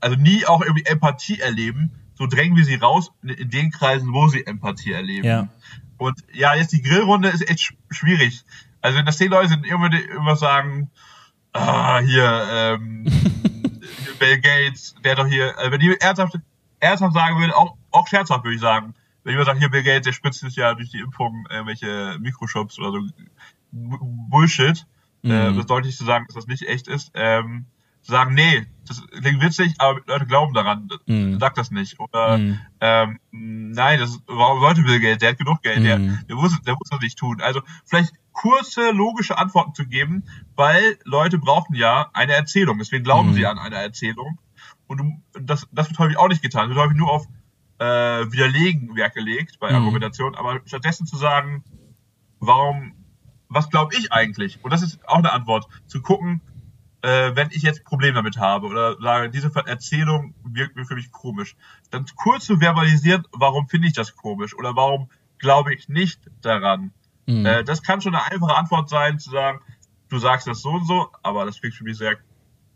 also 0.00 0.16
nie 0.16 0.44
auch 0.46 0.60
irgendwie 0.62 0.84
Empathie 0.86 1.40
erleben, 1.40 1.92
so 2.14 2.26
drängen 2.26 2.56
wir 2.56 2.64
sie 2.64 2.74
raus 2.74 3.12
in, 3.22 3.48
den 3.48 3.70
Kreisen, 3.70 4.12
wo 4.12 4.28
sie 4.28 4.46
Empathie 4.46 4.92
erleben. 4.92 5.26
Ja. 5.26 5.48
Und 5.96 6.22
ja, 6.32 6.54
jetzt 6.54 6.72
die 6.72 6.82
Grillrunde 6.82 7.28
ist 7.28 7.48
echt 7.48 7.60
sch 7.60 7.74
schwierig. 7.90 8.44
Also 8.82 8.98
wenn 8.98 9.06
das 9.06 9.18
zehn 9.18 9.30
Leute 9.30 9.48
sind, 9.48 9.66
immer, 9.66 9.90
immer 10.16 10.36
sagen, 10.36 10.90
ah, 11.52 12.00
hier, 12.00 12.48
ähm, 12.50 13.04
Bill 14.18 14.40
Gates, 14.40 14.94
der 15.04 15.14
doch 15.16 15.26
hier, 15.26 15.56
äh, 15.58 15.70
wenn 15.70 15.80
die 15.80 15.96
ernsthaft, 16.00 16.34
ernsthaft 16.80 17.14
sagen 17.14 17.38
würde, 17.38 17.56
auch, 17.56 17.76
auch 17.90 18.06
scherzhaft 18.06 18.44
würde 18.44 18.54
ich 18.54 18.60
sagen, 18.60 18.94
wenn 19.24 19.32
jemand 19.32 19.46
sagt, 19.46 19.58
hier 19.58 19.70
Bill 19.70 19.82
Gates, 19.82 20.04
der 20.04 20.12
spritzt 20.12 20.40
sich 20.40 20.56
ja 20.56 20.74
durch 20.74 20.90
die 20.90 21.00
Impfung 21.00 21.46
irgendwelche 21.50 22.16
Mikrochips 22.20 22.78
oder 22.78 22.92
so 22.92 22.98
Bullshit, 23.72 24.86
äh, 25.24 25.50
Mhm. 25.50 25.56
das 25.56 25.66
deutlich 25.66 25.96
zu 25.96 26.04
sagen, 26.04 26.24
dass 26.26 26.34
das 26.34 26.46
nicht 26.46 26.66
echt 26.66 26.88
ist, 26.88 27.10
ähm, 27.14 27.66
zu 28.02 28.12
sagen, 28.12 28.32
nee, 28.34 28.66
das 28.88 29.02
klingt 29.08 29.42
witzig, 29.42 29.74
aber 29.78 30.00
Leute 30.06 30.24
glauben 30.26 30.54
daran, 30.54 30.88
Mhm. 31.06 31.38
sag 31.38 31.54
das 31.54 31.70
nicht. 31.70 32.00
Oder 32.00 32.38
Mhm. 32.38 32.60
ähm, 32.80 33.20
nein, 33.30 33.98
das 34.00 34.18
warum 34.26 34.60
sollte 34.60 34.82
Bill 34.82 35.00
Gates, 35.00 35.18
der 35.18 35.30
hat 35.30 35.38
genug 35.38 35.62
Geld, 35.62 35.84
der, 35.84 35.98
Mhm. 35.98 36.18
der 36.26 36.36
muss, 36.36 36.60
der 36.62 36.74
muss 36.74 36.88
das 36.90 37.00
nicht 37.00 37.18
tun. 37.18 37.40
Also 37.42 37.60
vielleicht 37.84 38.14
kurze, 38.32 38.90
logische 38.90 39.38
Antworten 39.38 39.74
zu 39.74 39.86
geben, 39.86 40.24
weil 40.56 40.98
Leute 41.04 41.38
brauchen 41.38 41.74
ja 41.74 42.10
eine 42.12 42.32
Erzählung. 42.34 42.78
Deswegen 42.78 43.04
glauben 43.04 43.30
Mhm. 43.30 43.34
sie 43.34 43.46
an 43.46 43.58
eine 43.58 43.76
Erzählung. 43.76 44.38
Und 44.86 44.98
du, 44.98 45.22
das, 45.40 45.66
das 45.72 45.88
wird 45.88 45.98
häufig 45.98 46.16
auch 46.18 46.28
nicht 46.28 46.42
getan. 46.42 46.64
Es 46.64 46.74
wird 46.74 46.84
häufig 46.84 46.96
nur 46.96 47.10
auf 47.10 47.26
äh, 47.78 47.84
widerlegen 48.32 48.94
Wert 48.96 49.14
gelegt 49.14 49.58
bei 49.60 49.70
Mhm. 49.70 49.76
Argumentation, 49.76 50.34
aber 50.34 50.60
stattdessen 50.66 51.06
zu 51.06 51.16
sagen, 51.16 51.64
warum, 52.38 52.92
was 53.48 53.70
glaube 53.70 53.94
ich 53.96 54.12
eigentlich? 54.12 54.62
Und 54.62 54.72
das 54.72 54.82
ist 54.82 55.06
auch 55.08 55.16
eine 55.18 55.32
Antwort, 55.32 55.66
zu 55.86 56.02
gucken, 56.02 56.40
äh, 57.02 57.34
wenn 57.34 57.48
ich 57.50 57.62
jetzt 57.62 57.80
ein 57.80 57.84
Problem 57.84 58.14
damit 58.14 58.36
habe 58.36 58.66
oder 58.66 58.96
sage, 59.00 59.30
diese 59.30 59.50
Erzählung 59.66 60.34
wirkt 60.44 60.76
mir 60.76 60.84
für 60.84 60.94
mich 60.96 61.10
komisch, 61.10 61.56
dann 61.90 62.04
kurz 62.16 62.44
zu 62.44 62.60
verbalisieren, 62.60 63.26
warum 63.32 63.68
finde 63.68 63.88
ich 63.88 63.94
das 63.94 64.14
komisch 64.16 64.54
oder 64.54 64.76
warum 64.76 65.08
glaube 65.38 65.72
ich 65.74 65.88
nicht 65.88 66.20
daran. 66.42 66.92
Mhm. 67.30 67.46
Äh, 67.46 67.64
das 67.64 67.82
kann 67.82 68.00
schon 68.00 68.14
eine 68.14 68.24
einfache 68.30 68.56
Antwort 68.56 68.88
sein, 68.88 69.18
zu 69.18 69.30
sagen, 69.30 69.60
du 70.08 70.18
sagst 70.18 70.46
das 70.46 70.60
so 70.62 70.70
und 70.70 70.86
so, 70.86 71.08
aber 71.22 71.44
das 71.46 71.60
klingt 71.60 71.74
für 71.74 71.84
mich 71.84 71.96
sehr 71.98 72.16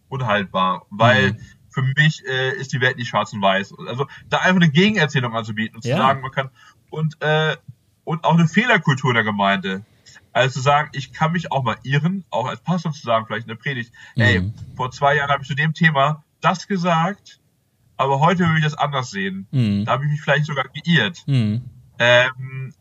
unhaltbar, 0.09 0.87
weil 0.91 1.33
Mhm. 1.33 1.39
für 1.71 1.83
mich 1.83 2.23
äh, 2.27 2.53
ist 2.57 2.73
die 2.73 2.81
Welt 2.81 2.97
nicht 2.97 3.09
schwarz 3.09 3.33
und 3.33 3.43
weiß. 3.43 3.75
Also 3.89 4.07
da 4.29 4.39
einfach 4.39 4.61
eine 4.63 4.71
Gegenerzählung 4.71 5.35
anzubieten 5.35 5.77
und 5.77 5.85
Ja. 5.85 5.97
zu 5.97 6.03
sagen, 6.03 6.21
man 6.21 6.31
kann 6.31 6.51
und 6.91 7.21
äh, 7.21 7.57
und 8.05 8.25
auch 8.25 8.35
eine 8.35 8.47
Fehlerkultur 8.47 9.11
in 9.11 9.15
der 9.15 9.25
Gemeinde. 9.25 9.83
Also 10.33 10.55
zu 10.55 10.61
sagen, 10.61 10.91
ich 10.93 11.13
kann 11.13 11.33
mich 11.33 11.51
auch 11.53 11.63
mal 11.65 11.77
irren, 11.85 12.25
auch 12.31 12.47
als 12.47 12.61
Pastor 12.61 12.93
zu 12.93 13.03
sagen, 13.03 13.25
vielleicht 13.27 13.45
in 13.45 13.49
der 13.49 13.55
Predigt, 13.57 13.93
Mhm. 14.17 14.53
vor 14.77 14.91
zwei 14.91 15.17
Jahren 15.17 15.31
habe 15.31 15.43
ich 15.43 15.49
zu 15.49 15.55
dem 15.55 15.73
Thema 15.75 16.23
das 16.41 16.67
gesagt, 16.69 17.41
aber 17.97 18.21
heute 18.21 18.41
würde 18.41 18.59
ich 18.59 18.65
das 18.65 18.75
anders 18.75 19.11
sehen. 19.11 19.47
Mhm. 19.53 19.85
Da 19.87 19.93
habe 19.93 20.05
ich 20.05 20.11
mich 20.11 20.21
vielleicht 20.21 20.45
sogar 20.47 20.65
geirrt. 20.69 21.23
Mhm. 21.27 21.63
Ähm, 21.99 22.75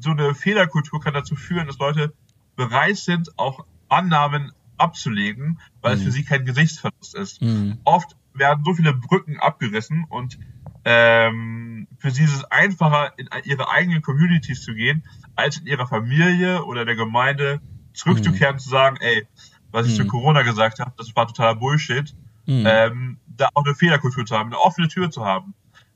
so 0.00 0.10
eine 0.10 0.34
Fehlerkultur 0.34 1.00
kann 1.00 1.14
dazu 1.14 1.34
führen, 1.36 1.66
dass 1.66 1.78
Leute 1.78 2.12
bereit 2.56 2.96
sind, 2.96 3.38
auch 3.38 3.64
Annahmen 3.88 4.52
abzulegen, 4.76 5.58
weil 5.80 5.94
es 5.94 6.00
Mhm. 6.00 6.04
für 6.04 6.10
sie 6.12 6.24
kein 6.24 6.44
Gesichtsverlust 6.44 7.14
ist. 7.14 7.42
Mhm. 7.42 7.78
Oft 7.84 8.16
werden 8.34 8.64
so 8.64 8.74
viele 8.74 8.92
Brücken 8.94 9.38
abgerissen 9.40 10.04
und 10.08 10.38
ähm, 10.84 11.88
für 11.98 12.10
sie 12.10 12.24
ist 12.24 12.34
es 12.36 12.44
einfacher, 12.44 13.12
in 13.18 13.28
ihre 13.44 13.68
eigenen 13.70 14.02
Communities 14.02 14.62
zu 14.62 14.74
gehen, 14.74 15.02
als 15.34 15.58
in 15.58 15.66
ihrer 15.66 15.86
Familie 15.86 16.64
oder 16.64 16.84
der 16.84 16.96
Gemeinde 16.96 17.60
zurückzukehren 17.92 18.54
und 18.54 18.60
zu 18.60 18.68
sagen, 18.70 18.96
ey, 19.00 19.26
was 19.70 19.86
ich 19.86 19.92
Mhm. 19.92 19.96
zu 20.02 20.06
Corona 20.06 20.42
gesagt 20.42 20.78
habe, 20.80 20.92
das 20.96 21.14
war 21.16 21.26
totaler 21.26 21.56
Bullshit. 21.56 22.14
Mhm. 22.46 22.64
Ähm, 22.66 23.18
da 23.26 23.48
auch 23.54 23.64
eine 23.64 23.74
Fehlerkultur 23.74 24.24
zu 24.24 24.36
haben, 24.36 24.48
eine 24.48 24.58
offene 24.58 24.88
Tür 24.88 25.10
zu 25.10 25.24
haben. 25.24 25.54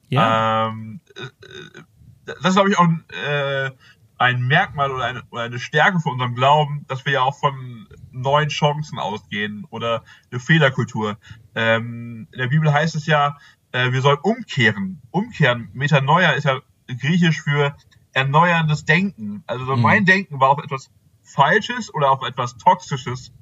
ja. 0.08 0.68
Ähm, 0.68 1.00
äh, 1.16 1.22
äh, 1.22 1.82
das 2.24 2.36
ist, 2.44 2.54
glaube 2.54 2.70
ich, 2.70 2.78
auch 2.78 2.84
ein, 2.84 3.04
äh, 3.10 3.70
ein 4.18 4.42
Merkmal 4.42 4.90
oder 4.92 5.04
eine, 5.04 5.22
oder 5.30 5.42
eine 5.42 5.58
Stärke 5.58 6.00
von 6.00 6.12
unserem 6.12 6.34
Glauben, 6.34 6.84
dass 6.88 7.04
wir 7.04 7.12
ja 7.14 7.22
auch 7.22 7.36
von 7.38 7.88
neuen 8.12 8.48
Chancen 8.48 8.98
ausgehen 8.98 9.66
oder 9.70 10.04
eine 10.30 10.38
Fehlerkultur. 10.40 11.18
Ähm, 11.54 12.28
in 12.32 12.38
der 12.38 12.46
Bibel 12.48 12.72
heißt 12.72 12.94
es 12.94 13.06
ja, 13.06 13.36
äh, 13.72 13.90
wir 13.90 14.00
sollen 14.00 14.18
umkehren. 14.22 15.00
Umkehren, 15.10 15.70
Metanoia 15.72 16.30
ist 16.32 16.44
ja 16.44 16.60
griechisch 16.86 17.42
für 17.42 17.74
erneuerndes 18.12 18.84
Denken. 18.84 19.42
Also 19.46 19.64
so 19.64 19.76
Mhm. 19.76 19.82
mein 19.82 20.04
Denken 20.04 20.38
war 20.40 20.50
auf 20.50 20.62
etwas 20.62 20.90
Falsches 21.22 21.92
oder 21.92 22.10
auf 22.10 22.22
etwas 22.22 22.56
Toxisches, 22.58 23.32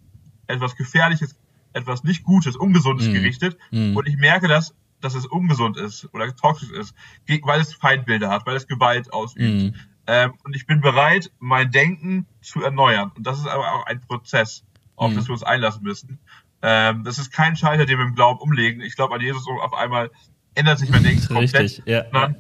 etwas 0.46 0.76
Gefährliches, 0.76 1.36
etwas 1.72 2.04
nicht 2.04 2.24
Gutes, 2.24 2.56
Ungesundes 2.56 3.08
Mhm. 3.08 3.14
gerichtet. 3.14 3.58
Mhm. 3.70 3.96
Und 3.96 4.06
ich 4.08 4.16
merke, 4.16 4.48
dass, 4.48 4.74
dass 5.00 5.14
es 5.14 5.26
ungesund 5.26 5.76
ist 5.76 6.08
oder 6.12 6.34
toxisch 6.34 6.70
ist, 6.70 6.94
weil 7.42 7.60
es 7.60 7.74
Feindbilder 7.74 8.28
hat, 8.30 8.46
weil 8.46 8.56
es 8.56 8.66
Gewalt 8.66 9.12
ausübt. 9.12 9.44
Mhm. 9.62 9.74
Ähm, 10.06 10.32
und 10.44 10.56
ich 10.56 10.66
bin 10.66 10.80
bereit, 10.80 11.30
mein 11.38 11.70
Denken 11.70 12.26
zu 12.40 12.62
erneuern. 12.62 13.12
Und 13.16 13.26
das 13.26 13.38
ist 13.38 13.46
aber 13.46 13.72
auch 13.74 13.86
ein 13.86 14.00
Prozess, 14.00 14.64
auf 14.96 15.10
Mhm. 15.12 15.16
das 15.16 15.28
wir 15.28 15.32
uns 15.32 15.42
einlassen 15.42 15.82
müssen. 15.82 16.18
Ähm, 16.62 17.04
das 17.04 17.18
ist 17.18 17.32
kein 17.32 17.56
Schalter, 17.56 17.86
den 17.86 17.98
wir 17.98 18.04
im 18.06 18.14
Glauben 18.14 18.40
umlegen. 18.40 18.82
Ich 18.82 18.96
glaube 18.96 19.14
an 19.14 19.20
Jesus 19.20 19.46
und 19.46 19.60
auf 19.60 19.72
einmal 19.74 20.10
ändert 20.54 20.78
sich 20.78 20.90
mein 20.90 21.02
Denken 21.04 21.26
komplett. 21.34 21.54
Richtig, 21.62 21.86
ja. 21.86 22.04
Sondern, 22.10 22.36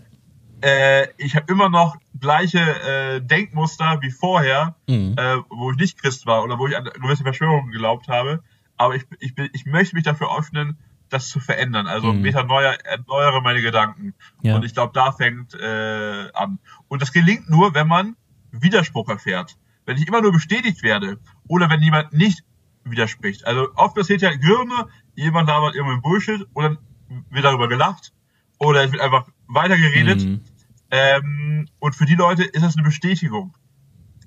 äh, 0.62 1.06
ich 1.16 1.36
habe 1.36 1.50
immer 1.50 1.70
noch 1.70 1.96
gleiche 2.18 2.58
äh, 2.58 3.20
Denkmuster 3.22 3.98
wie 4.02 4.10
vorher, 4.10 4.74
Mhm. 4.88 5.14
äh, 5.16 5.36
wo 5.48 5.70
ich 5.70 5.78
nicht 5.78 5.98
Christ 5.98 6.26
war 6.26 6.42
oder 6.44 6.58
wo 6.58 6.66
ich 6.66 6.76
an 6.76 6.84
gewisse 6.84 7.22
Verschwörungen 7.22 7.70
geglaubt 7.70 8.08
habe. 8.08 8.42
Aber 8.76 8.94
ich, 8.94 9.04
ich, 9.20 9.34
bin, 9.34 9.48
ich 9.52 9.64
möchte 9.66 9.94
mich 9.94 10.04
dafür 10.04 10.36
öffnen, 10.36 10.76
das 11.10 11.28
zu 11.28 11.40
verändern. 11.40 11.86
Also 11.86 12.12
Mhm. 12.12 12.22
Metanoia, 12.22 12.72
erneuere 12.84 13.40
meine 13.42 13.60
Gedanken. 13.60 14.14
Ja. 14.42 14.56
Und 14.56 14.64
ich 14.64 14.72
glaube, 14.74 14.92
da 14.94 15.12
fängt 15.12 15.54
äh, 15.54 16.28
an. 16.32 16.58
Und 16.88 17.02
das 17.02 17.12
gelingt 17.12 17.50
nur, 17.50 17.74
wenn 17.74 17.86
man 17.88 18.16
Widerspruch 18.52 19.08
erfährt. 19.08 19.56
Wenn 19.86 19.96
ich 19.96 20.06
immer 20.06 20.22
nur 20.22 20.32
bestätigt 20.32 20.82
werde 20.82 21.18
oder 21.48 21.68
wenn 21.70 21.82
jemand 21.82 22.12
nicht 22.12 22.42
widerspricht. 22.84 23.46
Also 23.46 23.68
oft 23.74 23.94
passiert 23.94 24.22
ja 24.22 24.30
Girne, 24.34 24.88
jemand 25.14 25.48
labert 25.48 25.74
irgendeinen 25.74 26.02
Bullshit 26.02 26.46
und 26.54 26.62
dann 26.64 26.78
wird 27.30 27.44
darüber 27.44 27.68
gelacht 27.68 28.12
oder 28.58 28.84
es 28.84 28.92
wird 28.92 29.02
einfach 29.02 29.26
weitergeredet. 29.48 30.20
Mhm. 30.22 30.40
Ähm, 30.90 31.68
und 31.78 31.94
für 31.94 32.06
die 32.06 32.14
Leute 32.14 32.44
ist 32.44 32.62
das 32.62 32.76
eine 32.76 32.84
Bestätigung. 32.84 33.54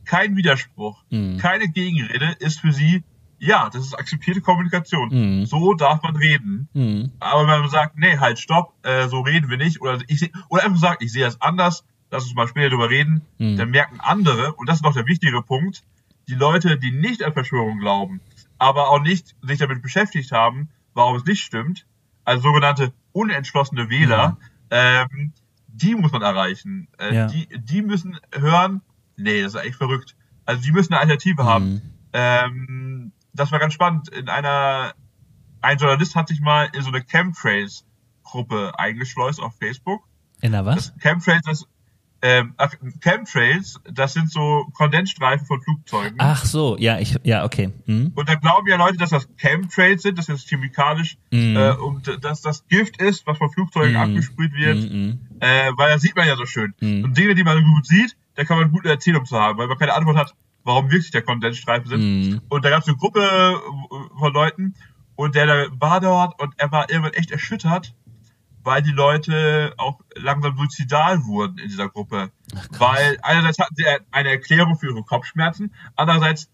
Kein 0.05 0.35
Widerspruch, 0.35 1.03
Mhm. 1.09 1.37
keine 1.37 1.67
Gegenrede 1.69 2.35
ist 2.39 2.59
für 2.59 2.71
sie, 2.73 3.03
ja, 3.45 3.69
das 3.69 3.85
ist 3.85 3.93
akzeptierte 3.93 4.41
Kommunikation. 4.41 5.09
Mhm. 5.09 5.45
So 5.45 5.73
darf 5.73 6.01
man 6.01 6.15
reden. 6.15 6.69
Mhm. 6.73 7.11
Aber 7.19 7.41
wenn 7.47 7.59
man 7.61 7.69
sagt, 7.69 7.97
nee, 7.97 8.17
halt, 8.17 8.39
stopp, 8.39 8.73
äh, 8.83 9.07
so 9.07 9.19
reden 9.21 9.49
wir 9.49 9.57
nicht, 9.57 9.81
oder 9.81 9.99
ich 10.07 10.31
oder 10.49 10.63
einfach 10.63 10.79
sagt, 10.79 11.03
ich 11.03 11.11
sehe 11.11 11.25
das 11.25 11.41
anders, 11.41 11.83
lass 12.11 12.23
uns 12.23 12.35
mal 12.35 12.47
später 12.47 12.69
drüber 12.69 12.89
reden, 12.89 13.21
Mhm. 13.39 13.57
dann 13.57 13.69
merken 13.71 13.99
andere, 13.99 14.53
und 14.53 14.69
das 14.69 14.77
ist 14.77 14.83
noch 14.83 14.93
der 14.93 15.05
wichtige 15.07 15.41
Punkt, 15.41 15.83
die 16.29 16.35
Leute, 16.35 16.77
die 16.77 16.91
nicht 16.91 17.21
an 17.23 17.33
Verschwörung 17.33 17.79
glauben, 17.79 18.21
aber 18.57 18.89
auch 18.89 19.01
nicht 19.01 19.35
sich 19.41 19.59
damit 19.59 19.81
beschäftigt 19.81 20.31
haben, 20.31 20.69
warum 20.93 21.17
es 21.17 21.25
nicht 21.25 21.43
stimmt, 21.43 21.85
also 22.23 22.43
sogenannte 22.43 22.93
unentschlossene 23.11 23.89
Wähler, 23.89 24.37
ähm, 24.71 25.33
die 25.67 25.95
muss 25.95 26.11
man 26.11 26.21
erreichen. 26.21 26.87
Äh, 26.97 27.15
Ja. 27.15 27.27
die, 27.27 27.47
die 27.59 27.81
müssen 27.81 28.17
hören, 28.33 28.81
nee, 29.17 29.41
das 29.41 29.55
ist 29.55 29.61
echt 29.65 29.75
verrückt. 29.75 30.15
Also 30.45 30.61
die 30.61 30.71
müssen 30.71 30.93
eine 30.93 31.01
Alternative 31.01 31.43
haben. 31.43 31.73
Mhm. 31.73 31.81
Ähm, 32.13 33.11
das 33.33 33.51
war 33.51 33.59
ganz 33.59 33.73
spannend. 33.73 34.09
In 34.09 34.29
einer, 34.29 34.93
ein 35.61 35.77
Journalist 35.77 36.15
hat 36.15 36.27
sich 36.27 36.39
mal 36.41 36.69
in 36.73 36.81
so 36.81 36.89
eine 36.89 37.01
Chemtrails-Gruppe 37.03 38.73
eingeschleust 38.77 39.39
auf 39.41 39.55
Facebook. 39.57 40.03
In 40.41 40.51
der 40.51 40.65
was? 40.65 40.93
Das 40.93 41.01
Chemtrails, 41.01 41.41
das, 41.45 41.67
ähm, 42.21 42.53
ach, 42.57 42.73
Chemtrails, 43.01 43.79
das 43.91 44.13
sind 44.13 44.31
so 44.31 44.65
Kondensstreifen 44.73 45.45
von 45.45 45.61
Flugzeugen. 45.61 46.15
Ach 46.19 46.43
so, 46.45 46.77
ja, 46.77 46.99
ich, 46.99 47.17
ja, 47.23 47.43
okay. 47.43 47.71
Mhm. 47.85 48.11
Und 48.15 48.29
da 48.29 48.35
glauben 48.35 48.67
ja 48.67 48.77
Leute, 48.77 48.97
dass 48.97 49.09
das 49.09 49.27
Chemtrails 49.37 50.03
sind, 50.03 50.17
dass 50.17 50.27
das 50.27 50.43
chemikalisch, 50.43 51.17
Mhm. 51.31 51.55
äh, 51.57 51.71
und 51.71 52.19
dass 52.23 52.41
das 52.41 52.65
Gift 52.67 53.01
ist, 53.01 53.25
was 53.27 53.37
von 53.37 53.49
Flugzeugen 53.51 53.93
Mhm. 53.93 53.97
abgesprüht 53.99 54.53
wird, 54.53 54.89
Mhm. 54.91 55.19
äh, 55.39 55.71
weil 55.75 55.91
das 55.93 56.01
sieht 56.01 56.15
man 56.15 56.27
ja 56.27 56.35
so 56.35 56.45
schön. 56.45 56.73
Mhm. 56.79 57.03
Und 57.05 57.17
Dinge, 57.17 57.35
die 57.35 57.43
man 57.43 57.61
gut 57.63 57.85
sieht, 57.85 58.15
da 58.35 58.43
kann 58.45 58.57
man 58.57 58.71
gut 58.71 58.83
eine 58.85 58.93
Erzählung 58.93 59.25
zu 59.25 59.37
haben, 59.39 59.57
weil 59.59 59.67
man 59.67 59.77
keine 59.77 59.93
Antwort 59.93 60.17
hat, 60.17 60.33
warum 60.63 60.89
wirklich 60.91 61.11
der 61.11 61.21
Kondensstreifen 61.21 61.87
sind. 61.89 62.01
Mhm. 62.01 62.41
Und 62.49 62.65
da 62.65 62.69
gab 62.69 62.81
es 62.81 62.87
eine 62.87 62.97
Gruppe 62.97 63.21
äh, 63.21 64.17
von 64.19 64.33
Leuten 64.33 64.75
und 65.15 65.35
der 65.35 65.45
da 65.45 65.65
war 65.79 65.99
dort 65.99 66.41
und 66.41 66.53
er 66.57 66.71
war 66.71 66.89
irgendwann 66.89 67.13
echt 67.13 67.31
erschüttert, 67.31 67.93
weil 68.63 68.81
die 68.81 68.91
Leute 68.91 69.73
auch 69.77 69.99
langsam 70.15 70.55
suizidal 70.57 71.23
wurden 71.25 71.57
in 71.57 71.67
dieser 71.69 71.89
Gruppe. 71.89 72.31
weil 72.77 73.17
einerseits 73.21 73.59
hatten 73.59 73.75
sie 73.75 73.83
eine 74.11 74.29
Erklärung 74.29 74.77
für 74.77 74.87
ihre 74.91 75.03
Kopfschmerzen, 75.03 75.73
andererseits 75.95 76.49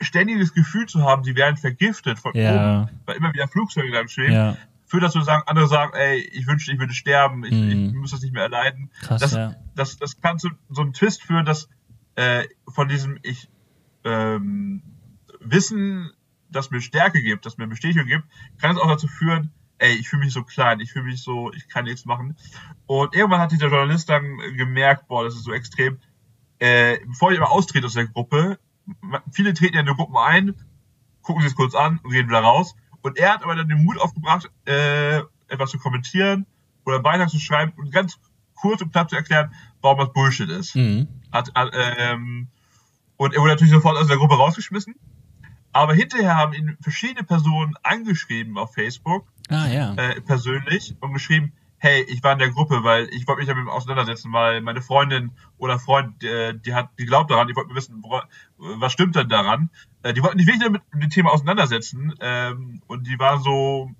ständiges 0.00 0.52
Gefühl 0.54 0.86
zu 0.86 1.02
haben, 1.02 1.22
sie 1.24 1.36
werden 1.36 1.56
vergiftet 1.56 2.18
von 2.18 2.32
Ja. 2.34 2.82
oben, 2.82 2.90
weil 3.06 3.16
immer 3.16 3.32
wieder 3.32 3.46
Flugzeuge 3.48 3.92
dann 3.92 4.08
stehen, 4.08 4.32
Ja, 4.32 4.56
führt 4.86 5.02
dazu 5.04 5.20
sagen, 5.22 5.42
andere 5.46 5.68
sagen, 5.68 5.92
ey, 5.94 6.18
ich 6.32 6.46
wünschte, 6.46 6.72
ich 6.72 6.78
würde 6.78 6.92
sterben, 6.92 7.44
ich, 7.44 7.52
Mhm. 7.52 7.86
ich 7.90 7.94
muss 7.94 8.10
das 8.10 8.22
nicht 8.22 8.32
mehr 8.34 8.42
erleiden. 8.42 8.90
krass, 9.00 9.20
Das, 9.20 9.32
ja. 9.34 9.54
das, 9.74 9.96
das 9.98 10.20
kann 10.20 10.38
zu 10.38 10.48
so 10.70 10.82
einem 10.82 10.92
Twist 10.92 11.22
führen, 11.22 11.44
dass 11.44 11.68
äh, 12.16 12.46
von 12.68 12.88
diesem 12.88 13.18
ich 13.22 13.48
ähm, 14.04 14.82
Wissen, 15.40 16.12
das 16.50 16.70
mir 16.70 16.80
Stärke 16.80 17.22
gibt, 17.22 17.46
das 17.46 17.58
mir 17.58 17.66
Bestätigung 17.66 18.06
gibt, 18.06 18.24
kann 18.60 18.74
es 18.74 18.80
auch 18.80 18.88
dazu 18.88 19.08
führen, 19.08 19.52
ey, 19.78 19.94
ich 19.94 20.08
fühle 20.08 20.24
mich 20.24 20.32
so 20.32 20.44
klein, 20.44 20.80
ich 20.80 20.92
fühle 20.92 21.06
mich 21.06 21.22
so, 21.22 21.52
ich 21.52 21.68
kann 21.68 21.84
nichts 21.84 22.04
machen. 22.04 22.36
Und 22.86 23.14
irgendwann 23.14 23.40
hat 23.40 23.52
dieser 23.52 23.68
Journalist 23.68 24.08
dann 24.08 24.38
gemerkt, 24.56 25.08
boah, 25.08 25.24
das 25.24 25.34
ist 25.34 25.44
so 25.44 25.52
extrem. 25.52 25.98
Äh, 26.58 26.98
bevor 27.06 27.32
ich 27.32 27.38
immer 27.38 27.50
austrete 27.50 27.86
aus 27.86 27.94
der 27.94 28.06
Gruppe, 28.06 28.58
viele 29.32 29.54
treten 29.54 29.74
ja 29.74 29.80
in 29.80 29.86
die 29.86 29.94
Gruppen 29.94 30.16
ein, 30.16 30.54
gucken 31.22 31.42
sich 31.42 31.50
es 31.50 31.56
kurz 31.56 31.74
an 31.74 31.98
und 32.02 32.10
gehen 32.10 32.28
wieder 32.28 32.40
raus. 32.40 32.76
Und 33.02 33.18
er 33.18 33.34
hat 33.34 33.42
aber 33.42 33.56
dann 33.56 33.68
den 33.68 33.84
Mut 33.84 33.98
aufgebracht, 33.98 34.50
äh, 34.66 35.20
etwas 35.48 35.70
zu 35.70 35.78
kommentieren 35.78 36.46
oder 36.84 36.96
einen 36.96 37.02
Beitrag 37.02 37.30
zu 37.30 37.40
schreiben 37.40 37.72
und 37.76 37.90
ganz 37.90 38.18
kurz 38.62 38.80
und 38.80 38.92
knapp 38.92 39.10
zu 39.10 39.16
erklären, 39.16 39.52
warum 39.82 39.98
das 39.98 40.12
Bullshit 40.12 40.48
ist. 40.48 40.74
Mhm. 40.76 41.08
Hat, 41.32 41.52
hat, 41.54 41.72
ähm, 41.98 42.48
und 43.16 43.34
er 43.34 43.40
wurde 43.40 43.52
natürlich 43.52 43.72
sofort 43.72 43.98
aus 43.98 44.06
der 44.06 44.16
Gruppe 44.16 44.36
rausgeschmissen. 44.36 44.94
Aber 45.72 45.94
hinterher 45.94 46.36
haben 46.36 46.52
ihn 46.52 46.76
verschiedene 46.80 47.24
Personen 47.24 47.74
angeschrieben 47.82 48.58
auf 48.58 48.74
Facebook, 48.74 49.26
Ah, 49.48 49.66
ja. 49.68 49.94
äh, 49.94 50.20
persönlich, 50.20 50.94
und 51.00 51.12
geschrieben, 51.14 51.52
hey, 51.78 52.04
ich 52.08 52.22
war 52.22 52.34
in 52.34 52.38
der 52.38 52.50
Gruppe, 52.50 52.84
weil 52.84 53.08
ich 53.10 53.26
wollte 53.26 53.40
mich 53.40 53.48
damit 53.48 53.66
auseinandersetzen, 53.68 54.32
weil 54.32 54.60
meine 54.60 54.82
Freundin 54.82 55.32
oder 55.58 55.78
Freund, 55.78 56.22
äh, 56.22 56.54
die 56.54 56.74
hat, 56.74 56.90
die 56.98 57.06
glaubt 57.06 57.30
daran, 57.30 57.48
die 57.48 57.56
wollten 57.56 57.74
wissen, 57.74 58.02
wo, 58.02 58.20
was 58.58 58.92
stimmt 58.92 59.16
denn 59.16 59.28
daran? 59.28 59.70
Äh, 60.02 60.12
die 60.12 60.22
wollten 60.22 60.38
sich 60.38 60.46
wirklich 60.46 60.62
damit 60.62 60.82
mit 60.92 61.02
dem 61.02 61.10
Thema 61.10 61.32
auseinandersetzen, 61.32 62.14
ähm, 62.20 62.82
und 62.86 63.06
die 63.08 63.18
waren 63.18 63.42
so 63.42 63.90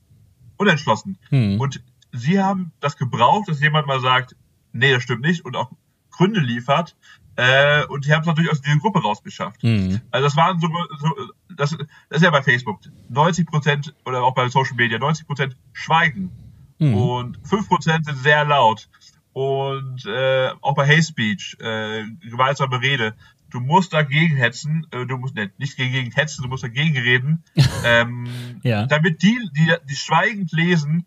unentschlossen. 0.59 1.19
Mhm. 1.31 1.59
Und 1.59 1.83
sie 2.13 2.41
haben 2.41 2.73
das 2.81 2.97
gebraucht, 2.97 3.49
dass 3.49 3.61
jemand 3.61 3.87
mal 3.87 4.01
sagt, 4.01 4.37
nee, 4.73 4.93
das 4.93 5.03
stimmt 5.03 5.23
nicht 5.23 5.45
und 5.45 5.57
auch 5.57 5.71
Gründe 6.11 6.41
liefert. 6.41 6.97
Äh, 7.37 7.87
und 7.87 8.07
die 8.07 8.13
haben 8.13 8.21
es 8.21 8.27
natürlich 8.27 8.51
aus 8.51 8.61
dieser 8.61 8.79
Gruppe 8.79 9.01
rausgeschafft. 9.01 9.63
Mhm. 9.63 10.03
Also 10.11 10.27
das 10.27 10.37
waren 10.37 10.61
so, 10.61 10.69
so 10.99 11.09
das, 11.57 11.71
das 11.71 12.19
ist 12.19 12.23
ja 12.23 12.31
bei 12.31 12.43
Facebook 12.43 12.81
90 13.09 13.47
Prozent 13.47 13.95
oder 14.05 14.23
auch 14.23 14.35
bei 14.35 14.49
Social 14.49 14.77
Media 14.77 14.99
90 14.99 15.27
Prozent 15.27 15.57
schweigen 15.73 16.31
mhm. 16.79 16.95
und 16.95 17.39
5 17.45 17.69
Prozent 17.69 18.05
sind 18.05 18.19
sehr 18.19 18.45
laut 18.45 18.89
und 19.33 20.05
äh, 20.05 20.51
auch 20.61 20.75
bei 20.75 20.87
Hate 20.87 21.03
Speech, 21.03 21.57
äh, 21.61 22.05
gewaltsame 22.21 22.81
Rede. 22.83 23.15
Du 23.49 23.61
musst 23.61 23.93
dagegen 23.93 24.37
hetzen, 24.37 24.87
äh, 24.91 25.07
du 25.07 25.17
musst 25.17 25.35
nicht, 25.35 25.59
nicht 25.59 25.77
gegen 25.77 26.11
hetzen, 26.11 26.43
du 26.43 26.49
musst 26.49 26.65
dagegen 26.65 26.97
reden, 26.97 27.45
ähm, 27.85 28.27
ja. 28.63 28.87
damit 28.87 29.23
die, 29.23 29.39
die, 29.57 29.73
die 29.89 29.97
schweigend 29.97 30.53
lesen, 30.53 31.07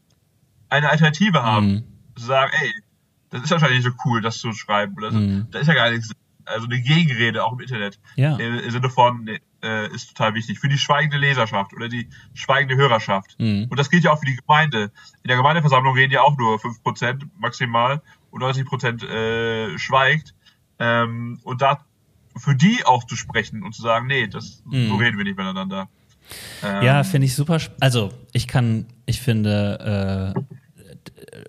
eine 0.70 0.90
Alternative 0.90 1.44
haben. 1.44 1.68
Mhm. 1.68 1.84
Zu 2.16 2.26
sagen, 2.26 2.52
ey, 2.60 2.72
das 3.36 3.44
ist 3.46 3.52
wahrscheinlich 3.52 3.84
nicht 3.84 3.94
so 3.94 4.10
cool, 4.10 4.22
das 4.22 4.38
zu 4.38 4.54
schreiben. 4.54 4.96
Oder 4.98 5.12
so. 5.12 5.20
Mhm. 5.20 5.48
Da 5.52 5.60
ist 5.60 5.68
ja 5.68 5.74
gar 5.74 5.92
nichts. 5.92 6.12
Also 6.46 6.68
eine 6.68 6.80
Gegenrede 6.80 7.44
auch 7.44 7.54
im 7.54 7.60
Internet. 7.60 8.00
Ja. 8.16 8.36
Im 8.38 8.70
Sinne 8.70 8.90
von, 8.90 9.28
äh, 9.64 9.88
ist 9.94 10.10
total 10.10 10.36
wichtig. 10.36 10.60
Für 10.60 10.70
die 10.70 10.78
schweigende 10.78 11.18
Leserschaft 11.18 11.74
oder 11.74 11.90
die 11.90 12.08
schweigende 12.36 12.76
Hörerschaft. 12.76 13.36
Mhm. 13.40 13.68
Und 13.70 13.80
das 13.80 13.90
gilt 13.90 14.04
ja 14.04 14.12
auch 14.12 14.20
für 14.20 14.28
die 14.28 14.36
Gemeinde. 14.36 14.92
In 15.24 15.28
der 15.28 15.38
Gemeindeversammlung 15.38 15.96
reden 15.96 16.14
ja 16.14 16.22
auch 16.22 16.38
nur 16.38 16.58
5% 16.58 17.24
maximal 17.40 18.02
und 18.30 18.44
90% 18.44 19.04
äh, 19.06 19.78
schweigt. 19.80 20.36
Ähm, 20.78 21.40
und 21.44 21.62
da 21.62 21.84
für 22.38 22.56
die 22.56 22.86
auch 22.86 23.06
zu 23.06 23.16
sprechen 23.16 23.64
und 23.64 23.74
zu 23.74 23.82
sagen, 23.82 24.08
nee, 24.08 24.28
das, 24.28 24.62
mhm. 24.66 24.90
so 24.90 24.96
reden 24.96 25.18
wir 25.18 25.24
nicht 25.24 25.38
miteinander. 25.38 25.90
Ähm, 26.64 26.84
ja, 26.84 27.04
finde 27.04 27.26
ich 27.26 27.36
super. 27.36 27.60
Also 27.80 28.12
ich 28.34 28.48
kann, 28.48 28.88
ich 29.06 29.22
finde, 29.22 30.34
äh, 30.36 30.56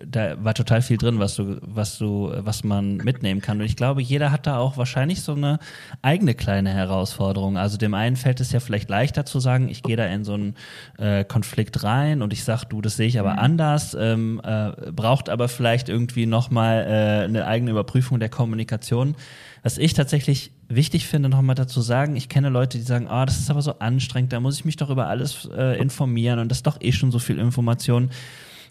da 0.05 0.43
war 0.43 0.53
total 0.53 0.81
viel 0.81 0.97
drin, 0.97 1.19
was 1.19 1.35
du, 1.35 1.59
was 1.61 1.97
du, 1.97 2.31
was 2.37 2.63
man 2.63 2.97
mitnehmen 2.97 3.41
kann. 3.41 3.59
Und 3.59 3.65
ich 3.65 3.75
glaube, 3.75 4.01
jeder 4.01 4.31
hat 4.31 4.47
da 4.47 4.57
auch 4.57 4.77
wahrscheinlich 4.77 5.21
so 5.21 5.33
eine 5.33 5.59
eigene 6.01 6.33
kleine 6.33 6.73
Herausforderung. 6.73 7.57
Also 7.57 7.77
dem 7.77 7.93
einen 7.93 8.15
fällt 8.15 8.39
es 8.39 8.51
ja 8.51 8.59
vielleicht 8.59 8.89
leichter 8.89 9.25
zu 9.25 9.39
sagen, 9.39 9.69
ich 9.69 9.83
gehe 9.83 9.95
da 9.95 10.05
in 10.05 10.23
so 10.23 10.33
einen 10.33 10.55
äh, 10.97 11.23
Konflikt 11.23 11.83
rein 11.83 12.21
und 12.21 12.33
ich 12.33 12.43
sag, 12.43 12.65
du, 12.65 12.81
das 12.81 12.97
sehe 12.97 13.07
ich 13.07 13.19
aber 13.19 13.33
mhm. 13.33 13.39
anders, 13.39 13.97
ähm, 13.99 14.41
äh, 14.43 14.91
braucht 14.91 15.29
aber 15.29 15.47
vielleicht 15.47 15.89
irgendwie 15.89 16.25
nochmal 16.25 16.85
äh, 16.87 17.25
eine 17.25 17.45
eigene 17.45 17.71
Überprüfung 17.71 18.19
der 18.19 18.29
Kommunikation. 18.29 19.15
Was 19.63 19.77
ich 19.77 19.93
tatsächlich 19.93 20.51
wichtig 20.69 21.07
finde, 21.07 21.29
nochmal 21.29 21.55
dazu 21.55 21.81
sagen, 21.81 22.15
ich 22.15 22.29
kenne 22.29 22.49
Leute, 22.49 22.77
die 22.77 22.83
sagen, 22.83 23.07
ah, 23.07 23.23
oh, 23.23 23.25
das 23.25 23.39
ist 23.39 23.49
aber 23.49 23.61
so 23.61 23.79
anstrengend, 23.79 24.33
da 24.33 24.39
muss 24.39 24.59
ich 24.59 24.65
mich 24.65 24.75
doch 24.75 24.89
über 24.89 25.07
alles 25.07 25.49
äh, 25.55 25.79
informieren 25.79 26.39
und 26.39 26.49
das 26.49 26.59
ist 26.59 26.67
doch 26.67 26.79
eh 26.81 26.91
schon 26.91 27.11
so 27.11 27.19
viel 27.19 27.39
Information 27.39 28.09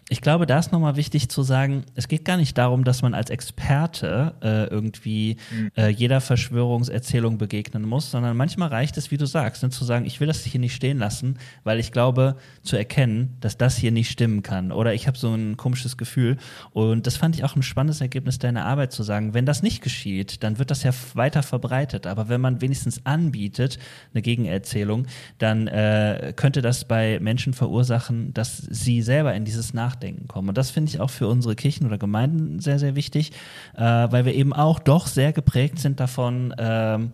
ich 0.09 0.21
glaube, 0.21 0.45
da 0.45 0.57
ist 0.57 0.71
nochmal 0.71 0.95
wichtig 0.95 1.27
zu 1.27 1.43
sagen, 1.43 1.83
es 1.95 2.07
geht 2.07 2.23
gar 2.23 2.37
nicht 2.37 2.57
darum, 2.57 2.85
dass 2.85 3.01
man 3.01 3.13
als 3.13 3.29
Experte 3.29 4.35
äh, 4.41 4.65
irgendwie 4.67 5.35
mhm. 5.51 5.71
äh, 5.75 5.89
jeder 5.89 6.21
Verschwörungserzählung 6.21 7.37
begegnen 7.37 7.83
muss, 7.83 8.09
sondern 8.09 8.37
manchmal 8.37 8.69
reicht 8.69 8.95
es, 8.95 9.11
wie 9.11 9.17
du 9.17 9.25
sagst, 9.25 9.63
ne, 9.63 9.69
zu 9.69 9.83
sagen, 9.83 10.05
ich 10.05 10.21
will 10.21 10.27
das 10.27 10.45
hier 10.45 10.61
nicht 10.61 10.75
stehen 10.75 10.97
lassen, 10.97 11.37
weil 11.65 11.77
ich 11.79 11.91
glaube, 11.91 12.37
zu 12.63 12.77
erkennen, 12.77 13.35
dass 13.41 13.57
das 13.57 13.75
hier 13.75 13.91
nicht 13.91 14.09
stimmen 14.09 14.43
kann. 14.43 14.71
Oder 14.71 14.93
ich 14.93 15.07
habe 15.07 15.17
so 15.17 15.33
ein 15.33 15.57
komisches 15.57 15.97
Gefühl. 15.97 16.37
Und 16.71 17.05
das 17.05 17.17
fand 17.17 17.35
ich 17.35 17.43
auch 17.43 17.57
ein 17.57 17.63
spannendes 17.63 17.99
Ergebnis 17.99 18.39
deiner 18.39 18.65
Arbeit 18.65 18.93
zu 18.93 19.03
sagen, 19.03 19.33
wenn 19.33 19.45
das 19.45 19.61
nicht 19.61 19.81
geschieht, 19.83 20.41
dann 20.41 20.57
wird 20.57 20.71
das 20.71 20.83
ja 20.83 20.91
weiter 21.15 21.43
verbreitet. 21.43 22.07
Aber 22.07 22.29
wenn 22.29 22.39
man 22.39 22.61
wenigstens 22.61 23.05
anbietet, 23.05 23.77
eine 24.13 24.21
Gegenerzählung, 24.21 25.05
dann 25.37 25.67
äh, 25.67 26.31
könnte 26.33 26.61
das 26.61 26.85
bei 26.85 27.19
Menschen 27.19 27.53
verursachen, 27.53 28.33
dass 28.33 28.57
sie 28.57 29.01
selber 29.01 29.33
in 29.33 29.43
dieses 29.43 29.73
Nach 29.73 29.96
Nachdenken 29.97 30.27
kommen. 30.27 30.49
Und 30.49 30.57
das 30.57 30.69
finde 30.69 30.89
ich 30.89 30.99
auch 30.99 31.09
für 31.09 31.27
unsere 31.27 31.55
Kirchen 31.55 31.85
oder 31.85 31.97
Gemeinden 31.97 32.59
sehr, 32.59 32.79
sehr 32.79 32.95
wichtig, 32.95 33.31
äh, 33.75 33.81
weil 33.81 34.25
wir 34.25 34.33
eben 34.33 34.53
auch 34.53 34.79
doch 34.79 35.07
sehr 35.07 35.33
geprägt 35.33 35.79
sind 35.79 35.99
davon, 35.99 36.53
ähm, 36.57 37.11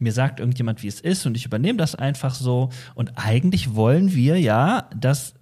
mir 0.00 0.12
sagt 0.12 0.38
irgendjemand, 0.38 0.84
wie 0.84 0.86
es 0.86 1.00
ist 1.00 1.26
und 1.26 1.36
ich 1.36 1.44
übernehme 1.44 1.76
das 1.76 1.96
einfach 1.96 2.34
so. 2.34 2.68
Und 2.94 3.12
eigentlich 3.16 3.74
wollen 3.74 4.14
wir 4.14 4.38
ja, 4.38 4.88
dass 4.96 5.34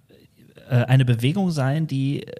eine 0.75 1.05
Bewegung 1.05 1.51
sein, 1.51 1.87
die 1.87 2.23
äh, 2.23 2.31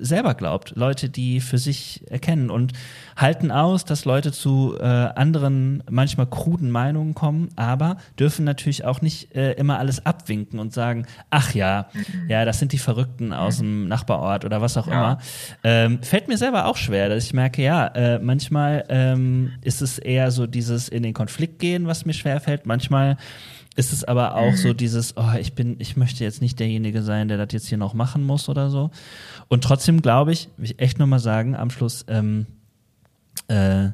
selber 0.00 0.34
glaubt. 0.34 0.72
Leute, 0.76 1.08
die 1.08 1.40
für 1.40 1.58
sich 1.58 2.02
erkennen 2.10 2.50
und 2.50 2.72
halten 3.16 3.50
aus, 3.50 3.84
dass 3.84 4.04
Leute 4.04 4.32
zu 4.32 4.76
äh, 4.78 4.84
anderen, 4.84 5.82
manchmal 5.90 6.26
kruden 6.26 6.70
Meinungen 6.70 7.14
kommen, 7.14 7.48
aber 7.56 7.96
dürfen 8.18 8.44
natürlich 8.44 8.84
auch 8.84 9.00
nicht 9.00 9.34
äh, 9.34 9.52
immer 9.52 9.78
alles 9.78 10.04
abwinken 10.04 10.58
und 10.58 10.72
sagen, 10.72 11.06
ach 11.30 11.54
ja, 11.54 11.88
mhm. 11.92 12.28
ja, 12.28 12.44
das 12.44 12.58
sind 12.58 12.72
die 12.72 12.78
Verrückten 12.78 13.32
aus 13.32 13.58
dem 13.58 13.88
Nachbarort 13.88 14.44
oder 14.44 14.60
was 14.60 14.76
auch 14.76 14.86
ja. 14.86 14.92
immer. 14.92 15.18
Ähm, 15.64 16.02
fällt 16.02 16.28
mir 16.28 16.38
selber 16.38 16.66
auch 16.66 16.76
schwer, 16.76 17.08
dass 17.08 17.24
ich 17.24 17.34
merke, 17.34 17.62
ja, 17.62 17.86
äh, 17.88 18.18
manchmal 18.18 18.84
ähm, 18.88 19.52
ist 19.62 19.82
es 19.82 19.98
eher 19.98 20.30
so 20.30 20.46
dieses 20.46 20.88
in 20.88 21.02
den 21.02 21.14
Konflikt 21.14 21.58
gehen, 21.58 21.86
was 21.86 22.04
mir 22.04 22.14
schwer 22.14 22.40
fällt. 22.40 22.66
Manchmal 22.66 23.16
ist 23.78 23.92
es 23.92 24.02
aber 24.02 24.34
auch 24.34 24.50
mhm. 24.50 24.56
so 24.56 24.72
dieses, 24.72 25.16
oh, 25.16 25.34
ich 25.38 25.52
bin, 25.52 25.76
ich 25.78 25.96
möchte 25.96 26.24
jetzt 26.24 26.42
nicht 26.42 26.58
derjenige 26.58 27.00
sein, 27.02 27.28
der 27.28 27.38
das 27.38 27.52
jetzt 27.52 27.68
hier 27.68 27.78
noch 27.78 27.94
machen 27.94 28.24
muss 28.24 28.48
oder 28.48 28.70
so. 28.70 28.90
Und 29.46 29.62
trotzdem 29.62 30.02
glaube 30.02 30.32
ich, 30.32 30.48
will 30.56 30.64
ich 30.64 30.80
echt 30.80 30.98
nochmal 30.98 31.20
sagen, 31.20 31.54
am 31.54 31.70
Schluss, 31.70 32.04
ähm, 32.08 32.46
äh, 33.46 33.90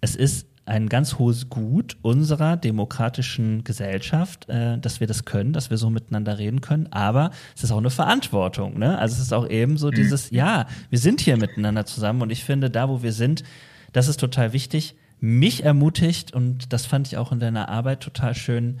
es 0.00 0.16
ist 0.16 0.46
ein 0.64 0.88
ganz 0.88 1.18
hohes 1.18 1.50
Gut 1.50 1.98
unserer 2.00 2.56
demokratischen 2.56 3.64
Gesellschaft, 3.64 4.48
äh, 4.48 4.78
dass 4.78 5.00
wir 5.00 5.06
das 5.06 5.26
können, 5.26 5.52
dass 5.52 5.68
wir 5.68 5.76
so 5.76 5.90
miteinander 5.90 6.38
reden 6.38 6.62
können. 6.62 6.90
Aber 6.90 7.30
es 7.54 7.62
ist 7.64 7.70
auch 7.70 7.78
eine 7.78 7.90
Verantwortung. 7.90 8.78
Ne? 8.78 8.96
Also 8.96 9.16
es 9.16 9.20
ist 9.20 9.34
auch 9.34 9.46
eben 9.46 9.76
so 9.76 9.88
mhm. 9.88 9.94
dieses, 9.94 10.30
ja, 10.30 10.66
wir 10.88 10.98
sind 10.98 11.20
hier 11.20 11.36
miteinander 11.36 11.84
zusammen 11.84 12.22
und 12.22 12.30
ich 12.30 12.44
finde, 12.44 12.70
da 12.70 12.88
wo 12.88 13.02
wir 13.02 13.12
sind, 13.12 13.44
das 13.92 14.08
ist 14.08 14.20
total 14.20 14.54
wichtig. 14.54 14.94
Mich 15.20 15.64
ermutigt, 15.64 16.32
und 16.32 16.72
das 16.72 16.86
fand 16.86 17.08
ich 17.08 17.18
auch 17.18 17.30
in 17.30 17.40
deiner 17.40 17.68
Arbeit 17.68 18.00
total 18.00 18.34
schön, 18.34 18.78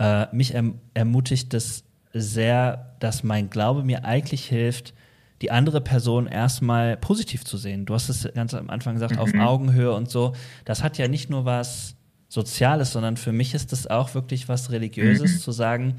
äh, 0.00 0.26
mich 0.34 0.54
erm 0.54 0.80
ermutigt 0.94 1.54
es 1.54 1.84
sehr, 2.12 2.96
dass 2.98 3.22
mein 3.22 3.50
Glaube 3.50 3.84
mir 3.84 4.04
eigentlich 4.04 4.46
hilft, 4.46 4.94
die 5.42 5.50
andere 5.50 5.80
Person 5.80 6.26
erstmal 6.26 6.96
positiv 6.96 7.44
zu 7.44 7.56
sehen. 7.56 7.86
Du 7.86 7.94
hast 7.94 8.08
es 8.08 8.28
ganz 8.34 8.52
am 8.54 8.68
Anfang 8.68 8.94
gesagt, 8.94 9.14
mhm. 9.14 9.20
auf 9.20 9.34
Augenhöhe 9.34 9.92
und 9.92 10.10
so. 10.10 10.34
Das 10.64 10.82
hat 10.82 10.98
ja 10.98 11.06
nicht 11.06 11.30
nur 11.30 11.44
was 11.44 11.96
Soziales, 12.28 12.92
sondern 12.92 13.16
für 13.16 13.32
mich 13.32 13.54
ist 13.54 13.72
das 13.72 13.86
auch 13.86 14.14
wirklich 14.14 14.48
was 14.48 14.70
Religiöses, 14.70 15.34
mhm. 15.34 15.38
zu 15.38 15.52
sagen, 15.52 15.94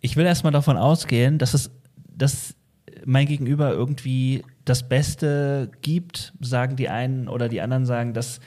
ich 0.00 0.16
will 0.16 0.26
erstmal 0.26 0.52
davon 0.52 0.76
ausgehen, 0.76 1.38
dass 1.38 1.54
es, 1.54 1.70
dass 2.08 2.54
mein 3.04 3.26
Gegenüber 3.26 3.72
irgendwie 3.72 4.44
das 4.64 4.88
Beste 4.88 5.70
gibt, 5.82 6.32
sagen 6.40 6.76
die 6.76 6.88
einen 6.88 7.28
oder 7.28 7.48
die 7.48 7.60
anderen 7.60 7.86
sagen, 7.86 8.14
dass 8.14 8.40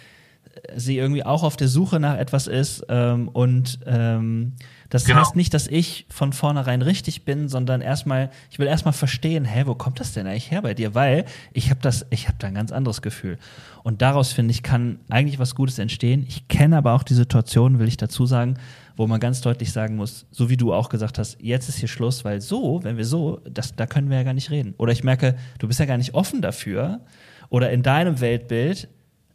sie 0.75 0.97
irgendwie 0.97 1.25
auch 1.25 1.43
auf 1.43 1.57
der 1.57 1.67
Suche 1.67 1.99
nach 1.99 2.17
etwas 2.17 2.47
ist 2.47 2.85
ähm, 2.89 3.27
und 3.27 3.79
ähm, 3.85 4.53
das 4.89 5.05
genau. 5.05 5.19
heißt 5.19 5.35
nicht, 5.35 5.53
dass 5.53 5.67
ich 5.67 6.07
von 6.09 6.33
vornherein 6.33 6.81
richtig 6.81 7.23
bin, 7.23 7.47
sondern 7.47 7.81
erstmal, 7.81 8.31
ich 8.49 8.57
will 8.57 8.65
erstmal 8.65 8.93
verstehen, 8.93 9.45
hä, 9.45 9.63
wo 9.67 9.75
kommt 9.75 9.99
das 9.99 10.13
denn 10.13 10.25
eigentlich 10.25 10.49
her 10.49 10.63
bei 10.63 10.73
dir? 10.73 10.95
Weil 10.95 11.25
ich 11.53 11.69
habe 11.69 11.79
das, 11.81 12.07
ich 12.09 12.27
habe 12.27 12.37
da 12.39 12.47
ein 12.47 12.55
ganz 12.55 12.71
anderes 12.71 13.03
Gefühl. 13.03 13.37
Und 13.83 14.01
daraus 14.01 14.33
finde 14.33 14.51
ich, 14.51 14.63
kann 14.63 14.99
eigentlich 15.09 15.37
was 15.37 15.53
Gutes 15.53 15.77
entstehen. 15.77 16.25
Ich 16.27 16.47
kenne 16.47 16.77
aber 16.77 16.93
auch 16.93 17.03
die 17.03 17.13
Situation, 17.13 17.77
will 17.77 17.87
ich 17.87 17.97
dazu 17.97 18.25
sagen, 18.25 18.55
wo 18.97 19.05
man 19.05 19.19
ganz 19.19 19.41
deutlich 19.41 19.71
sagen 19.71 19.95
muss, 19.95 20.25
so 20.31 20.49
wie 20.49 20.57
du 20.57 20.73
auch 20.73 20.89
gesagt 20.89 21.19
hast, 21.19 21.37
jetzt 21.39 21.69
ist 21.69 21.77
hier 21.77 21.87
Schluss, 21.87 22.25
weil 22.25 22.41
so, 22.41 22.83
wenn 22.83 22.97
wir 22.97 23.05
so, 23.05 23.41
das, 23.49 23.75
da 23.75 23.85
können 23.85 24.09
wir 24.09 24.17
ja 24.17 24.23
gar 24.23 24.33
nicht 24.33 24.49
reden. 24.49 24.73
Oder 24.77 24.91
ich 24.91 25.03
merke, 25.03 25.35
du 25.59 25.67
bist 25.67 25.79
ja 25.79 25.85
gar 25.85 25.97
nicht 25.97 26.15
offen 26.15 26.41
dafür. 26.41 27.01
Oder 27.49 27.71
in 27.71 27.83
deinem 27.83 28.19
Weltbild 28.21 28.89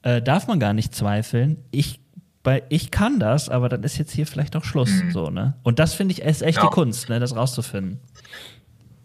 äh, 0.05 0.23
darf 0.23 0.47
man 0.47 0.61
gar 0.61 0.73
nicht 0.73 0.95
zweifeln. 0.95 1.65
Ich 1.71 2.01
bei 2.43 2.63
ich 2.69 2.91
kann 2.91 3.19
das, 3.19 3.49
aber 3.49 3.71
dann 3.71 3.83
ist 3.83 3.97
jetzt 3.97 4.13
hier 4.13 4.27
vielleicht 4.27 4.55
auch 4.55 4.65
Schluss, 4.65 4.91
mhm. 4.91 5.11
so, 5.11 5.31
ne? 5.31 5.55
Und 5.63 5.79
das 5.79 5.95
finde 5.95 6.13
ich 6.13 6.21
ist 6.21 6.43
echt 6.43 6.59
ja. 6.59 6.65
die 6.65 6.71
Kunst, 6.71 7.09
ne, 7.09 7.19
das 7.19 7.35
rauszufinden. 7.35 8.01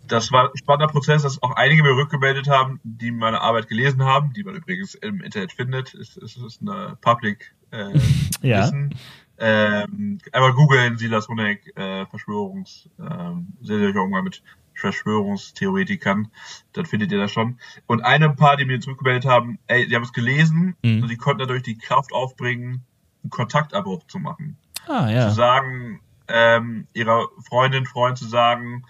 Das 0.08 0.32
war 0.32 0.50
ein 0.50 0.58
spannender 0.58 0.92
Prozess, 0.92 1.22
dass 1.22 1.42
auch 1.42 1.56
einige 1.56 1.84
mir 1.84 1.96
rückgemeldet 1.96 2.50
haben, 2.50 2.82
die 2.84 3.12
meine 3.12 3.40
Arbeit 3.40 3.70
gelesen 3.70 4.04
haben, 4.04 4.34
die 4.34 4.44
man 4.44 4.56
übrigens 4.56 4.96
im 4.96 5.22
Internet 5.22 5.54
findet. 5.54 5.94
Es, 5.94 6.18
es 6.18 6.36
ist 6.36 6.62
eine 6.62 6.98
Public 7.00 7.56
äh, 7.72 7.98
ja. 8.42 8.64
Wissen. 8.64 8.96
Ähm, 9.38 10.18
einmal 10.34 10.54
googeln, 10.54 10.98
Silas 10.98 11.30
Honeck, 11.30 11.72
äh, 11.78 12.06
Verschwörungs, 12.08 12.90
ähm, 13.00 13.54
sehr, 13.62 13.80
sehr 13.80 14.02
Umgang 14.02 14.26
mit 14.26 14.44
Verschwörungstheoretikern, 14.80 16.30
dann 16.74 16.86
findet 16.86 17.12
ihr 17.12 17.20
das 17.20 17.32
schon. 17.32 17.60
Und 17.88 18.02
eine 18.02 18.30
paar, 18.30 18.58
die 18.58 18.66
mir 18.66 18.80
zurückgemeldet 18.80 19.26
haben, 19.26 19.60
ey, 19.68 19.88
die 19.88 19.96
haben 19.96 20.04
es 20.04 20.14
gelesen 20.14 20.76
mhm. 20.84 21.04
und 21.04 21.10
die 21.10 21.18
konnten 21.18 21.40
dadurch 21.40 21.64
die 21.64 21.78
Kraft 21.78 22.12
aufbringen, 22.14 22.84
einen 23.24 23.30
Kontaktabbruch 23.30 24.06
zu 24.08 24.20
machen. 24.20 24.58
Ah, 24.88 25.10
ja. 25.10 25.30
Zu 25.30 25.36
sagen, 25.36 26.02
ähm, 26.28 26.88
ihrer 26.94 27.28
Freundin, 27.48 27.86
Freund 27.86 28.18
zu 28.18 28.28
sagen, 28.28 28.86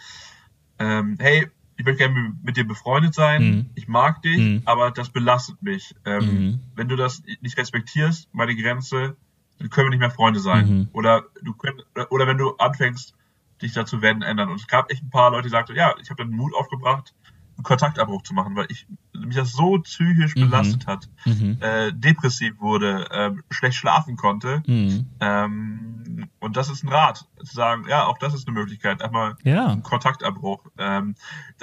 ähm, 0.77 1.17
hey, 1.19 1.47
ich 1.77 1.85
möchte 1.85 1.99
gerne 1.99 2.35
mit 2.43 2.57
dir 2.57 2.67
befreundet 2.67 3.13
sein, 3.13 3.41
mhm. 3.41 3.69
ich 3.75 3.87
mag 3.87 4.21
dich, 4.21 4.37
mhm. 4.37 4.61
aber 4.65 4.91
das 4.91 5.09
belastet 5.09 5.63
mich. 5.63 5.95
Ähm, 6.05 6.25
mhm. 6.25 6.59
Wenn 6.75 6.89
du 6.89 6.97
das 6.97 7.23
nicht 7.41 7.57
respektierst, 7.57 8.27
meine 8.33 8.55
Grenze, 8.55 9.15
dann 9.59 9.69
können 9.69 9.87
wir 9.87 9.91
nicht 9.91 9.99
mehr 9.99 10.11
Freunde 10.11 10.41
sein. 10.41 10.67
Mhm. 10.67 10.87
Oder 10.91 11.23
du 11.41 11.53
könnt, 11.53 11.85
oder 12.09 12.27
wenn 12.27 12.37
du 12.37 12.55
anfängst, 12.57 13.13
dich 13.61 13.73
dazu 13.73 14.01
werden 14.01 14.21
ändern. 14.21 14.49
Und 14.49 14.55
es 14.59 14.67
gab 14.67 14.91
echt 14.91 15.03
ein 15.03 15.09
paar 15.09 15.31
Leute, 15.31 15.43
die 15.43 15.49
sagten, 15.49 15.75
ja, 15.75 15.93
ich 16.01 16.09
habe 16.09 16.23
dann 16.23 16.31
Mut 16.31 16.53
aufgebracht, 16.55 17.13
Kontaktabbruch 17.61 18.23
zu 18.23 18.33
machen, 18.33 18.55
weil 18.55 18.67
ich 18.69 18.87
mich 19.13 19.35
das 19.35 19.51
so 19.51 19.77
psychisch 19.79 20.33
Mhm. 20.35 20.49
belastet 20.49 20.87
hat, 20.87 21.09
Mhm. 21.25 21.57
äh, 21.59 21.91
depressiv 21.91 22.53
wurde, 22.59 23.09
ähm, 23.11 23.43
schlecht 23.51 23.75
schlafen 23.75 24.15
konnte. 24.15 24.63
Mhm. 24.65 25.07
Ähm, 25.19 26.29
und 26.39 26.55
das 26.55 26.69
ist 26.69 26.83
ein 26.83 26.89
Rat, 26.89 27.25
zu 27.43 27.53
sagen, 27.53 27.83
ja, 27.89 28.05
auch 28.05 28.17
das 28.17 28.33
ist 28.33 28.47
eine 28.47 28.57
Möglichkeit, 28.57 29.01
einmal 29.01 29.35
Ja. 29.43 29.67
ein 29.67 29.83
Kontaktabbruch. 29.83 30.63
Ähm, 30.77 31.15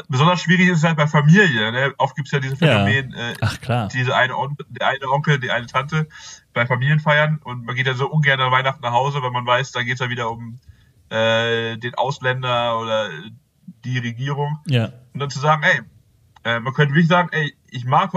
besonders 0.08 0.42
schwierig 0.42 0.68
ist 0.68 0.78
es 0.78 0.84
halt 0.84 0.98
bei 0.98 1.06
Familie. 1.06 1.72
Ne? 1.72 1.94
Oft 1.96 2.14
gibt 2.14 2.28
es 2.28 2.32
ja 2.32 2.40
diese 2.40 2.56
Ja. 2.56 2.84
Phänomen, 2.84 3.14
äh, 3.14 3.34
Ach 3.40 3.58
klar. 3.60 3.88
diese 3.88 4.14
eine 4.14 4.36
On 4.36 4.54
der 4.68 4.88
eine 4.88 5.08
Onkel, 5.08 5.38
die 5.40 5.50
eine 5.50 5.66
Tante 5.66 6.08
bei 6.52 6.66
Familienfeiern 6.66 7.38
und 7.42 7.64
man 7.64 7.74
geht 7.74 7.86
ja 7.86 7.94
so 7.94 8.06
ungern 8.10 8.40
an 8.40 8.52
Weihnachten 8.52 8.82
nach 8.82 8.92
Hause, 8.92 9.22
weil 9.22 9.30
man 9.30 9.46
weiß, 9.46 9.72
da 9.72 9.82
geht 9.82 9.94
es 9.94 10.00
ja 10.00 10.10
wieder 10.10 10.30
um 10.30 10.58
äh, 11.10 11.76
den 11.78 11.94
Ausländer 11.94 12.78
oder 12.80 13.10
die 13.84 13.98
Regierung. 13.98 14.58
Ja. 14.66 14.92
Und 15.12 15.20
dann 15.20 15.30
zu 15.30 15.38
sagen, 15.38 15.62
ey, 15.62 15.80
äh, 16.44 16.60
man 16.60 16.72
könnte 16.72 16.94
wirklich 16.94 17.08
sagen, 17.08 17.28
ey, 17.32 17.54
ich 17.70 17.84
mag 17.84 18.12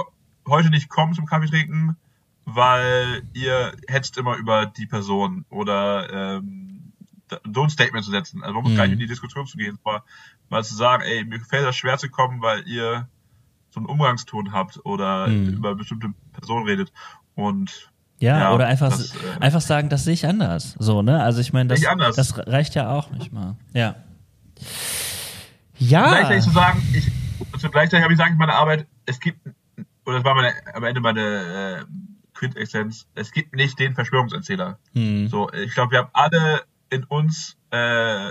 heute 0.47 0.69
nicht 0.69 0.89
kommen 0.89 1.13
zum 1.13 1.25
Kaffee 1.25 1.47
trinken, 1.47 1.97
weil 2.45 3.23
ihr 3.33 3.73
hetzt 3.87 4.17
immer 4.17 4.35
über 4.37 4.65
die 4.65 4.87
Person 4.87 5.45
oder 5.49 6.37
ähm, 6.37 6.93
so 7.53 7.61
ein 7.63 7.69
Statement 7.69 8.03
zu 8.03 8.11
setzen. 8.11 8.41
Also 8.41 8.55
man 8.55 8.63
muss 8.63 8.71
Mhm. 8.73 8.77
gar 8.77 8.83
nicht 8.85 8.93
in 8.93 8.99
die 8.99 9.07
Diskussion 9.07 9.45
zu 9.45 9.57
gehen, 9.57 9.77
aber 9.83 10.03
mal 10.49 10.63
zu 10.63 10.75
sagen, 10.75 11.03
ey, 11.03 11.23
mir 11.25 11.37
gefällt 11.37 11.65
das 11.65 11.75
schwer 11.75 11.97
zu 11.99 12.09
kommen, 12.09 12.41
weil 12.41 12.67
ihr 12.67 13.07
so 13.69 13.79
einen 13.79 13.85
Umgangston 13.85 14.51
habt 14.51 14.79
oder 14.83 15.27
Mhm. 15.27 15.49
über 15.49 15.75
bestimmte 15.75 16.11
Personen 16.33 16.65
redet. 16.65 16.91
Und 17.35 17.91
Ja, 18.21 18.39
Ja, 18.39 18.53
oder 18.53 18.67
einfach, 18.67 18.89
das, 18.89 19.11
äh, 19.11 19.17
einfach 19.39 19.61
sagen, 19.61 19.89
das 19.89 20.03
sehe 20.03 20.13
ich 20.13 20.25
anders. 20.27 20.75
So, 20.79 21.01
ne? 21.01 21.23
Also 21.23 21.39
ich 21.39 21.53
meine, 21.53 21.69
das, 21.69 21.79
Sehe 21.79 21.87
ich 21.87 21.91
anders. 21.91 22.15
das 22.15 22.37
reicht 22.47 22.75
ja 22.75 22.89
auch 22.91 23.11
nicht 23.11 23.31
mal. 23.31 23.55
Ja. 23.73 23.95
Ja. 25.77 26.07
gleichzeitig 26.09 26.43
zu 26.43 26.49
sagen, 26.51 26.81
ich, 26.93 27.11
also 27.53 27.69
gleichzeitig 27.69 28.03
habe 28.03 28.13
ich 28.13 28.17
gesagt 28.17 28.31
in 28.31 28.37
meiner 28.37 28.55
Arbeit, 28.55 28.85
es 29.05 29.19
gibt, 29.19 29.39
oder 30.05 30.17
das 30.17 30.25
war 30.25 30.35
meine, 30.35 30.53
am 30.73 30.83
Ende 30.83 30.99
meine 30.99 31.21
äh, 31.21 31.85
Quintessenz, 32.33 33.07
es 33.15 33.31
gibt 33.31 33.55
nicht 33.55 33.79
den 33.79 33.95
Verschwörungserzähler. 33.95 34.77
Hm. 34.93 35.27
So, 35.29 35.51
ich 35.53 35.73
glaube, 35.73 35.91
wir 35.91 35.99
haben 35.99 36.09
alle 36.13 36.61
in 36.89 37.03
uns 37.05 37.55
äh, 37.71 37.77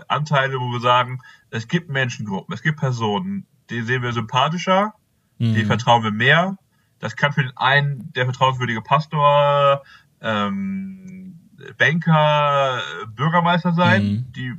Anteile, 0.09 0.55
wo 0.61 0.71
wir 0.73 0.81
sagen, 0.81 1.21
es 1.51 1.69
gibt 1.69 1.89
Menschengruppen, 1.89 2.53
es 2.55 2.63
gibt 2.63 2.79
Personen, 2.81 3.47
die 3.71 3.83
sehen 3.83 4.03
wir 4.03 4.13
sympathischer, 4.13 4.95
die 5.39 5.61
Hm. 5.61 5.67
vertrauen 5.67 6.03
wir 6.03 6.11
mehr. 6.11 6.59
Das 6.99 7.17
kann 7.17 7.33
für 7.33 7.43
den 7.43 7.57
einen 7.57 8.13
der 8.13 8.25
vertrauenswürdige 8.25 8.83
Pastor, 8.83 9.83
ähm, 10.21 11.39
Banker, 11.77 12.81
Bürgermeister 13.15 13.73
sein, 13.73 14.05
Mhm. 14.05 14.33
die 14.33 14.55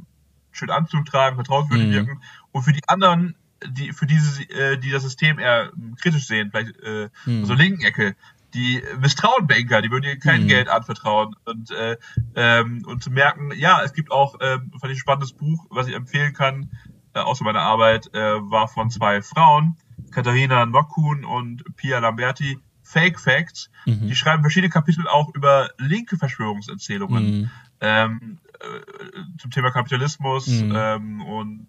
schön 0.52 0.70
Anzug 0.70 1.06
tragen, 1.06 1.36
vertrauenswürdig 1.36 1.88
Mhm. 1.88 1.94
wirken. 1.94 2.22
Und 2.52 2.64
für 2.64 2.74
die 2.74 2.88
anderen, 2.88 3.36
die 3.68 3.94
für 3.94 4.06
diese, 4.06 4.44
äh, 4.50 4.78
die 4.78 4.90
das 4.92 5.04
System 5.04 5.40
eher 5.40 5.72
kritisch 6.02 6.28
sehen, 6.28 6.50
vielleicht 6.52 6.78
äh, 6.82 7.10
Mhm. 7.26 7.46
so 7.46 7.54
linken 7.54 7.84
Ecke, 7.84 8.16
die 8.54 8.82
misstrauen 9.00 9.48
Banker, 9.48 9.82
die 9.82 9.92
würden 9.92 10.06
ihr 10.06 10.18
kein 10.20 10.44
Mhm. 10.44 10.48
Geld 10.48 10.70
anvertrauen 10.70 11.36
und 11.46 11.72
äh, 11.72 11.98
ähm, 12.36 12.84
und 12.86 13.04
zu 13.04 13.12
merken, 13.12 13.52
ja, 13.56 13.82
es 13.84 13.94
gibt 13.94 14.12
auch, 14.12 14.36
ähm, 14.42 14.72
fand 14.80 14.92
ich 14.92 14.98
ein 14.98 15.02
spannendes 15.02 15.34
Buch, 15.34 15.68
was 15.70 15.88
ich 15.88 15.94
empfehlen 15.94 16.34
kann, 16.34 16.72
äh, 17.14 17.20
außer 17.20 17.44
meiner 17.44 17.62
Arbeit, 17.62 18.14
äh, 18.14 18.20
war 18.50 18.68
von 18.68 18.90
zwei 18.90 19.22
Frauen, 19.22 19.78
Katharina 20.12 20.66
Nockhuhn 20.66 21.26
und 21.26 21.64
Pia 21.76 22.00
Lamberti, 22.00 22.60
Fake 22.84 23.20
Facts. 23.20 23.70
Mhm. 23.86 24.08
Die 24.08 24.16
schreiben 24.16 24.42
verschiedene 24.42 24.72
Kapitel 24.72 25.08
auch 25.08 25.34
über 25.36 25.70
linke 25.78 26.18
Verschwörungserzählungen 26.18 27.42
Mhm. 27.42 27.52
ähm, 27.82 28.38
äh, 28.60 29.38
zum 29.38 29.52
Thema 29.52 29.72
Kapitalismus 29.72 30.48
Mhm. 30.48 30.74
ähm, 30.76 31.22
und 31.22 31.68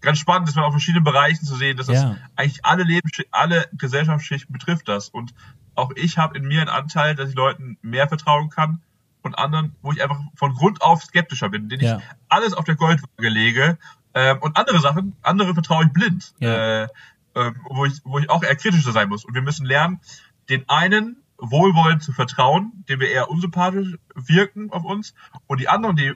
ganz 0.00 0.18
spannend 0.18 0.48
ist 0.48 0.56
man 0.56 0.64
auf 0.64 0.72
verschiedenen 0.72 1.04
Bereichen 1.04 1.44
zu 1.44 1.54
sehen, 1.54 1.76
dass 1.76 1.86
das 1.86 2.02
Ja. 2.02 2.16
eigentlich 2.34 2.64
alle 2.64 2.82
Lebens 2.82 3.12
alle 3.30 3.68
Gesellschaftsschichten 3.74 4.52
betrifft 4.52 4.88
das 4.88 5.08
und 5.10 5.32
auch 5.76 5.92
ich 5.96 6.18
habe 6.18 6.36
in 6.36 6.44
mir 6.46 6.60
einen 6.60 6.70
Anteil, 6.70 7.14
dass 7.14 7.28
ich 7.28 7.34
Leuten 7.36 7.78
mehr 7.82 8.08
vertrauen 8.08 8.48
kann 8.48 8.80
und 9.22 9.38
anderen, 9.38 9.76
wo 9.82 9.92
ich 9.92 10.02
einfach 10.02 10.18
von 10.34 10.54
Grund 10.54 10.82
auf 10.82 11.02
skeptischer 11.04 11.50
bin, 11.50 11.68
denen 11.68 11.82
Ja. 11.84 11.98
ich 11.98 12.04
alles 12.28 12.52
auf 12.54 12.64
der 12.64 12.74
Goldwaage 12.76 13.28
lege 13.28 13.78
ähm, 14.14 14.38
und 14.40 14.56
andere 14.56 14.80
Sachen, 14.80 15.14
andere 15.22 15.54
vertraue 15.54 15.84
ich 15.86 15.92
blind, 15.92 16.34
Ja. 16.40 16.82
äh, 16.84 16.88
ähm, 17.34 17.56
wo 17.68 17.84
ich 17.84 18.00
wo 18.04 18.18
ich 18.18 18.30
auch 18.30 18.42
eher 18.42 18.56
kritischer 18.56 18.92
sein 18.92 19.08
muss 19.08 19.24
und 19.24 19.34
wir 19.34 19.42
müssen 19.42 19.66
lernen, 19.66 20.00
den 20.48 20.68
einen 20.68 21.22
wohlwollend 21.38 22.02
zu 22.02 22.12
vertrauen, 22.12 22.84
dem 22.88 23.00
wir 23.00 23.10
eher 23.10 23.30
unsympathisch 23.30 23.96
wirken 24.14 24.70
auf 24.70 24.84
uns 24.84 25.14
und 25.46 25.60
die 25.60 25.68
anderen, 25.68 25.96
die 25.96 26.14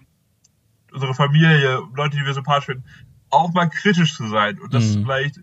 unsere 0.92 1.14
Familie, 1.14 1.82
Leute, 1.94 2.16
die 2.16 2.24
wir 2.24 2.34
sympathisch 2.34 2.66
finden, 2.66 2.84
auch 3.30 3.52
mal 3.52 3.66
kritisch 3.68 4.14
zu 4.14 4.26
sein 4.28 4.58
und 4.60 4.72
das 4.72 4.96
Mhm. 4.96 5.02
vielleicht 5.02 5.40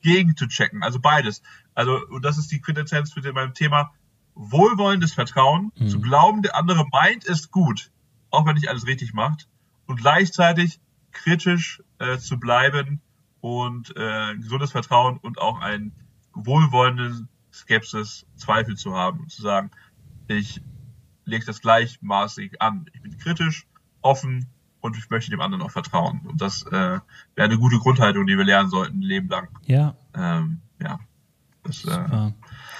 gegen 0.00 0.36
zu 0.36 0.46
checken. 0.48 0.82
Also 0.82 0.98
beides. 1.00 1.42
Also, 1.74 1.98
und 2.08 2.24
das 2.24 2.38
ist 2.38 2.50
die 2.50 2.60
Quintessenz 2.60 3.12
für 3.12 3.20
den, 3.20 3.34
meinem 3.34 3.54
Thema 3.54 3.92
wohlwollendes 4.34 5.12
Vertrauen, 5.12 5.72
Mhm. 5.76 5.88
zu 5.88 6.00
glauben, 6.00 6.42
der 6.42 6.56
andere 6.56 6.86
meint 6.90 7.26
es 7.26 7.50
gut, 7.50 7.90
auch 8.30 8.46
wenn 8.46 8.54
nicht 8.54 8.68
alles 8.68 8.86
richtig 8.86 9.12
macht, 9.14 9.48
und 9.86 9.96
gleichzeitig 10.00 10.80
kritisch 11.12 11.82
äh, 11.98 12.18
zu 12.18 12.38
bleiben 12.38 13.00
und 13.40 13.94
äh, 13.96 14.36
gesundes 14.36 14.72
Vertrauen 14.72 15.18
und 15.18 15.40
auch 15.40 15.60
ein 15.60 15.92
wohlwollendes 16.34 17.24
Skepsis, 17.52 18.26
Zweifel 18.36 18.76
zu 18.76 18.94
haben 18.94 19.20
und 19.20 19.30
zu 19.30 19.42
sagen, 19.42 19.70
ich 20.28 20.60
lege 21.24 21.44
das 21.44 21.60
gleichmaßig 21.60 22.60
an. 22.60 22.86
Ich 22.92 23.02
bin 23.02 23.16
kritisch, 23.18 23.66
offen 24.02 24.46
und 24.80 24.96
ich 24.96 25.10
möchte 25.10 25.30
dem 25.30 25.40
anderen 25.40 25.62
auch 25.62 25.70
vertrauen. 25.70 26.20
Und 26.26 26.40
das 26.40 26.62
äh, 26.64 26.70
wäre 26.70 27.02
eine 27.36 27.58
gute 27.58 27.78
Grundhaltung, 27.78 28.26
die 28.26 28.36
wir 28.36 28.44
lernen 28.44 28.70
sollten, 28.70 28.98
ein 28.98 29.02
Leben 29.02 29.28
lang. 29.28 29.48
Ja. 29.66 29.96
Ähm, 30.14 30.60
ja. 30.80 31.00
Das, 31.62 31.84
äh. 31.84 32.32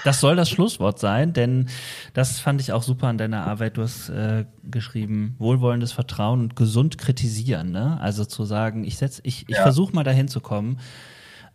Das 0.04 0.20
soll 0.20 0.36
das 0.36 0.48
Schlusswort 0.48 0.98
sein, 0.98 1.32
denn 1.32 1.68
das 2.14 2.38
fand 2.40 2.60
ich 2.60 2.72
auch 2.72 2.82
super 2.82 3.08
an 3.08 3.18
deiner 3.18 3.46
Arbeit. 3.46 3.76
Du 3.76 3.82
hast 3.82 4.08
äh, 4.08 4.44
geschrieben, 4.64 5.34
wohlwollendes 5.38 5.92
Vertrauen 5.92 6.40
und 6.40 6.56
gesund 6.56 6.98
kritisieren. 6.98 7.72
Ne? 7.72 7.98
Also 8.00 8.24
zu 8.24 8.44
sagen, 8.44 8.84
ich 8.84 8.96
setz, 8.96 9.20
ich, 9.24 9.44
ich 9.48 9.56
Ja. 9.56 9.62
versuche 9.62 9.92
mal 9.94 10.04
dahin 10.04 10.28
zu 10.28 10.40
kommen. 10.40 10.78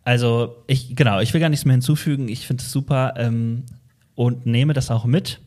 Also 0.04 0.56
ich, 0.66 0.94
genau, 0.94 1.20
ich 1.20 1.32
will 1.32 1.40
gar 1.40 1.48
nichts 1.48 1.64
mehr 1.64 1.72
hinzufügen. 1.72 2.28
Ich 2.28 2.46
finde 2.46 2.62
es 2.62 2.70
super 2.70 3.14
ähm, 3.16 3.64
und 4.14 4.44
nehme 4.46 4.74
das 4.74 4.90
auch 4.90 5.06
mit. 5.06 5.40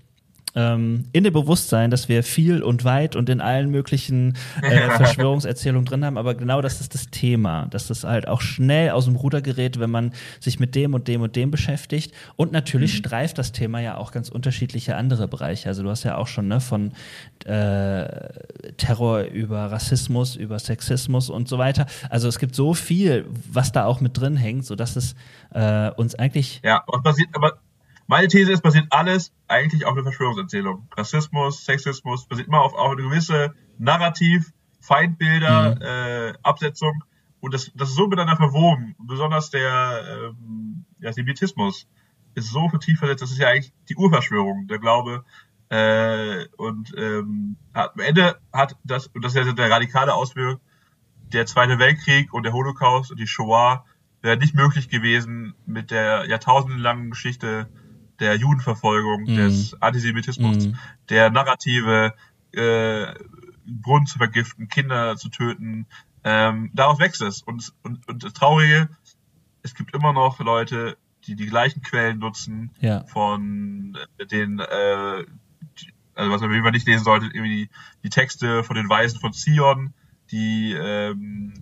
Ähm, 0.57 1.05
in 1.13 1.23
dem 1.23 1.33
Bewusstsein, 1.33 1.91
dass 1.91 2.09
wir 2.09 2.23
viel 2.23 2.63
und 2.63 2.83
weit 2.83 3.15
und 3.15 3.29
in 3.29 3.41
allen 3.41 3.69
möglichen 3.69 4.35
äh, 4.63 4.89
Verschwörungserzählungen 4.97 5.85
drin 5.85 6.03
haben, 6.03 6.17
aber 6.17 6.33
genau 6.33 6.61
das 6.61 6.81
ist 6.81 6.95
das 6.95 7.11
Thema, 7.11 7.67
dass 7.67 7.85
das 7.85 8.03
halt 8.03 8.27
auch 8.27 8.41
schnell 8.41 8.89
aus 8.89 9.05
dem 9.05 9.15
Ruder 9.15 9.43
gerät, 9.43 9.79
wenn 9.79 9.91
man 9.91 10.13
sich 10.39 10.59
mit 10.59 10.73
dem 10.73 10.95
und 10.95 11.07
dem 11.07 11.21
und 11.21 11.35
dem 11.35 11.51
beschäftigt. 11.51 12.11
Und 12.37 12.51
natürlich 12.51 12.97
streift 12.97 13.37
das 13.37 13.51
Thema 13.51 13.81
ja 13.81 13.97
auch 13.97 14.11
ganz 14.11 14.29
unterschiedliche 14.29 14.95
andere 14.95 15.27
Bereiche. 15.27 15.69
Also 15.69 15.83
du 15.83 15.91
hast 15.91 16.03
ja 16.03 16.17
auch 16.17 16.25
schon 16.25 16.47
ne, 16.47 16.59
von 16.59 16.91
äh, 17.45 18.07
Terror 18.77 19.21
über 19.25 19.71
Rassismus, 19.71 20.35
über 20.35 20.57
Sexismus 20.57 21.29
und 21.29 21.47
so 21.47 21.59
weiter. 21.59 21.85
Also 22.09 22.27
es 22.27 22.39
gibt 22.39 22.55
so 22.55 22.73
viel, 22.73 23.27
was 23.51 23.71
da 23.71 23.85
auch 23.85 24.01
mit 24.01 24.19
drin 24.19 24.35
hängt, 24.35 24.65
sodass 24.65 24.95
es 24.95 25.13
äh, 25.53 25.91
uns 25.91 26.15
eigentlich 26.15 26.61
ja, 26.63 26.83
und 26.87 27.03
basiert, 27.03 27.29
aber 27.33 27.59
meine 28.07 28.27
These 28.27 28.51
ist, 28.51 28.63
basiert 28.63 28.87
alles 28.89 29.33
eigentlich 29.47 29.85
auf 29.85 29.93
einer 29.93 30.03
Verschwörungserzählung. 30.03 30.87
Rassismus, 30.95 31.65
Sexismus, 31.65 32.27
basiert 32.27 32.47
immer 32.47 32.61
auf, 32.61 32.73
auf 32.73 32.91
eine 32.91 33.03
gewisse 33.03 33.53
Narrativ, 33.77 34.51
Feindbilder, 34.79 36.29
äh, 36.29 36.33
Absetzung. 36.41 37.03
Und 37.39 37.53
das, 37.53 37.71
das 37.75 37.89
ist 37.89 37.95
so 37.95 38.07
miteinander 38.07 38.37
verwoben. 38.37 38.95
Besonders 38.97 39.49
der, 39.49 40.31
ähm, 40.31 40.85
ja, 40.99 41.13
Semitismus 41.13 41.87
ist 42.33 42.49
so 42.49 42.69
vertieft 42.69 42.99
versetzt, 42.99 43.21
das 43.21 43.31
ist 43.31 43.39
ja 43.39 43.49
eigentlich 43.49 43.73
die 43.89 43.95
Urverschwörung, 43.95 44.67
der 44.67 44.79
Glaube. 44.79 45.23
Äh, 45.69 46.45
und 46.55 46.93
ähm, 46.97 47.57
hat, 47.73 47.93
am 47.93 47.99
Ende 47.99 48.39
hat 48.53 48.77
das, 48.83 49.07
und 49.07 49.23
das 49.23 49.35
ist 49.35 49.45
ja 49.45 49.51
der 49.51 49.69
radikale 49.69 50.13
Auswirk, 50.13 50.61
der 51.33 51.45
Zweite 51.45 51.77
Weltkrieg 51.77 52.33
und 52.33 52.43
der 52.43 52.53
Holocaust 52.53 53.11
und 53.11 53.19
die 53.19 53.27
Shoah 53.27 53.85
wäre 54.21 54.37
nicht 54.37 54.55
möglich 54.55 54.87
gewesen 54.87 55.55
mit 55.65 55.91
der 55.91 56.25
jahrtausendelangen 56.27 57.09
Geschichte 57.09 57.69
der 58.19 58.35
Judenverfolgung, 58.35 59.21
Mhm. 59.23 59.35
des 59.35 59.81
Antisemitismus, 59.81 60.67
Mhm. 60.67 60.75
der 61.09 61.29
Narrative, 61.29 62.13
äh, 62.53 63.13
Brunnen 63.65 64.07
zu 64.07 64.17
vergiften, 64.17 64.69
Kinder 64.69 65.17
zu 65.17 65.29
töten. 65.29 65.85
Ähm, 66.23 66.71
daraus 66.73 66.99
wächst 66.99 67.21
es. 67.21 67.41
Und, 67.41 67.73
und, 67.83 68.07
und 68.07 68.23
das 68.23 68.33
Traurige, 68.33 68.89
es 69.63 69.73
gibt 69.75 69.93
immer 69.93 70.13
noch 70.13 70.39
Leute, 70.39 70.97
die 71.25 71.35
die 71.35 71.45
gleichen 71.47 71.81
Quellen 71.81 72.19
nutzen 72.19 72.71
Ja. 72.79 73.03
von 73.05 73.97
äh, 74.17 74.25
den, 74.25 74.59
äh, 74.59 75.25
also 76.15 76.31
was 76.31 76.41
man 76.41 76.61
man 76.61 76.73
nicht 76.73 76.87
lesen 76.87 77.03
sollte, 77.03 77.25
irgendwie 77.27 77.65
die, 77.65 77.69
die 78.03 78.09
Texte 78.09 78.63
von 78.63 78.75
den 78.75 78.89
Weisen 78.89 79.19
von 79.19 79.33
Zion, 79.33 79.93
die 80.31 80.73
ähm, 80.73 81.53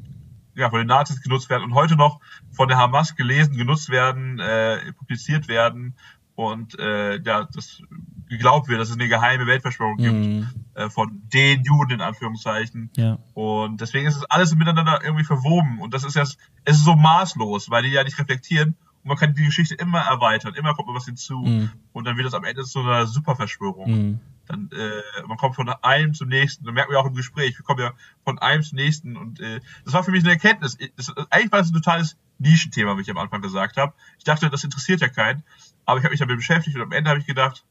ja, 0.55 0.69
von 0.69 0.79
den 0.79 0.87
Nazis 0.87 1.21
genutzt 1.21 1.49
werden 1.49 1.63
und 1.63 1.73
heute 1.73 1.95
noch 1.95 2.19
von 2.51 2.67
der 2.69 2.77
Hamas 2.77 3.15
gelesen, 3.15 3.57
genutzt 3.57 3.89
werden, 3.89 4.39
äh, 4.39 4.93
publiziert 4.93 5.47
werden 5.47 5.95
und 6.35 6.77
äh, 6.79 7.21
ja, 7.21 7.47
das 7.51 7.81
geglaubt 8.27 8.67
wird, 8.67 8.79
dass 8.79 8.89
es 8.89 8.95
eine 8.95 9.07
geheime 9.07 9.45
Weltverschwörung 9.47 9.97
gibt 9.97 10.13
Mhm. 10.13 10.47
äh, 10.73 10.89
von 10.89 11.21
den 11.33 11.63
Juden 11.63 11.91
in 11.91 12.01
Anführungszeichen. 12.01 12.89
Ja. 12.97 13.19
Und 13.33 13.81
deswegen 13.81 14.07
ist 14.07 14.15
es 14.17 14.25
alles 14.25 14.55
miteinander 14.55 14.99
irgendwie 15.03 15.23
verwoben. 15.23 15.79
Und 15.79 15.93
das 15.93 16.03
ist 16.03 16.15
ja, 16.15 16.23
es 16.23 16.37
ist 16.65 16.83
so 16.83 16.95
maßlos, 16.95 17.69
weil 17.69 17.83
die 17.83 17.89
ja 17.89 18.03
nicht 18.03 18.19
reflektieren 18.19 18.75
man 19.07 19.17
kann 19.17 19.35
die 19.35 19.45
Geschichte 19.45 19.75
immer 19.75 19.99
erweitern, 19.99 20.55
immer 20.55 20.73
kommt 20.73 20.87
man 20.87 20.95
was 20.95 21.05
hinzu 21.05 21.37
Mhm. 21.37 21.69
und 21.93 22.05
dann 22.05 22.17
wird 22.17 22.25
das 22.25 22.33
am 22.33 22.43
Ende 22.43 22.63
zu 22.63 22.79
einer 22.79 23.05
Superverschwörung. 23.05 23.91
Mhm. 23.91 24.19
Dann, 24.47 24.69
äh, 24.71 25.27
man 25.27 25.37
kommt 25.37 25.55
von 25.55 25.69
einem 25.69 26.13
zum 26.15 26.27
nächsten. 26.27 26.65
Dann 26.65 26.73
man 26.73 26.85
ja 26.91 26.97
auch 26.99 27.05
im 27.05 27.13
Gespräch, 27.13 27.57
wir 27.57 27.63
kommen 27.63 27.79
ja 27.81 27.93
von 28.23 28.39
einem 28.39 28.63
zum 28.63 28.77
nächsten. 28.77 29.15
Und 29.15 29.39
äh, 29.39 29.59
das 29.85 29.93
war 29.93 30.03
für 30.03 30.11
mich 30.11 30.23
eine 30.23 30.33
Erkenntnis. 30.33 30.77
Das, 30.97 31.15
eigentlich 31.29 31.51
war 31.51 31.59
das 31.59 31.69
ein 31.69 31.73
totales 31.73 32.17
Nischenthema, 32.39 32.97
wie 32.97 33.01
ich 33.01 33.09
am 33.11 33.17
Anfang 33.17 33.41
gesagt 33.41 33.77
habe. 33.77 33.93
Ich 34.17 34.23
dachte, 34.23 34.49
das 34.49 34.63
interessiert 34.63 35.01
ja 35.01 35.07
keinen. 35.07 35.43
Aber 35.85 35.99
ich 35.99 36.03
habe 36.03 36.13
mich 36.13 36.19
damit 36.19 36.37
beschäftigt 36.37 36.75
und 36.75 36.81
am 36.81 36.91
Ende 36.91 37.09
habe 37.09 37.19
ich 37.19 37.25
gedacht, 37.27 37.65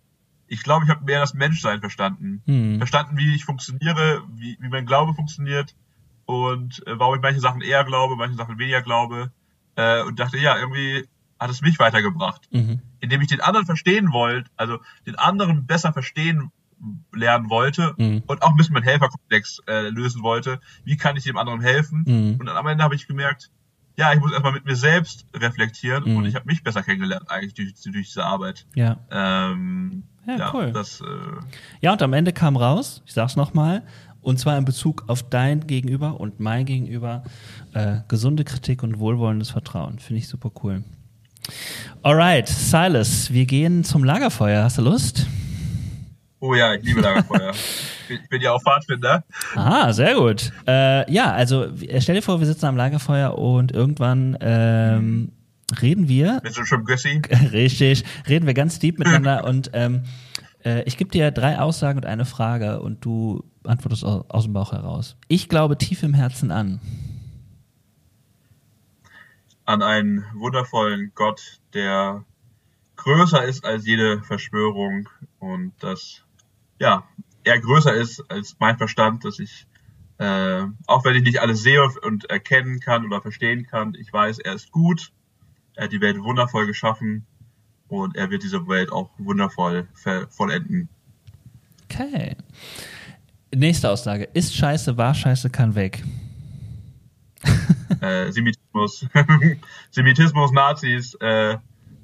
ich 0.46 0.62
glaube, 0.62 0.84
ich 0.84 0.90
habe 0.90 1.04
mehr 1.04 1.20
das 1.20 1.34
Menschsein 1.34 1.80
verstanden. 1.80 2.42
Mhm. 2.46 2.78
Verstanden, 2.78 3.16
wie 3.16 3.34
ich 3.34 3.44
funktioniere, 3.44 4.22
wie, 4.34 4.56
wie 4.60 4.68
mein 4.68 4.86
Glaube 4.86 5.14
funktioniert 5.14 5.74
und 6.26 6.86
äh, 6.86 6.98
warum 6.98 7.16
ich 7.16 7.22
manche 7.22 7.40
Sachen 7.40 7.60
eher 7.62 7.84
glaube, 7.84 8.16
manche 8.16 8.36
Sachen 8.36 8.58
weniger 8.58 8.82
glaube. 8.82 9.32
Äh, 9.76 10.02
und 10.02 10.18
dachte, 10.20 10.38
ja, 10.38 10.56
irgendwie 10.58 11.08
hat 11.40 11.50
es 11.50 11.60
mich 11.62 11.78
weitergebracht 11.78 12.48
Mhm. 12.52 12.80
indem 13.00 13.20
ich 13.20 13.28
den 13.28 13.40
anderen 13.40 13.66
verstehen 13.66 14.12
wollte, 14.12 14.50
also 14.56 14.78
den 15.06 15.16
anderen 15.16 15.66
besser 15.66 15.92
verstehen 15.92 16.50
lernen 17.12 17.50
wollte 17.50 17.94
Mhm. 17.98 18.22
und 18.26 18.42
auch 18.42 18.50
ein 18.50 18.56
bisschen 18.56 18.74
meinen 18.74 18.84
Helferkomplex 18.84 19.60
äh, 19.66 19.88
lösen 19.88 20.22
wollte. 20.22 20.60
Wie 20.84 20.96
kann 20.96 21.16
ich 21.16 21.24
dem 21.24 21.36
anderen 21.36 21.60
helfen? 21.60 22.04
Mhm. 22.06 22.40
Und 22.40 22.46
dann 22.46 22.56
am 22.56 22.66
Ende 22.66 22.84
habe 22.84 22.94
ich 22.94 23.06
gemerkt, 23.06 23.50
ja, 23.96 24.12
ich 24.12 24.20
muss 24.20 24.32
erstmal 24.32 24.52
mit 24.52 24.64
mir 24.64 24.76
selbst 24.76 25.26
reflektieren 25.34 26.04
Mhm. 26.04 26.16
und 26.16 26.26
ich 26.26 26.34
habe 26.34 26.46
mich 26.46 26.62
besser 26.62 26.82
kennengelernt 26.82 27.30
eigentlich 27.30 27.54
durch, 27.54 27.74
durch 27.92 28.06
diese 28.08 28.24
Arbeit. 28.24 28.66
Ja. 28.74 28.98
Ähm, 29.10 30.04
Ja, 30.26 30.50
cool. 30.54 30.72
Das, 30.72 31.00
äh, 31.00 31.04
Ja, 31.80 31.92
und 31.92 32.02
am 32.02 32.12
Ende 32.14 32.32
kam 32.32 32.56
raus, 32.56 33.02
ich 33.06 33.12
sag's 33.12 33.36
nochmal, 33.36 33.82
und 34.22 34.38
zwar 34.38 34.56
in 34.56 34.64
Bezug 34.64 35.04
auf 35.08 35.22
dein 35.28 35.66
Gegenüber 35.66 36.18
und 36.18 36.40
mein 36.40 36.64
Gegenüber, 36.64 37.24
äh, 37.74 37.98
gesunde 38.08 38.42
Kritik 38.44 38.82
und 38.82 38.98
wohlwollendes 38.98 39.50
Vertrauen. 39.50 39.98
Finde 39.98 40.20
ich 40.20 40.28
super 40.28 40.50
cool. 40.62 40.82
Alright, 42.02 42.48
Silas, 42.48 43.30
wir 43.34 43.44
gehen 43.44 43.84
zum 43.84 44.02
Lagerfeuer. 44.02 44.64
Hast 44.64 44.78
du 44.78 44.82
Lust? 44.82 45.26
Oh 46.40 46.54
ja, 46.54 46.74
ich 46.74 46.84
liebe 46.84 47.00
Lagerfeuer. 47.00 47.52
ich 48.08 48.28
bin 48.28 48.40
ja 48.42 48.52
auch 48.52 48.62
Pfadfinder. 48.62 49.24
Ah, 49.54 49.92
sehr 49.92 50.14
gut. 50.14 50.52
Äh, 50.66 51.10
ja, 51.12 51.32
also 51.32 51.64
äh, 51.64 52.00
stell 52.00 52.16
dir 52.16 52.22
vor, 52.22 52.40
wir 52.40 52.46
sitzen 52.46 52.66
am 52.66 52.76
Lagerfeuer 52.76 53.38
und 53.38 53.72
irgendwann 53.72 54.36
ähm, 54.40 55.32
reden 55.80 56.08
wir 56.08 56.40
Bist 56.42 56.58
du 56.58 56.64
schon 56.64 56.84
Gössi? 56.84 57.22
Richtig, 57.52 58.04
reden 58.28 58.46
wir 58.46 58.54
ganz 58.54 58.78
deep 58.78 58.98
miteinander 58.98 59.44
und 59.48 59.70
ähm, 59.72 60.04
äh, 60.64 60.82
ich 60.84 60.96
gebe 60.96 61.10
dir 61.10 61.30
drei 61.30 61.58
Aussagen 61.58 61.98
und 61.98 62.06
eine 62.06 62.24
Frage 62.24 62.80
und 62.80 63.04
du 63.04 63.44
antwortest 63.64 64.04
aus, 64.04 64.24
aus 64.28 64.44
dem 64.44 64.52
Bauch 64.52 64.72
heraus. 64.72 65.16
Ich 65.28 65.48
glaube 65.48 65.78
tief 65.78 66.02
im 66.02 66.14
Herzen 66.14 66.50
an. 66.50 66.80
An 69.64 69.82
einen 69.82 70.26
wundervollen 70.34 71.12
Gott, 71.14 71.60
der 71.72 72.24
größer 72.96 73.44
ist 73.44 73.64
als 73.64 73.86
jede 73.86 74.22
Verschwörung 74.22 75.08
und 75.38 75.72
dass 75.80 76.23
ja 76.84 77.02
er 77.44 77.58
größer 77.58 77.94
ist 77.94 78.22
als 78.30 78.56
mein 78.58 78.78
Verstand, 78.78 79.24
dass 79.24 79.38
ich 79.38 79.66
äh, 80.18 80.62
auch 80.86 81.04
wenn 81.04 81.16
ich 81.16 81.24
nicht 81.24 81.40
alles 81.40 81.62
sehe 81.62 81.82
und 82.02 82.30
erkennen 82.30 82.78
kann 82.80 83.04
oder 83.04 83.20
verstehen 83.20 83.66
kann, 83.66 83.94
ich 83.98 84.12
weiß, 84.12 84.38
er 84.38 84.54
ist 84.54 84.70
gut, 84.70 85.12
er 85.74 85.84
hat 85.84 85.92
die 85.92 86.00
Welt 86.00 86.18
wundervoll 86.22 86.66
geschaffen 86.66 87.26
und 87.88 88.16
er 88.16 88.30
wird 88.30 88.42
diese 88.44 88.66
Welt 88.68 88.92
auch 88.92 89.10
wundervoll 89.18 89.88
vollenden. 90.30 90.88
Okay. 91.84 92.36
Nächste 93.54 93.90
Aussage. 93.90 94.28
Ist 94.34 94.54
scheiße, 94.54 94.96
war 94.96 95.14
scheiße, 95.14 95.50
kann 95.50 95.74
weg. 95.74 96.04
Äh, 98.00 98.30
Semitismus, 98.32 99.06
Semitismus, 99.90 100.52
Nazis, 100.52 101.14
äh, 101.20 101.56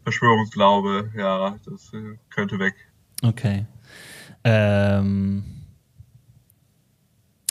Verschwörungsglaube, 0.03 1.11
ja, 1.17 1.57
das 1.65 1.93
äh, 1.93 2.17
könnte 2.31 2.59
weg. 2.59 2.75
Okay. 3.23 3.67
Ähm, 4.45 5.45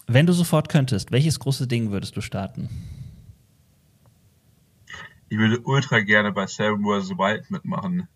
wenn 0.08 0.26
du 0.26 0.34
sofort 0.34 0.70
könntest, 0.70 1.12
welches 1.12 1.40
große 1.40 1.68
Ding 1.68 1.92
würdest 1.92 2.18
du 2.18 2.22
starten? 2.22 2.70
Ich 5.30 5.38
würde 5.38 5.60
ultra 5.60 6.00
gerne 6.00 6.32
bei 6.32 6.48
Seven 6.48 6.84
vs. 6.84 7.12
Wild 7.12 7.52
mitmachen. 7.52 8.08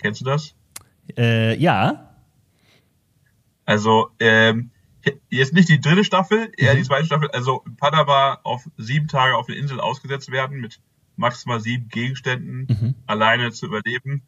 Kennst 0.00 0.20
du 0.20 0.24
das? 0.24 0.54
Äh, 1.18 1.56
ja. 1.56 2.14
Also, 3.64 4.10
ähm, 4.20 4.70
jetzt 5.30 5.52
nicht 5.52 5.68
die 5.68 5.80
dritte 5.80 6.04
Staffel, 6.04 6.52
eher 6.56 6.76
die 6.76 6.82
zweite 6.84 7.06
Staffel. 7.06 7.28
Also 7.32 7.62
in 7.66 7.74
Panama 7.76 8.38
auf 8.44 8.68
sieben 8.76 9.08
Tage 9.08 9.36
auf 9.36 9.48
eine 9.48 9.58
Insel 9.58 9.80
ausgesetzt 9.80 10.30
werden 10.30 10.60
mit 10.60 10.80
maximal 11.16 11.60
sieben 11.60 11.88
Gegenständen, 11.88 12.66
Mhm. 12.68 12.94
alleine 13.06 13.50
zu 13.50 13.66
überleben. 13.66 14.22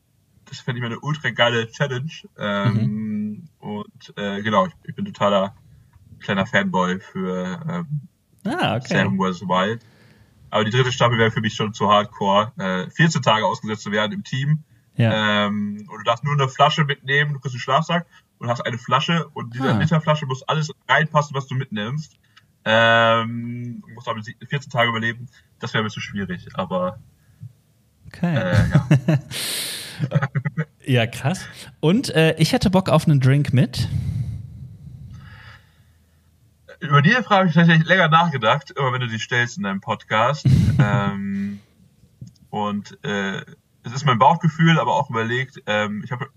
Das 0.47 0.59
fände 0.59 0.79
ich 0.79 0.83
mal 0.83 0.91
eine 0.91 1.01
ultra 1.01 1.31
geile 1.31 1.69
Challenge. 1.71 2.11
Ähm, 2.37 2.75
Und 3.59 4.13
äh, 4.17 4.43
genau, 4.43 4.67
ich, 4.67 4.73
ich 4.85 4.95
bin 4.95 5.05
totaler 5.07 5.55
kleiner 6.21 6.47
Fanboy 6.47 7.01
für 7.01 7.61
ähm, 7.69 8.01
Ah, 8.47 8.77
okay. 8.77 8.89
Seven 8.89 9.19
vs. 9.19 9.43
Wild. 9.43 9.81
Aber 10.51 10.65
die 10.65 10.71
dritte 10.71 10.93
Staffel 10.93 11.19
wäre 11.19 11.31
für 11.31 11.41
mich 11.41 11.55
schon 11.55 11.73
zu 11.75 11.89
hardcore. 11.91 12.53
Äh, 12.59 12.91
14 12.91 13.23
Tage 13.23 13.47
ausgesetzt 13.47 13.83
zu 13.83 13.91
werden 13.91 14.13
im 14.13 14.23
Team. 14.23 14.63
Ja. 14.97 15.47
Ähm, 15.47 15.87
und 15.91 15.99
du 15.99 16.05
darfst 16.05 16.23
nur 16.25 16.35
eine 16.35 16.49
Flasche 16.49 16.85
mitnehmen, 16.85 17.33
du 17.33 17.41
kriegst 17.41 17.55
einen 17.55 17.61
Schlafsack 17.61 18.07
und 18.39 18.49
hast 18.49 18.61
eine 18.65 18.79
Flasche 18.79 19.27
und 19.31 19.55
diese 19.55 19.73
Ah. 19.75 19.79
Literflasche 19.79 20.27
muss 20.27 20.43
alles 20.45 20.71
reinpassen, 20.89 21.35
was 21.35 21.47
du 21.49 21.55
mitnimmst. 21.57 22.17
Ähm, 22.65 23.83
musst 23.95 24.07
damit 24.07 24.25
14 24.49 24.71
Tage 24.71 24.91
überleben. 24.91 25.27
Das 25.59 25.73
wäre 25.75 25.83
ein 25.83 25.87
bisschen 25.87 26.03
schwierig, 26.03 26.47
aber 26.55 26.99
Okay. 28.07 28.37
äh, 28.37 28.69
ja. 28.69 28.89
Ja, 30.87 31.07
krass. 31.07 31.47
Und 31.81 32.11
äh, 32.11 32.35
ich 32.39 32.53
hätte 32.53 32.71
Bock 32.71 32.89
auf 32.89 33.07
einen 33.07 33.21
Drink 33.21 33.53
mit. 33.53 33.89
Über 36.81 37.01
diese 37.01 37.23
Frage 37.23 37.41
habe 37.41 37.49
ich 37.49 37.55
tatsächlich 37.55 37.89
länger 37.89 38.09
nachgedacht, 38.09 38.71
immer 38.77 38.93
wenn 38.93 39.01
du 39.01 39.09
die 39.09 39.19
stellst 39.19 39.57
in 39.57 39.63
deinem 39.63 39.81
Podcast. 39.81 40.47
ähm, 40.79 41.61
und 42.51 42.99
äh, 43.05 43.39
es 43.83 43.93
ist 43.93 44.05
mein 44.05 44.19
Bauchgefühl, 44.19 44.79
aber 44.79 44.95
auch 44.95 45.09
überlegt, 45.11 45.63
ähm, 45.67 46.03
ich 46.05 46.13
habe 46.13 46.29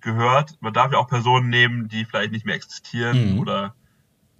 gehört, 0.00 0.56
man 0.60 0.72
darf 0.72 0.92
ja 0.92 0.98
auch 0.98 1.08
Personen 1.08 1.48
nehmen, 1.48 1.88
die 1.88 2.04
vielleicht 2.04 2.30
nicht 2.30 2.46
mehr 2.46 2.54
existieren 2.54 3.34
Mhm. 3.34 3.38
oder 3.40 3.74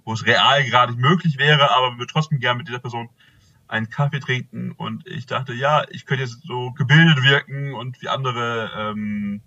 wo 0.05 0.13
es 0.13 0.25
real 0.25 0.65
gerade 0.65 0.93
nicht 0.93 1.01
möglich 1.01 1.39
wäre, 1.39 1.71
aber 1.73 1.91
man 1.91 1.99
würde 1.99 2.13
trotzdem 2.13 2.39
gerne 2.39 2.59
mit 2.59 2.69
dieser 2.69 2.79
Person 2.79 3.11
einen 3.71 3.89
Kaffee 3.89 4.21
trinken. 4.21 4.73
Und 4.73 5.07
ich 5.07 5.27
dachte, 5.27 5.53
ja, 5.53 5.85
ich 5.91 6.07
könnte 6.07 6.25
jetzt 6.25 6.43
so 6.43 6.73
gebildet 6.73 7.23
wirken 7.23 7.75
und 7.75 8.01
wie 8.03 8.09
andere 8.09 8.71
ähm, 8.77 9.41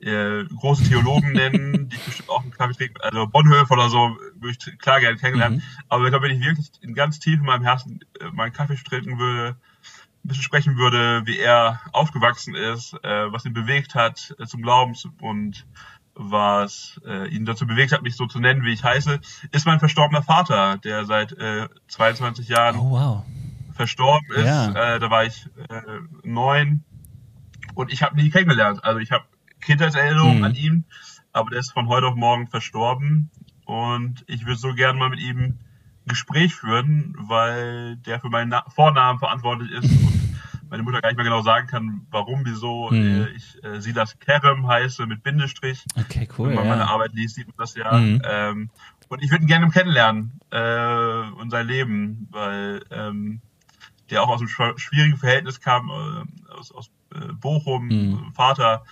äh, 0.00 0.44
große 0.44 0.84
Theologen 0.84 1.32
nennen, 1.32 1.88
die 1.90 1.96
bestimmt 1.96 2.30
auch 2.30 2.42
einen 2.42 2.52
Kaffee 2.52 2.74
trinken. 2.74 3.00
Also 3.02 3.26
Bonhoeffer 3.26 3.74
oder 3.74 3.88
so 3.88 4.16
würde 4.34 4.56
ich 4.58 4.78
klar 4.78 5.00
gerne 5.00 5.18
kennenlernen. 5.18 5.58
Mhm. 5.58 5.84
Aber 5.88 6.04
ich 6.04 6.10
glaube, 6.10 6.28
wenn 6.28 6.36
ich 6.36 6.44
wirklich 6.44 6.70
in 6.80 6.94
ganz 6.94 7.18
tief 7.18 7.38
in 7.38 7.46
meinem 7.46 7.64
Herzen 7.64 8.00
äh, 8.20 8.30
meinen 8.32 8.52
Kaffee 8.52 8.76
trinken 8.76 9.18
würde, 9.18 9.56
ein 10.22 10.28
bisschen 10.28 10.44
sprechen 10.44 10.76
würde, 10.76 11.22
wie 11.26 11.38
er 11.38 11.80
aufgewachsen 11.92 12.54
ist, 12.54 12.94
äh, 13.02 13.32
was 13.32 13.44
ihn 13.44 13.54
bewegt 13.54 13.94
hat 13.94 14.34
äh, 14.38 14.46
zum 14.46 14.62
Glauben 14.62 14.94
und 15.20 15.66
was 16.14 17.00
äh, 17.06 17.28
ihn 17.28 17.46
dazu 17.46 17.66
bewegt 17.66 17.92
hat, 17.92 18.02
mich 18.02 18.16
so 18.16 18.26
zu 18.26 18.40
nennen, 18.40 18.64
wie 18.64 18.72
ich 18.72 18.84
heiße, 18.84 19.20
ist 19.52 19.66
mein 19.66 19.78
verstorbener 19.78 20.22
Vater, 20.22 20.76
der 20.78 21.06
seit 21.06 21.32
äh, 21.32 21.68
22 21.88 22.48
Jahren 22.48 22.76
Oh, 22.76 22.90
wow. 22.90 23.24
Verstorben 23.80 24.30
ist. 24.36 24.44
Ja. 24.46 24.96
Äh, 24.96 24.98
da 25.00 25.10
war 25.10 25.24
ich 25.24 25.46
äh, 25.70 25.80
neun 26.22 26.84
und 27.74 27.90
ich 27.90 28.02
habe 28.02 28.14
nie 28.16 28.28
kennengelernt. 28.28 28.84
Also 28.84 28.98
ich 29.00 29.10
habe 29.10 29.24
Kindheitserinnerungen 29.62 30.38
Mhm. 30.38 30.44
an 30.44 30.54
ihn, 30.54 30.84
aber 31.32 31.48
der 31.50 31.60
ist 31.60 31.72
von 31.72 31.88
heute 31.88 32.06
auf 32.08 32.14
morgen 32.14 32.46
verstorben 32.48 33.30
und 33.64 34.22
ich 34.26 34.44
würde 34.44 34.58
so 34.58 34.74
gerne 34.74 34.98
mal 34.98 35.08
mit 35.08 35.20
ihm 35.20 35.38
ein 35.38 35.58
Gespräch 36.06 36.54
führen, 36.54 37.14
weil 37.18 37.96
der 37.96 38.20
für 38.20 38.28
meinen 38.28 38.50
Na 38.50 38.64
Vornamen 38.74 39.18
verantwortlich 39.18 39.70
ist 39.70 39.84
und 39.90 40.20
meine 40.68 40.82
Mutter 40.82 41.00
gar 41.00 41.08
nicht 41.08 41.16
mehr 41.16 41.24
genau 41.24 41.40
sagen 41.42 41.66
kann, 41.66 42.06
warum, 42.10 42.42
wieso 42.44 42.90
Mhm. 42.90 43.22
äh, 43.22 43.28
ich 43.30 43.64
äh, 43.64 43.80
Silas 43.80 44.18
Kerem 44.18 44.66
heiße 44.68 45.06
mit 45.06 45.22
Bindestrich. 45.22 45.84
Okay, 45.98 46.28
cool. 46.36 46.48
Wenn 46.50 46.56
man 46.56 46.68
meine 46.68 46.82
Ja. 46.82 46.88
Arbeit 46.88 47.12
liest, 47.14 47.36
sieht 47.36 47.46
man 47.48 47.56
das 47.58 47.74
ja. 47.74 47.92
Mhm. 47.96 48.20
Ähm, 48.28 48.70
und 49.08 49.22
ich 49.22 49.30
würde 49.30 49.44
ihn 49.44 49.48
gerne 49.48 49.68
kennenlernen 49.70 50.38
äh, 50.50 51.30
und 51.40 51.50
sein 51.50 51.66
Leben, 51.66 52.28
weil 52.30 52.82
ähm, 52.90 53.40
der 54.10 54.22
auch 54.22 54.28
aus 54.28 54.40
einem 54.40 54.48
schw- 54.48 54.78
schwierigen 54.78 55.16
Verhältnis 55.16 55.60
kam, 55.60 55.88
äh, 55.90 56.52
aus, 56.52 56.72
aus 56.72 56.90
äh, 57.14 57.32
Bochum, 57.32 57.88
Mhm. 57.88 58.32
Vater, 58.34 58.84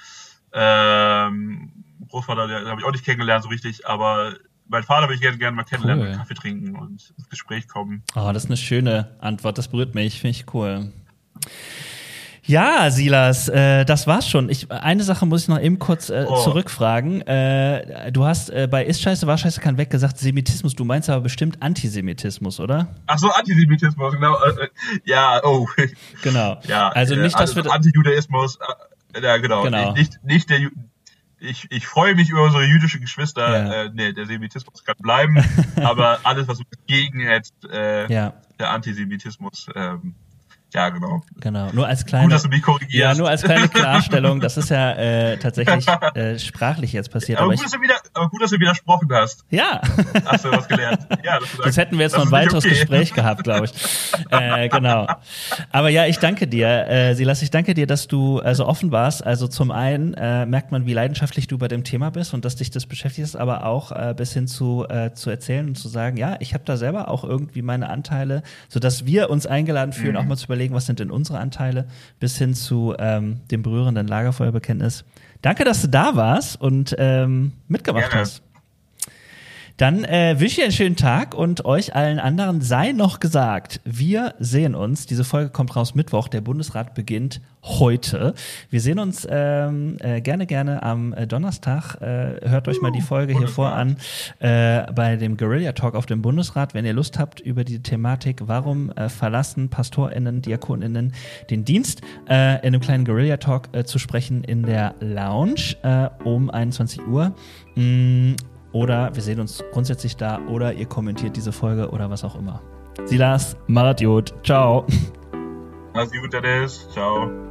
ähm, 0.53 1.73
Großvater, 2.09 2.47
der, 2.49 2.61
den 2.61 2.69
habe 2.69 2.81
ich 2.81 2.87
auch 2.87 2.93
nicht 2.93 3.05
kennengelernt 3.05 3.43
so 3.43 3.49
richtig, 3.51 3.87
aber 3.87 4.35
mein 4.67 4.83
Vater 4.83 5.07
würde 5.07 5.15
ich 5.15 5.21
gerne, 5.21 5.39
gerne 5.39 5.57
mal 5.57 5.65
kennenlernen, 5.65 6.09
Cool. 6.09 6.17
Kaffee 6.17 6.35
trinken 6.35 6.77
und 6.77 7.13
ins 7.17 7.29
Gespräch 7.31 7.69
kommen. 7.69 8.03
Oh, 8.15 8.31
das 8.33 8.45
ist 8.45 8.51
eine 8.51 8.57
schöne 8.59 9.17
Antwort. 9.21 9.57
Das 9.59 9.69
berührt 9.69 9.95
mich. 9.95 10.21
Finde 10.21 10.31
ich 10.39 10.53
cool. 10.55 10.93
Ja, 12.49 12.91
Silas, 12.91 13.51
äh, 13.51 13.85
das 13.85 14.07
war's 14.07 14.27
schon. 14.27 14.49
Ich, 14.49 14.73
eine 14.73 15.03
Sache 15.03 15.27
muss 15.27 15.43
ich 15.43 15.49
noch 15.49 15.61
eben 15.61 15.79
kurz 15.79 16.09
äh, 16.09 16.25
Oh. 16.27 16.43
zurückfragen. 16.43 17.21
Äh, 17.27 18.11
du 18.11 18.25
hast 18.25 18.49
äh, 18.49 18.67
bei 18.71 18.87
Ist 18.87 19.03
Scheiße, 19.03 19.27
war 19.27 19.37
Scheiße 19.37 19.61
kann 19.61 19.77
weg 19.77 19.91
gesagt 19.91 20.17
Semitismus. 20.17 20.75
Du 20.75 20.87
meinst 20.87 21.11
aber 21.11 21.21
bestimmt 21.21 21.63
Antisemitismus, 21.63 22.59
oder? 22.59 22.89
Ach 23.07 23.19
so, 23.19 23.29
Antisemitismus, 23.29 24.15
genau. 24.15 24.35
Äh, 24.43 24.65
äh, 24.65 24.69
ja, 25.05 25.43
oh. 25.45 25.69
Genau. 26.23 26.59
Ja, 26.67 26.89
also 26.89 27.15
äh, 27.15 27.19
nicht, 27.19 27.39
dass 27.39 27.55
wir. 27.55 27.71
Antijudaismus, 27.71 28.59
äh, 29.13 29.23
ja 29.23 29.37
genau. 29.37 29.65
Genau. 29.65 29.93
Nicht, 29.93 30.25
nicht 30.25 30.49
der 30.49 30.61
Ju 30.61 30.71
ich, 31.41 31.67
ich 31.71 31.87
freue 31.87 32.15
mich 32.15 32.31
über 32.31 32.43
unsere 32.43 32.65
jüdischen 32.65 33.01
Geschwister. 33.03 33.49
Ja. 33.49 33.85
Äh, 33.85 33.91
nee, 33.93 34.13
der 34.13 34.25
Semitismus 34.25 34.83
kann 34.85 34.97
bleiben. 34.99 35.37
aber 35.77 36.19
alles, 36.25 36.49
was 36.49 36.61
hättest, 36.89 37.55
äh, 37.71 38.11
Ja, 38.13 38.33
der 38.59 38.71
Antisemitismus, 38.71 39.69
ähm, 39.75 40.15
ja 40.75 40.89
genau. 40.91 41.23
genau. 41.41 41.71
Nur 41.73 41.87
als 41.87 42.01
Gut, 42.01 42.09
kleine. 42.09 42.29
dass 42.29 42.43
du 42.43 42.49
mich 42.49 42.63
korrigierst. 42.63 42.95
Ja, 42.95 43.15
nur 43.15 43.29
als 43.29 43.43
kleine 43.43 43.69
Klarstellung. 43.71 44.41
Das 44.41 44.57
ist 44.57 44.71
ja 44.71 44.93
äh, 44.93 45.37
tatsächlich 45.39 45.87
äh, 46.15 46.39
sprachlich 46.39 46.93
jetzt 46.93 47.11
passiert. 47.11 47.39
aber, 47.39 47.47
Aber 47.47 47.55
gut, 47.55 47.65
ich, 47.65 47.71
dass 47.71 47.73
du 47.73 47.81
wieder, 47.83 47.95
aber 48.15 48.29
gut, 48.29 48.43
dass 48.43 48.51
du 48.51 48.59
widersprochen 48.61 49.09
hast. 49.13 49.45
ja. 49.51 49.81
Hast 50.25 50.45
du 50.45 50.51
was 50.51 50.69
gelernt? 50.69 51.07
Ja, 51.25 51.39
das, 51.39 51.49
Sonst 51.63 51.77
hätten 51.77 51.97
wir 51.99 52.05
jetzt 52.05 52.13
das 52.15 52.19
noch 52.21 52.27
ein 52.27 52.33
weiteres 52.33 52.65
okay. 52.65 52.75
Gespräch 52.75 53.13
gehabt, 53.15 53.45
glaube 53.45 53.67
ich. 53.67 53.73
Äh, 54.31 54.69
genau. 54.69 55.07
Aber 55.73 55.89
ja, 55.89 56.07
ich 56.07 56.19
danke 56.19 56.47
dir, 56.47 56.87
äh, 56.89 57.15
Silas, 57.15 57.41
ich 57.43 57.51
danke 57.51 57.73
dir, 57.75 57.87
dass 57.87 58.09
du 58.09 58.41
äh, 58.41 58.55
so 58.55 58.67
offen 58.67 58.93
warst. 58.93 59.25
Also 59.25 59.49
zum 59.49 59.71
einen 59.71 60.13
äh, 60.15 60.45
merkt 60.45 60.71
man, 60.71 60.87
wie 60.87 60.93
leidenschaftlich 60.93 61.47
du 61.47 61.57
bei 61.57 61.69
dem 61.69 61.83
Thema 61.85 62.11
bist 62.11 62.35
und 62.35 62.45
dass 62.45 62.57
dich 62.57 62.71
das 62.71 62.87
beschäftigt, 62.87 63.37
aber 63.37 63.65
auch 63.65 63.91
äh, 63.93 64.15
bis 64.17 64.33
hin 64.35 64.47
zu, 64.47 64.87
äh, 64.89 65.13
zu 65.15 65.31
erzählen 65.31 65.67
und 65.69 65.77
zu 65.77 65.89
sagen, 65.89 66.17
ja, 66.17 66.37
ich 66.41 66.53
habe 66.55 66.65
da 66.65 66.77
selber 66.77 67.09
auch 67.09 67.25
irgendwie 67.25 67.63
meine 67.63 67.89
Anteile, 67.89 68.43
sodass 68.69 69.07
wir 69.07 69.31
uns 69.31 69.47
eingeladen 69.47 69.93
fühlen, 69.93 70.13
Mhm. 70.13 70.19
auch 70.21 70.25
mal 70.25 70.37
zu 70.37 70.45
überlegen, 70.47 70.58
was 70.73 70.87
sind 70.87 70.99
denn 70.99 71.11
unsere 71.11 71.39
Anteile, 71.39 71.87
bis 72.21 72.37
hin 72.39 72.55
zu 72.55 72.95
ähm, 72.99 73.41
dem 73.51 73.63
berührenden 73.63 74.07
Lagerfeuerbekenntnis. 74.07 75.05
Danke, 75.43 75.65
dass 75.65 75.83
du 75.83 75.89
da 75.89 76.17
warst 76.17 76.61
und 76.61 76.95
ähm, 76.99 77.53
mitgemacht 77.69 78.11
Gerne. 78.11 78.23
hast. 78.23 78.43
Dann 79.79 80.03
äh, 80.03 80.35
wünsche 80.41 80.59
ich 80.59 80.63
einen 80.65 80.73
schönen 80.73 80.97
Tag 80.97 81.37
und 81.37 81.65
euch 81.65 81.95
allen 81.95 82.19
anderen 82.19 82.61
sei 82.61 82.91
noch 82.91 83.21
gesagt, 83.21 83.81
wir 83.85 84.35
sehen 84.41 84.75
uns. 84.75 85.07
Diese 85.07 85.23
Folge 85.23 85.51
kommt 85.51 85.77
raus 85.77 85.95
Mittwoch. 85.95 86.27
Der 86.27 86.41
Bundesrat 86.41 86.95
beginnt 86.95 87.41
heute. 87.63 88.35
Wir 88.71 88.81
sehen 88.81 88.99
uns 88.99 89.25
ähm, 89.31 89.97
äh, 90.01 90.21
gerne, 90.21 90.47
gerne 90.47 90.83
am 90.83 91.13
äh, 91.13 91.29
Donnerstag. 91.29 91.95
Äh, 92.01 92.49
hört 92.49 92.67
euch 92.67 92.83
mal 92.83 92.91
die 92.91 93.01
Folge 93.01 93.39
hier 93.39 93.47
vor 93.47 93.73
an 93.73 93.99
äh, 94.41 94.91
bei 94.93 95.15
dem 95.15 95.37
Guerilla 95.37 95.71
Talk 95.71 95.95
auf 95.95 96.07
dem 96.07 96.23
Bundesrat. 96.23 96.75
Wenn 96.75 96.85
ihr 96.85 96.93
Lust 96.93 97.17
habt 97.17 97.39
über 97.39 97.63
die 97.63 97.81
Thematik, 97.81 98.49
warum 98.49 98.91
äh, 98.91 99.09
verlassen 99.09 99.69
PastorInnen, 99.69 100.43
DiakonInnen 100.43 101.13
den 101.51 101.65
Dienst, 101.65 102.03
äh, 102.29 102.57
in 102.57 102.75
einem 102.75 102.81
kleinen 102.81 103.05
Guerilla 103.05 103.37
Talk 103.37 103.69
äh, 103.71 103.85
zu 103.85 104.01
sprechen 104.01 104.43
in 104.43 104.65
der 104.65 104.97
Lounge 104.99 105.77
äh, 105.85 106.09
um 106.25 106.51
21 106.51 107.07
Uhr. 107.07 107.33
Mm, 107.77 108.35
oder 108.73 109.15
wir 109.15 109.23
sehen 109.23 109.41
uns 109.41 109.65
grundsätzlich 109.73 110.17
da 110.17 110.41
oder 110.49 110.73
ihr 110.73 110.87
kommentiert 110.87 111.37
diese 111.37 111.53
Folge 111.53 111.91
oder 111.91 112.11
was 112.11 112.25
auch 112.25 112.35
immer. 112.35 112.61
Silas, 113.05 113.57
Jod, 114.01 114.35
ciao. 114.45 114.87
Mach's 115.95 116.13
gut, 116.13 116.33
Dennis. 116.33 116.89
Ciao. 116.93 117.48